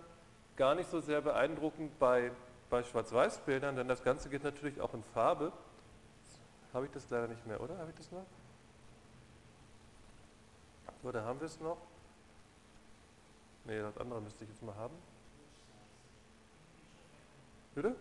Gar 0.56 0.76
nicht 0.76 0.88
so 0.90 1.00
sehr 1.00 1.20
beeindruckend 1.20 1.98
bei, 1.98 2.30
bei 2.70 2.84
Schwarz-Weiß-Bildern, 2.84 3.74
denn 3.74 3.88
das 3.88 4.04
Ganze 4.04 4.28
geht 4.28 4.44
natürlich 4.44 4.80
auch 4.80 4.94
in 4.94 5.02
Farbe. 5.02 5.50
Habe 6.72 6.86
ich 6.86 6.92
das 6.92 7.08
leider 7.10 7.26
nicht 7.26 7.44
mehr, 7.46 7.60
oder? 7.60 7.78
Habe 7.78 7.90
ich 7.90 7.96
das 7.96 8.12
noch? 8.12 8.26
Oder 11.04 11.24
haben 11.24 11.38
wir 11.38 11.46
es 11.46 11.60
noch? 11.60 11.76
Ne, 13.64 13.80
das 13.80 13.96
andere 13.98 14.20
müsste 14.20 14.44
ich 14.44 14.50
jetzt 14.50 14.62
mal 14.62 14.74
haben. 14.74 14.94
Bitte? 17.74 17.94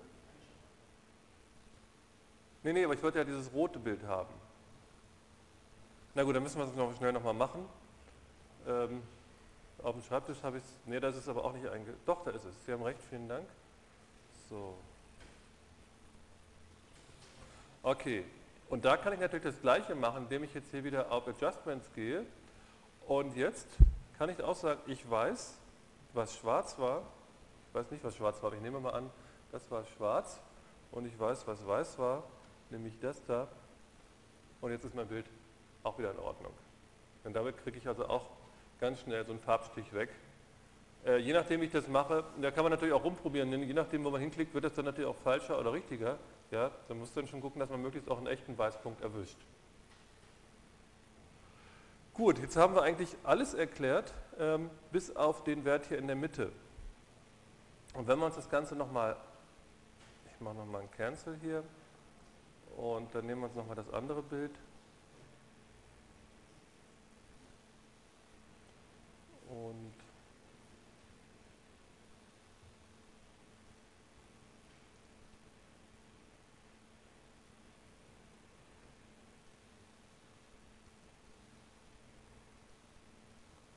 Nee, 2.63 2.73
nee, 2.73 2.85
aber 2.85 2.93
ich 2.93 3.03
wollte 3.03 3.19
ja 3.19 3.25
dieses 3.25 3.51
rote 3.53 3.77
Bild 3.77 4.03
haben. 4.03 4.33
Na 6.15 6.23
gut, 6.23 6.35
dann 6.35 6.43
müssen 6.43 6.59
wir 6.59 6.65
es 6.65 6.75
noch 6.75 6.95
schnell 6.95 7.11
nochmal 7.11 7.33
machen. 7.33 7.65
Ähm, 8.67 9.01
auf 9.81 9.95
dem 9.95 10.03
Schreibtisch 10.03 10.41
habe 10.43 10.57
ich 10.57 10.63
es. 10.63 10.69
Nee, 10.85 10.99
das 10.99 11.15
ist 11.17 11.27
aber 11.27 11.43
auch 11.43 11.53
nicht 11.53 11.67
einge. 11.67 11.93
Doch, 12.05 12.23
da 12.23 12.31
ist 12.31 12.45
es. 12.45 12.65
Sie 12.65 12.71
haben 12.71 12.83
recht, 12.83 12.99
vielen 13.09 13.27
Dank. 13.27 13.45
So. 14.49 14.75
Okay. 17.81 18.23
Und 18.69 18.85
da 18.85 18.95
kann 18.95 19.11
ich 19.13 19.19
natürlich 19.19 19.43
das 19.43 19.59
Gleiche 19.59 19.93
machen, 19.93 20.23
indem 20.23 20.45
ich 20.45 20.53
jetzt 20.53 20.71
hier 20.71 20.83
wieder 20.83 21.11
auf 21.11 21.27
Adjustments 21.27 21.89
gehe. 21.93 22.25
Und 23.07 23.35
jetzt 23.35 23.67
kann 24.17 24.29
ich 24.29 24.41
auch 24.41 24.55
sagen, 24.55 24.79
ich 24.87 25.09
weiß, 25.09 25.57
was 26.13 26.35
schwarz 26.37 26.77
war. 26.79 27.03
Ich 27.69 27.75
weiß 27.75 27.91
nicht, 27.91 28.03
was 28.03 28.15
schwarz 28.15 28.41
war, 28.41 28.47
aber 28.47 28.55
ich 28.55 28.61
nehme 28.61 28.79
mal 28.79 28.93
an, 28.93 29.09
das 29.51 29.69
war 29.71 29.83
schwarz. 29.85 30.39
Und 30.91 31.05
ich 31.05 31.19
weiß, 31.19 31.47
was 31.47 31.65
weiß 31.65 31.97
war 31.99 32.23
nämlich 32.73 32.99
das 32.99 33.23
da. 33.25 33.47
Und 34.59 34.71
jetzt 34.71 34.83
ist 34.83 34.95
mein 34.95 35.07
Bild 35.07 35.25
auch 35.83 35.97
wieder 35.97 36.11
in 36.11 36.19
Ordnung. 36.19 36.51
Und 37.23 37.33
damit 37.33 37.57
kriege 37.63 37.77
ich 37.77 37.87
also 37.87 38.05
auch 38.07 38.25
ganz 38.79 38.99
schnell 38.99 39.23
so 39.25 39.31
einen 39.31 39.39
Farbstich 39.39 39.93
weg. 39.93 40.09
Äh, 41.05 41.17
je 41.17 41.33
nachdem, 41.33 41.61
wie 41.61 41.65
ich 41.65 41.71
das 41.71 41.87
mache, 41.87 42.23
da 42.41 42.51
kann 42.51 42.63
man 42.63 42.71
natürlich 42.71 42.93
auch 42.93 43.03
rumprobieren, 43.03 43.51
denn 43.51 43.63
je 43.63 43.73
nachdem, 43.73 44.03
wo 44.03 44.09
man 44.09 44.21
hinklickt, 44.21 44.53
wird 44.53 44.65
das 44.65 44.73
dann 44.73 44.85
natürlich 44.85 45.09
auch 45.09 45.15
falscher 45.15 45.59
oder 45.59 45.71
richtiger. 45.71 46.17
Ja, 46.51 46.71
da 46.87 46.93
muss 46.93 47.13
dann 47.13 47.27
schon 47.27 47.41
gucken, 47.41 47.59
dass 47.59 47.69
man 47.69 47.81
möglichst 47.81 48.09
auch 48.09 48.17
einen 48.17 48.27
echten 48.27 48.57
Weißpunkt 48.57 49.01
erwischt. 49.01 49.37
Gut, 52.13 52.37
jetzt 52.37 52.55
haben 52.55 52.75
wir 52.75 52.83
eigentlich 52.83 53.15
alles 53.23 53.55
erklärt, 53.55 54.13
ähm, 54.37 54.69
bis 54.91 55.15
auf 55.15 55.43
den 55.43 55.65
Wert 55.65 55.87
hier 55.87 55.97
in 55.97 56.05
der 56.05 56.15
Mitte. 56.15 56.51
Und 57.95 58.07
wenn 58.07 58.19
wir 58.19 58.27
uns 58.27 58.35
das 58.35 58.49
Ganze 58.49 58.75
nochmal, 58.75 59.17
ich 60.31 60.39
mache 60.39 60.55
nochmal 60.55 60.81
ein 60.81 60.91
Cancel 60.91 61.35
hier, 61.41 61.63
und 62.77 63.13
dann 63.15 63.25
nehmen 63.25 63.41
wir 63.41 63.47
uns 63.47 63.55
nochmal 63.55 63.75
das 63.75 63.91
andere 63.91 64.21
Bild. 64.21 64.51
Und 69.49 69.93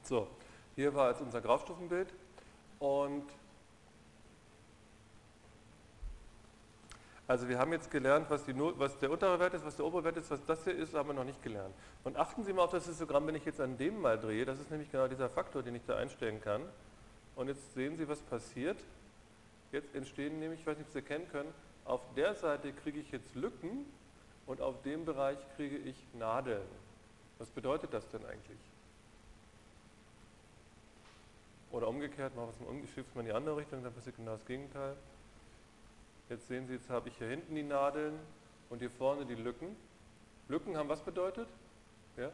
So, 0.07 0.29
Hier 0.77 0.95
war 0.95 1.11
jetzt 1.11 1.21
unser 1.21 1.41
Graustufenbild 1.41 2.07
und 2.79 3.25
also 7.27 7.49
wir 7.49 7.59
haben 7.59 7.73
jetzt 7.73 7.91
gelernt, 7.91 8.31
was, 8.31 8.45
die, 8.45 8.55
was, 8.57 8.97
der 8.99 9.11
untere 9.11 9.41
Wert 9.41 9.55
ist, 9.55 9.67
was 9.67 9.75
der 9.75 9.85
obere 9.85 10.05
Wert 10.05 10.19
ist, 10.19 10.31
was 10.31 10.45
das 10.45 10.63
hier 10.63 10.77
ist, 10.77 10.95
haben 10.95 11.09
wir 11.09 11.15
noch 11.15 11.25
nicht 11.25 11.43
gelernt. 11.43 11.75
Und 12.05 12.17
achten 12.17 12.45
Sie 12.45 12.53
mal 12.53 12.63
auf 12.63 12.71
das 12.71 12.87
Histogramm, 12.87 13.27
wenn 13.27 13.35
ich 13.35 13.45
jetzt 13.45 13.61
an 13.61 13.77
dem 13.79 14.01
mal 14.01 14.17
drehe, 14.17 14.45
das 14.45 14.61
ist 14.61 14.71
nämlich 14.71 14.93
genau 14.93 15.09
dieser 15.09 15.29
Faktor, 15.29 15.65
den 15.65 15.75
ich 15.75 15.85
da 15.85 15.97
einstellen 15.97 16.41
kann. 16.41 16.63
Und 17.35 17.49
jetzt 17.49 17.75
sehen 17.75 17.97
Sie, 17.97 18.07
was 18.07 18.21
passiert. 18.21 18.79
Jetzt 19.73 19.93
entstehen 19.93 20.39
nämlich, 20.39 20.61
ich 20.61 20.67
weiß 20.69 20.79
nicht, 20.79 20.87
ob 20.87 20.93
Sie 20.93 21.01
erkennen 21.01 21.29
können, 21.33 21.53
auf 21.85 22.03
der 22.15 22.37
Seite 22.37 22.73
kriege 22.73 23.01
ich 23.01 23.11
jetzt 23.11 23.35
Lücken 23.35 23.85
und 24.47 24.61
auf 24.61 24.81
dem 24.83 25.05
Bereich 25.05 25.39
kriege 25.57 25.79
ich 25.79 25.97
Nadeln. 26.15 26.63
Was 27.41 27.51
bedeutet 27.51 27.93
das 27.93 28.09
denn 28.11 28.25
eigentlich? 28.25 28.76
Oder 31.77 31.89
umgekehrt, 31.89 32.35
mal 32.35 32.49
umgeschifft 32.67 33.15
mal 33.15 33.21
in 33.21 33.27
die 33.27 33.33
andere 33.35 33.59
Richtung, 33.59 33.83
dann 33.85 33.93
passiert 33.93 34.17
genau 34.17 34.33
das 34.33 34.47
Gegenteil. 34.47 34.97
Jetzt 36.31 36.49
sehen 36.49 36.67
Sie, 36.67 36.73
jetzt 36.73 36.89
habe 36.89 37.11
ich 37.11 37.19
hier 37.19 37.27
hinten 37.27 37.55
die 37.55 37.63
Nadeln 37.63 38.19
und 38.71 38.79
hier 38.79 38.89
vorne 38.89 39.27
die 39.27 39.35
Lücken. 39.35 39.77
Lücken 40.49 40.75
haben 40.79 40.89
was 40.89 41.03
bedeutet? 41.03 41.47
Ja? 42.17 42.31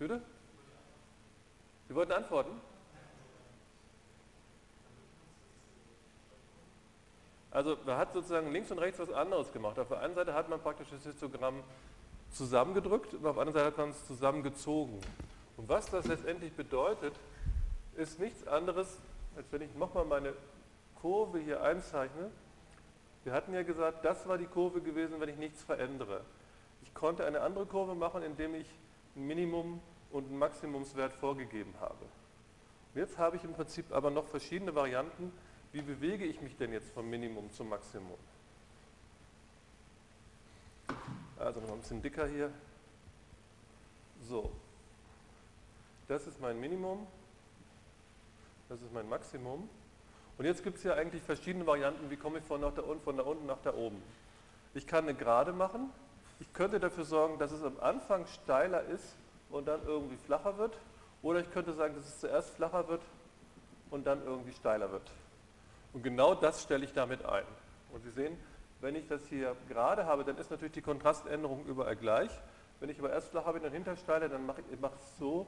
Bitte? 0.00 0.20
Sie 1.86 1.94
wollten 1.94 2.10
antworten? 2.10 2.60
Also 7.52 7.78
man 7.86 7.98
hat 7.98 8.14
sozusagen 8.14 8.50
links 8.50 8.72
und 8.72 8.80
rechts 8.80 8.98
was 8.98 9.12
anderes 9.12 9.52
gemacht. 9.52 9.78
Auf 9.78 9.86
der 9.86 10.00
einen 10.00 10.16
Seite 10.16 10.34
hat 10.34 10.48
man 10.48 10.60
praktisch 10.60 10.88
das 10.90 11.04
Histogramm 11.04 11.62
zusammengedrückt 12.32 13.14
und 13.14 13.24
auf 13.24 13.36
der 13.36 13.42
anderen 13.42 13.52
Seite 13.52 13.66
hat 13.66 13.78
man 13.78 13.90
es 13.90 14.06
zusammengezogen. 14.08 15.00
Und 15.56 15.68
was 15.68 15.86
das 15.86 16.06
letztendlich 16.06 16.52
bedeutet, 16.52 17.14
ist 17.96 18.20
nichts 18.20 18.46
anderes, 18.46 18.98
als 19.36 19.50
wenn 19.52 19.62
ich 19.62 19.74
nochmal 19.74 20.04
meine 20.04 20.34
Kurve 21.00 21.38
hier 21.38 21.62
einzeichne. 21.62 22.30
Wir 23.24 23.32
hatten 23.32 23.52
ja 23.52 23.62
gesagt, 23.62 24.04
das 24.04 24.28
war 24.28 24.38
die 24.38 24.46
Kurve 24.46 24.80
gewesen, 24.80 25.20
wenn 25.20 25.28
ich 25.28 25.36
nichts 25.36 25.62
verändere. 25.62 26.20
Ich 26.82 26.94
konnte 26.94 27.24
eine 27.24 27.40
andere 27.40 27.66
Kurve 27.66 27.94
machen, 27.94 28.22
indem 28.22 28.54
ich 28.54 28.68
ein 29.16 29.26
Minimum 29.26 29.80
und 30.12 30.28
einen 30.28 30.38
Maximumswert 30.38 31.12
vorgegeben 31.14 31.74
habe. 31.80 32.04
Und 32.94 33.00
jetzt 33.00 33.18
habe 33.18 33.36
ich 33.36 33.44
im 33.44 33.52
Prinzip 33.52 33.92
aber 33.92 34.10
noch 34.10 34.26
verschiedene 34.26 34.74
Varianten, 34.74 35.32
wie 35.72 35.82
bewege 35.82 36.24
ich 36.24 36.40
mich 36.40 36.56
denn 36.56 36.72
jetzt 36.72 36.90
vom 36.92 37.08
Minimum 37.10 37.50
zum 37.52 37.68
Maximum. 37.68 38.16
Also 41.38 41.60
noch 41.60 41.72
ein 41.72 41.80
bisschen 41.80 42.00
dicker 42.00 42.26
hier. 42.26 42.50
So, 44.22 44.50
das 46.08 46.26
ist 46.26 46.40
mein 46.40 46.60
Minimum, 46.60 47.06
das 48.68 48.80
ist 48.80 48.92
mein 48.92 49.08
Maximum. 49.08 49.68
Und 50.38 50.44
jetzt 50.44 50.62
gibt 50.62 50.78
es 50.78 50.84
ja 50.84 50.94
eigentlich 50.94 51.22
verschiedene 51.22 51.66
Varianten, 51.66 52.10
wie 52.10 52.16
komme 52.16 52.38
ich 52.38 52.44
von, 52.44 52.60
nach 52.60 52.74
da 52.74 52.82
unten, 52.82 53.02
von 53.02 53.16
da 53.16 53.22
unten 53.22 53.46
nach 53.46 53.60
da 53.62 53.74
oben. 53.74 54.02
Ich 54.74 54.86
kann 54.86 55.04
eine 55.04 55.14
Gerade 55.14 55.52
machen. 55.52 55.90
Ich 56.40 56.52
könnte 56.52 56.78
dafür 56.78 57.04
sorgen, 57.04 57.38
dass 57.38 57.52
es 57.52 57.62
am 57.62 57.80
Anfang 57.80 58.26
steiler 58.26 58.82
ist 58.84 59.16
und 59.50 59.66
dann 59.66 59.80
irgendwie 59.86 60.16
flacher 60.16 60.58
wird. 60.58 60.76
Oder 61.22 61.40
ich 61.40 61.50
könnte 61.50 61.72
sagen, 61.72 61.94
dass 61.94 62.06
es 62.06 62.20
zuerst 62.20 62.50
flacher 62.50 62.86
wird 62.88 63.00
und 63.90 64.06
dann 64.06 64.22
irgendwie 64.24 64.52
steiler 64.52 64.92
wird. 64.92 65.10
Und 65.94 66.02
genau 66.02 66.34
das 66.34 66.62
stelle 66.62 66.84
ich 66.84 66.92
damit 66.92 67.24
ein. 67.24 67.44
Und 67.92 68.02
Sie 68.04 68.10
sehen, 68.10 68.36
wenn 68.82 68.94
ich 68.94 69.08
das 69.08 69.26
hier 69.28 69.56
gerade 69.68 70.04
habe, 70.04 70.24
dann 70.24 70.36
ist 70.36 70.50
natürlich 70.50 70.74
die 70.74 70.82
Kontraständerung 70.82 71.64
überall 71.64 71.96
gleich. 71.96 72.30
Wenn 72.80 72.90
ich 72.90 72.98
aber 72.98 73.10
erst 73.10 73.30
flacher 73.30 73.54
bin 73.54 73.64
und 73.64 73.72
hinter 73.72 73.96
steile, 73.96 74.28
dann 74.28 74.44
mache 74.44 74.60
ich 74.60 74.78
es 74.78 75.18
so, 75.18 75.46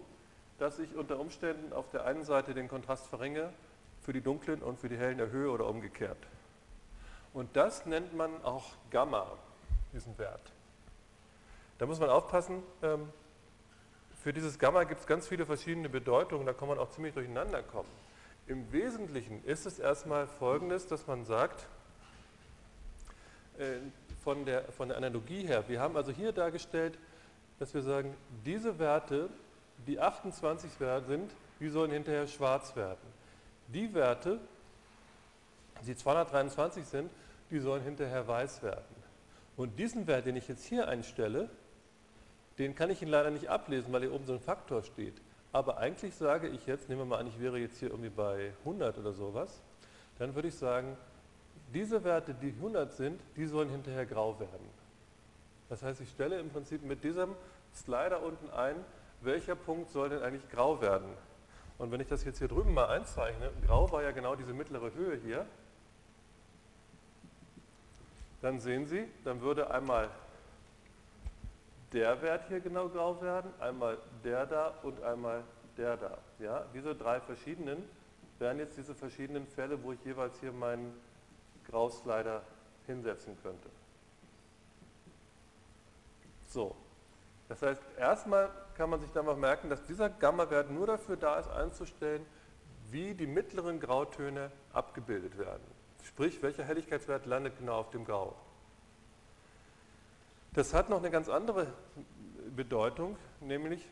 dass 0.58 0.78
ich 0.78 0.94
unter 0.96 1.18
Umständen 1.18 1.72
auf 1.72 1.90
der 1.90 2.04
einen 2.04 2.24
Seite 2.24 2.54
den 2.54 2.68
Kontrast 2.68 3.06
verringe, 3.06 3.52
für 4.02 4.12
die 4.12 4.20
dunklen 4.20 4.62
und 4.62 4.78
für 4.78 4.88
die 4.88 4.96
hellen 4.96 5.18
erhöhe 5.18 5.50
oder 5.50 5.66
umgekehrt. 5.66 6.18
Und 7.32 7.54
das 7.56 7.86
nennt 7.86 8.14
man 8.14 8.42
auch 8.42 8.64
Gamma, 8.90 9.26
diesen 9.92 10.16
Wert. 10.18 10.52
Da 11.78 11.86
muss 11.86 12.00
man 12.00 12.10
aufpassen, 12.10 12.62
ähm, 12.82 13.08
für 14.22 14.32
dieses 14.32 14.58
Gamma 14.58 14.84
gibt 14.84 15.00
es 15.00 15.06
ganz 15.06 15.28
viele 15.28 15.46
verschiedene 15.46 15.88
Bedeutungen, 15.88 16.44
da 16.44 16.52
kann 16.52 16.68
man 16.68 16.78
auch 16.78 16.90
ziemlich 16.90 17.14
durcheinander 17.14 17.62
kommen. 17.62 17.88
Im 18.48 18.72
Wesentlichen 18.72 19.44
ist 19.44 19.66
es 19.66 19.78
erstmal 19.78 20.26
folgendes, 20.26 20.86
dass 20.86 21.06
man 21.06 21.24
sagt, 21.24 21.66
äh, 23.58 23.76
von 24.24 24.44
der, 24.44 24.64
von 24.72 24.88
der 24.88 24.96
Analogie 24.96 25.46
her, 25.46 25.68
wir 25.68 25.80
haben 25.80 25.96
also 25.96 26.10
hier 26.10 26.32
dargestellt, 26.32 26.98
dass 27.58 27.74
wir 27.74 27.82
sagen, 27.82 28.16
diese 28.44 28.78
Werte 28.78 29.28
die 29.86 30.00
28 30.00 30.78
Werte 30.80 31.06
sind, 31.06 31.30
die 31.60 31.68
sollen 31.68 31.90
hinterher 31.90 32.26
schwarz 32.26 32.74
werden. 32.76 32.98
Die 33.68 33.92
Werte, 33.94 34.38
die 35.86 35.96
223 35.96 36.84
sind, 36.84 37.10
die 37.50 37.58
sollen 37.60 37.82
hinterher 37.82 38.26
weiß 38.26 38.62
werden. 38.62 38.96
Und 39.56 39.78
diesen 39.78 40.06
Wert, 40.06 40.26
den 40.26 40.36
ich 40.36 40.48
jetzt 40.48 40.64
hier 40.64 40.88
einstelle, 40.88 41.48
den 42.58 42.74
kann 42.74 42.90
ich 42.90 43.02
Ihnen 43.02 43.10
leider 43.10 43.30
nicht 43.30 43.48
ablesen, 43.48 43.92
weil 43.92 44.02
hier 44.02 44.12
oben 44.12 44.26
so 44.26 44.34
ein 44.34 44.40
Faktor 44.40 44.82
steht. 44.82 45.14
Aber 45.52 45.78
eigentlich 45.78 46.14
sage 46.14 46.48
ich 46.48 46.66
jetzt, 46.66 46.88
nehmen 46.88 47.02
wir 47.02 47.06
mal 47.06 47.18
an, 47.18 47.26
ich 47.26 47.40
wäre 47.40 47.58
jetzt 47.58 47.78
hier 47.78 47.90
irgendwie 47.90 48.10
bei 48.10 48.52
100 48.60 48.98
oder 48.98 49.12
sowas, 49.12 49.60
dann 50.18 50.34
würde 50.34 50.48
ich 50.48 50.54
sagen, 50.54 50.96
diese 51.72 52.02
Werte, 52.04 52.34
die 52.34 52.48
100 52.48 52.92
sind, 52.92 53.20
die 53.36 53.46
sollen 53.46 53.70
hinterher 53.70 54.06
grau 54.06 54.38
werden. 54.40 54.68
Das 55.68 55.82
heißt, 55.82 56.00
ich 56.00 56.10
stelle 56.10 56.38
im 56.38 56.50
Prinzip 56.50 56.82
mit 56.84 57.04
diesem 57.04 57.34
Slider 57.74 58.22
unten 58.22 58.50
ein, 58.50 58.76
welcher 59.20 59.56
Punkt 59.56 59.90
soll 59.90 60.10
denn 60.10 60.22
eigentlich 60.22 60.48
grau 60.50 60.80
werden? 60.80 61.08
Und 61.78 61.92
wenn 61.92 62.00
ich 62.00 62.08
das 62.08 62.24
jetzt 62.24 62.38
hier 62.38 62.48
drüben 62.48 62.74
mal 62.74 62.88
einzeichne, 62.88 63.50
grau 63.66 63.90
war 63.92 64.02
ja 64.02 64.10
genau 64.10 64.34
diese 64.34 64.52
mittlere 64.52 64.92
Höhe 64.94 65.16
hier, 65.16 65.46
dann 68.42 68.58
sehen 68.58 68.86
Sie, 68.86 69.08
dann 69.24 69.40
würde 69.40 69.70
einmal 69.70 70.08
der 71.92 72.20
Wert 72.22 72.46
hier 72.48 72.60
genau 72.60 72.88
grau 72.88 73.20
werden, 73.22 73.50
einmal 73.60 73.98
der 74.22 74.46
da 74.46 74.74
und 74.82 75.02
einmal 75.02 75.42
der 75.76 75.96
da. 75.96 76.18
Ja, 76.38 76.64
diese 76.74 76.94
drei 76.94 77.20
verschiedenen 77.20 77.82
wären 78.38 78.58
jetzt 78.58 78.76
diese 78.76 78.94
verschiedenen 78.94 79.46
Fälle, 79.46 79.82
wo 79.82 79.92
ich 79.92 80.04
jeweils 80.04 80.38
hier 80.40 80.52
meinen 80.52 80.94
Grauslider 81.68 82.42
hinsetzen 82.86 83.36
könnte. 83.42 83.68
So, 86.46 86.74
das 87.48 87.60
heißt, 87.62 87.82
erstmal 87.98 88.50
kann 88.78 88.90
man 88.90 89.00
sich 89.00 89.10
dann 89.10 89.26
noch 89.26 89.36
merken, 89.36 89.68
dass 89.68 89.82
dieser 89.82 90.08
Gamma-Wert 90.08 90.70
nur 90.70 90.86
dafür 90.86 91.16
da 91.16 91.40
ist, 91.40 91.50
einzustellen, 91.50 92.24
wie 92.90 93.12
die 93.12 93.26
mittleren 93.26 93.80
Grautöne 93.80 94.52
abgebildet 94.72 95.36
werden. 95.36 95.64
Sprich, 96.04 96.40
welcher 96.42 96.62
Helligkeitswert 96.62 97.26
landet 97.26 97.58
genau 97.58 97.80
auf 97.80 97.90
dem 97.90 98.04
Grau. 98.04 98.36
Das 100.54 100.72
hat 100.72 100.88
noch 100.88 100.98
eine 100.98 101.10
ganz 101.10 101.28
andere 101.28 101.66
Bedeutung, 102.54 103.16
nämlich, 103.40 103.84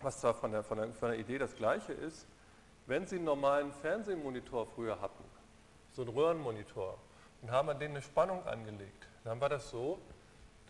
was 0.00 0.20
zwar 0.20 0.34
von 0.34 0.52
der, 0.52 0.62
von 0.62 0.78
der, 0.78 0.92
von 0.92 1.10
der 1.10 1.18
Idee 1.18 1.38
das 1.38 1.56
gleiche 1.56 1.92
ist, 1.92 2.26
wenn 2.86 3.06
Sie 3.06 3.16
einen 3.16 3.24
normalen 3.24 3.72
Fernsehmonitor 3.72 4.66
früher 4.66 5.00
hatten, 5.00 5.24
so 5.92 6.02
einen 6.02 6.12
Röhrenmonitor, 6.12 6.96
und 7.42 7.50
haben 7.50 7.68
an 7.68 7.78
den 7.80 7.90
eine 7.90 8.02
Spannung 8.02 8.46
angelegt, 8.46 9.08
dann 9.24 9.40
war 9.40 9.48
das 9.48 9.68
so, 9.68 9.98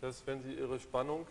dass 0.01 0.25
wenn 0.25 0.41
Sie 0.41 0.53
Ihre 0.53 0.79
Spannung 0.79 1.27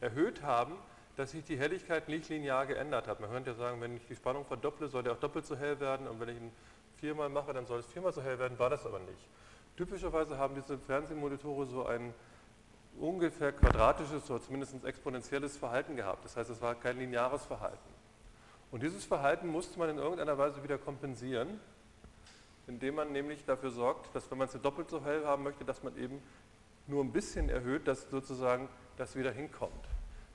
erhöht 0.00 0.42
haben, 0.42 0.74
dass 1.16 1.32
sich 1.32 1.44
die 1.44 1.58
Helligkeit 1.58 2.08
nicht 2.08 2.28
linear 2.28 2.66
geändert 2.66 3.06
hat. 3.06 3.20
Man 3.20 3.30
könnte 3.30 3.50
ja 3.50 3.56
sagen, 3.56 3.80
wenn 3.80 3.96
ich 3.96 4.06
die 4.06 4.16
Spannung 4.16 4.44
verdopple, 4.44 4.88
soll 4.88 5.02
der 5.02 5.12
auch 5.12 5.18
doppelt 5.20 5.44
so 5.44 5.56
hell 5.56 5.78
werden 5.80 6.08
und 6.08 6.20
wenn 6.20 6.28
ich 6.28 6.36
ihn 6.36 6.52
viermal 6.96 7.28
mache, 7.28 7.52
dann 7.52 7.66
soll 7.66 7.80
es 7.80 7.86
viermal 7.86 8.12
so 8.12 8.22
hell 8.22 8.38
werden, 8.38 8.58
war 8.58 8.70
das 8.70 8.86
aber 8.86 8.98
nicht. 9.00 9.28
Typischerweise 9.76 10.38
haben 10.38 10.54
diese 10.54 10.78
Fernsehmonitore 10.78 11.66
so 11.66 11.86
ein 11.86 12.14
ungefähr 12.98 13.52
quadratisches 13.52 14.30
oder 14.30 14.42
zumindest 14.42 14.84
exponentielles 14.84 15.56
Verhalten 15.56 15.96
gehabt. 15.96 16.24
Das 16.24 16.36
heißt, 16.36 16.50
es 16.50 16.60
war 16.60 16.74
kein 16.74 16.98
lineares 16.98 17.44
Verhalten. 17.46 17.78
Und 18.70 18.82
dieses 18.82 19.04
Verhalten 19.04 19.48
musste 19.48 19.78
man 19.78 19.90
in 19.90 19.98
irgendeiner 19.98 20.38
Weise 20.38 20.62
wieder 20.62 20.78
kompensieren, 20.78 21.60
indem 22.66 22.96
man 22.96 23.10
nämlich 23.12 23.44
dafür 23.44 23.70
sorgt, 23.70 24.14
dass 24.14 24.30
wenn 24.30 24.38
man 24.38 24.48
es 24.48 24.60
doppelt 24.60 24.90
so 24.90 25.04
hell 25.04 25.24
haben 25.24 25.42
möchte, 25.42 25.64
dass 25.64 25.82
man 25.82 25.96
eben 25.96 26.22
nur 26.86 27.02
ein 27.02 27.12
bisschen 27.12 27.48
erhöht, 27.48 27.88
dass 27.88 28.08
sozusagen 28.10 28.68
das 29.00 29.16
wieder 29.16 29.32
hinkommt. 29.32 29.86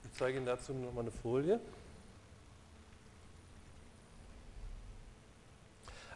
Ich 0.04 0.12
zeige 0.18 0.38
Ihnen 0.38 0.46
dazu 0.48 0.74
nochmal 0.74 1.04
eine 1.04 1.12
Folie. 1.12 1.60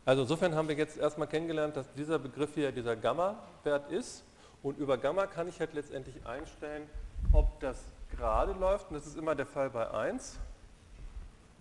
Also 0.03 0.23
insofern 0.23 0.55
haben 0.55 0.67
wir 0.67 0.75
jetzt 0.75 0.97
erstmal 0.97 1.27
kennengelernt, 1.27 1.77
dass 1.77 1.93
dieser 1.93 2.17
Begriff 2.17 2.55
hier 2.55 2.71
dieser 2.71 2.95
Gamma-Wert 2.95 3.91
ist. 3.91 4.23
Und 4.63 4.79
über 4.79 4.97
Gamma 4.97 5.27
kann 5.27 5.47
ich 5.47 5.59
halt 5.59 5.73
letztendlich 5.73 6.25
einstellen, 6.25 6.89
ob 7.31 7.59
das 7.59 7.77
gerade 8.09 8.53
läuft, 8.53 8.89
und 8.89 8.95
das 8.95 9.05
ist 9.05 9.15
immer 9.15 9.35
der 9.35 9.45
Fall 9.45 9.69
bei 9.69 9.91
1, 9.91 10.39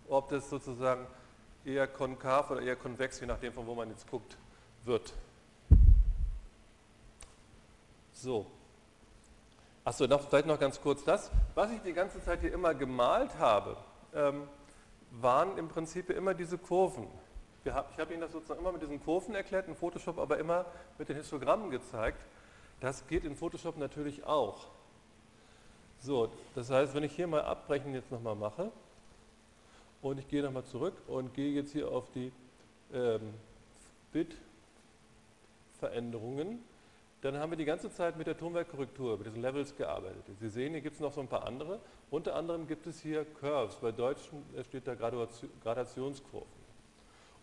ob 0.09 0.31
das 0.31 0.48
sozusagen 0.48 1.06
eher 1.66 1.86
konkav 1.86 2.51
oder 2.51 2.62
eher 2.62 2.77
konvex, 2.77 3.20
je 3.20 3.27
nachdem 3.27 3.52
von 3.52 3.66
wo 3.66 3.74
man 3.74 3.90
jetzt 3.90 4.10
guckt, 4.10 4.39
wird. 4.85 5.12
So, 8.15 8.47
Achso, 9.84 10.06
vielleicht 10.06 10.46
noch 10.46 10.59
ganz 10.59 10.80
kurz 10.80 11.05
das. 11.05 11.30
Was 11.55 11.70
ich 11.70 11.80
die 11.82 11.92
ganze 11.92 12.22
Zeit 12.22 12.40
hier 12.40 12.52
immer 12.52 12.74
gemalt 12.74 13.38
habe, 13.38 13.76
ähm, 14.14 14.48
waren 15.10 15.56
im 15.56 15.68
Prinzip 15.68 16.10
immer 16.10 16.34
diese 16.34 16.59
Kurven. 16.59 17.06
ich 17.64 17.72
habe 17.72 18.12
Ihnen 18.12 18.20
das 18.20 18.32
sozusagen 18.32 18.60
immer 18.60 18.72
mit 18.72 18.82
diesen 18.82 19.02
Kurven 19.02 19.34
erklärt, 19.34 19.68
in 19.68 19.74
Photoshop 19.74 20.18
aber 20.18 20.38
immer 20.38 20.66
mit 20.98 21.09
den 21.09 21.16
Histogrammen 21.16 21.70
gezeigt. 21.70 22.20
Das 22.80 23.06
geht 23.06 23.24
in 23.24 23.34
Photoshop 23.34 23.78
natürlich 23.78 24.24
auch. 24.24 24.66
So, 26.00 26.30
das 26.55 26.70
heißt, 26.70 26.94
wenn 26.94 27.02
ich 27.02 27.10
hier 27.12 27.26
mal 27.26 27.42
abbrechen 27.42 27.92
jetzt 27.94 28.12
nochmal 28.12 28.36
mache 28.36 28.70
und 30.00 30.18
ich 30.18 30.28
gehe 30.28 30.42
nochmal 30.42 30.64
zurück 30.64 30.94
und 31.09 31.34
gehe 31.34 31.52
jetzt 31.52 31.72
hier 31.72 31.90
auf 31.90 32.09
die 32.14 32.32
ähm, 32.92 33.34
Bit-Veränderungen, 34.12 36.62
dann 37.20 37.36
haben 37.39 37.51
wir 37.51 37.57
die 37.57 37.65
ganze 37.65 37.90
Zeit 37.90 38.16
mit 38.16 38.28
der 38.28 38.39
Tonwerkkorrektur, 38.39 39.16
mit 39.19 39.27
diesen 39.27 39.43
Levels 39.43 39.77
gearbeitet. 39.77 40.23
Sie 40.39 40.49
sehen, 40.49 40.73
hier 40.73 40.81
gibt 40.81 40.95
es 40.95 41.01
noch 41.01 41.12
so 41.12 41.20
ein 41.20 41.27
paar 41.27 41.47
andere. 41.47 41.81
Unter 42.11 42.36
anderem 42.36 42.69
gibt 42.69 42.86
es 42.86 43.01
hier 43.01 43.24
Curves, 43.24 43.77
bei 43.77 43.90
Deutschen 43.90 44.45
steht 44.69 44.86
da 44.86 44.95
Gradationskurven. 44.95 46.59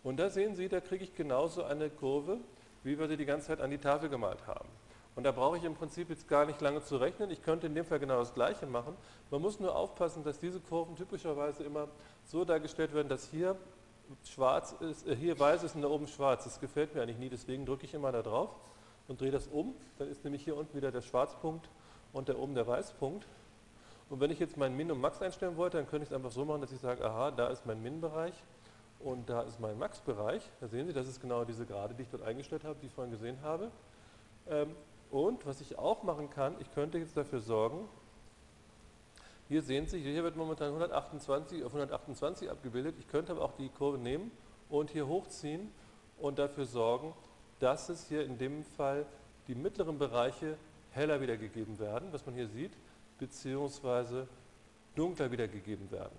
Und 0.02 0.18
da 0.18 0.30
sehen 0.30 0.54
Sie, 0.54 0.68
da 0.68 0.80
kriege 0.80 1.04
ich 1.04 1.14
genauso 1.14 1.64
eine 1.64 1.90
Kurve, 1.90 2.38
wie 2.84 2.98
wir 2.98 3.08
sie 3.08 3.16
die 3.16 3.26
ganze 3.26 3.48
Zeit 3.48 3.60
an 3.60 3.70
die 3.70 3.78
Tafel 3.78 4.08
gemalt 4.08 4.46
haben. 4.46 4.68
Und 5.14 5.24
da 5.24 5.32
brauche 5.32 5.56
ich 5.56 5.64
im 5.64 5.74
Prinzip 5.74 6.08
jetzt 6.10 6.28
gar 6.28 6.46
nicht 6.46 6.60
lange 6.60 6.82
zu 6.82 6.98
rechnen. 6.98 7.30
Ich 7.30 7.42
könnte 7.42 7.66
in 7.66 7.74
dem 7.74 7.84
Fall 7.84 7.98
genau 7.98 8.18
das 8.18 8.32
Gleiche 8.32 8.66
machen. 8.66 8.96
Man 9.30 9.42
muss 9.42 9.58
nur 9.58 9.74
aufpassen, 9.74 10.22
dass 10.24 10.38
diese 10.38 10.60
Kurven 10.60 10.94
typischerweise 10.94 11.64
immer 11.64 11.88
so 12.24 12.44
dargestellt 12.44 12.94
werden, 12.94 13.08
dass 13.08 13.28
hier 13.30 13.56
schwarz 14.24 14.74
ist, 14.80 15.06
äh, 15.06 15.16
hier 15.16 15.38
weiß 15.38 15.64
ist 15.64 15.74
und 15.74 15.82
da 15.82 15.88
oben 15.88 16.06
schwarz. 16.06 16.44
Das 16.44 16.60
gefällt 16.60 16.94
mir 16.94 17.02
eigentlich 17.02 17.18
nie, 17.18 17.28
deswegen 17.28 17.66
drücke 17.66 17.84
ich 17.84 17.94
immer 17.94 18.12
da 18.12 18.22
drauf 18.22 18.50
und 19.08 19.20
drehe 19.20 19.30
das 19.30 19.46
um. 19.46 19.74
Dann 19.98 20.08
ist 20.08 20.24
nämlich 20.24 20.44
hier 20.44 20.56
unten 20.56 20.76
wieder 20.76 20.90
der 20.90 21.02
Schwarzpunkt 21.02 21.68
und 22.12 22.28
da 22.28 22.36
oben 22.36 22.54
der 22.54 22.66
Weißpunkt. 22.66 23.26
Und 24.08 24.20
wenn 24.20 24.30
ich 24.30 24.38
jetzt 24.38 24.56
mein 24.56 24.76
Min 24.76 24.90
und 24.90 25.00
Max 25.00 25.20
einstellen 25.20 25.56
wollte, 25.56 25.78
dann 25.78 25.88
könnte 25.88 26.04
ich 26.04 26.10
es 26.10 26.14
einfach 26.14 26.30
so 26.30 26.44
machen, 26.44 26.60
dass 26.60 26.72
ich 26.72 26.80
sage, 26.80 27.04
aha, 27.04 27.30
da 27.30 27.48
ist 27.48 27.66
mein 27.66 27.82
Min-Bereich 27.82 28.34
und 29.00 29.28
da 29.28 29.42
ist 29.42 29.60
mein 29.60 29.78
Max-Bereich. 29.78 30.42
Da 30.60 30.68
sehen 30.68 30.86
Sie, 30.86 30.92
das 30.92 31.08
ist 31.08 31.20
genau 31.20 31.44
diese 31.44 31.66
Gerade, 31.66 31.94
die 31.94 32.02
ich 32.02 32.10
dort 32.10 32.22
eingestellt 32.22 32.64
habe, 32.64 32.76
die 32.80 32.86
ich 32.86 32.92
vorhin 32.92 33.10
gesehen 33.10 33.38
habe. 33.42 33.70
Ähm, 34.48 34.74
und 35.10 35.44
was 35.46 35.60
ich 35.60 35.78
auch 35.78 36.02
machen 36.02 36.30
kann, 36.30 36.54
ich 36.60 36.72
könnte 36.72 36.98
jetzt 36.98 37.16
dafür 37.16 37.40
sorgen, 37.40 37.88
hier 39.48 39.62
sehen 39.62 39.86
Sie, 39.86 40.00
hier 40.00 40.24
wird 40.24 40.36
momentan 40.36 40.68
128 40.68 41.62
auf 41.62 41.72
128 41.72 42.50
abgebildet. 42.50 42.96
Ich 42.98 43.06
könnte 43.06 43.32
aber 43.32 43.42
auch 43.42 43.52
die 43.52 43.68
Kurve 43.68 43.96
nehmen 43.96 44.32
und 44.68 44.90
hier 44.90 45.06
hochziehen 45.06 45.70
und 46.18 46.38
dafür 46.38 46.64
sorgen, 46.64 47.12
dass 47.60 47.88
es 47.88 48.08
hier 48.08 48.24
in 48.24 48.38
dem 48.38 48.64
Fall 48.64 49.06
die 49.48 49.54
mittleren 49.54 49.98
Bereiche 49.98 50.56
heller 50.92 51.20
wiedergegeben 51.20 51.78
werden, 51.78 52.08
was 52.12 52.26
man 52.26 52.34
hier 52.34 52.48
sieht, 52.48 52.72
beziehungsweise 53.18 54.26
dunkler 54.94 55.30
wiedergegeben 55.30 55.90
werden. 55.90 56.16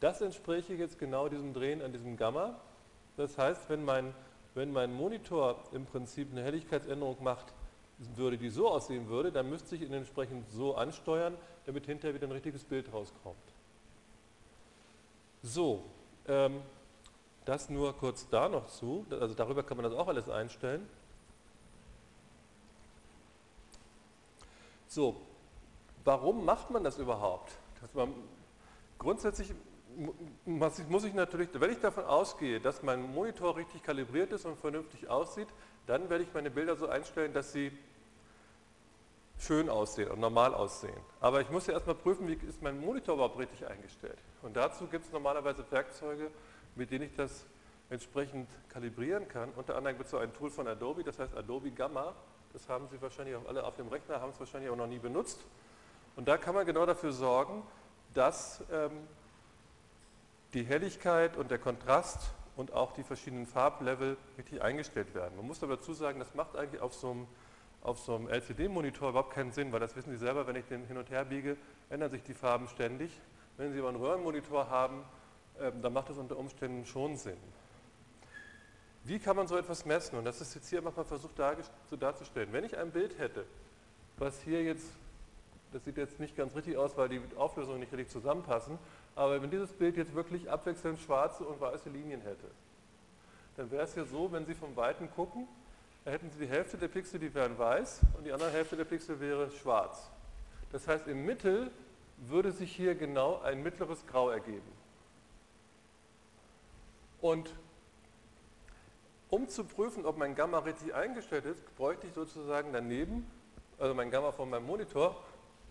Das 0.00 0.20
entspräche 0.20 0.74
jetzt 0.74 0.98
genau 0.98 1.28
diesem 1.28 1.54
Drehen 1.54 1.80
an 1.82 1.92
diesem 1.92 2.16
Gamma. 2.16 2.58
Das 3.16 3.38
heißt, 3.38 3.68
wenn 3.68 3.84
mein 3.84 4.12
wenn 4.54 4.72
mein 4.72 4.94
Monitor 4.94 5.62
im 5.72 5.84
Prinzip 5.84 6.30
eine 6.30 6.42
Helligkeitsänderung 6.42 7.22
macht, 7.22 7.52
würde, 8.16 8.38
die 8.38 8.48
so 8.48 8.68
aussehen 8.68 9.08
würde, 9.08 9.30
dann 9.32 9.48
müsste 9.50 9.76
ich 9.76 9.82
ihn 9.82 9.92
entsprechend 9.92 10.48
so 10.50 10.74
ansteuern, 10.76 11.36
damit 11.66 11.86
hinterher 11.86 12.14
wieder 12.14 12.26
ein 12.26 12.32
richtiges 12.32 12.64
Bild 12.64 12.92
rauskommt. 12.92 13.36
So, 15.42 15.84
ähm, 16.26 16.60
das 17.44 17.68
nur 17.68 17.96
kurz 17.96 18.28
da 18.28 18.48
noch 18.48 18.66
zu, 18.66 19.06
also 19.10 19.34
darüber 19.34 19.62
kann 19.62 19.76
man 19.76 19.84
das 19.84 19.94
auch 19.94 20.08
alles 20.08 20.28
einstellen. 20.28 20.88
So, 24.86 25.20
warum 26.04 26.44
macht 26.44 26.70
man 26.70 26.84
das 26.84 26.98
überhaupt? 26.98 27.52
Man, 27.92 28.14
grundsätzlich 28.98 29.52
muss 30.46 31.04
ich 31.04 31.14
natürlich, 31.14 31.48
wenn 31.52 31.70
ich 31.70 31.80
davon 31.80 32.04
ausgehe, 32.04 32.60
dass 32.60 32.82
mein 32.82 33.02
Monitor 33.02 33.56
richtig 33.56 33.82
kalibriert 33.82 34.32
ist 34.32 34.44
und 34.44 34.58
vernünftig 34.58 35.08
aussieht, 35.08 35.48
dann 35.86 36.08
werde 36.10 36.24
ich 36.24 36.32
meine 36.32 36.50
Bilder 36.50 36.76
so 36.76 36.88
einstellen, 36.88 37.32
dass 37.32 37.52
sie 37.52 37.76
schön 39.38 39.68
aussehen 39.68 40.10
und 40.10 40.20
normal 40.20 40.54
aussehen. 40.54 40.98
Aber 41.20 41.40
ich 41.40 41.50
muss 41.50 41.66
ja 41.66 41.74
erstmal 41.74 41.96
prüfen, 41.96 42.26
wie 42.28 42.34
ist 42.46 42.62
mein 42.62 42.80
Monitor 42.80 43.16
überhaupt 43.16 43.38
richtig 43.38 43.66
eingestellt. 43.66 44.18
Und 44.42 44.56
dazu 44.56 44.86
gibt 44.86 45.04
es 45.06 45.12
normalerweise 45.12 45.64
Werkzeuge, 45.70 46.30
mit 46.76 46.90
denen 46.90 47.04
ich 47.04 47.14
das 47.14 47.46
entsprechend 47.90 48.48
kalibrieren 48.68 49.28
kann. 49.28 49.50
Unter 49.56 49.76
anderem 49.76 49.96
gibt 49.96 50.06
es 50.06 50.10
so 50.10 50.18
ein 50.18 50.32
Tool 50.32 50.50
von 50.50 50.66
Adobe, 50.66 51.04
das 51.04 51.18
heißt 51.18 51.36
Adobe 51.36 51.70
Gamma. 51.70 52.14
Das 52.52 52.68
haben 52.68 52.88
Sie 52.88 53.00
wahrscheinlich 53.00 53.36
auch 53.36 53.46
alle 53.46 53.64
auf 53.64 53.76
dem 53.76 53.88
Rechner, 53.88 54.20
haben 54.20 54.30
es 54.30 54.40
wahrscheinlich 54.40 54.70
auch 54.70 54.76
noch 54.76 54.86
nie 54.86 54.98
benutzt. 54.98 55.40
Und 56.16 56.28
da 56.28 56.36
kann 56.36 56.54
man 56.54 56.64
genau 56.66 56.86
dafür 56.86 57.12
sorgen, 57.12 57.62
dass 58.14 58.62
ähm, 58.72 58.92
die 60.54 60.64
Helligkeit 60.64 61.36
und 61.36 61.50
der 61.50 61.58
Kontrast 61.58 62.30
und 62.56 62.72
auch 62.72 62.92
die 62.92 63.02
verschiedenen 63.02 63.46
Farblevel 63.46 64.16
richtig 64.38 64.62
eingestellt 64.62 65.14
werden. 65.14 65.36
Man 65.36 65.46
muss 65.46 65.62
aber 65.62 65.76
dazu 65.76 65.92
sagen, 65.92 66.20
das 66.20 66.34
macht 66.34 66.56
eigentlich 66.56 66.80
auf 66.80 66.94
so 66.94 67.10
einem, 67.10 67.26
so 67.96 68.14
einem 68.14 68.28
LCD-Monitor 68.28 69.10
überhaupt 69.10 69.34
keinen 69.34 69.50
Sinn, 69.50 69.72
weil 69.72 69.80
das 69.80 69.96
wissen 69.96 70.12
Sie 70.12 70.18
selber, 70.18 70.46
wenn 70.46 70.56
ich 70.56 70.66
den 70.66 70.86
hin 70.86 70.96
und 70.96 71.10
her 71.10 71.24
biege, 71.24 71.56
ändern 71.90 72.10
sich 72.10 72.22
die 72.22 72.34
Farben 72.34 72.68
ständig. 72.68 73.20
Wenn 73.56 73.72
Sie 73.72 73.80
aber 73.80 73.88
einen 73.88 73.98
Röhrenmonitor 73.98 74.70
haben, 74.70 75.02
dann 75.58 75.92
macht 75.92 76.10
das 76.10 76.18
unter 76.18 76.36
Umständen 76.36 76.84
schon 76.86 77.16
Sinn. 77.16 77.36
Wie 79.04 79.18
kann 79.18 79.36
man 79.36 79.46
so 79.46 79.56
etwas 79.56 79.84
messen? 79.84 80.18
Und 80.18 80.24
das 80.24 80.40
ist 80.40 80.54
jetzt 80.54 80.68
hier 80.68 80.80
mal 80.80 80.90
versucht 80.90 81.38
darzustellen. 81.38 82.52
Wenn 82.52 82.64
ich 82.64 82.76
ein 82.76 82.90
Bild 82.90 83.18
hätte, 83.18 83.44
was 84.16 84.40
hier 84.40 84.62
jetzt, 84.62 84.86
das 85.72 85.84
sieht 85.84 85.96
jetzt 85.98 86.18
nicht 86.20 86.36
ganz 86.36 86.54
richtig 86.54 86.76
aus, 86.76 86.96
weil 86.96 87.08
die 87.08 87.20
Auflösungen 87.36 87.80
nicht 87.80 87.92
richtig 87.92 88.10
zusammenpassen, 88.10 88.78
aber 89.14 89.42
wenn 89.42 89.50
dieses 89.50 89.72
Bild 89.72 89.96
jetzt 89.96 90.14
wirklich 90.14 90.50
abwechselnd 90.50 90.98
schwarze 91.00 91.44
und 91.44 91.60
weiße 91.60 91.90
Linien 91.90 92.22
hätte, 92.22 92.50
dann 93.56 93.70
wäre 93.70 93.84
es 93.84 93.94
ja 93.94 94.04
so, 94.04 94.32
wenn 94.32 94.46
Sie 94.46 94.54
vom 94.54 94.74
Weiten 94.74 95.10
gucken, 95.10 95.46
da 96.04 96.10
hätten 96.10 96.30
Sie 96.30 96.38
die 96.38 96.50
Hälfte 96.50 96.76
der 96.76 96.88
Pixel, 96.88 97.20
die 97.20 97.32
wären 97.34 97.58
weiß 97.58 98.00
und 98.16 98.24
die 98.24 98.32
andere 98.32 98.50
Hälfte 98.50 98.76
der 98.76 98.84
Pixel 98.84 99.20
wäre 99.20 99.50
schwarz. 99.50 100.10
Das 100.72 100.88
heißt, 100.88 101.06
im 101.06 101.24
Mittel 101.24 101.70
würde 102.18 102.52
sich 102.52 102.74
hier 102.74 102.94
genau 102.94 103.40
ein 103.42 103.62
mittleres 103.62 104.04
Grau 104.06 104.30
ergeben. 104.30 104.73
Und 107.24 107.54
um 109.30 109.48
zu 109.48 109.64
prüfen, 109.64 110.04
ob 110.04 110.18
mein 110.18 110.34
Gamma 110.34 110.58
richtig 110.58 110.94
eingestellt 110.94 111.46
ist, 111.46 111.74
bräuchte 111.74 112.06
ich 112.06 112.12
sozusagen 112.12 112.70
daneben, 112.70 113.26
also 113.78 113.94
mein 113.94 114.10
Gamma 114.10 114.30
von 114.30 114.50
meinem 114.50 114.66
Monitor, 114.66 115.16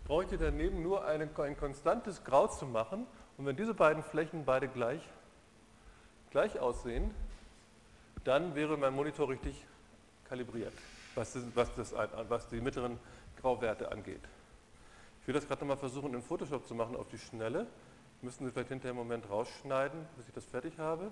bräuchte 0.04 0.40
daneben 0.40 0.82
nur 0.82 1.06
eine, 1.06 1.30
ein 1.38 1.56
konstantes 1.56 2.24
Grau 2.24 2.48
zu 2.48 2.66
machen 2.66 3.06
und 3.38 3.46
wenn 3.46 3.56
diese 3.56 3.76
beiden 3.76 4.02
Flächen 4.02 4.46
beide 4.46 4.68
gleich, 4.68 5.08
gleich 6.32 6.60
aussehen, 6.60 7.14
dann 8.24 8.56
wäre 8.56 8.76
mein 8.76 8.96
Monitor 8.96 9.30
richtig 9.30 9.64
kalibriert, 10.28 10.74
was, 11.14 11.34
das, 11.34 11.44
was, 11.54 11.76
das, 11.76 11.94
was 12.30 12.50
die 12.50 12.62
mittleren 12.62 12.98
Grauwerte 13.40 13.92
angeht. 13.92 14.22
Ich 15.22 15.28
will 15.28 15.36
das 15.36 15.48
gerade 15.48 15.62
nochmal 15.62 15.78
versuchen 15.78 16.16
in 16.16 16.24
Photoshop 16.24 16.66
zu 16.66 16.74
machen 16.74 16.96
auf 16.96 17.10
die 17.10 17.20
Schnelle. 17.20 17.68
Müssen 18.24 18.44
Sie 18.44 18.52
vielleicht 18.52 18.70
hinterher 18.70 18.90
im 18.90 18.98
Moment 18.98 19.30
rausschneiden, 19.30 20.04
bis 20.18 20.28
ich 20.30 20.34
das 20.34 20.46
fertig 20.46 20.80
habe. 20.80 21.12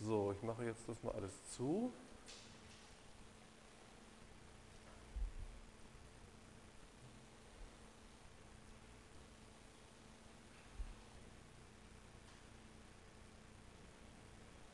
So, 0.00 0.32
ich 0.32 0.42
mache 0.42 0.64
jetzt 0.64 0.88
das 0.88 1.02
mal 1.02 1.12
alles 1.12 1.32
zu. 1.52 1.92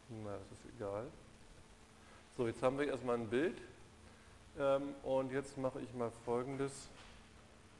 Na, 0.09 0.33
das 0.33 0.59
ist 0.59 0.75
egal. 0.77 1.07
So, 2.37 2.47
jetzt 2.47 2.63
haben 2.63 2.79
wir 2.79 2.89
erstmal 2.89 3.17
ein 3.17 3.29
Bild. 3.29 3.57
Ähm, 4.59 4.95
und 5.05 5.31
jetzt 5.33 5.57
mache 5.59 5.81
ich 5.81 5.95
mal 5.95 6.11
folgendes 6.25 6.89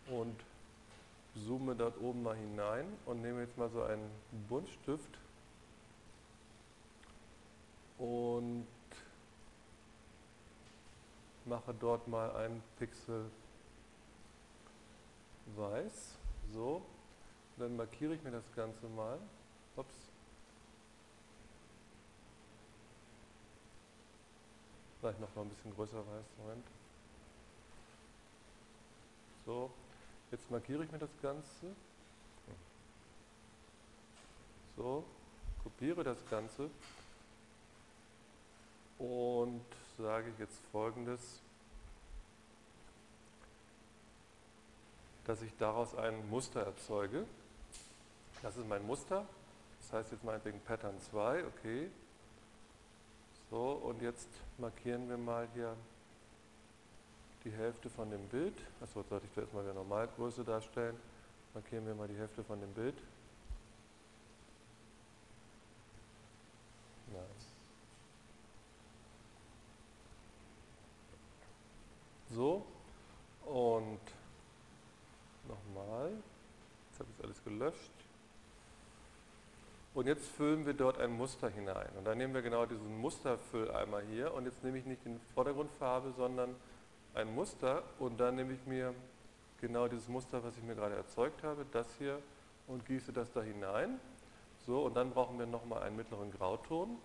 und 0.09 0.39
zoome 1.35 1.75
dort 1.75 2.01
oben 2.01 2.23
mal 2.23 2.37
hinein 2.37 2.87
und 3.07 3.23
nehme 3.23 3.41
jetzt 3.43 3.59
mal 3.59 3.69
so 3.71 3.83
einen 3.83 4.11
Buntstift 4.49 5.19
und 8.01 8.67
mache 11.45 11.75
dort 11.75 12.09
mal 12.09 12.35
einen 12.37 12.63
Pixel 12.79 13.31
weiß. 15.57 16.15
So, 16.53 16.83
dann 17.59 17.77
markiere 17.77 18.15
ich 18.15 18.23
mir 18.23 18.31
das 18.31 18.45
Ganze 18.57 18.87
mal. 18.89 19.19
Ups. 19.77 19.95
Vielleicht 25.01 25.21
noch 25.21 25.35
mal 25.35 25.43
ein 25.43 25.51
bisschen 25.51 25.75
größer 25.75 25.99
weiß. 25.99 26.25
Moment. 26.39 26.67
So, 29.45 29.71
jetzt 30.31 30.51
markiere 30.51 30.85
ich 30.85 30.93
mir 30.93 30.99
das 30.99 31.11
Ganze. 31.21 31.67
So, 34.77 35.05
kopiere 35.63 36.03
das 36.03 36.19
Ganze 36.31 36.71
und 39.01 39.65
sage 39.97 40.33
jetzt 40.39 40.61
folgendes, 40.71 41.41
dass 45.25 45.43
ich 45.43 45.57
daraus 45.57 45.95
ein 45.95 46.29
Muster 46.29 46.61
erzeuge. 46.61 47.25
Das 48.43 48.57
ist 48.57 48.69
mein 48.69 48.87
Muster. 48.87 49.27
Das 49.81 49.93
heißt 49.93 50.13
jetzt 50.13 50.25
meinetwegen 50.25 50.61
Pattern 50.61 50.95
2, 51.11 51.47
okay. 51.47 51.91
So, 53.51 53.73
und 53.73 54.03
jetzt 54.03 54.29
markieren 54.59 55.09
wir 55.09 55.17
mal 55.17 55.49
hier 55.55 55.75
die 57.45 57.51
Hälfte 57.51 57.89
von 57.89 58.11
dem 58.11 58.29
Bild. 58.29 58.55
Achso, 58.83 59.03
sollte 59.03 59.27
ich 59.27 59.33
zuerst 59.33 59.53
mal 59.55 59.65
wieder 59.65 59.75
Normalgröße 59.75 60.45
darstellen. 60.45 60.97
Markieren 61.55 61.87
wir 61.87 61.95
mal 61.95 62.07
die 62.07 62.17
Hälfte 62.17 62.45
von 62.45 62.61
dem 62.61 62.73
Bild. 62.75 62.95
So, 72.33 72.65
und 73.47 74.01
nochmal. 75.49 76.13
Jetzt 76.89 77.01
habe 77.01 77.09
ich 77.17 77.25
alles 77.25 77.45
gelöscht. 77.45 77.91
Und 79.93 80.07
jetzt 80.07 80.29
füllen 80.29 80.65
wir 80.67 80.75
dort 80.75 81.01
ein 81.01 81.11
Muster 81.11 81.49
hinein. 81.49 81.89
Und 81.99 82.05
dann 82.05 82.19
nehmen 82.19 82.33
wir 82.33 82.43
genau 82.43 82.65
diesen 82.65 82.99
Musterfülleimer 82.99 84.01
hier. 84.03 84.33
Und 84.33 84.45
jetzt 84.45 84.63
nehme 84.63 84.79
ich 84.79 84.87
nicht 84.87 85.05
die 85.05 85.19
Vordergrundfarbe, 85.35 86.13
sondern 86.17 86.55
ein 87.15 87.35
Muster. 87.35 87.83
Und 87.99 88.21
dann 88.21 88.37
nehme 88.37 88.53
ich 88.53 88.65
mir 88.67 88.95
genau 89.61 89.89
dieses 89.89 90.07
Muster, 90.07 90.45
was 90.45 90.57
ich 90.57 90.63
mir 90.63 90.77
gerade 90.77 90.95
erzeugt 90.95 91.43
habe, 91.43 91.67
das 91.73 91.87
hier, 91.99 92.21
und 92.69 92.87
gieße 92.87 93.13
das 93.13 93.33
da 93.33 93.43
hinein. 93.43 93.99
So, 94.65 94.85
und 94.85 94.95
dann 94.95 95.11
brauchen 95.11 95.39
wir 95.41 95.47
nochmal 95.47 95.83
einen 95.83 95.97
mittleren 95.97 96.31
Grauton. 96.31 96.99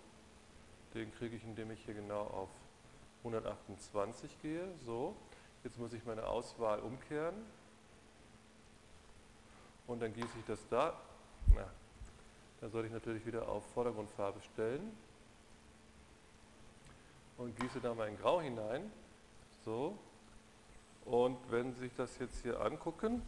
Den 0.93 1.11
kriege 1.15 1.35
ich, 1.35 1.43
indem 1.43 1.71
ich 1.71 1.83
hier 1.85 1.95
genau 1.95 2.21
auf 2.21 2.49
128 3.25 4.41
gehe. 4.41 4.67
So, 4.85 5.15
jetzt 5.63 5.79
muss 5.79 5.93
ich 5.93 6.05
meine 6.05 6.25
Auswahl 6.25 6.79
umkehren. 6.79 7.35
Und 9.87 10.01
dann 10.01 10.13
gieße 10.13 10.39
ich 10.39 10.45
das 10.45 10.59
da. 10.69 10.93
Na, 11.55 11.67
da 12.61 12.69
soll 12.69 12.85
ich 12.85 12.91
natürlich 12.91 13.25
wieder 13.25 13.47
auf 13.47 13.65
Vordergrundfarbe 13.73 14.41
stellen. 14.41 14.95
Und 17.37 17.59
gieße 17.59 17.79
da 17.81 17.93
mal 17.93 18.07
in 18.07 18.17
Grau 18.17 18.41
hinein. 18.41 18.91
So. 19.63 19.97
Und 21.05 21.37
wenn 21.51 21.73
Sie 21.73 21.81
sich 21.81 21.95
das 21.95 22.17
jetzt 22.19 22.41
hier 22.41 22.59
angucken, 22.61 23.21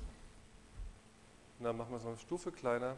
dann 1.60 1.78
machen 1.78 1.92
wir 1.92 1.98
es 1.98 2.04
noch 2.04 2.12
eine 2.12 2.20
Stufe 2.20 2.52
kleiner. 2.52 2.96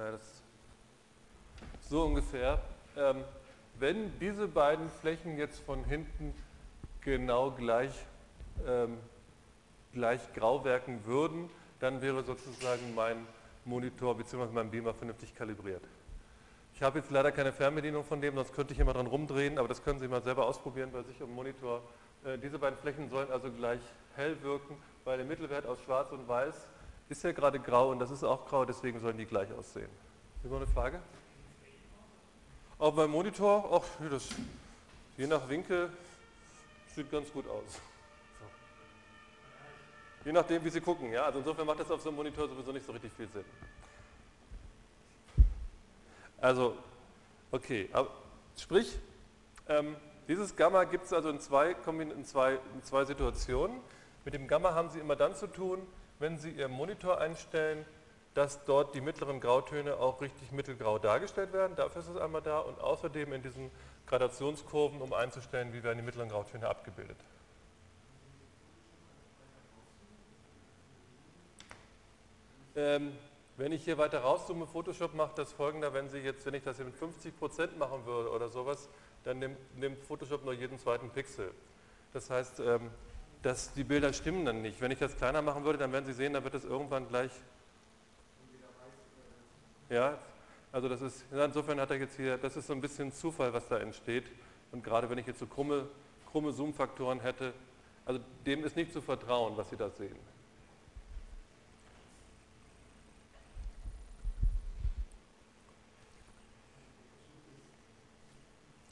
Naja, 0.00 0.12
das 0.12 0.42
so 1.90 2.04
ungefähr. 2.04 2.58
Ähm, 2.96 3.22
wenn 3.78 4.18
diese 4.18 4.48
beiden 4.48 4.88
Flächen 4.88 5.36
jetzt 5.36 5.60
von 5.60 5.84
hinten 5.84 6.32
genau 7.02 7.50
gleich, 7.50 7.92
ähm, 8.66 8.96
gleich 9.92 10.20
grau 10.32 10.64
werken 10.64 11.04
würden, 11.04 11.50
dann 11.80 12.00
wäre 12.00 12.22
sozusagen 12.22 12.94
mein 12.94 13.26
Monitor 13.66 14.16
bzw. 14.16 14.46
mein 14.54 14.70
Beamer 14.70 14.94
vernünftig 14.94 15.34
kalibriert. 15.34 15.82
Ich 16.72 16.82
habe 16.82 17.00
jetzt 17.00 17.10
leider 17.10 17.30
keine 17.30 17.52
Fernbedienung 17.52 18.02
von 18.02 18.22
dem, 18.22 18.36
sonst 18.36 18.54
könnte 18.54 18.72
ich 18.72 18.80
immer 18.80 18.94
dran 18.94 19.06
rumdrehen, 19.06 19.58
aber 19.58 19.68
das 19.68 19.84
können 19.84 19.98
Sie 19.98 20.08
mal 20.08 20.22
selber 20.22 20.46
ausprobieren 20.46 20.92
bei 20.92 21.02
sich 21.02 21.20
am 21.20 21.30
Monitor. 21.34 21.82
Äh, 22.24 22.38
diese 22.38 22.58
beiden 22.58 22.78
Flächen 22.78 23.10
sollen 23.10 23.30
also 23.30 23.52
gleich 23.52 23.82
hell 24.16 24.42
wirken, 24.42 24.78
weil 25.04 25.18
der 25.18 25.26
Mittelwert 25.26 25.66
aus 25.66 25.78
schwarz 25.82 26.10
und 26.10 26.26
weiß 26.26 26.54
ist 27.10 27.24
ja 27.24 27.32
gerade 27.32 27.58
grau 27.58 27.90
und 27.90 27.98
das 27.98 28.10
ist 28.10 28.22
auch 28.22 28.46
grau, 28.46 28.64
deswegen 28.64 29.00
sollen 29.00 29.18
die 29.18 29.26
gleich 29.26 29.52
aussehen. 29.52 29.90
Noch 30.44 30.56
eine 30.56 30.66
Frage? 30.66 31.00
Auf 32.78 32.94
meinem 32.94 33.10
Monitor, 33.10 33.68
ach, 33.70 34.08
das, 34.08 34.28
je 35.16 35.26
nach 35.26 35.46
Winkel, 35.48 35.90
sieht 36.94 37.10
ganz 37.10 37.30
gut 37.30 37.46
aus. 37.48 37.74
So. 37.74 38.46
Je 40.24 40.32
nachdem, 40.32 40.64
wie 40.64 40.70
Sie 40.70 40.80
gucken. 40.80 41.12
Ja? 41.12 41.24
Also 41.24 41.40
insofern 41.40 41.66
macht 41.66 41.80
das 41.80 41.90
auf 41.90 42.00
so 42.00 42.08
einem 42.08 42.16
Monitor 42.16 42.48
sowieso 42.48 42.72
nicht 42.72 42.86
so 42.86 42.92
richtig 42.92 43.12
viel 43.12 43.28
Sinn. 43.28 43.44
Also, 46.40 46.74
okay, 47.50 47.90
aber, 47.92 48.10
sprich, 48.56 48.98
ähm, 49.68 49.96
dieses 50.26 50.56
Gamma 50.56 50.84
gibt 50.84 51.04
es 51.04 51.12
also 51.12 51.28
in 51.28 51.40
zwei, 51.40 51.72
in, 51.86 52.24
zwei, 52.24 52.52
in 52.74 52.82
zwei 52.82 53.04
Situationen. 53.04 53.78
Mit 54.24 54.32
dem 54.32 54.48
Gamma 54.48 54.74
haben 54.74 54.88
Sie 54.88 55.00
immer 55.00 55.16
dann 55.16 55.34
zu 55.34 55.48
tun, 55.48 55.86
wenn 56.20 56.38
Sie 56.38 56.50
Ihren 56.50 56.72
Monitor 56.72 57.18
einstellen, 57.18 57.84
dass 58.34 58.64
dort 58.64 58.94
die 58.94 59.00
mittleren 59.00 59.40
Grautöne 59.40 59.96
auch 59.96 60.20
richtig 60.20 60.52
mittelgrau 60.52 60.98
dargestellt 60.98 61.52
werden. 61.52 61.74
Dafür 61.74 62.02
ist 62.02 62.08
es 62.08 62.16
einmal 62.16 62.42
da 62.42 62.60
und 62.60 62.80
außerdem 62.80 63.32
in 63.32 63.42
diesen 63.42 63.70
Gradationskurven, 64.06 65.02
um 65.02 65.12
einzustellen, 65.12 65.72
wie 65.72 65.82
werden 65.82 65.98
die 65.98 66.04
mittleren 66.04 66.28
Grautöne 66.28 66.68
abgebildet. 66.68 67.16
Ähm, 72.76 73.12
wenn 73.56 73.72
ich 73.72 73.82
hier 73.84 73.98
weiter 73.98 74.20
rauszoome, 74.20 74.66
Photoshop 74.66 75.14
macht 75.14 75.38
das 75.38 75.52
folgender, 75.52 75.92
wenn 75.92 76.08
Sie 76.08 76.18
jetzt, 76.18 76.46
wenn 76.46 76.54
ich 76.54 76.62
das 76.62 76.76
hier 76.76 76.86
mit 76.86 76.94
50% 76.94 77.76
machen 77.78 78.06
würde 78.06 78.30
oder 78.30 78.48
sowas, 78.48 78.88
dann 79.24 79.40
nimmt, 79.40 79.58
nimmt, 79.76 80.02
Photoshop 80.04 80.44
nur 80.44 80.54
jeden 80.54 80.78
zweiten 80.78 81.10
Pixel. 81.10 81.52
Das 82.12 82.30
heißt, 82.30 82.60
ähm, 82.60 82.90
dass 83.42 83.72
die 83.72 83.84
Bilder 83.84 84.12
stimmen 84.12 84.44
dann 84.44 84.62
nicht. 84.62 84.80
Wenn 84.80 84.90
ich 84.90 84.98
das 84.98 85.16
kleiner 85.16 85.42
machen 85.42 85.64
würde, 85.64 85.78
dann 85.78 85.92
werden 85.92 86.06
Sie 86.06 86.12
sehen, 86.12 86.32
dann 86.32 86.44
wird 86.44 86.54
es 86.54 86.64
irgendwann 86.64 87.08
gleich 87.08 87.32
ja, 89.90 90.16
also 90.70 90.88
das 90.88 91.02
ist, 91.02 91.24
insofern 91.32 91.80
hat 91.80 91.90
er 91.90 91.98
jetzt 91.98 92.16
hier, 92.16 92.38
das 92.38 92.56
ist 92.56 92.68
so 92.68 92.72
ein 92.72 92.80
bisschen 92.80 93.12
Zufall, 93.12 93.52
was 93.52 93.66
da 93.66 93.78
entsteht. 93.78 94.24
Und 94.70 94.84
gerade 94.84 95.10
wenn 95.10 95.18
ich 95.18 95.26
jetzt 95.26 95.40
so 95.40 95.46
krumme, 95.46 95.88
krumme 96.30 96.52
Zoom-Faktoren 96.52 97.18
hätte, 97.18 97.52
also 98.06 98.20
dem 98.46 98.64
ist 98.64 98.76
nicht 98.76 98.92
zu 98.92 99.00
vertrauen, 99.00 99.56
was 99.56 99.68
Sie 99.68 99.76
da 99.76 99.90
sehen. 99.90 100.16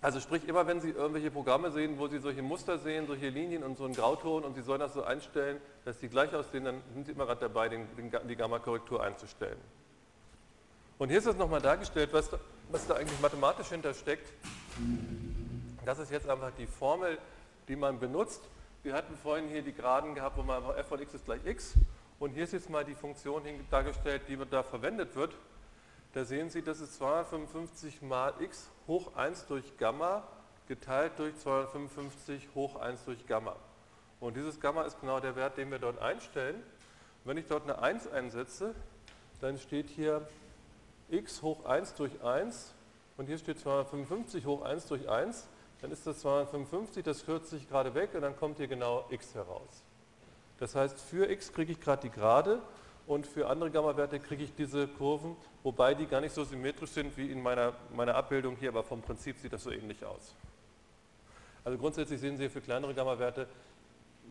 Also 0.09 0.21
sprich, 0.21 0.49
immer 0.49 0.67
wenn 0.67 0.81
Sie 0.81 0.89
irgendwelche 0.89 1.31
Programme 1.31 1.71
sehen, 1.71 1.99
wo 1.99 2.09
Sie 2.09 2.19
solche 2.19 2.41
Muster 2.41 2.79
sehen, 2.79 3.07
solche 3.07 3.29
Linien 3.29 3.63
und 3.63 3.77
so 3.77 3.85
einen 3.85 3.93
Grauton 3.93 4.43
und 4.43 4.55
Sie 4.55 4.63
sollen 4.63 4.81
das 4.81 4.95
so 4.95 5.03
einstellen, 5.05 5.61
dass 5.85 5.99
die 5.99 6.09
gleich 6.09 6.35
aussehen, 6.35 6.65
dann 6.65 6.81
sind 6.95 7.05
Sie 7.05 7.13
immer 7.13 7.27
gerade 7.27 7.41
dabei, 7.41 7.69
den, 7.69 7.87
den, 7.95 8.11
die 8.27 8.35
Gamma-Korrektur 8.35 9.03
einzustellen. 9.03 9.59
Und 10.97 11.11
hier 11.11 11.19
ist 11.19 11.27
es 11.27 11.37
nochmal 11.37 11.61
dargestellt, 11.61 12.09
was 12.13 12.31
da, 12.31 12.39
was 12.71 12.87
da 12.87 12.95
eigentlich 12.95 13.21
mathematisch 13.21 13.69
hintersteckt. 13.69 14.33
Das 15.85 15.99
ist 15.99 16.11
jetzt 16.11 16.27
einfach 16.27 16.53
die 16.57 16.67
Formel, 16.67 17.19
die 17.69 17.77
man 17.77 18.01
benutzt. 18.01 18.41
Wir 18.85 18.95
hatten 18.95 19.15
vorhin 19.15 19.47
hier 19.49 19.61
die 19.61 19.75
Geraden 19.75 20.15
gehabt, 20.15 20.39
wo 20.39 20.43
man 20.43 20.57
einfach 20.57 20.75
f 20.79 20.89
von 20.89 21.03
x 21.03 21.13
ist 21.13 21.27
gleich 21.27 21.45
x. 21.45 21.75
Und 22.19 22.31
hier 22.31 22.45
ist 22.45 22.55
jetzt 22.55 22.71
mal 22.71 22.83
die 22.83 22.95
Funktion 22.95 23.43
dargestellt, 23.71 24.23
die 24.27 24.39
da 24.51 24.63
verwendet 24.63 25.15
wird. 25.17 25.35
Da 26.15 26.25
sehen 26.25 26.49
Sie, 26.49 26.63
das 26.63 26.81
ist 26.81 26.97
255 26.97 28.01
mal 28.01 28.33
x 28.41 28.71
hoch 28.89 29.15
1 29.15 29.47
durch 29.47 29.77
Gamma 29.77 30.25
geteilt 30.67 31.13
durch 31.19 31.37
255 31.39 32.49
hoch 32.55 32.77
1 32.77 33.05
durch 33.05 33.27
Gamma. 33.27 33.55
Und 34.21 34.37
dieses 34.37 34.61
Gamma 34.61 34.83
ist 34.83 35.01
genau 35.01 35.21
der 35.21 35.37
Wert, 35.37 35.57
den 35.57 35.71
wir 35.71 35.79
dort 35.79 36.01
einstellen. 36.01 36.63
wenn 37.25 37.37
ich 37.37 37.47
dort 37.47 37.65
eine 37.65 37.79
1 37.79 38.09
einsetze, 38.09 38.75
dann 39.41 39.59
steht 39.59 39.91
hier 39.91 40.27
x 41.11 41.43
hoch 41.43 41.65
1 41.67 41.95
durch 41.95 42.23
1 42.23 42.75
und 43.17 43.27
hier 43.27 43.39
steht 43.39 43.61
255 43.61 44.47
hoch 44.47 44.63
1 44.63 44.87
durch 44.87 45.09
1, 45.09 45.47
dann 45.81 45.91
ist 45.91 46.07
das 46.07 46.21
255, 46.21 47.05
das 47.05 47.25
kürzt 47.25 47.51
sich 47.51 47.69
gerade 47.69 47.95
weg 47.95 48.15
und 48.15 48.23
dann 48.23 48.37
kommt 48.37 48.57
hier 48.57 48.69
genau 48.69 49.05
x 49.11 49.35
heraus. 49.35 49.85
Das 50.59 50.75
heißt, 50.75 51.01
für 51.01 51.31
x 51.31 51.53
kriege 51.53 51.73
ich 51.73 51.81
gerade 51.81 52.03
die 52.03 52.11
Gerade 52.11 52.61
und 53.09 53.27
für 53.27 53.49
andere 53.49 53.71
Gamma-Werte 53.71 54.21
kriege 54.21 54.45
ich 54.45 54.55
diese 54.55 54.87
Kurven, 54.87 55.35
wobei 55.63 55.95
die 55.95 56.07
gar 56.07 56.21
nicht 56.21 56.35
so 56.35 56.45
symmetrisch 56.45 56.91
sind 56.91 57.17
wie 57.17 57.33
in 57.33 57.43
meiner, 57.43 57.73
meiner 57.95 58.15
Abbildung 58.15 58.55
hier, 58.57 58.69
aber 58.69 58.85
vom 58.85 59.01
Prinzip 59.01 59.39
sieht 59.39 59.53
das 59.53 59.65
so 59.65 59.71
ähnlich 59.71 60.05
aus. 60.05 60.35
Also 61.65 61.79
grundsätzlich 61.79 62.21
sehen 62.21 62.37
Sie, 62.37 62.51
für 62.51 62.61
kleinere 62.61 62.93
Gamma-Werte 62.93 63.49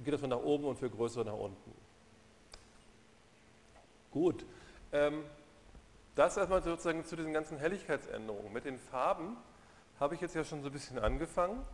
geht 0.05 0.13
das 0.13 0.21
von 0.21 0.29
nach 0.29 0.37
oben 0.37 0.65
und 0.65 0.77
für 0.77 0.91
größere 0.91 1.25
nach 1.25 1.33
unten. 1.33 1.71
Gut. 4.11 4.45
Ähm, 4.91 5.23
das 6.13 6.37
erstmal 6.37 6.61
sozusagen 6.61 7.03
zu 7.03 7.15
diesen 7.15 7.33
ganzen 7.33 7.57
Helligkeitsänderungen. 7.57 8.53
Mit 8.53 8.65
den 8.65 8.77
Farben 8.77 9.37
habe 9.99 10.13
ich 10.13 10.21
jetzt 10.21 10.35
ja 10.35 10.43
schon 10.43 10.61
so 10.61 10.69
ein 10.69 10.73
bisschen 10.73 10.99
angefangen. 10.99 11.65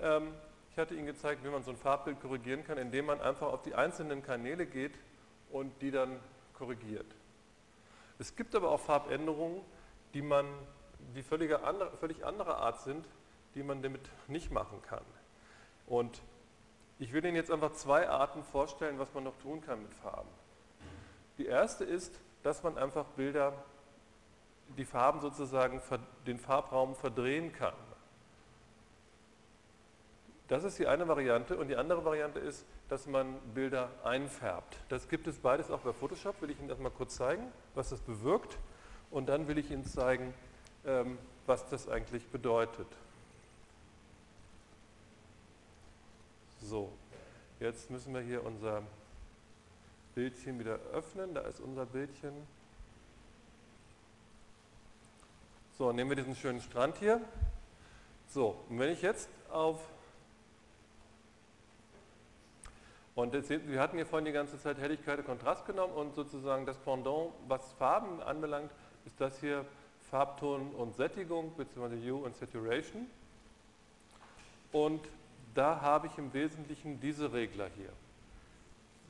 Ähm, 0.00 0.32
ich 0.72 0.78
hatte 0.78 0.94
Ihnen 0.94 1.06
gezeigt, 1.06 1.44
wie 1.44 1.48
man 1.48 1.62
so 1.62 1.70
ein 1.70 1.76
Farbbild 1.76 2.20
korrigieren 2.20 2.64
kann, 2.64 2.76
indem 2.76 3.06
man 3.06 3.20
einfach 3.20 3.52
auf 3.52 3.62
die 3.62 3.74
einzelnen 3.74 4.22
Kanäle 4.24 4.66
geht 4.66 4.94
und 5.50 5.80
die 5.80 5.92
dann 5.92 6.18
korrigiert. 6.60 7.06
Es 8.18 8.36
gibt 8.36 8.54
aber 8.54 8.70
auch 8.70 8.80
Farbänderungen, 8.80 9.62
die 10.12 10.20
man, 10.20 10.46
die 11.14 11.22
völlig 11.22 11.58
andere, 11.58 11.96
völlig 11.96 12.22
anderer 12.22 12.58
Art 12.58 12.82
sind, 12.82 13.08
die 13.54 13.62
man 13.62 13.80
damit 13.80 14.02
nicht 14.28 14.52
machen 14.52 14.82
kann. 14.82 15.04
Und 15.86 16.20
ich 16.98 17.14
will 17.14 17.24
Ihnen 17.24 17.34
jetzt 17.34 17.50
einfach 17.50 17.72
zwei 17.72 18.10
Arten 18.10 18.44
vorstellen, 18.44 18.98
was 18.98 19.12
man 19.14 19.24
noch 19.24 19.38
tun 19.38 19.62
kann 19.62 19.82
mit 19.82 19.94
Farben. 19.94 20.28
Die 21.38 21.46
erste 21.46 21.84
ist, 21.84 22.20
dass 22.42 22.62
man 22.62 22.76
einfach 22.76 23.06
Bilder 23.16 23.54
die 24.76 24.84
Farben 24.84 25.20
sozusagen 25.20 25.80
den 26.26 26.38
Farbraum 26.38 26.94
verdrehen 26.94 27.54
kann. 27.54 27.74
Das 30.50 30.64
ist 30.64 30.80
die 30.80 30.88
eine 30.88 31.06
Variante 31.06 31.56
und 31.56 31.68
die 31.68 31.76
andere 31.76 32.04
Variante 32.04 32.40
ist, 32.40 32.66
dass 32.88 33.06
man 33.06 33.38
Bilder 33.54 33.88
einfärbt. 34.02 34.78
Das 34.88 35.08
gibt 35.08 35.28
es 35.28 35.38
beides 35.38 35.70
auch 35.70 35.78
bei 35.78 35.92
Photoshop, 35.92 36.42
will 36.42 36.50
ich 36.50 36.58
Ihnen 36.58 36.66
das 36.66 36.80
mal 36.80 36.90
kurz 36.90 37.14
zeigen, 37.14 37.44
was 37.76 37.90
das 37.90 38.00
bewirkt 38.00 38.58
und 39.12 39.28
dann 39.28 39.46
will 39.46 39.58
ich 39.58 39.70
Ihnen 39.70 39.84
zeigen, 39.84 40.34
ähm, 40.84 41.18
was 41.46 41.68
das 41.68 41.88
eigentlich 41.88 42.26
bedeutet. 42.26 42.88
So, 46.60 46.90
jetzt 47.60 47.88
müssen 47.88 48.12
wir 48.12 48.20
hier 48.20 48.44
unser 48.44 48.82
Bildchen 50.16 50.58
wieder 50.58 50.80
öffnen, 50.92 51.32
da 51.32 51.42
ist 51.42 51.60
unser 51.60 51.86
Bildchen. 51.86 52.34
So, 55.78 55.92
nehmen 55.92 56.10
wir 56.10 56.16
diesen 56.16 56.34
schönen 56.34 56.60
Strand 56.60 56.98
hier. 56.98 57.20
So, 58.26 58.56
und 58.68 58.80
wenn 58.80 58.90
ich 58.90 59.02
jetzt 59.02 59.28
auf 59.52 59.78
Und 63.20 63.34
wir 63.34 63.80
hatten 63.80 63.96
hier 63.96 64.06
vorhin 64.06 64.24
die 64.24 64.32
ganze 64.32 64.58
Zeit 64.58 64.78
Helligkeit 64.78 65.18
und 65.18 65.26
Kontrast 65.26 65.66
genommen 65.66 65.92
und 65.92 66.14
sozusagen 66.14 66.64
das 66.64 66.78
Pendant, 66.78 67.34
was 67.48 67.70
Farben 67.72 68.22
anbelangt, 68.22 68.70
ist 69.04 69.20
das 69.20 69.38
hier 69.40 69.66
Farbton 70.10 70.72
und 70.72 70.94
Sättigung 70.96 71.52
bzw. 71.54 71.96
Hue 71.96 72.24
und 72.24 72.34
Saturation. 72.34 73.06
Und 74.72 75.06
da 75.54 75.82
habe 75.82 76.06
ich 76.06 76.16
im 76.16 76.32
Wesentlichen 76.32 76.98
diese 76.98 77.30
Regler 77.30 77.68
hier. 77.76 77.90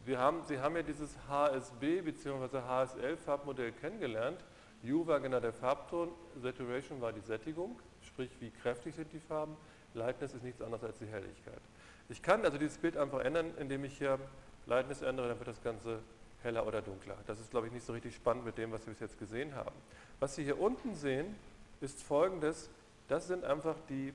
Wir 0.05 0.19
haben, 0.19 0.43
Sie 0.43 0.59
haben 0.59 0.75
ja 0.75 0.83
dieses 0.83 1.17
HSB 1.29 2.01
bzw. 2.01 2.63
HSL 2.63 3.17
Farbmodell 3.17 3.71
kennengelernt. 3.71 4.43
Hue 4.83 5.07
war 5.07 5.21
genau 5.21 5.39
der 5.39 5.53
Farbton, 5.53 6.09
Saturation 6.43 7.01
war 7.01 7.13
die 7.13 7.21
Sättigung, 7.21 7.79
sprich 8.03 8.31
wie 8.41 8.51
kräftig 8.51 8.97
sind 8.97 9.13
die 9.13 9.21
Farben. 9.21 9.57
Lightness 9.95 10.35
ist 10.35 10.43
nichts 10.43 10.61
anderes 10.61 10.83
als 10.83 10.99
die 10.99 11.07
Helligkeit. 11.07 11.63
Ich 12.11 12.23
kann 12.23 12.45
also 12.45 12.59
dieses 12.59 12.77
Bild 12.77 12.97
einfach 12.97 13.21
ändern, 13.21 13.53
indem 13.59 13.85
ich 13.85 13.97
hier 13.97 14.19
Lightness 14.67 15.01
ändere, 15.01 15.29
dann 15.29 15.39
wird 15.39 15.49
das 15.49 15.63
Ganze 15.63 16.01
heller 16.43 16.67
oder 16.67 16.83
dunkler. 16.83 17.17
Das 17.29 17.39
ist, 17.39 17.53
glaube 17.53 17.69
ich, 17.69 17.73
nicht 17.73 17.87
so 17.87 17.93
richtig 17.93 18.17
spannend 18.17 18.45
mit 18.45 18.59
dem, 18.59 18.73
was 18.73 18.85
wir 18.85 18.93
bis 18.93 19.01
jetzt 19.01 19.19
gesehen 19.19 19.55
haben. 19.55 19.77
Was 20.19 20.35
Sie 20.35 20.43
hier 20.43 20.61
unten 20.61 20.97
sehen, 20.97 21.37
ist 21.81 22.03
folgendes. 22.03 22.69
Das 23.07 23.29
sind 23.29 23.45
einfach 23.45 23.77
die 23.89 24.13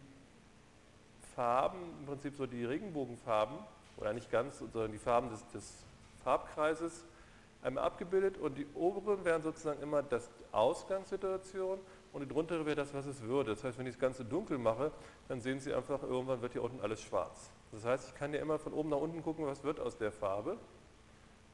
Farben, 1.35 1.77
im 2.01 2.05
Prinzip 2.05 2.35
so 2.35 2.45
die 2.45 2.65
Regenbogenfarben, 2.65 3.57
oder 3.97 4.11
nicht 4.11 4.29
ganz, 4.29 4.59
sondern 4.59 4.91
die 4.91 4.97
Farben 4.97 5.29
des, 5.29 5.47
des 5.53 5.73
Farbkreises 6.25 7.05
einmal 7.61 7.85
abgebildet 7.85 8.37
und 8.37 8.57
die 8.57 8.67
oberen 8.73 9.23
wären 9.23 9.41
sozusagen 9.41 9.81
immer 9.81 10.03
das 10.03 10.29
Ausgangssituation 10.51 11.79
und 12.11 12.21
die 12.21 12.27
druntere 12.27 12.65
wäre 12.65 12.75
das, 12.75 12.93
was 12.93 13.05
es 13.05 13.21
würde. 13.21 13.51
Das 13.51 13.63
heißt, 13.63 13.77
wenn 13.77 13.87
ich 13.87 13.93
das 13.93 14.01
Ganze 14.01 14.25
dunkel 14.25 14.57
mache, 14.57 14.91
dann 15.29 15.39
sehen 15.39 15.61
Sie 15.61 15.73
einfach, 15.73 16.03
irgendwann 16.03 16.41
wird 16.41 16.51
hier 16.53 16.63
unten 16.63 16.81
alles 16.81 17.01
schwarz. 17.01 17.49
Das 17.75 17.83
heißt, 17.83 18.07
ich 18.07 18.15
kann 18.15 18.33
ja 18.33 18.39
immer 18.39 18.57
von 18.57 18.71
oben 18.71 18.89
nach 18.89 18.97
unten 18.97 19.21
gucken, 19.21 19.45
was 19.45 19.63
wird 19.63 19.81
aus 19.81 19.97
der 19.97 20.11
Farbe. 20.11 20.57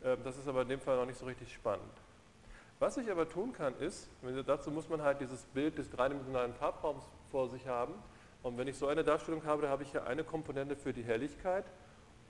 Ähm, 0.03 0.19
das 0.23 0.37
ist 0.37 0.47
aber 0.47 0.61
in 0.61 0.69
dem 0.69 0.79
Fall 0.79 0.95
noch 0.95 1.07
nicht 1.07 1.17
so 1.17 1.25
richtig 1.25 1.51
spannend. 1.51 1.91
Was 2.79 2.97
ich 2.97 3.09
aber 3.11 3.27
tun 3.27 3.53
kann, 3.53 3.75
ist, 3.79 4.07
dazu 4.45 4.71
muss 4.71 4.87
man 4.87 5.01
halt 5.01 5.19
dieses 5.19 5.43
Bild 5.45 5.77
des 5.77 5.89
dreidimensionalen 5.89 6.53
Farbraums 6.53 7.03
vor 7.31 7.49
sich 7.49 7.67
haben. 7.67 7.93
Und 8.43 8.57
wenn 8.57 8.67
ich 8.67 8.77
so 8.77 8.87
eine 8.87 9.03
Darstellung 9.03 9.43
habe, 9.45 9.63
da 9.63 9.69
habe 9.69 9.83
ich 9.83 9.91
hier 9.91 10.05
eine 10.05 10.23
Komponente 10.23 10.75
für 10.75 10.93
die 10.93 11.03
Helligkeit 11.03 11.65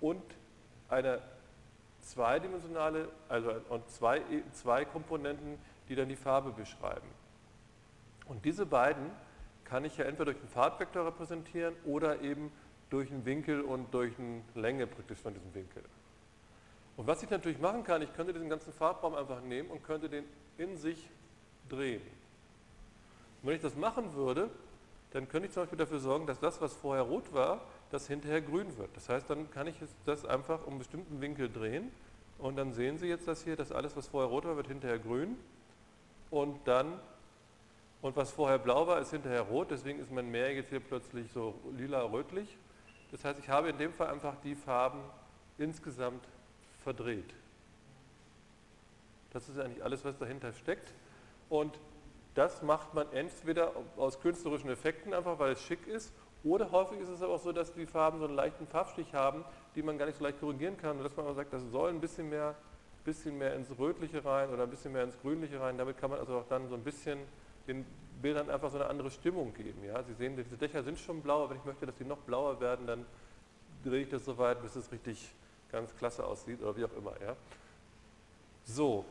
und 0.01 0.23
eine 0.89 1.21
zweidimensionale, 2.01 3.09
also 3.29 3.53
und 3.69 3.89
zwei, 3.89 4.21
zwei 4.51 4.83
Komponenten, 4.83 5.57
die 5.87 5.95
dann 5.95 6.09
die 6.09 6.17
Farbe 6.17 6.51
beschreiben. 6.51 7.07
Und 8.25 8.43
diese 8.43 8.65
beiden 8.65 9.11
kann 9.63 9.85
ich 9.85 9.97
ja 9.97 10.05
entweder 10.05 10.31
durch 10.31 10.39
einen 10.39 10.49
Farbvektor 10.49 11.05
repräsentieren 11.05 11.75
oder 11.85 12.21
eben 12.21 12.51
durch 12.91 13.09
einen 13.09 13.25
Winkel 13.25 13.61
und 13.61 13.91
durch 13.93 14.13
eine 14.19 14.43
Länge 14.53 14.85
praktisch 14.85 15.17
von 15.17 15.33
diesem 15.33 15.51
Winkel. 15.55 15.81
Und 16.97 17.07
was 17.07 17.23
ich 17.23 17.29
natürlich 17.29 17.59
machen 17.59 17.83
kann, 17.83 18.01
ich 18.01 18.13
könnte 18.13 18.33
diesen 18.33 18.49
ganzen 18.49 18.71
Farbraum 18.73 19.15
einfach 19.15 19.41
nehmen 19.41 19.71
und 19.71 19.83
könnte 19.83 20.07
den 20.09 20.25
in 20.57 20.77
sich 20.77 21.09
drehen. 21.69 22.01
Und 23.41 23.47
wenn 23.47 23.55
ich 23.55 23.61
das 23.61 23.75
machen 23.75 24.13
würde, 24.13 24.51
dann 25.11 25.27
könnte 25.27 25.47
ich 25.47 25.53
zum 25.53 25.63
Beispiel 25.63 25.79
dafür 25.79 25.99
sorgen, 25.99 26.27
dass 26.27 26.39
das, 26.39 26.61
was 26.61 26.73
vorher 26.73 27.03
rot 27.03 27.33
war, 27.33 27.61
das 27.89 28.07
hinterher 28.07 28.41
grün 28.41 28.77
wird. 28.77 28.95
Das 28.95 29.09
heißt, 29.09 29.29
dann 29.29 29.49
kann 29.51 29.67
ich 29.67 29.75
das 30.05 30.25
einfach 30.25 30.61
um 30.63 30.73
einen 30.73 30.79
bestimmten 30.79 31.21
Winkel 31.21 31.49
drehen 31.49 31.91
und 32.37 32.55
dann 32.57 32.73
sehen 32.73 32.97
Sie 32.97 33.07
jetzt 33.07 33.27
das 33.27 33.43
hier, 33.43 33.55
dass 33.55 33.71
alles, 33.71 33.95
was 33.95 34.07
vorher 34.07 34.29
rot 34.29 34.45
war, 34.45 34.57
wird 34.57 34.67
hinterher 34.67 34.99
grün 34.99 35.37
und 36.29 36.59
dann 36.67 36.99
und 38.01 38.15
was 38.15 38.31
vorher 38.31 38.57
blau 38.57 38.87
war, 38.87 38.99
ist 38.99 39.11
hinterher 39.11 39.41
rot, 39.41 39.69
deswegen 39.69 39.99
ist 39.99 40.11
mein 40.11 40.29
Meer 40.31 40.53
jetzt 40.53 40.69
hier 40.69 40.79
plötzlich 40.79 41.31
so 41.31 41.53
lila-rötlich. 41.77 42.57
Das 43.11 43.25
heißt, 43.25 43.39
ich 43.39 43.49
habe 43.49 43.69
in 43.69 43.77
dem 43.77 43.93
Fall 43.93 44.07
einfach 44.07 44.35
die 44.43 44.55
Farben 44.55 45.01
insgesamt 45.57 46.23
verdreht. 46.83 47.33
Das 49.31 49.47
ist 49.47 49.59
eigentlich 49.59 49.83
alles, 49.83 50.03
was 50.03 50.17
dahinter 50.17 50.53
steckt. 50.53 50.93
Und 51.49 51.77
das 52.33 52.61
macht 52.61 52.93
man 52.93 53.11
entweder 53.11 53.73
aus 53.97 54.19
künstlerischen 54.19 54.69
Effekten 54.69 55.13
einfach, 55.13 55.37
weil 55.39 55.51
es 55.51 55.61
schick 55.61 55.85
ist, 55.87 56.13
oder 56.43 56.71
häufig 56.71 56.99
ist 56.99 57.09
es 57.09 57.21
aber 57.21 57.33
auch 57.33 57.39
so, 57.39 57.51
dass 57.51 57.73
die 57.73 57.85
Farben 57.85 58.19
so 58.19 58.25
einen 58.25 58.35
leichten 58.35 58.65
Farbstich 58.65 59.13
haben, 59.13 59.45
die 59.75 59.83
man 59.83 59.97
gar 59.97 60.07
nicht 60.07 60.17
so 60.17 60.23
leicht 60.23 60.39
korrigieren 60.39 60.75
kann. 60.77 60.97
Und 60.97 61.03
dass 61.03 61.15
man 61.15 61.25
aber 61.25 61.35
sagt, 61.35 61.53
das 61.53 61.61
soll 61.69 61.89
ein 61.89 62.01
bisschen 62.01 62.29
mehr, 62.29 62.55
bisschen 63.05 63.37
mehr 63.37 63.55
ins 63.55 63.77
Rötliche 63.77 64.25
rein 64.25 64.49
oder 64.49 64.63
ein 64.63 64.69
bisschen 64.69 64.91
mehr 64.91 65.03
ins 65.03 65.19
Grünliche 65.19 65.59
rein. 65.59 65.77
Damit 65.77 65.99
kann 65.99 66.09
man 66.09 66.19
also 66.19 66.37
auch 66.39 66.47
dann 66.47 66.67
so 66.67 66.75
ein 66.75 66.83
bisschen 66.83 67.19
den 67.67 67.85
Bildern 68.21 68.49
einfach 68.49 68.71
so 68.71 68.77
eine 68.77 68.87
andere 68.87 69.11
Stimmung 69.11 69.53
geben. 69.53 69.83
Ja? 69.83 70.03
Sie 70.03 70.13
sehen, 70.13 70.35
diese 70.35 70.57
Dächer 70.57 70.83
sind 70.83 70.99
schon 70.99 71.21
blau, 71.21 71.43
aber 71.43 71.51
wenn 71.51 71.57
ich 71.57 71.65
möchte, 71.65 71.85
dass 71.85 71.97
sie 71.97 72.05
noch 72.05 72.19
blauer 72.19 72.59
werden, 72.59 72.87
dann 72.87 73.05
drehe 73.83 74.03
ich 74.03 74.09
das 74.09 74.25
so 74.25 74.37
weit, 74.37 74.61
bis 74.61 74.75
es 74.75 74.91
richtig 74.91 75.33
ganz 75.71 75.95
klasse 75.95 76.25
aussieht 76.25 76.61
oder 76.61 76.75
wie 76.75 76.85
auch 76.85 76.93
immer. 76.93 77.13
Ja? 77.21 77.35
So, 78.63 79.05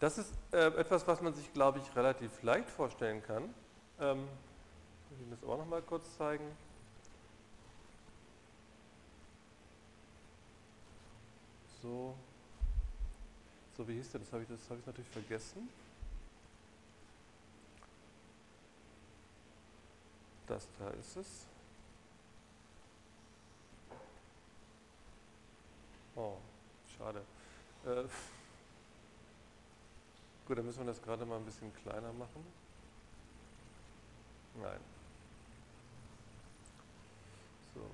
das 0.00 0.18
ist 0.18 0.32
äh, 0.52 0.66
etwas, 0.66 1.06
was 1.06 1.20
man 1.20 1.34
sich, 1.34 1.52
glaube 1.52 1.78
ich, 1.78 1.96
relativ 1.96 2.42
leicht 2.42 2.68
vorstellen 2.68 3.22
kann. 3.22 3.54
Ähm, 4.00 4.28
ich 5.10 5.18
will 5.18 5.26
das 5.30 5.48
auch 5.48 5.58
noch 5.58 5.66
mal 5.66 5.82
kurz 5.82 6.16
zeigen. 6.16 6.44
So, 11.80 12.14
so 13.76 13.86
wie 13.86 13.94
hieß 13.94 14.10
der? 14.10 14.20
Das 14.20 14.32
habe 14.32 14.42
ich, 14.42 14.48
das 14.48 14.70
habe 14.70 14.80
ich 14.80 14.86
natürlich 14.86 15.10
vergessen. 15.10 15.68
Das 20.46 20.68
da 20.78 20.90
ist 20.90 21.16
es. 21.16 21.46
Oh, 26.16 26.36
schade. 26.96 27.22
Äh, 27.84 28.04
gut, 30.46 30.58
dann 30.58 30.66
müssen 30.66 30.80
wir 30.80 30.86
das 30.86 31.02
gerade 31.02 31.24
mal 31.24 31.36
ein 31.38 31.44
bisschen 31.44 31.74
kleiner 31.74 32.12
machen. 32.12 32.44
Nein. 34.60 34.80
So. 37.74 37.90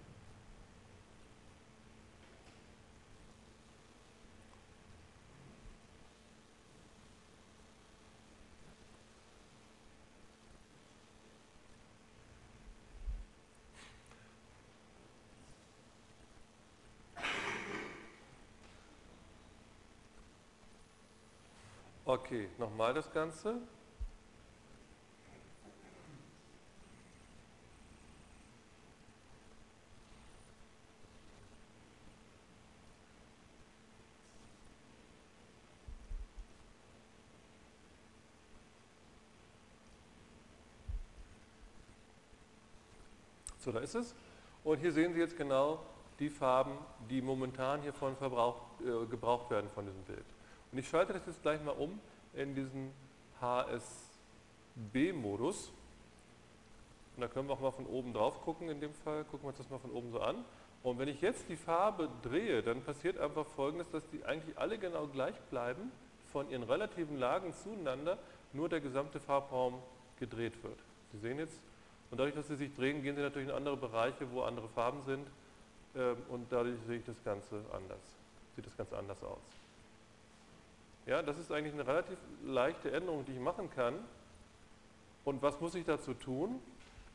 Okay, 22.10 22.48
nochmal 22.58 22.92
das 22.92 23.08
Ganze. 23.12 23.54
So, 43.60 43.70
da 43.70 43.78
ist 43.78 43.94
es. 43.94 44.16
Und 44.64 44.78
hier 44.78 44.90
sehen 44.90 45.14
Sie 45.14 45.20
jetzt 45.20 45.36
genau 45.36 45.86
die 46.18 46.28
Farben, 46.28 46.76
die 47.08 47.22
momentan 47.22 47.82
hier 47.82 47.92
von 47.92 48.16
Verbrauch, 48.16 48.62
äh, 48.80 49.06
gebraucht 49.06 49.48
werden 49.50 49.70
von 49.70 49.86
diesem 49.86 50.02
Bild. 50.02 50.24
Und 50.72 50.78
ich 50.78 50.88
schalte 50.88 51.12
das 51.12 51.26
jetzt 51.26 51.42
gleich 51.42 51.62
mal 51.62 51.72
um 51.72 52.00
in 52.34 52.54
diesen 52.54 52.92
HSB-Modus. 53.40 55.72
Und 57.16 57.22
da 57.22 57.28
können 57.28 57.48
wir 57.48 57.54
auch 57.54 57.60
mal 57.60 57.72
von 57.72 57.86
oben 57.86 58.12
drauf 58.12 58.40
gucken 58.42 58.68
in 58.68 58.80
dem 58.80 58.94
Fall. 58.94 59.24
Gucken 59.24 59.44
wir 59.44 59.48
uns 59.48 59.58
das 59.58 59.68
mal 59.68 59.78
von 59.78 59.90
oben 59.90 60.12
so 60.12 60.20
an. 60.20 60.44
Und 60.82 60.98
wenn 60.98 61.08
ich 61.08 61.20
jetzt 61.20 61.48
die 61.48 61.56
Farbe 61.56 62.08
drehe, 62.22 62.62
dann 62.62 62.82
passiert 62.82 63.18
einfach 63.18 63.46
folgendes, 63.46 63.90
dass 63.90 64.08
die 64.08 64.24
eigentlich 64.24 64.56
alle 64.56 64.78
genau 64.78 65.06
gleich 65.06 65.38
bleiben, 65.50 65.92
von 66.32 66.48
ihren 66.50 66.62
relativen 66.62 67.18
Lagen 67.18 67.52
zueinander, 67.52 68.16
nur 68.52 68.68
der 68.68 68.80
gesamte 68.80 69.20
Farbraum 69.20 69.74
gedreht 70.18 70.62
wird. 70.62 70.78
Sie 71.12 71.18
sehen 71.18 71.38
jetzt, 71.38 71.58
Und 72.10 72.18
dadurch, 72.18 72.34
dass 72.34 72.48
sie 72.48 72.56
sich 72.56 72.74
drehen, 72.74 73.02
gehen 73.02 73.14
sie 73.14 73.22
natürlich 73.22 73.48
in 73.48 73.54
andere 73.54 73.76
Bereiche, 73.76 74.30
wo 74.32 74.42
andere 74.42 74.68
Farben 74.68 75.02
sind. 75.02 75.26
Ähm, 75.96 76.16
und 76.28 76.50
dadurch 76.50 76.76
sehe 76.86 76.98
ich 76.98 77.04
das 77.04 77.22
Ganze 77.24 77.62
anders. 77.72 78.00
Sieht 78.56 78.66
das 78.66 78.76
Ganze 78.76 78.96
anders 78.96 79.22
aus. 79.22 79.38
Ja, 81.10 81.22
das 81.22 81.38
ist 81.38 81.50
eigentlich 81.50 81.74
eine 81.74 81.84
relativ 81.84 82.16
leichte 82.44 82.92
Änderung, 82.92 83.24
die 83.24 83.32
ich 83.32 83.40
machen 83.40 83.68
kann. 83.68 83.96
Und 85.24 85.42
was 85.42 85.60
muss 85.60 85.74
ich 85.74 85.84
dazu 85.84 86.14
tun? 86.14 86.60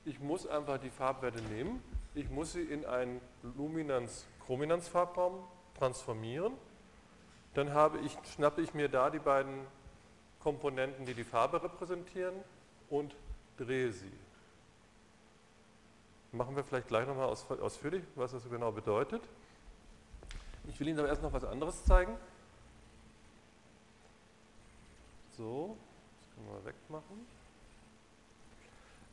Ich 0.03 0.19
muss 0.19 0.45
einfach 0.45 0.79
die 0.79 0.89
Farbwerte 0.89 1.41
nehmen. 1.43 1.81
Ich 2.13 2.29
muss 2.29 2.51
sie 2.51 2.61
in 2.61 2.85
einen 2.85 3.21
Luminanz-Chrominanz-Farbraum 3.57 5.45
transformieren. 5.79 6.51
Dann 7.53 7.73
habe 7.73 7.99
ich, 7.99 8.17
schnappe 8.33 8.61
ich 8.61 8.73
mir 8.73 8.89
da 8.89 9.09
die 9.09 9.19
beiden 9.19 9.61
Komponenten, 10.41 11.05
die 11.05 11.13
die 11.13 11.23
Farbe 11.23 11.63
repräsentieren 11.63 12.35
und 12.89 13.15
drehe 13.55 13.93
sie. 13.93 14.11
Machen 16.33 16.57
wir 16.57 16.65
vielleicht 16.65 16.89
gleich 16.89 17.07
nochmal 17.07 17.27
ausführlich, 17.29 18.03
was 18.15 18.33
das 18.33 18.49
genau 18.49 18.73
bedeutet. 18.73 19.21
Ich 20.67 20.77
will 20.81 20.89
Ihnen 20.89 20.99
aber 20.99 21.07
erst 21.07 21.21
noch 21.21 21.31
was 21.31 21.45
anderes 21.45 21.85
zeigen. 21.85 22.17
So, 25.37 25.77
das 26.19 26.35
können 26.35 26.47
wir 26.47 26.65
wegmachen. 26.65 27.27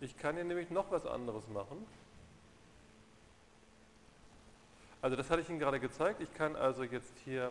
Ich 0.00 0.16
kann 0.16 0.34
hier 0.34 0.44
nämlich 0.44 0.70
noch 0.70 0.90
was 0.90 1.06
anderes 1.06 1.46
machen. 1.48 1.86
Also 5.00 5.16
das 5.16 5.30
hatte 5.30 5.42
ich 5.42 5.48
Ihnen 5.48 5.58
gerade 5.58 5.80
gezeigt. 5.80 6.20
Ich 6.20 6.32
kann 6.34 6.54
also 6.54 6.84
jetzt 6.84 7.12
hier 7.24 7.50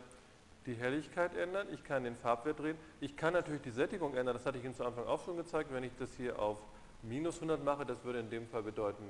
die 0.65 0.75
Helligkeit 0.75 1.35
ändern, 1.35 1.67
ich 1.71 1.83
kann 1.83 2.03
den 2.03 2.15
Farbwert 2.15 2.59
drehen, 2.59 2.77
ich 2.99 3.17
kann 3.17 3.33
natürlich 3.33 3.63
die 3.63 3.71
Sättigung 3.71 4.15
ändern, 4.15 4.35
das 4.35 4.45
hatte 4.45 4.59
ich 4.59 4.63
Ihnen 4.63 4.75
zu 4.75 4.85
Anfang 4.85 5.05
auch 5.05 5.23
schon 5.25 5.35
gezeigt. 5.35 5.73
Wenn 5.73 5.83
ich 5.83 5.91
das 5.97 6.13
hier 6.13 6.39
auf 6.39 6.57
minus 7.01 7.35
100 7.35 7.63
mache, 7.63 7.85
das 7.85 8.03
würde 8.03 8.19
in 8.19 8.29
dem 8.29 8.47
Fall 8.47 8.63
bedeuten 8.63 9.09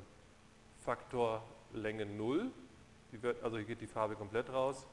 Faktor 0.79 1.43
Länge 1.73 2.05
0, 2.05 2.49
wird, 3.11 3.43
also 3.43 3.57
hier 3.57 3.65
geht 3.65 3.81
die 3.81 3.87
Farbe 3.87 4.15
komplett 4.15 4.49
raus 4.49 4.87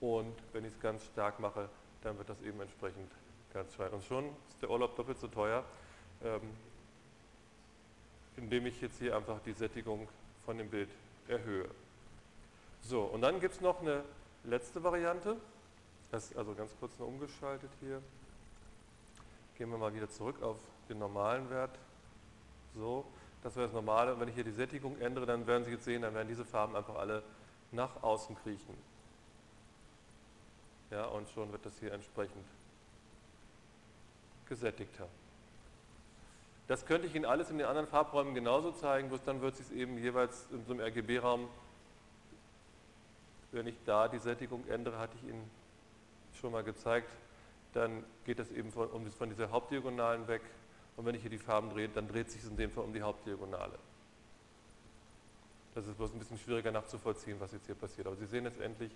und 0.00 0.34
wenn 0.52 0.64
ich 0.64 0.74
es 0.74 0.80
ganz 0.80 1.04
stark 1.06 1.40
mache, 1.40 1.70
dann 2.02 2.18
wird 2.18 2.28
das 2.28 2.40
eben 2.42 2.60
entsprechend 2.60 3.10
ganz 3.54 3.72
schwer. 3.72 3.90
Und 3.92 4.04
schon 4.04 4.26
ist 4.26 4.60
der 4.60 4.68
Urlaub 4.68 4.94
doppelt 4.96 5.18
so 5.18 5.28
teuer. 5.28 5.64
Ähm, 6.22 6.42
indem 8.36 8.66
ich 8.66 8.80
jetzt 8.80 8.98
hier 8.98 9.16
einfach 9.16 9.40
die 9.40 9.52
Sättigung 9.52 10.08
von 10.44 10.58
dem 10.58 10.68
Bild 10.68 10.90
erhöhe. 11.28 11.68
So, 12.82 13.02
und 13.02 13.22
dann 13.22 13.40
gibt 13.40 13.54
es 13.54 13.60
noch 13.60 13.80
eine 13.80 14.04
letzte 14.44 14.82
Variante. 14.82 15.36
Das 16.10 16.34
also 16.36 16.54
ganz 16.54 16.72
kurz 16.78 16.98
noch 16.98 17.06
umgeschaltet 17.06 17.70
hier. 17.80 18.02
Gehen 19.56 19.70
wir 19.70 19.78
mal 19.78 19.94
wieder 19.94 20.10
zurück 20.10 20.42
auf 20.42 20.58
den 20.88 20.98
normalen 20.98 21.48
Wert. 21.48 21.78
So, 22.74 23.04
das 23.42 23.56
wäre 23.56 23.66
das 23.66 23.74
Normale. 23.74 24.14
Und 24.14 24.20
wenn 24.20 24.28
ich 24.28 24.34
hier 24.34 24.44
die 24.44 24.50
Sättigung 24.50 24.98
ändere, 25.00 25.26
dann 25.26 25.46
werden 25.46 25.64
Sie 25.64 25.70
jetzt 25.70 25.84
sehen, 25.84 26.02
dann 26.02 26.14
werden 26.14 26.28
diese 26.28 26.44
Farben 26.44 26.76
einfach 26.76 26.96
alle 26.96 27.22
nach 27.70 28.02
außen 28.02 28.36
kriechen. 28.42 28.76
Ja, 30.90 31.06
und 31.06 31.28
schon 31.30 31.50
wird 31.52 31.64
das 31.64 31.72
hier 31.78 31.92
entsprechend 31.92 32.44
gesättigter. 34.48 35.08
Das 36.66 36.86
könnte 36.86 37.06
ich 37.06 37.14
Ihnen 37.14 37.26
alles 37.26 37.50
in 37.50 37.58
den 37.58 37.66
anderen 37.66 37.88
Farbräumen 37.88 38.34
genauso 38.34 38.72
zeigen, 38.72 39.08
bloß 39.08 39.22
dann 39.24 39.42
wird 39.42 39.54
es 39.54 39.68
sich 39.68 39.76
eben 39.76 39.98
jeweils 39.98 40.46
in 40.50 40.64
so 40.64 40.72
einem 40.72 40.80
RGB-Raum, 40.80 41.48
wenn 43.52 43.66
ich 43.66 43.76
da 43.84 44.08
die 44.08 44.18
Sättigung 44.18 44.66
ändere, 44.68 44.98
hatte 44.98 45.16
ich 45.22 45.28
Ihnen 45.28 45.48
schon 46.40 46.52
mal 46.52 46.64
gezeigt, 46.64 47.10
dann 47.74 48.04
geht 48.24 48.38
es 48.38 48.50
eben 48.50 48.72
von, 48.72 48.88
um, 48.88 49.10
von 49.12 49.28
dieser 49.28 49.50
Hauptdiagonalen 49.50 50.26
weg 50.26 50.42
und 50.96 51.06
wenn 51.06 51.14
ich 51.14 51.20
hier 51.20 51.30
die 51.30 51.38
Farben 51.38 51.70
drehe, 51.70 51.88
dann 51.88 52.08
dreht 52.08 52.30
sich 52.30 52.42
es 52.42 52.48
in 52.48 52.56
dem 52.56 52.70
Fall 52.70 52.84
um 52.84 52.92
die 52.92 53.02
Hauptdiagonale. 53.02 53.78
Das 55.74 55.86
ist 55.86 55.96
bloß 55.96 56.12
ein 56.12 56.18
bisschen 56.18 56.38
schwieriger 56.38 56.70
nachzuvollziehen, 56.70 57.38
was 57.40 57.52
jetzt 57.52 57.66
hier 57.66 57.74
passiert. 57.74 58.06
Aber 58.06 58.16
Sie 58.16 58.26
sehen 58.26 58.44
jetzt 58.44 58.60
endlich, 58.60 58.92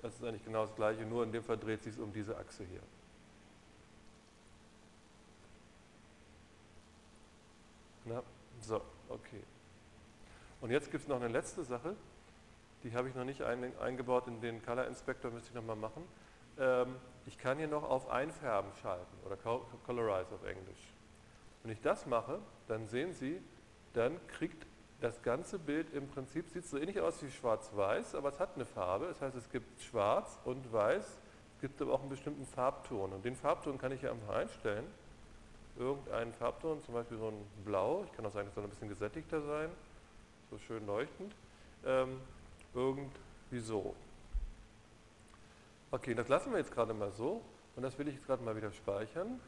das 0.00 0.14
ist 0.14 0.24
eigentlich 0.24 0.44
genau 0.44 0.66
das 0.66 0.74
Gleiche, 0.76 1.02
nur 1.02 1.24
in 1.24 1.32
dem 1.32 1.42
Fall 1.42 1.58
dreht 1.58 1.82
sich 1.82 1.94
es 1.94 1.98
um 1.98 2.12
diese 2.12 2.36
Achse 2.36 2.64
hier. 2.64 2.80
Na, 8.04 8.22
so, 8.60 8.80
okay. 9.08 9.42
Und 10.60 10.70
jetzt 10.70 10.90
gibt 10.90 11.02
es 11.02 11.08
noch 11.08 11.16
eine 11.16 11.28
letzte 11.28 11.64
Sache, 11.64 11.94
die 12.82 12.94
habe 12.94 13.08
ich 13.08 13.14
noch 13.14 13.24
nicht 13.24 13.42
ein, 13.42 13.76
eingebaut 13.78 14.26
in 14.26 14.40
den 14.40 14.64
Color 14.64 14.86
Inspector, 14.86 15.30
müsste 15.30 15.50
ich 15.50 15.54
nochmal 15.54 15.76
machen. 15.76 16.02
Ähm, 16.58 16.96
ich 17.26 17.38
kann 17.38 17.58
hier 17.58 17.68
noch 17.68 17.84
auf 17.84 18.08
Einfärben 18.10 18.72
schalten 18.80 19.16
oder 19.24 19.36
Colorize 19.36 20.34
auf 20.34 20.44
Englisch. 20.44 20.92
Wenn 21.62 21.72
ich 21.72 21.80
das 21.80 22.06
mache, 22.06 22.40
dann 22.66 22.88
sehen 22.88 23.12
Sie, 23.12 23.40
dann 23.92 24.18
kriegt 24.26 24.66
das 25.00 25.22
ganze 25.22 25.58
Bild 25.58 25.92
im 25.94 26.08
Prinzip, 26.08 26.48
sieht 26.48 26.66
so 26.66 26.78
ähnlich 26.78 27.00
aus 27.00 27.22
wie 27.22 27.30
schwarz-weiß, 27.30 28.16
aber 28.16 28.30
es 28.30 28.40
hat 28.40 28.56
eine 28.56 28.64
Farbe. 28.64 29.06
Das 29.06 29.20
heißt, 29.20 29.36
es 29.36 29.48
gibt 29.50 29.80
schwarz 29.80 30.38
und 30.44 30.72
weiß, 30.72 31.04
es 31.04 31.60
gibt 31.60 31.80
aber 31.80 31.92
auch 31.92 32.00
einen 32.00 32.10
bestimmten 32.10 32.46
Farbton. 32.46 33.12
Und 33.12 33.24
den 33.24 33.36
Farbton 33.36 33.78
kann 33.78 33.92
ich 33.92 34.00
hier 34.00 34.10
einfach 34.10 34.34
einstellen 34.34 34.86
irgendeinen 35.76 36.32
Farbton, 36.34 36.80
zum 36.82 36.94
Beispiel 36.94 37.18
so 37.18 37.28
ein 37.28 37.46
Blau, 37.64 38.04
ich 38.04 38.12
kann 38.12 38.26
auch 38.26 38.32
sagen, 38.32 38.46
das 38.46 38.54
soll 38.54 38.64
ein 38.64 38.70
bisschen 38.70 38.88
gesättigter 38.88 39.40
sein, 39.42 39.70
so 40.50 40.58
schön 40.58 40.86
leuchtend, 40.86 41.34
ähm, 41.84 42.20
irgendwie 42.74 43.60
so. 43.60 43.94
Okay, 45.90 46.14
das 46.14 46.28
lassen 46.28 46.52
wir 46.52 46.58
jetzt 46.58 46.72
gerade 46.72 46.94
mal 46.94 47.10
so 47.12 47.42
und 47.76 47.82
das 47.82 47.98
will 47.98 48.08
ich 48.08 48.14
jetzt 48.14 48.26
gerade 48.26 48.42
mal 48.42 48.56
wieder 48.56 48.72
speichern. 48.72 49.40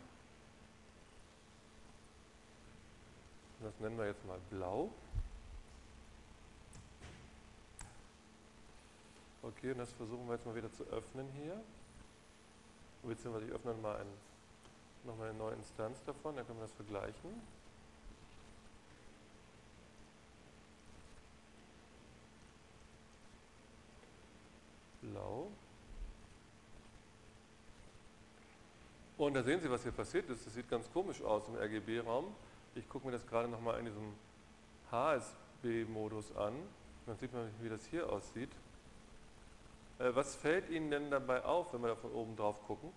Das 3.61 3.81
nennen 3.81 3.97
wir 3.97 4.07
jetzt 4.07 4.25
mal 4.27 4.39
blau. 4.51 4.91
Okay, 9.43 9.73
und 9.73 9.79
das 9.79 9.93
versuchen 9.93 10.27
wir 10.27 10.35
jetzt 10.35 10.47
mal 10.47 10.55
wieder 10.55 10.73
zu 10.73 10.85
öffnen 10.85 11.27
hier. 11.43 11.59
Beziehungsweise 13.03 13.47
ich 13.47 13.53
öffne 13.53 13.75
mal 13.75 13.97
ein 13.97 14.07
nochmal 15.05 15.31
eine 15.31 15.39
neue 15.39 15.55
Instanz 15.55 16.03
davon, 16.05 16.37
dann 16.37 16.47
können 16.47 16.59
wir 16.59 16.67
das 16.67 16.73
vergleichen. 16.73 17.43
Blau. 25.03 25.49
Und 29.17 29.35
da 29.35 29.43
sehen 29.43 29.61
Sie, 29.61 29.71
was 29.71 29.83
hier 29.83 29.93
passiert 29.93 30.29
ist. 30.29 30.47
Das 30.47 30.55
sieht 30.55 30.69
ganz 30.69 30.91
komisch 30.93 31.23
aus 31.23 31.47
im 31.49 31.57
RGB-Raum. 31.57 32.35
Ich 32.75 32.89
gucke 32.89 33.07
mir 33.07 33.13
das 33.13 33.27
gerade 33.27 33.49
nochmal 33.49 33.79
in 33.79 33.87
diesem 33.87 34.15
HSB-Modus 34.91 36.35
an. 36.37 36.55
Dann 37.07 37.17
sieht 37.19 37.33
man, 37.33 37.49
wie 37.61 37.69
das 37.69 37.85
hier 37.87 38.11
aussieht. 38.11 38.51
Äh, 39.99 40.15
was 40.15 40.35
fällt 40.35 40.69
Ihnen 40.71 40.91
denn 40.91 41.11
dabei 41.11 41.45
auf, 41.45 41.73
wenn 41.73 41.83
wir 41.83 41.89
da 41.89 41.97
von 41.97 42.13
oben 42.13 42.37
drauf 42.37 42.61
gucken? 42.67 42.91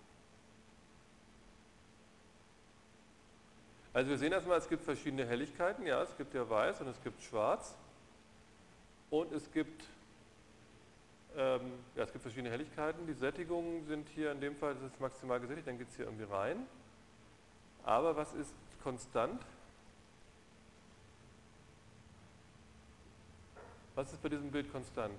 Also 3.92 4.10
wir 4.10 4.18
sehen 4.18 4.32
erstmal, 4.32 4.58
es 4.58 4.68
gibt 4.68 4.84
verschiedene 4.84 5.26
Helligkeiten. 5.26 5.86
Ja, 5.86 6.02
es 6.02 6.16
gibt 6.16 6.34
ja 6.34 6.48
weiß 6.48 6.80
und 6.80 6.88
es 6.88 7.02
gibt 7.02 7.22
schwarz. 7.22 7.76
Und 9.10 9.32
es 9.32 9.50
gibt, 9.52 9.84
ähm, 11.36 11.72
ja, 11.94 12.04
es 12.04 12.12
gibt 12.12 12.22
verschiedene 12.22 12.50
Helligkeiten. 12.50 13.06
Die 13.06 13.14
Sättigungen 13.14 13.86
sind 13.86 14.08
hier 14.10 14.32
in 14.32 14.40
dem 14.40 14.56
Fall, 14.56 14.74
das 14.74 14.92
ist 14.92 15.00
maximal 15.00 15.40
gesättigt, 15.40 15.66
dann 15.66 15.78
geht 15.78 15.88
es 15.88 15.96
hier 15.96 16.04
irgendwie 16.04 16.24
rein. 16.24 16.66
Aber 17.84 18.16
was 18.16 18.34
ist 18.34 18.52
konstant? 18.82 19.42
Was 23.94 24.12
ist 24.12 24.22
bei 24.22 24.28
diesem 24.28 24.50
Bild 24.50 24.70
konstant? 24.70 25.18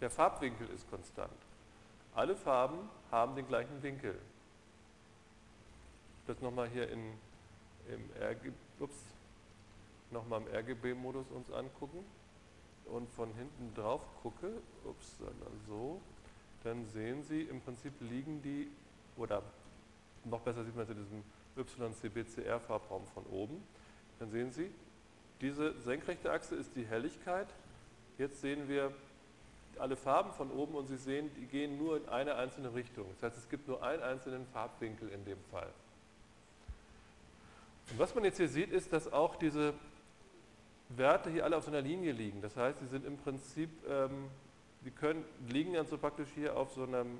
Der 0.00 0.10
Farbwinkel 0.10 0.68
ist 0.70 0.88
konstant. 0.88 1.32
Alle 2.14 2.36
Farben 2.36 2.88
haben 3.10 3.34
den 3.34 3.48
gleichen 3.48 3.82
Winkel 3.82 4.18
das 6.26 6.40
nochmal 6.40 6.68
hier 6.68 6.90
in, 6.90 7.12
im, 7.88 8.10
RG, 8.20 8.52
ups, 8.80 8.96
nochmal 10.10 10.42
im 10.42 10.54
RGB-Modus 10.54 11.30
uns 11.30 11.50
angucken 11.50 12.04
und 12.86 13.08
von 13.10 13.32
hinten 13.34 13.74
drauf 13.74 14.02
gucke, 14.22 14.52
ups, 14.84 15.18
so, 15.66 16.00
dann 16.64 16.86
sehen 16.86 17.22
Sie, 17.22 17.42
im 17.42 17.60
Prinzip 17.60 17.92
liegen 18.00 18.42
die, 18.42 18.68
oder 19.16 19.42
noch 20.24 20.40
besser 20.40 20.64
sieht 20.64 20.74
man 20.74 20.84
es 20.84 20.90
in 20.90 20.96
diesem 20.96 21.24
YCBCR-Farbraum 21.56 23.06
von 23.14 23.24
oben, 23.26 23.62
dann 24.18 24.30
sehen 24.30 24.50
Sie, 24.52 24.70
diese 25.40 25.78
senkrechte 25.80 26.32
Achse 26.32 26.54
ist 26.54 26.74
die 26.76 26.86
Helligkeit. 26.86 27.48
Jetzt 28.18 28.40
sehen 28.40 28.68
wir 28.68 28.92
alle 29.78 29.96
Farben 29.96 30.32
von 30.32 30.50
oben 30.50 30.74
und 30.74 30.86
Sie 30.86 30.96
sehen, 30.96 31.30
die 31.36 31.46
gehen 31.46 31.76
nur 31.76 31.98
in 31.98 32.08
eine 32.08 32.36
einzelne 32.36 32.72
Richtung. 32.74 33.06
Das 33.14 33.30
heißt, 33.30 33.44
es 33.44 33.48
gibt 33.50 33.68
nur 33.68 33.82
einen 33.82 34.02
einzelnen 34.02 34.46
Farbwinkel 34.46 35.10
in 35.10 35.24
dem 35.24 35.38
Fall. 35.50 35.68
Und 37.90 37.98
was 37.98 38.14
man 38.14 38.24
jetzt 38.24 38.36
hier 38.38 38.48
sieht, 38.48 38.70
ist, 38.72 38.92
dass 38.92 39.12
auch 39.12 39.36
diese 39.36 39.74
Werte 40.88 41.30
hier 41.30 41.44
alle 41.44 41.56
auf 41.56 41.64
so 41.64 41.70
einer 41.70 41.80
Linie 41.80 42.12
liegen. 42.12 42.40
Das 42.42 42.56
heißt, 42.56 42.78
sie 42.80 42.86
sind 42.86 43.04
im 43.04 43.16
Prinzip, 43.18 43.70
ähm, 43.88 44.28
die 44.84 44.90
können, 44.90 45.24
liegen 45.48 45.74
dann 45.74 45.86
so 45.86 45.98
praktisch 45.98 46.28
hier 46.34 46.56
auf 46.56 46.72
so 46.72 46.84
einem 46.84 47.18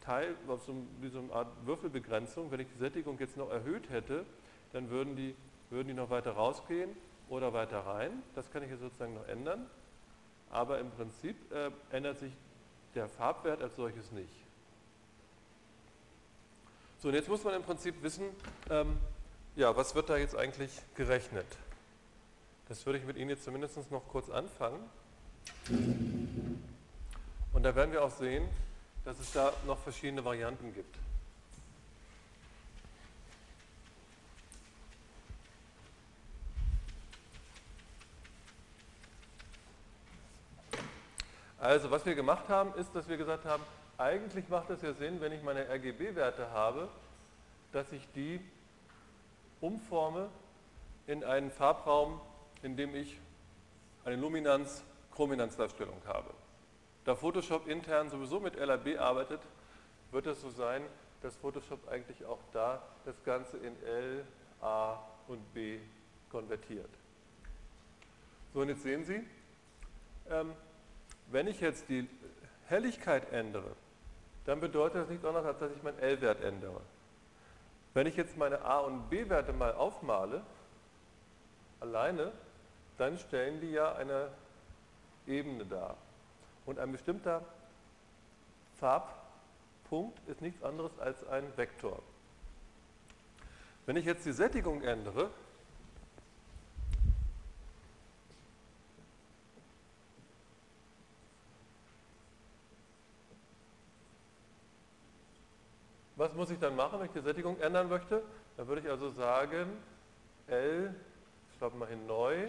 Teil, 0.00 0.34
auf 0.48 0.62
so, 0.64 0.74
wie 1.00 1.08
so 1.08 1.20
eine 1.20 1.32
Art 1.32 1.48
Würfelbegrenzung. 1.64 2.50
Wenn 2.50 2.60
ich 2.60 2.68
die 2.68 2.78
Sättigung 2.78 3.18
jetzt 3.18 3.36
noch 3.36 3.50
erhöht 3.50 3.90
hätte, 3.90 4.24
dann 4.72 4.90
würden 4.90 5.16
die, 5.16 5.34
würden 5.70 5.88
die 5.88 5.94
noch 5.94 6.10
weiter 6.10 6.32
rausgehen 6.32 6.90
oder 7.28 7.52
weiter 7.52 7.80
rein. 7.80 8.22
Das 8.34 8.50
kann 8.50 8.62
ich 8.62 8.70
jetzt 8.70 8.80
sozusagen 8.80 9.14
noch 9.14 9.26
ändern. 9.26 9.66
Aber 10.50 10.78
im 10.80 10.90
Prinzip 10.90 11.36
äh, 11.52 11.70
ändert 11.90 12.18
sich 12.18 12.32
der 12.94 13.08
Farbwert 13.08 13.62
als 13.62 13.76
solches 13.76 14.12
nicht. 14.12 14.34
So, 16.98 17.08
und 17.08 17.14
jetzt 17.14 17.28
muss 17.28 17.42
man 17.42 17.54
im 17.54 17.62
Prinzip 17.62 18.00
wissen, 18.02 18.26
ähm, 18.70 18.98
ja, 19.56 19.76
was 19.76 19.94
wird 19.94 20.08
da 20.08 20.16
jetzt 20.16 20.36
eigentlich 20.36 20.70
gerechnet? 20.94 21.46
Das 22.68 22.86
würde 22.86 22.98
ich 22.98 23.04
mit 23.04 23.16
Ihnen 23.16 23.30
jetzt 23.30 23.44
zumindest 23.44 23.90
noch 23.90 24.06
kurz 24.08 24.30
anfangen. 24.30 24.80
Und 27.52 27.62
da 27.62 27.74
werden 27.74 27.92
wir 27.92 28.02
auch 28.02 28.10
sehen, 28.10 28.48
dass 29.04 29.18
es 29.18 29.32
da 29.32 29.52
noch 29.66 29.78
verschiedene 29.78 30.24
Varianten 30.24 30.72
gibt. 30.72 30.96
Also 41.58 41.90
was 41.90 42.04
wir 42.04 42.14
gemacht 42.14 42.48
haben, 42.48 42.74
ist, 42.74 42.92
dass 42.94 43.08
wir 43.08 43.16
gesagt 43.16 43.44
haben, 43.44 43.62
eigentlich 43.96 44.48
macht 44.48 44.70
es 44.70 44.82
ja 44.82 44.92
Sinn, 44.94 45.20
wenn 45.20 45.30
ich 45.30 45.42
meine 45.42 45.68
RGB-Werte 45.68 46.50
habe, 46.50 46.88
dass 47.70 47.92
ich 47.92 48.08
die 48.16 48.40
umforme 49.62 50.28
in 51.06 51.24
einen 51.24 51.50
Farbraum, 51.50 52.20
in 52.62 52.76
dem 52.76 52.94
ich 52.94 53.18
eine 54.04 54.16
Luminanz-Chrominanz-Darstellung 54.16 56.02
habe. 56.06 56.30
Da 57.04 57.14
Photoshop 57.14 57.66
intern 57.66 58.10
sowieso 58.10 58.40
mit 58.40 58.56
LAB 58.56 58.98
arbeitet, 58.98 59.40
wird 60.10 60.26
es 60.26 60.40
so 60.40 60.50
sein, 60.50 60.82
dass 61.22 61.36
Photoshop 61.36 61.88
eigentlich 61.88 62.24
auch 62.26 62.38
da 62.52 62.82
das 63.04 63.22
Ganze 63.24 63.56
in 63.56 63.74
L, 63.84 64.24
A 64.60 64.98
und 65.28 65.54
B 65.54 65.78
konvertiert. 66.30 66.90
So, 68.52 68.60
und 68.60 68.68
jetzt 68.68 68.82
sehen 68.82 69.04
Sie, 69.04 69.24
ähm, 70.30 70.52
wenn 71.28 71.46
ich 71.46 71.60
jetzt 71.60 71.88
die 71.88 72.08
Helligkeit 72.66 73.32
ändere, 73.32 73.74
dann 74.44 74.60
bedeutet 74.60 75.02
das 75.02 75.08
nichts 75.08 75.24
anderes, 75.24 75.46
als 75.46 75.58
dass 75.58 75.72
ich 75.72 75.82
meinen 75.82 75.98
L-Wert 75.98 76.42
ändere. 76.42 76.80
Wenn 77.94 78.06
ich 78.06 78.16
jetzt 78.16 78.36
meine 78.36 78.62
A- 78.62 78.80
und 78.80 79.10
B-Werte 79.10 79.52
mal 79.52 79.74
aufmale, 79.74 80.42
alleine, 81.80 82.32
dann 82.96 83.18
stellen 83.18 83.60
die 83.60 83.72
ja 83.72 83.94
eine 83.94 84.28
Ebene 85.26 85.66
dar. 85.66 85.96
Und 86.64 86.78
ein 86.78 86.92
bestimmter 86.92 87.42
Farbpunkt 88.78 90.18
ist 90.28 90.40
nichts 90.40 90.62
anderes 90.62 90.98
als 90.98 91.26
ein 91.28 91.44
Vektor. 91.56 92.02
Wenn 93.84 93.96
ich 93.96 94.04
jetzt 94.04 94.24
die 94.24 94.32
Sättigung 94.32 94.82
ändere, 94.82 95.30
Was 106.22 106.32
muss 106.34 106.50
ich 106.50 106.58
dann 106.60 106.76
machen, 106.76 107.00
wenn 107.00 107.06
ich 107.06 107.12
die 107.12 107.20
Sättigung 107.20 107.58
ändern 107.58 107.88
möchte? 107.88 108.22
Dann 108.56 108.68
würde 108.68 108.80
ich 108.80 108.88
also 108.88 109.10
sagen, 109.10 109.66
L, 110.46 110.94
ich 111.50 111.58
schreibe 111.58 111.76
mal 111.76 111.88
hin 111.88 112.06
neu, 112.06 112.46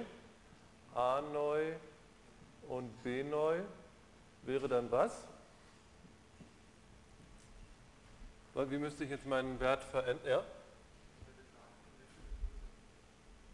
A 0.94 1.22
neu 1.34 1.74
und 2.68 3.04
B 3.04 3.24
neu 3.24 3.62
wäre 4.44 4.68
dann 4.68 4.92
was? 4.92 5.26
Wie 8.54 8.78
müsste 8.78 9.06
ich 9.06 9.10
jetzt 9.10 9.26
meinen 9.26 9.60
Wert 9.60 9.84
verändern? 9.86 10.28
Ja? 10.28 10.44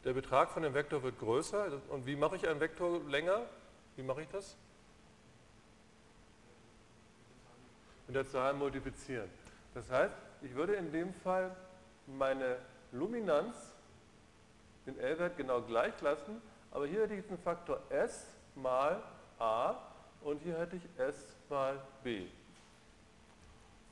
Der 0.04 0.12
Betrag 0.12 0.50
von 0.50 0.64
dem 0.64 0.74
Vektor 0.74 1.02
wird 1.02 1.18
größer. 1.18 1.80
Und 1.88 2.06
wie 2.06 2.18
mache 2.18 2.36
ich 2.36 2.46
einen 2.46 2.60
Vektor 2.60 3.02
länger? 3.06 3.44
Wie 3.96 4.04
mache 4.04 4.24
ich 4.24 4.28
das? 4.28 4.58
Mit 8.08 8.18
der 8.18 8.28
Zahl 8.28 8.54
multiplizieren. 8.54 9.39
Das 9.74 9.90
heißt, 9.90 10.16
ich 10.42 10.56
würde 10.56 10.74
in 10.74 10.92
dem 10.92 11.14
Fall 11.14 11.56
meine 12.08 12.58
Luminanz, 12.92 13.56
den 14.86 14.98
L-Wert 15.00 15.38
genau 15.38 15.62
gleich 15.62 16.00
lassen, 16.02 16.42
aber 16.72 16.88
hier 16.88 17.04
hätte 17.04 17.16
ich 17.16 17.28
einen 17.28 17.38
Faktor 17.38 17.80
S 17.90 18.28
mal 18.56 19.02
A 19.38 19.76
und 20.22 20.42
hier 20.42 20.58
hätte 20.58 20.76
ich 20.76 20.84
S 20.98 21.36
mal 21.50 21.80
B. 22.04 22.28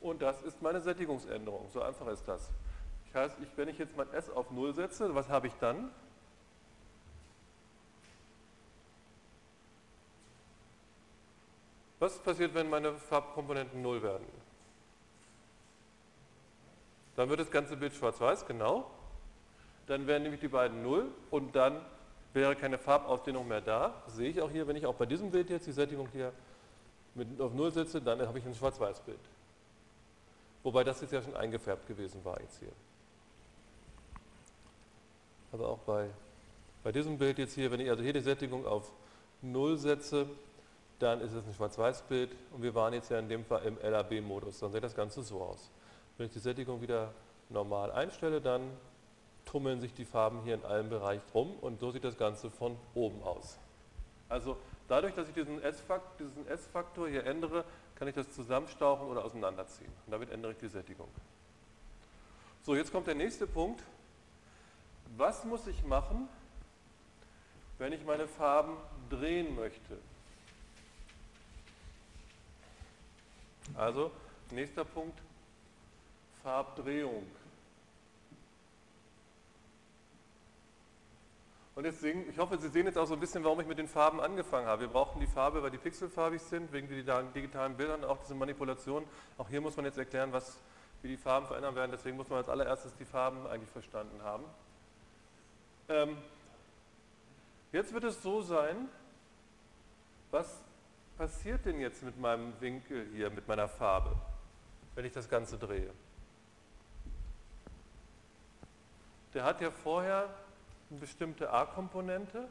Und 0.01 0.21
das 0.21 0.41
ist 0.43 0.61
meine 0.61 0.81
Sättigungsänderung, 0.81 1.69
so 1.69 1.81
einfach 1.81 2.07
ist 2.07 2.27
das. 2.27 2.49
Das 3.05 3.31
heißt, 3.31 3.37
ich, 3.41 3.49
wenn 3.57 3.67
ich 3.67 3.77
jetzt 3.77 3.95
mein 3.95 4.11
S 4.13 4.29
auf 4.29 4.51
0 4.51 4.73
setze, 4.73 5.13
was 5.13 5.29
habe 5.29 5.47
ich 5.47 5.53
dann? 5.59 5.91
Was 11.99 12.19
passiert, 12.19 12.53
wenn 12.53 12.69
meine 12.69 12.93
Farbkomponenten 12.93 13.81
0 13.81 14.03
werden? 14.03 14.46
Dann 17.17 17.29
wird 17.29 17.39
das 17.39 17.49
ganze 17.49 17.75
Bild 17.75 17.93
schwarz-weiß, 17.93 18.45
genau. 18.45 18.89
Dann 19.87 20.05
wären 20.05 20.21
nämlich 20.21 20.39
die 20.39 20.47
beiden 20.47 20.83
0 20.83 21.07
und 21.31 21.55
dann 21.55 21.81
wäre 22.33 22.55
keine 22.55 22.77
Farbausdehnung 22.77 23.47
mehr 23.47 23.59
da. 23.59 24.03
Das 24.05 24.15
sehe 24.15 24.29
ich 24.29 24.39
auch 24.39 24.51
hier, 24.51 24.67
wenn 24.67 24.75
ich 24.75 24.85
auch 24.85 24.93
bei 24.93 25.07
diesem 25.07 25.31
Bild 25.31 25.49
jetzt 25.49 25.65
die 25.65 25.71
Sättigung 25.71 26.07
hier 26.13 26.31
mit 27.15 27.41
auf 27.41 27.53
0 27.53 27.71
setze, 27.71 27.99
dann 27.99 28.21
habe 28.21 28.37
ich 28.37 28.45
ein 28.45 28.53
Schwarz-Weiß-Bild. 28.53 29.19
Wobei 30.61 30.83
das 30.83 31.01
jetzt 31.01 31.11
ja 31.11 31.21
schon 31.23 31.35
eingefärbt 31.35 31.87
gewesen 31.87 32.23
war 32.23 32.39
jetzt 32.39 32.59
hier. 32.59 32.71
Aber 35.51 35.69
auch 35.69 35.79
bei, 35.79 36.11
bei 36.83 36.91
diesem 36.91 37.17
Bild 37.17 37.39
jetzt 37.39 37.55
hier, 37.55 37.71
wenn 37.71 37.79
ich 37.79 37.89
also 37.89 38.03
hier 38.03 38.13
die 38.13 38.21
Sättigung 38.21 38.67
auf 38.67 38.91
0 39.41 39.75
setze, 39.77 40.27
dann 40.99 41.21
ist 41.21 41.33
es 41.33 41.43
ein 41.47 41.53
Schwarz-Weiß-Bild 41.55 42.29
und 42.53 42.61
wir 42.61 42.75
waren 42.75 42.93
jetzt 42.93 43.09
ja 43.09 43.17
in 43.17 43.27
dem 43.27 43.43
Fall 43.43 43.63
im 43.63 43.79
LAB-Modus. 43.81 44.59
Dann 44.59 44.71
sieht 44.71 44.83
das 44.83 44.95
Ganze 44.95 45.23
so 45.23 45.41
aus. 45.41 45.71
Wenn 46.17 46.25
ich 46.25 46.33
die 46.33 46.39
Sättigung 46.39 46.81
wieder 46.81 47.13
normal 47.49 47.91
einstelle, 47.91 48.41
dann 48.41 48.61
tummeln 49.45 49.79
sich 49.79 49.93
die 49.93 50.05
Farben 50.05 50.41
hier 50.43 50.55
in 50.55 50.65
allen 50.65 50.89
Bereichen 50.89 51.23
rum 51.33 51.55
und 51.61 51.79
so 51.79 51.91
sieht 51.91 52.03
das 52.03 52.17
Ganze 52.17 52.49
von 52.49 52.77
oben 52.95 53.21
aus. 53.23 53.57
Also 54.29 54.57
dadurch, 54.87 55.13
dass 55.13 55.29
ich 55.29 55.33
diesen 55.33 55.61
S-Faktor 55.61 57.07
hier 57.07 57.25
ändere, 57.25 57.63
kann 57.95 58.07
ich 58.07 58.15
das 58.15 58.31
zusammenstauchen 58.31 59.07
oder 59.07 59.23
auseinanderziehen. 59.23 59.91
Und 60.05 60.11
damit 60.11 60.31
ändere 60.31 60.51
ich 60.51 60.57
die 60.57 60.67
Sättigung. 60.67 61.07
So, 62.63 62.75
jetzt 62.75 62.91
kommt 62.91 63.07
der 63.07 63.15
nächste 63.15 63.47
Punkt. 63.47 63.81
Was 65.15 65.45
muss 65.45 65.65
ich 65.67 65.83
machen, 65.85 66.27
wenn 67.77 67.93
ich 67.93 68.03
meine 68.03 68.27
Farben 68.27 68.75
drehen 69.09 69.55
möchte? 69.55 69.97
Also, 73.75 74.11
nächster 74.51 74.83
Punkt, 74.83 75.17
Farbdrehung. 76.47 77.27
Und 81.75 81.83
jetzt 81.83 81.99
sehen, 81.99 82.23
ich 82.29 82.39
hoffe, 82.39 82.57
Sie 82.57 82.69
sehen 82.69 82.85
jetzt 82.85 82.97
auch 82.97 83.05
so 83.05 83.15
ein 83.15 83.19
bisschen, 83.19 83.43
warum 83.43 83.59
ich 83.59 83.67
mit 83.67 83.77
den 83.77 83.89
Farben 83.89 84.21
angefangen 84.21 84.65
habe. 84.65 84.83
Wir 84.83 84.87
brauchen 84.87 85.19
die 85.19 85.27
Farbe, 85.27 85.61
weil 85.61 85.71
die 85.71 85.77
pixelfarbig 85.77 86.41
sind, 86.41 86.71
wegen 86.71 86.87
den 86.87 87.33
digitalen 87.33 87.75
Bildern, 87.75 88.05
auch 88.05 88.17
diese 88.19 88.33
Manipulation. 88.33 89.03
Auch 89.37 89.49
hier 89.49 89.59
muss 89.59 89.75
man 89.75 89.83
jetzt 89.83 89.97
erklären, 89.97 90.31
was, 90.31 90.57
wie 91.01 91.09
die 91.09 91.17
Farben 91.17 91.47
verändern 91.47 91.75
werden. 91.75 91.91
Deswegen 91.91 92.15
muss 92.15 92.29
man 92.29 92.37
als 92.37 92.47
allererstes 92.47 92.95
die 92.95 93.03
Farben 93.03 93.45
eigentlich 93.45 93.69
verstanden 93.69 94.23
haben. 94.23 94.45
Ähm, 95.89 96.17
jetzt 97.73 97.93
wird 97.93 98.05
es 98.05 98.23
so 98.23 98.41
sein, 98.41 98.87
was 100.31 100.61
passiert 101.17 101.65
denn 101.65 101.81
jetzt 101.81 102.03
mit 102.03 102.17
meinem 102.17 102.53
Winkel 102.61 103.05
hier, 103.13 103.29
mit 103.31 103.49
meiner 103.49 103.67
Farbe, 103.67 104.15
wenn 104.95 105.03
ich 105.03 105.11
das 105.11 105.27
Ganze 105.27 105.57
drehe? 105.57 105.91
Der 109.37 109.43
hat 109.43 109.61
ja 109.61 109.69
vorher 109.69 110.27
eine 110.89 110.99
bestimmte 110.99 111.53
A-Komponente 111.53 112.47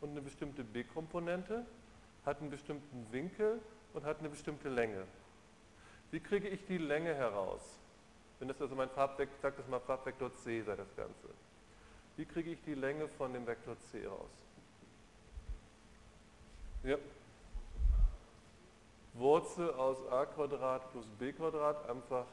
und 0.00 0.12
eine 0.12 0.22
bestimmte 0.22 0.64
B-Komponente, 0.64 1.66
hat 2.24 2.40
einen 2.40 2.48
bestimmten 2.48 3.06
Winkel 3.12 3.60
und 3.92 4.06
hat 4.06 4.20
eine 4.20 4.30
bestimmte 4.30 4.70
Länge. 4.70 5.04
Wie 6.10 6.20
kriege 6.20 6.48
ich 6.48 6.64
die 6.64 6.78
Länge 6.78 7.14
heraus? 7.14 7.60
Wenn 8.38 8.48
das 8.48 8.58
also 8.58 8.74
mein 8.74 8.88
Farbvektor, 8.88 9.38
sage 9.42 9.56
das 9.58 9.68
mal 9.68 9.80
Farbvektor 9.80 10.32
C 10.36 10.62
sei 10.62 10.74
das 10.74 10.96
Ganze. 10.96 11.28
Wie 12.16 12.24
kriege 12.24 12.52
ich 12.52 12.62
die 12.62 12.74
Länge 12.74 13.06
von 13.06 13.34
dem 13.34 13.46
Vektor 13.46 13.78
C 13.78 14.06
raus? 14.06 14.30
Ja. 16.84 16.96
Wurzel 19.12 19.74
aus 19.74 19.98
a 20.10 20.24
Quadrat 20.24 20.90
plus 20.90 21.04
b 21.18 21.34
Quadrat, 21.34 21.86
einfach 21.90 22.24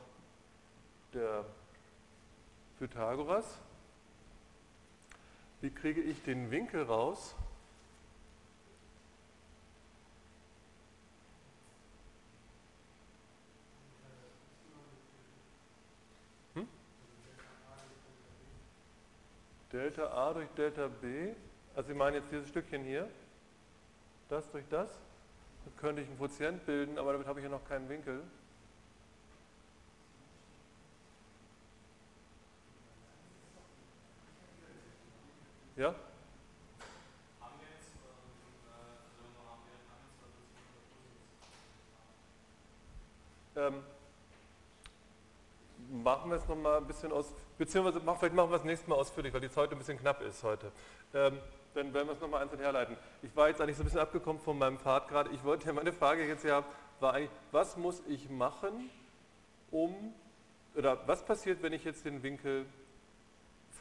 der 1.14 1.44
Pythagoras. 2.80 3.60
Wie 5.62 5.70
kriege 5.70 6.02
ich 6.02 6.24
den 6.24 6.50
Winkel 6.50 6.82
raus? 6.82 7.36
Hm? 16.56 16.68
Delta 19.72 20.08
A 20.08 20.34
durch 20.34 20.50
Delta 20.58 20.88
B, 20.88 21.34
also 21.76 21.88
Sie 21.90 21.94
meinen 21.94 22.16
jetzt 22.16 22.32
dieses 22.32 22.50
Stückchen 22.50 22.84
hier, 22.84 23.08
das 24.30 24.50
durch 24.50 24.66
das, 24.68 24.90
da 24.90 25.72
könnte 25.80 26.02
ich 26.02 26.08
einen 26.08 26.18
Quotient 26.18 26.66
bilden, 26.66 26.98
aber 26.98 27.12
damit 27.12 27.28
habe 27.28 27.40
ich 27.40 27.44
ja 27.44 27.52
noch 27.52 27.68
keinen 27.68 27.88
Winkel. 27.88 28.24
Ja? 35.82 35.96
Ähm, 43.56 43.82
machen 46.04 46.30
wir 46.30 46.38
es 46.38 46.48
nochmal 46.48 46.78
ein 46.78 46.86
bisschen 46.86 47.12
aus, 47.12 47.34
beziehungsweise 47.58 48.00
vielleicht 48.00 48.36
machen 48.36 48.52
wir 48.52 48.58
es 48.58 48.64
nächstes 48.64 48.88
Mal 48.88 48.96
ausführlich, 48.96 49.34
weil 49.34 49.42
die 49.42 49.50
Zeit 49.50 49.72
ein 49.72 49.78
bisschen 49.80 49.98
knapp 49.98 50.22
ist 50.22 50.44
heute. 50.44 50.72
Ähm, 51.16 51.40
dann 51.74 51.92
werden 51.96 52.08
wir 52.08 52.14
es 52.14 52.22
nochmal 52.22 52.44
einzeln 52.44 52.60
herleiten. 52.60 52.96
Ich 53.24 53.36
war 53.36 53.48
jetzt 53.48 53.60
eigentlich 53.60 53.76
so 53.76 53.82
ein 53.82 53.86
bisschen 53.86 54.02
abgekommen 54.02 54.40
von 54.40 54.60
meinem 54.60 54.78
Pfad 54.78 55.08
gerade. 55.08 55.32
Ich 55.32 55.44
wollte 55.44 55.66
ja, 55.66 55.74
meine 55.74 55.94
Frage 55.94 56.28
jetzt 56.28 56.46
ja, 56.46 56.64
war 57.00 57.16
eigentlich, 57.16 57.32
was 57.52 57.76
muss 57.76 58.04
ich 58.08 58.30
machen, 58.30 58.92
um, 59.72 60.14
oder 60.76 61.08
was 61.08 61.26
passiert, 61.26 61.64
wenn 61.64 61.74
ich 61.74 61.84
jetzt 61.84 62.06
den 62.06 62.22
Winkel 62.22 62.68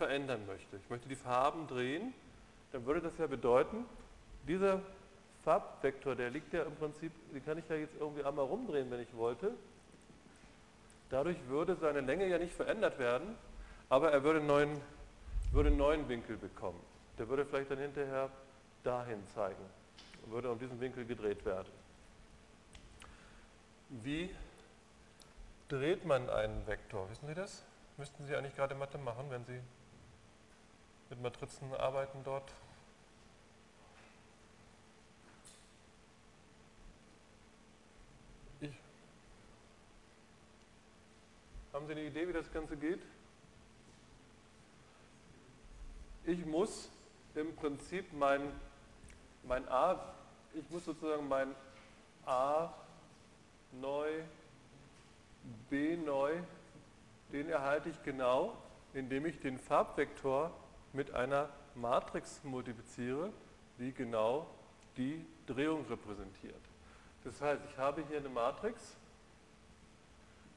verändern 0.01 0.47
möchte? 0.47 0.77
Ich 0.77 0.89
möchte 0.89 1.11
die 1.11 1.15
Farben 1.15 1.67
drehen, 1.67 2.15
dann 2.73 2.87
würde 2.87 3.03
das 3.03 3.19
ja 3.19 3.27
bedeuten, 3.27 3.85
dieser 4.49 4.81
Farbvektor, 5.45 6.17
der 6.17 6.31
liegt 6.31 6.55
ja 6.55 6.63
im 6.63 6.75
Prinzip, 6.77 7.13
den 7.35 7.45
kann 7.45 7.59
ich 7.59 7.69
ja 7.69 7.77
jetzt 7.77 7.95
irgendwie 8.01 8.25
einmal 8.25 8.47
rumdrehen, 8.47 8.91
wenn 8.91 9.01
ich 9.01 9.15
wollte. 9.15 9.53
Dadurch 11.11 11.37
würde 11.49 11.77
seine 11.77 12.01
Länge 12.01 12.27
ja 12.27 12.39
nicht 12.39 12.55
verändert 12.55 12.99
werden, 12.99 13.35
aber 13.91 14.11
er 14.11 14.25
würde 14.25 14.39
einen 14.39 14.49
neuen, 14.49 14.81
würde 15.53 15.69
einen 15.69 15.77
neuen 15.77 16.09
Winkel 16.09 16.39
bekommen. 16.39 16.81
Der 17.19 17.29
würde 17.29 17.45
vielleicht 17.45 17.71
dann 17.71 17.79
hinterher 17.79 18.31
dahin 18.83 19.27
zeigen 19.35 19.67
und 20.25 20.33
würde 20.33 20.51
um 20.51 20.59
diesen 20.59 20.81
Winkel 20.81 21.05
gedreht 21.05 21.45
werden. 21.45 21.69
Wie 23.91 24.31
dreht 25.69 26.07
man 26.07 26.31
einen 26.31 26.67
Vektor? 26.67 27.11
Wissen 27.11 27.27
Sie 27.27 27.35
das? 27.35 27.63
Müssten 27.99 28.25
Sie 28.25 28.35
eigentlich 28.35 28.57
gerade 28.57 28.75
Mathe 28.75 28.97
machen, 28.97 29.27
wenn 29.29 29.45
Sie 29.45 29.61
mit 31.11 31.23
Matrizen 31.23 31.75
arbeiten 31.75 32.23
dort? 32.25 32.53
Ich. 38.61 38.71
Haben 41.73 41.87
Sie 41.87 41.93
eine 41.93 42.05
Idee, 42.05 42.29
wie 42.29 42.33
das 42.33 42.51
Ganze 42.53 42.77
geht? 42.77 43.03
Ich 46.25 46.47
muss 46.47 46.89
im 47.35 47.57
Prinzip 47.57 48.13
mein, 48.13 48.53
mein 49.43 49.69
A, 49.69 50.15
ich 50.55 50.69
muss 50.71 50.85
sozusagen 50.85 51.27
mein 51.27 51.55
A 52.25 52.73
neu, 53.73 54.23
B 55.69 55.97
neu, 55.97 56.35
den 57.33 57.49
erhalte 57.49 57.89
ich 57.89 58.01
genau, 58.05 58.57
indem 58.95 59.27
ich 59.27 59.41
den 59.41 59.59
Farbvektor 59.59 60.53
mit 60.93 61.13
einer 61.15 61.49
Matrix 61.75 62.43
multipliziere, 62.45 63.33
die 63.79 63.93
genau 63.93 64.47
die 64.97 65.25
Drehung 65.47 65.87
repräsentiert. 65.89 66.61
Das 67.25 67.41
heißt, 67.41 67.63
ich 67.71 67.79
habe 67.79 68.03
hier 68.09 68.19
eine 68.19 68.29
Matrix, 68.29 68.97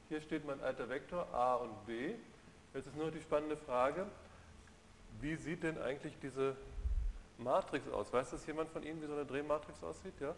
hier 0.08 0.20
steht 0.20 0.44
mein 0.44 0.60
alter 0.62 0.88
Vektor 0.88 1.26
A 1.32 1.54
und 1.56 1.86
B. 1.86 2.14
Jetzt 2.74 2.86
ist 2.86 2.96
nur 2.96 3.10
die 3.10 3.20
spannende 3.20 3.56
Frage, 3.56 4.06
wie 5.20 5.36
sieht 5.36 5.62
denn 5.62 5.80
eigentlich 5.80 6.14
diese 6.20 6.56
Matrix 7.38 7.88
aus? 7.88 8.12
Weiß 8.12 8.30
das 8.30 8.46
jemand 8.46 8.70
von 8.70 8.82
Ihnen, 8.82 9.00
wie 9.00 9.06
so 9.06 9.14
eine 9.14 9.24
Drehmatrix 9.24 9.82
aussieht? 9.82 10.14
Ja? 10.20 10.34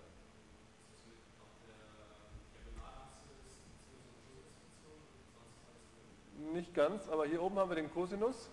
Nicht 6.52 6.74
ganz, 6.74 7.08
aber 7.08 7.26
hier 7.26 7.42
oben 7.42 7.58
haben 7.58 7.70
wir 7.70 7.76
den 7.76 7.90
Cosinus 7.92 8.50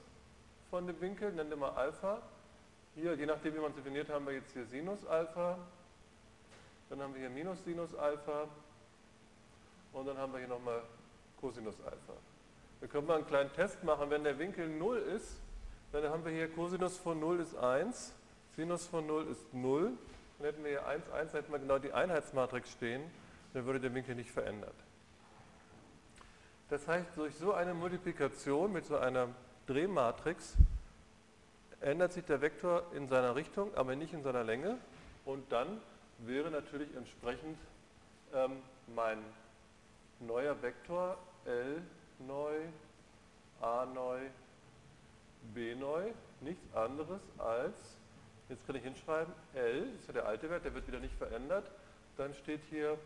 von 0.74 0.88
dem 0.88 1.00
Winkel, 1.00 1.32
nennen 1.32 1.52
wir 1.52 1.58
mal 1.58 1.74
Alpha. 1.74 2.20
Hier, 2.96 3.14
je 3.14 3.28
nachdem 3.28 3.54
wie 3.54 3.60
man 3.60 3.70
es 3.70 3.76
definiert, 3.76 4.10
haben 4.10 4.26
wir 4.26 4.34
jetzt 4.34 4.54
hier 4.54 4.66
Sinus 4.66 5.06
Alpha. 5.06 5.60
Dann 6.90 7.00
haben 7.00 7.14
wir 7.14 7.20
hier 7.20 7.30
Minus 7.30 7.64
Sinus 7.64 7.94
Alpha. 7.94 8.48
Und 9.92 10.08
dann 10.08 10.18
haben 10.18 10.34
wir 10.34 10.40
hier 10.40 10.48
nochmal 10.48 10.82
Cosinus 11.40 11.76
Alpha. 11.86 12.14
Wir 12.80 12.88
können 12.88 13.06
mal 13.06 13.18
einen 13.18 13.28
kleinen 13.28 13.54
Test 13.54 13.84
machen. 13.84 14.10
Wenn 14.10 14.24
der 14.24 14.40
Winkel 14.40 14.68
0 14.68 14.98
ist, 14.98 15.38
dann 15.92 16.06
haben 16.06 16.26
wir 16.26 16.32
hier 16.32 16.52
Cosinus 16.52 16.98
von 16.98 17.20
0 17.20 17.42
ist 17.42 17.56
1, 17.56 18.12
Sinus 18.56 18.88
von 18.88 19.06
0 19.06 19.28
ist 19.28 19.54
0. 19.54 19.92
Dann 20.40 20.48
hätten 20.48 20.64
wir 20.64 20.72
hier 20.72 20.88
1, 20.88 21.08
1, 21.12 21.34
hätten 21.34 21.52
wir 21.52 21.60
genau 21.60 21.78
die 21.78 21.94
Einheitsmatrix 21.94 22.72
stehen, 22.72 23.04
dann 23.54 23.68
würde 23.68 23.80
der 23.80 23.94
Winkel 23.94 24.16
nicht 24.16 24.32
verändert. 24.32 24.74
Das 26.70 26.88
heißt, 26.88 27.10
durch 27.16 27.36
so 27.36 27.54
eine 27.54 27.76
Multiplikation 27.76 28.74
mit 28.74 28.88
so 28.88 28.98
einer 28.98 29.28
Drehmatrix 29.68 30.56
ändert 31.82 32.14
sich 32.14 32.26
der 32.26 32.42
Vektor 32.42 32.84
in 32.94 33.08
seiner 33.08 33.36
Richtung, 33.36 33.74
aber 33.76 33.96
nicht 33.96 34.14
in 34.14 34.24
seiner 34.24 34.44
Länge. 34.44 34.78
Und 35.26 35.52
dann 35.52 35.82
wäre 36.20 36.52
natürlich 36.52 36.94
entsprechend 36.96 37.58
ähm, 38.34 38.58
mein 38.96 39.20
neuer 40.20 40.62
Vektor 40.62 41.18
L 41.46 41.82
neu, 42.20 42.56
A 43.62 43.86
neu, 43.86 44.20
B 45.54 45.76
neu 45.76 46.12
nichts 46.42 46.74
anderes 46.76 47.22
als, 47.38 47.76
jetzt 48.50 48.66
kann 48.66 48.76
ich 48.76 48.84
hinschreiben, 48.84 49.34
L, 49.54 49.88
ist 50.00 50.08
ja 50.08 50.14
der 50.14 50.26
alte 50.26 50.50
Wert, 50.50 50.66
der 50.66 50.74
wird 50.74 50.88
wieder 50.88 51.00
nicht 51.00 51.16
verändert, 51.16 51.70
dann 52.18 52.34
steht 52.34 52.62
hier 52.70 52.98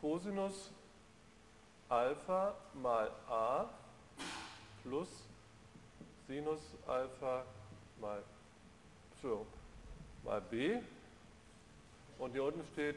Cosinus 0.00 0.70
Alpha 1.88 2.54
mal 2.74 3.10
A 3.28 3.66
plus 4.82 5.25
Sinus 6.26 6.60
Alpha 6.88 7.44
mal, 8.00 8.22
so, 9.22 9.46
mal 10.24 10.40
B 10.40 10.80
und 12.18 12.32
hier 12.32 12.44
unten 12.44 12.64
steht 12.72 12.96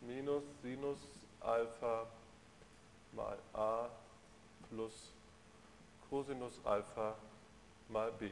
minus 0.00 0.42
Sinus 0.62 0.98
Alpha 1.40 2.06
mal 3.12 3.38
A 3.54 3.88
plus 4.68 5.12
Cosinus 6.10 6.60
Alpha 6.64 7.14
mal 7.88 8.10
b. 8.12 8.30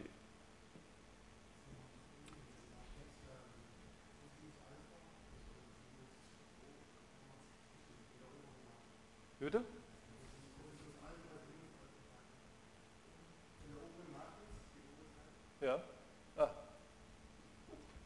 Bitte? 9.39 9.65
Ja? 15.61 15.81
Ah. 16.37 16.49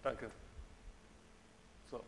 Danke. 0.02 0.30
So. 1.90 2.04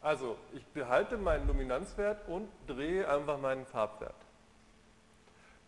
Also, 0.00 0.36
ich 0.52 0.64
behalte 0.66 1.16
meinen 1.18 1.46
Luminanzwert 1.46 2.26
und 2.28 2.48
drehe 2.66 3.08
einfach 3.08 3.38
meinen 3.38 3.66
Farbwert. 3.66 4.14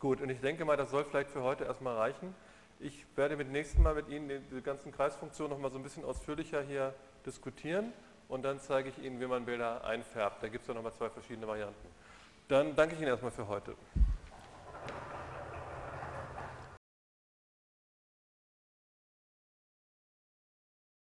Gut, 0.00 0.20
und 0.20 0.30
ich 0.30 0.40
denke 0.40 0.64
mal, 0.64 0.76
das 0.76 0.90
soll 0.90 1.04
vielleicht 1.04 1.30
für 1.30 1.42
heute 1.42 1.64
erstmal 1.64 1.96
reichen. 1.96 2.34
Ich 2.80 3.06
werde 3.14 3.36
mit 3.36 3.52
nächsten 3.52 3.82
Mal 3.82 3.94
mit 3.94 4.08
Ihnen 4.08 4.28
die 4.50 4.62
ganzen 4.62 4.90
Kreisfunktionen 4.90 5.52
noch 5.52 5.62
mal 5.62 5.70
so 5.70 5.78
ein 5.78 5.84
bisschen 5.84 6.04
ausführlicher 6.04 6.62
hier 6.62 6.92
diskutieren 7.24 7.92
und 8.28 8.42
dann 8.42 8.58
zeige 8.58 8.88
ich 8.88 8.98
Ihnen, 8.98 9.20
wie 9.20 9.26
man 9.26 9.44
Bilder 9.44 9.84
einfärbt. 9.84 10.42
Da 10.42 10.48
gibt 10.48 10.62
es 10.62 10.68
ja 10.68 10.74
noch 10.74 10.82
mal 10.82 10.92
zwei 10.92 11.08
verschiedene 11.08 11.46
Varianten. 11.46 11.86
Dann 12.48 12.74
danke 12.74 12.94
ich 12.94 13.00
Ihnen 13.00 13.10
erstmal 13.10 13.30
für 13.30 13.46
heute. 13.46 13.76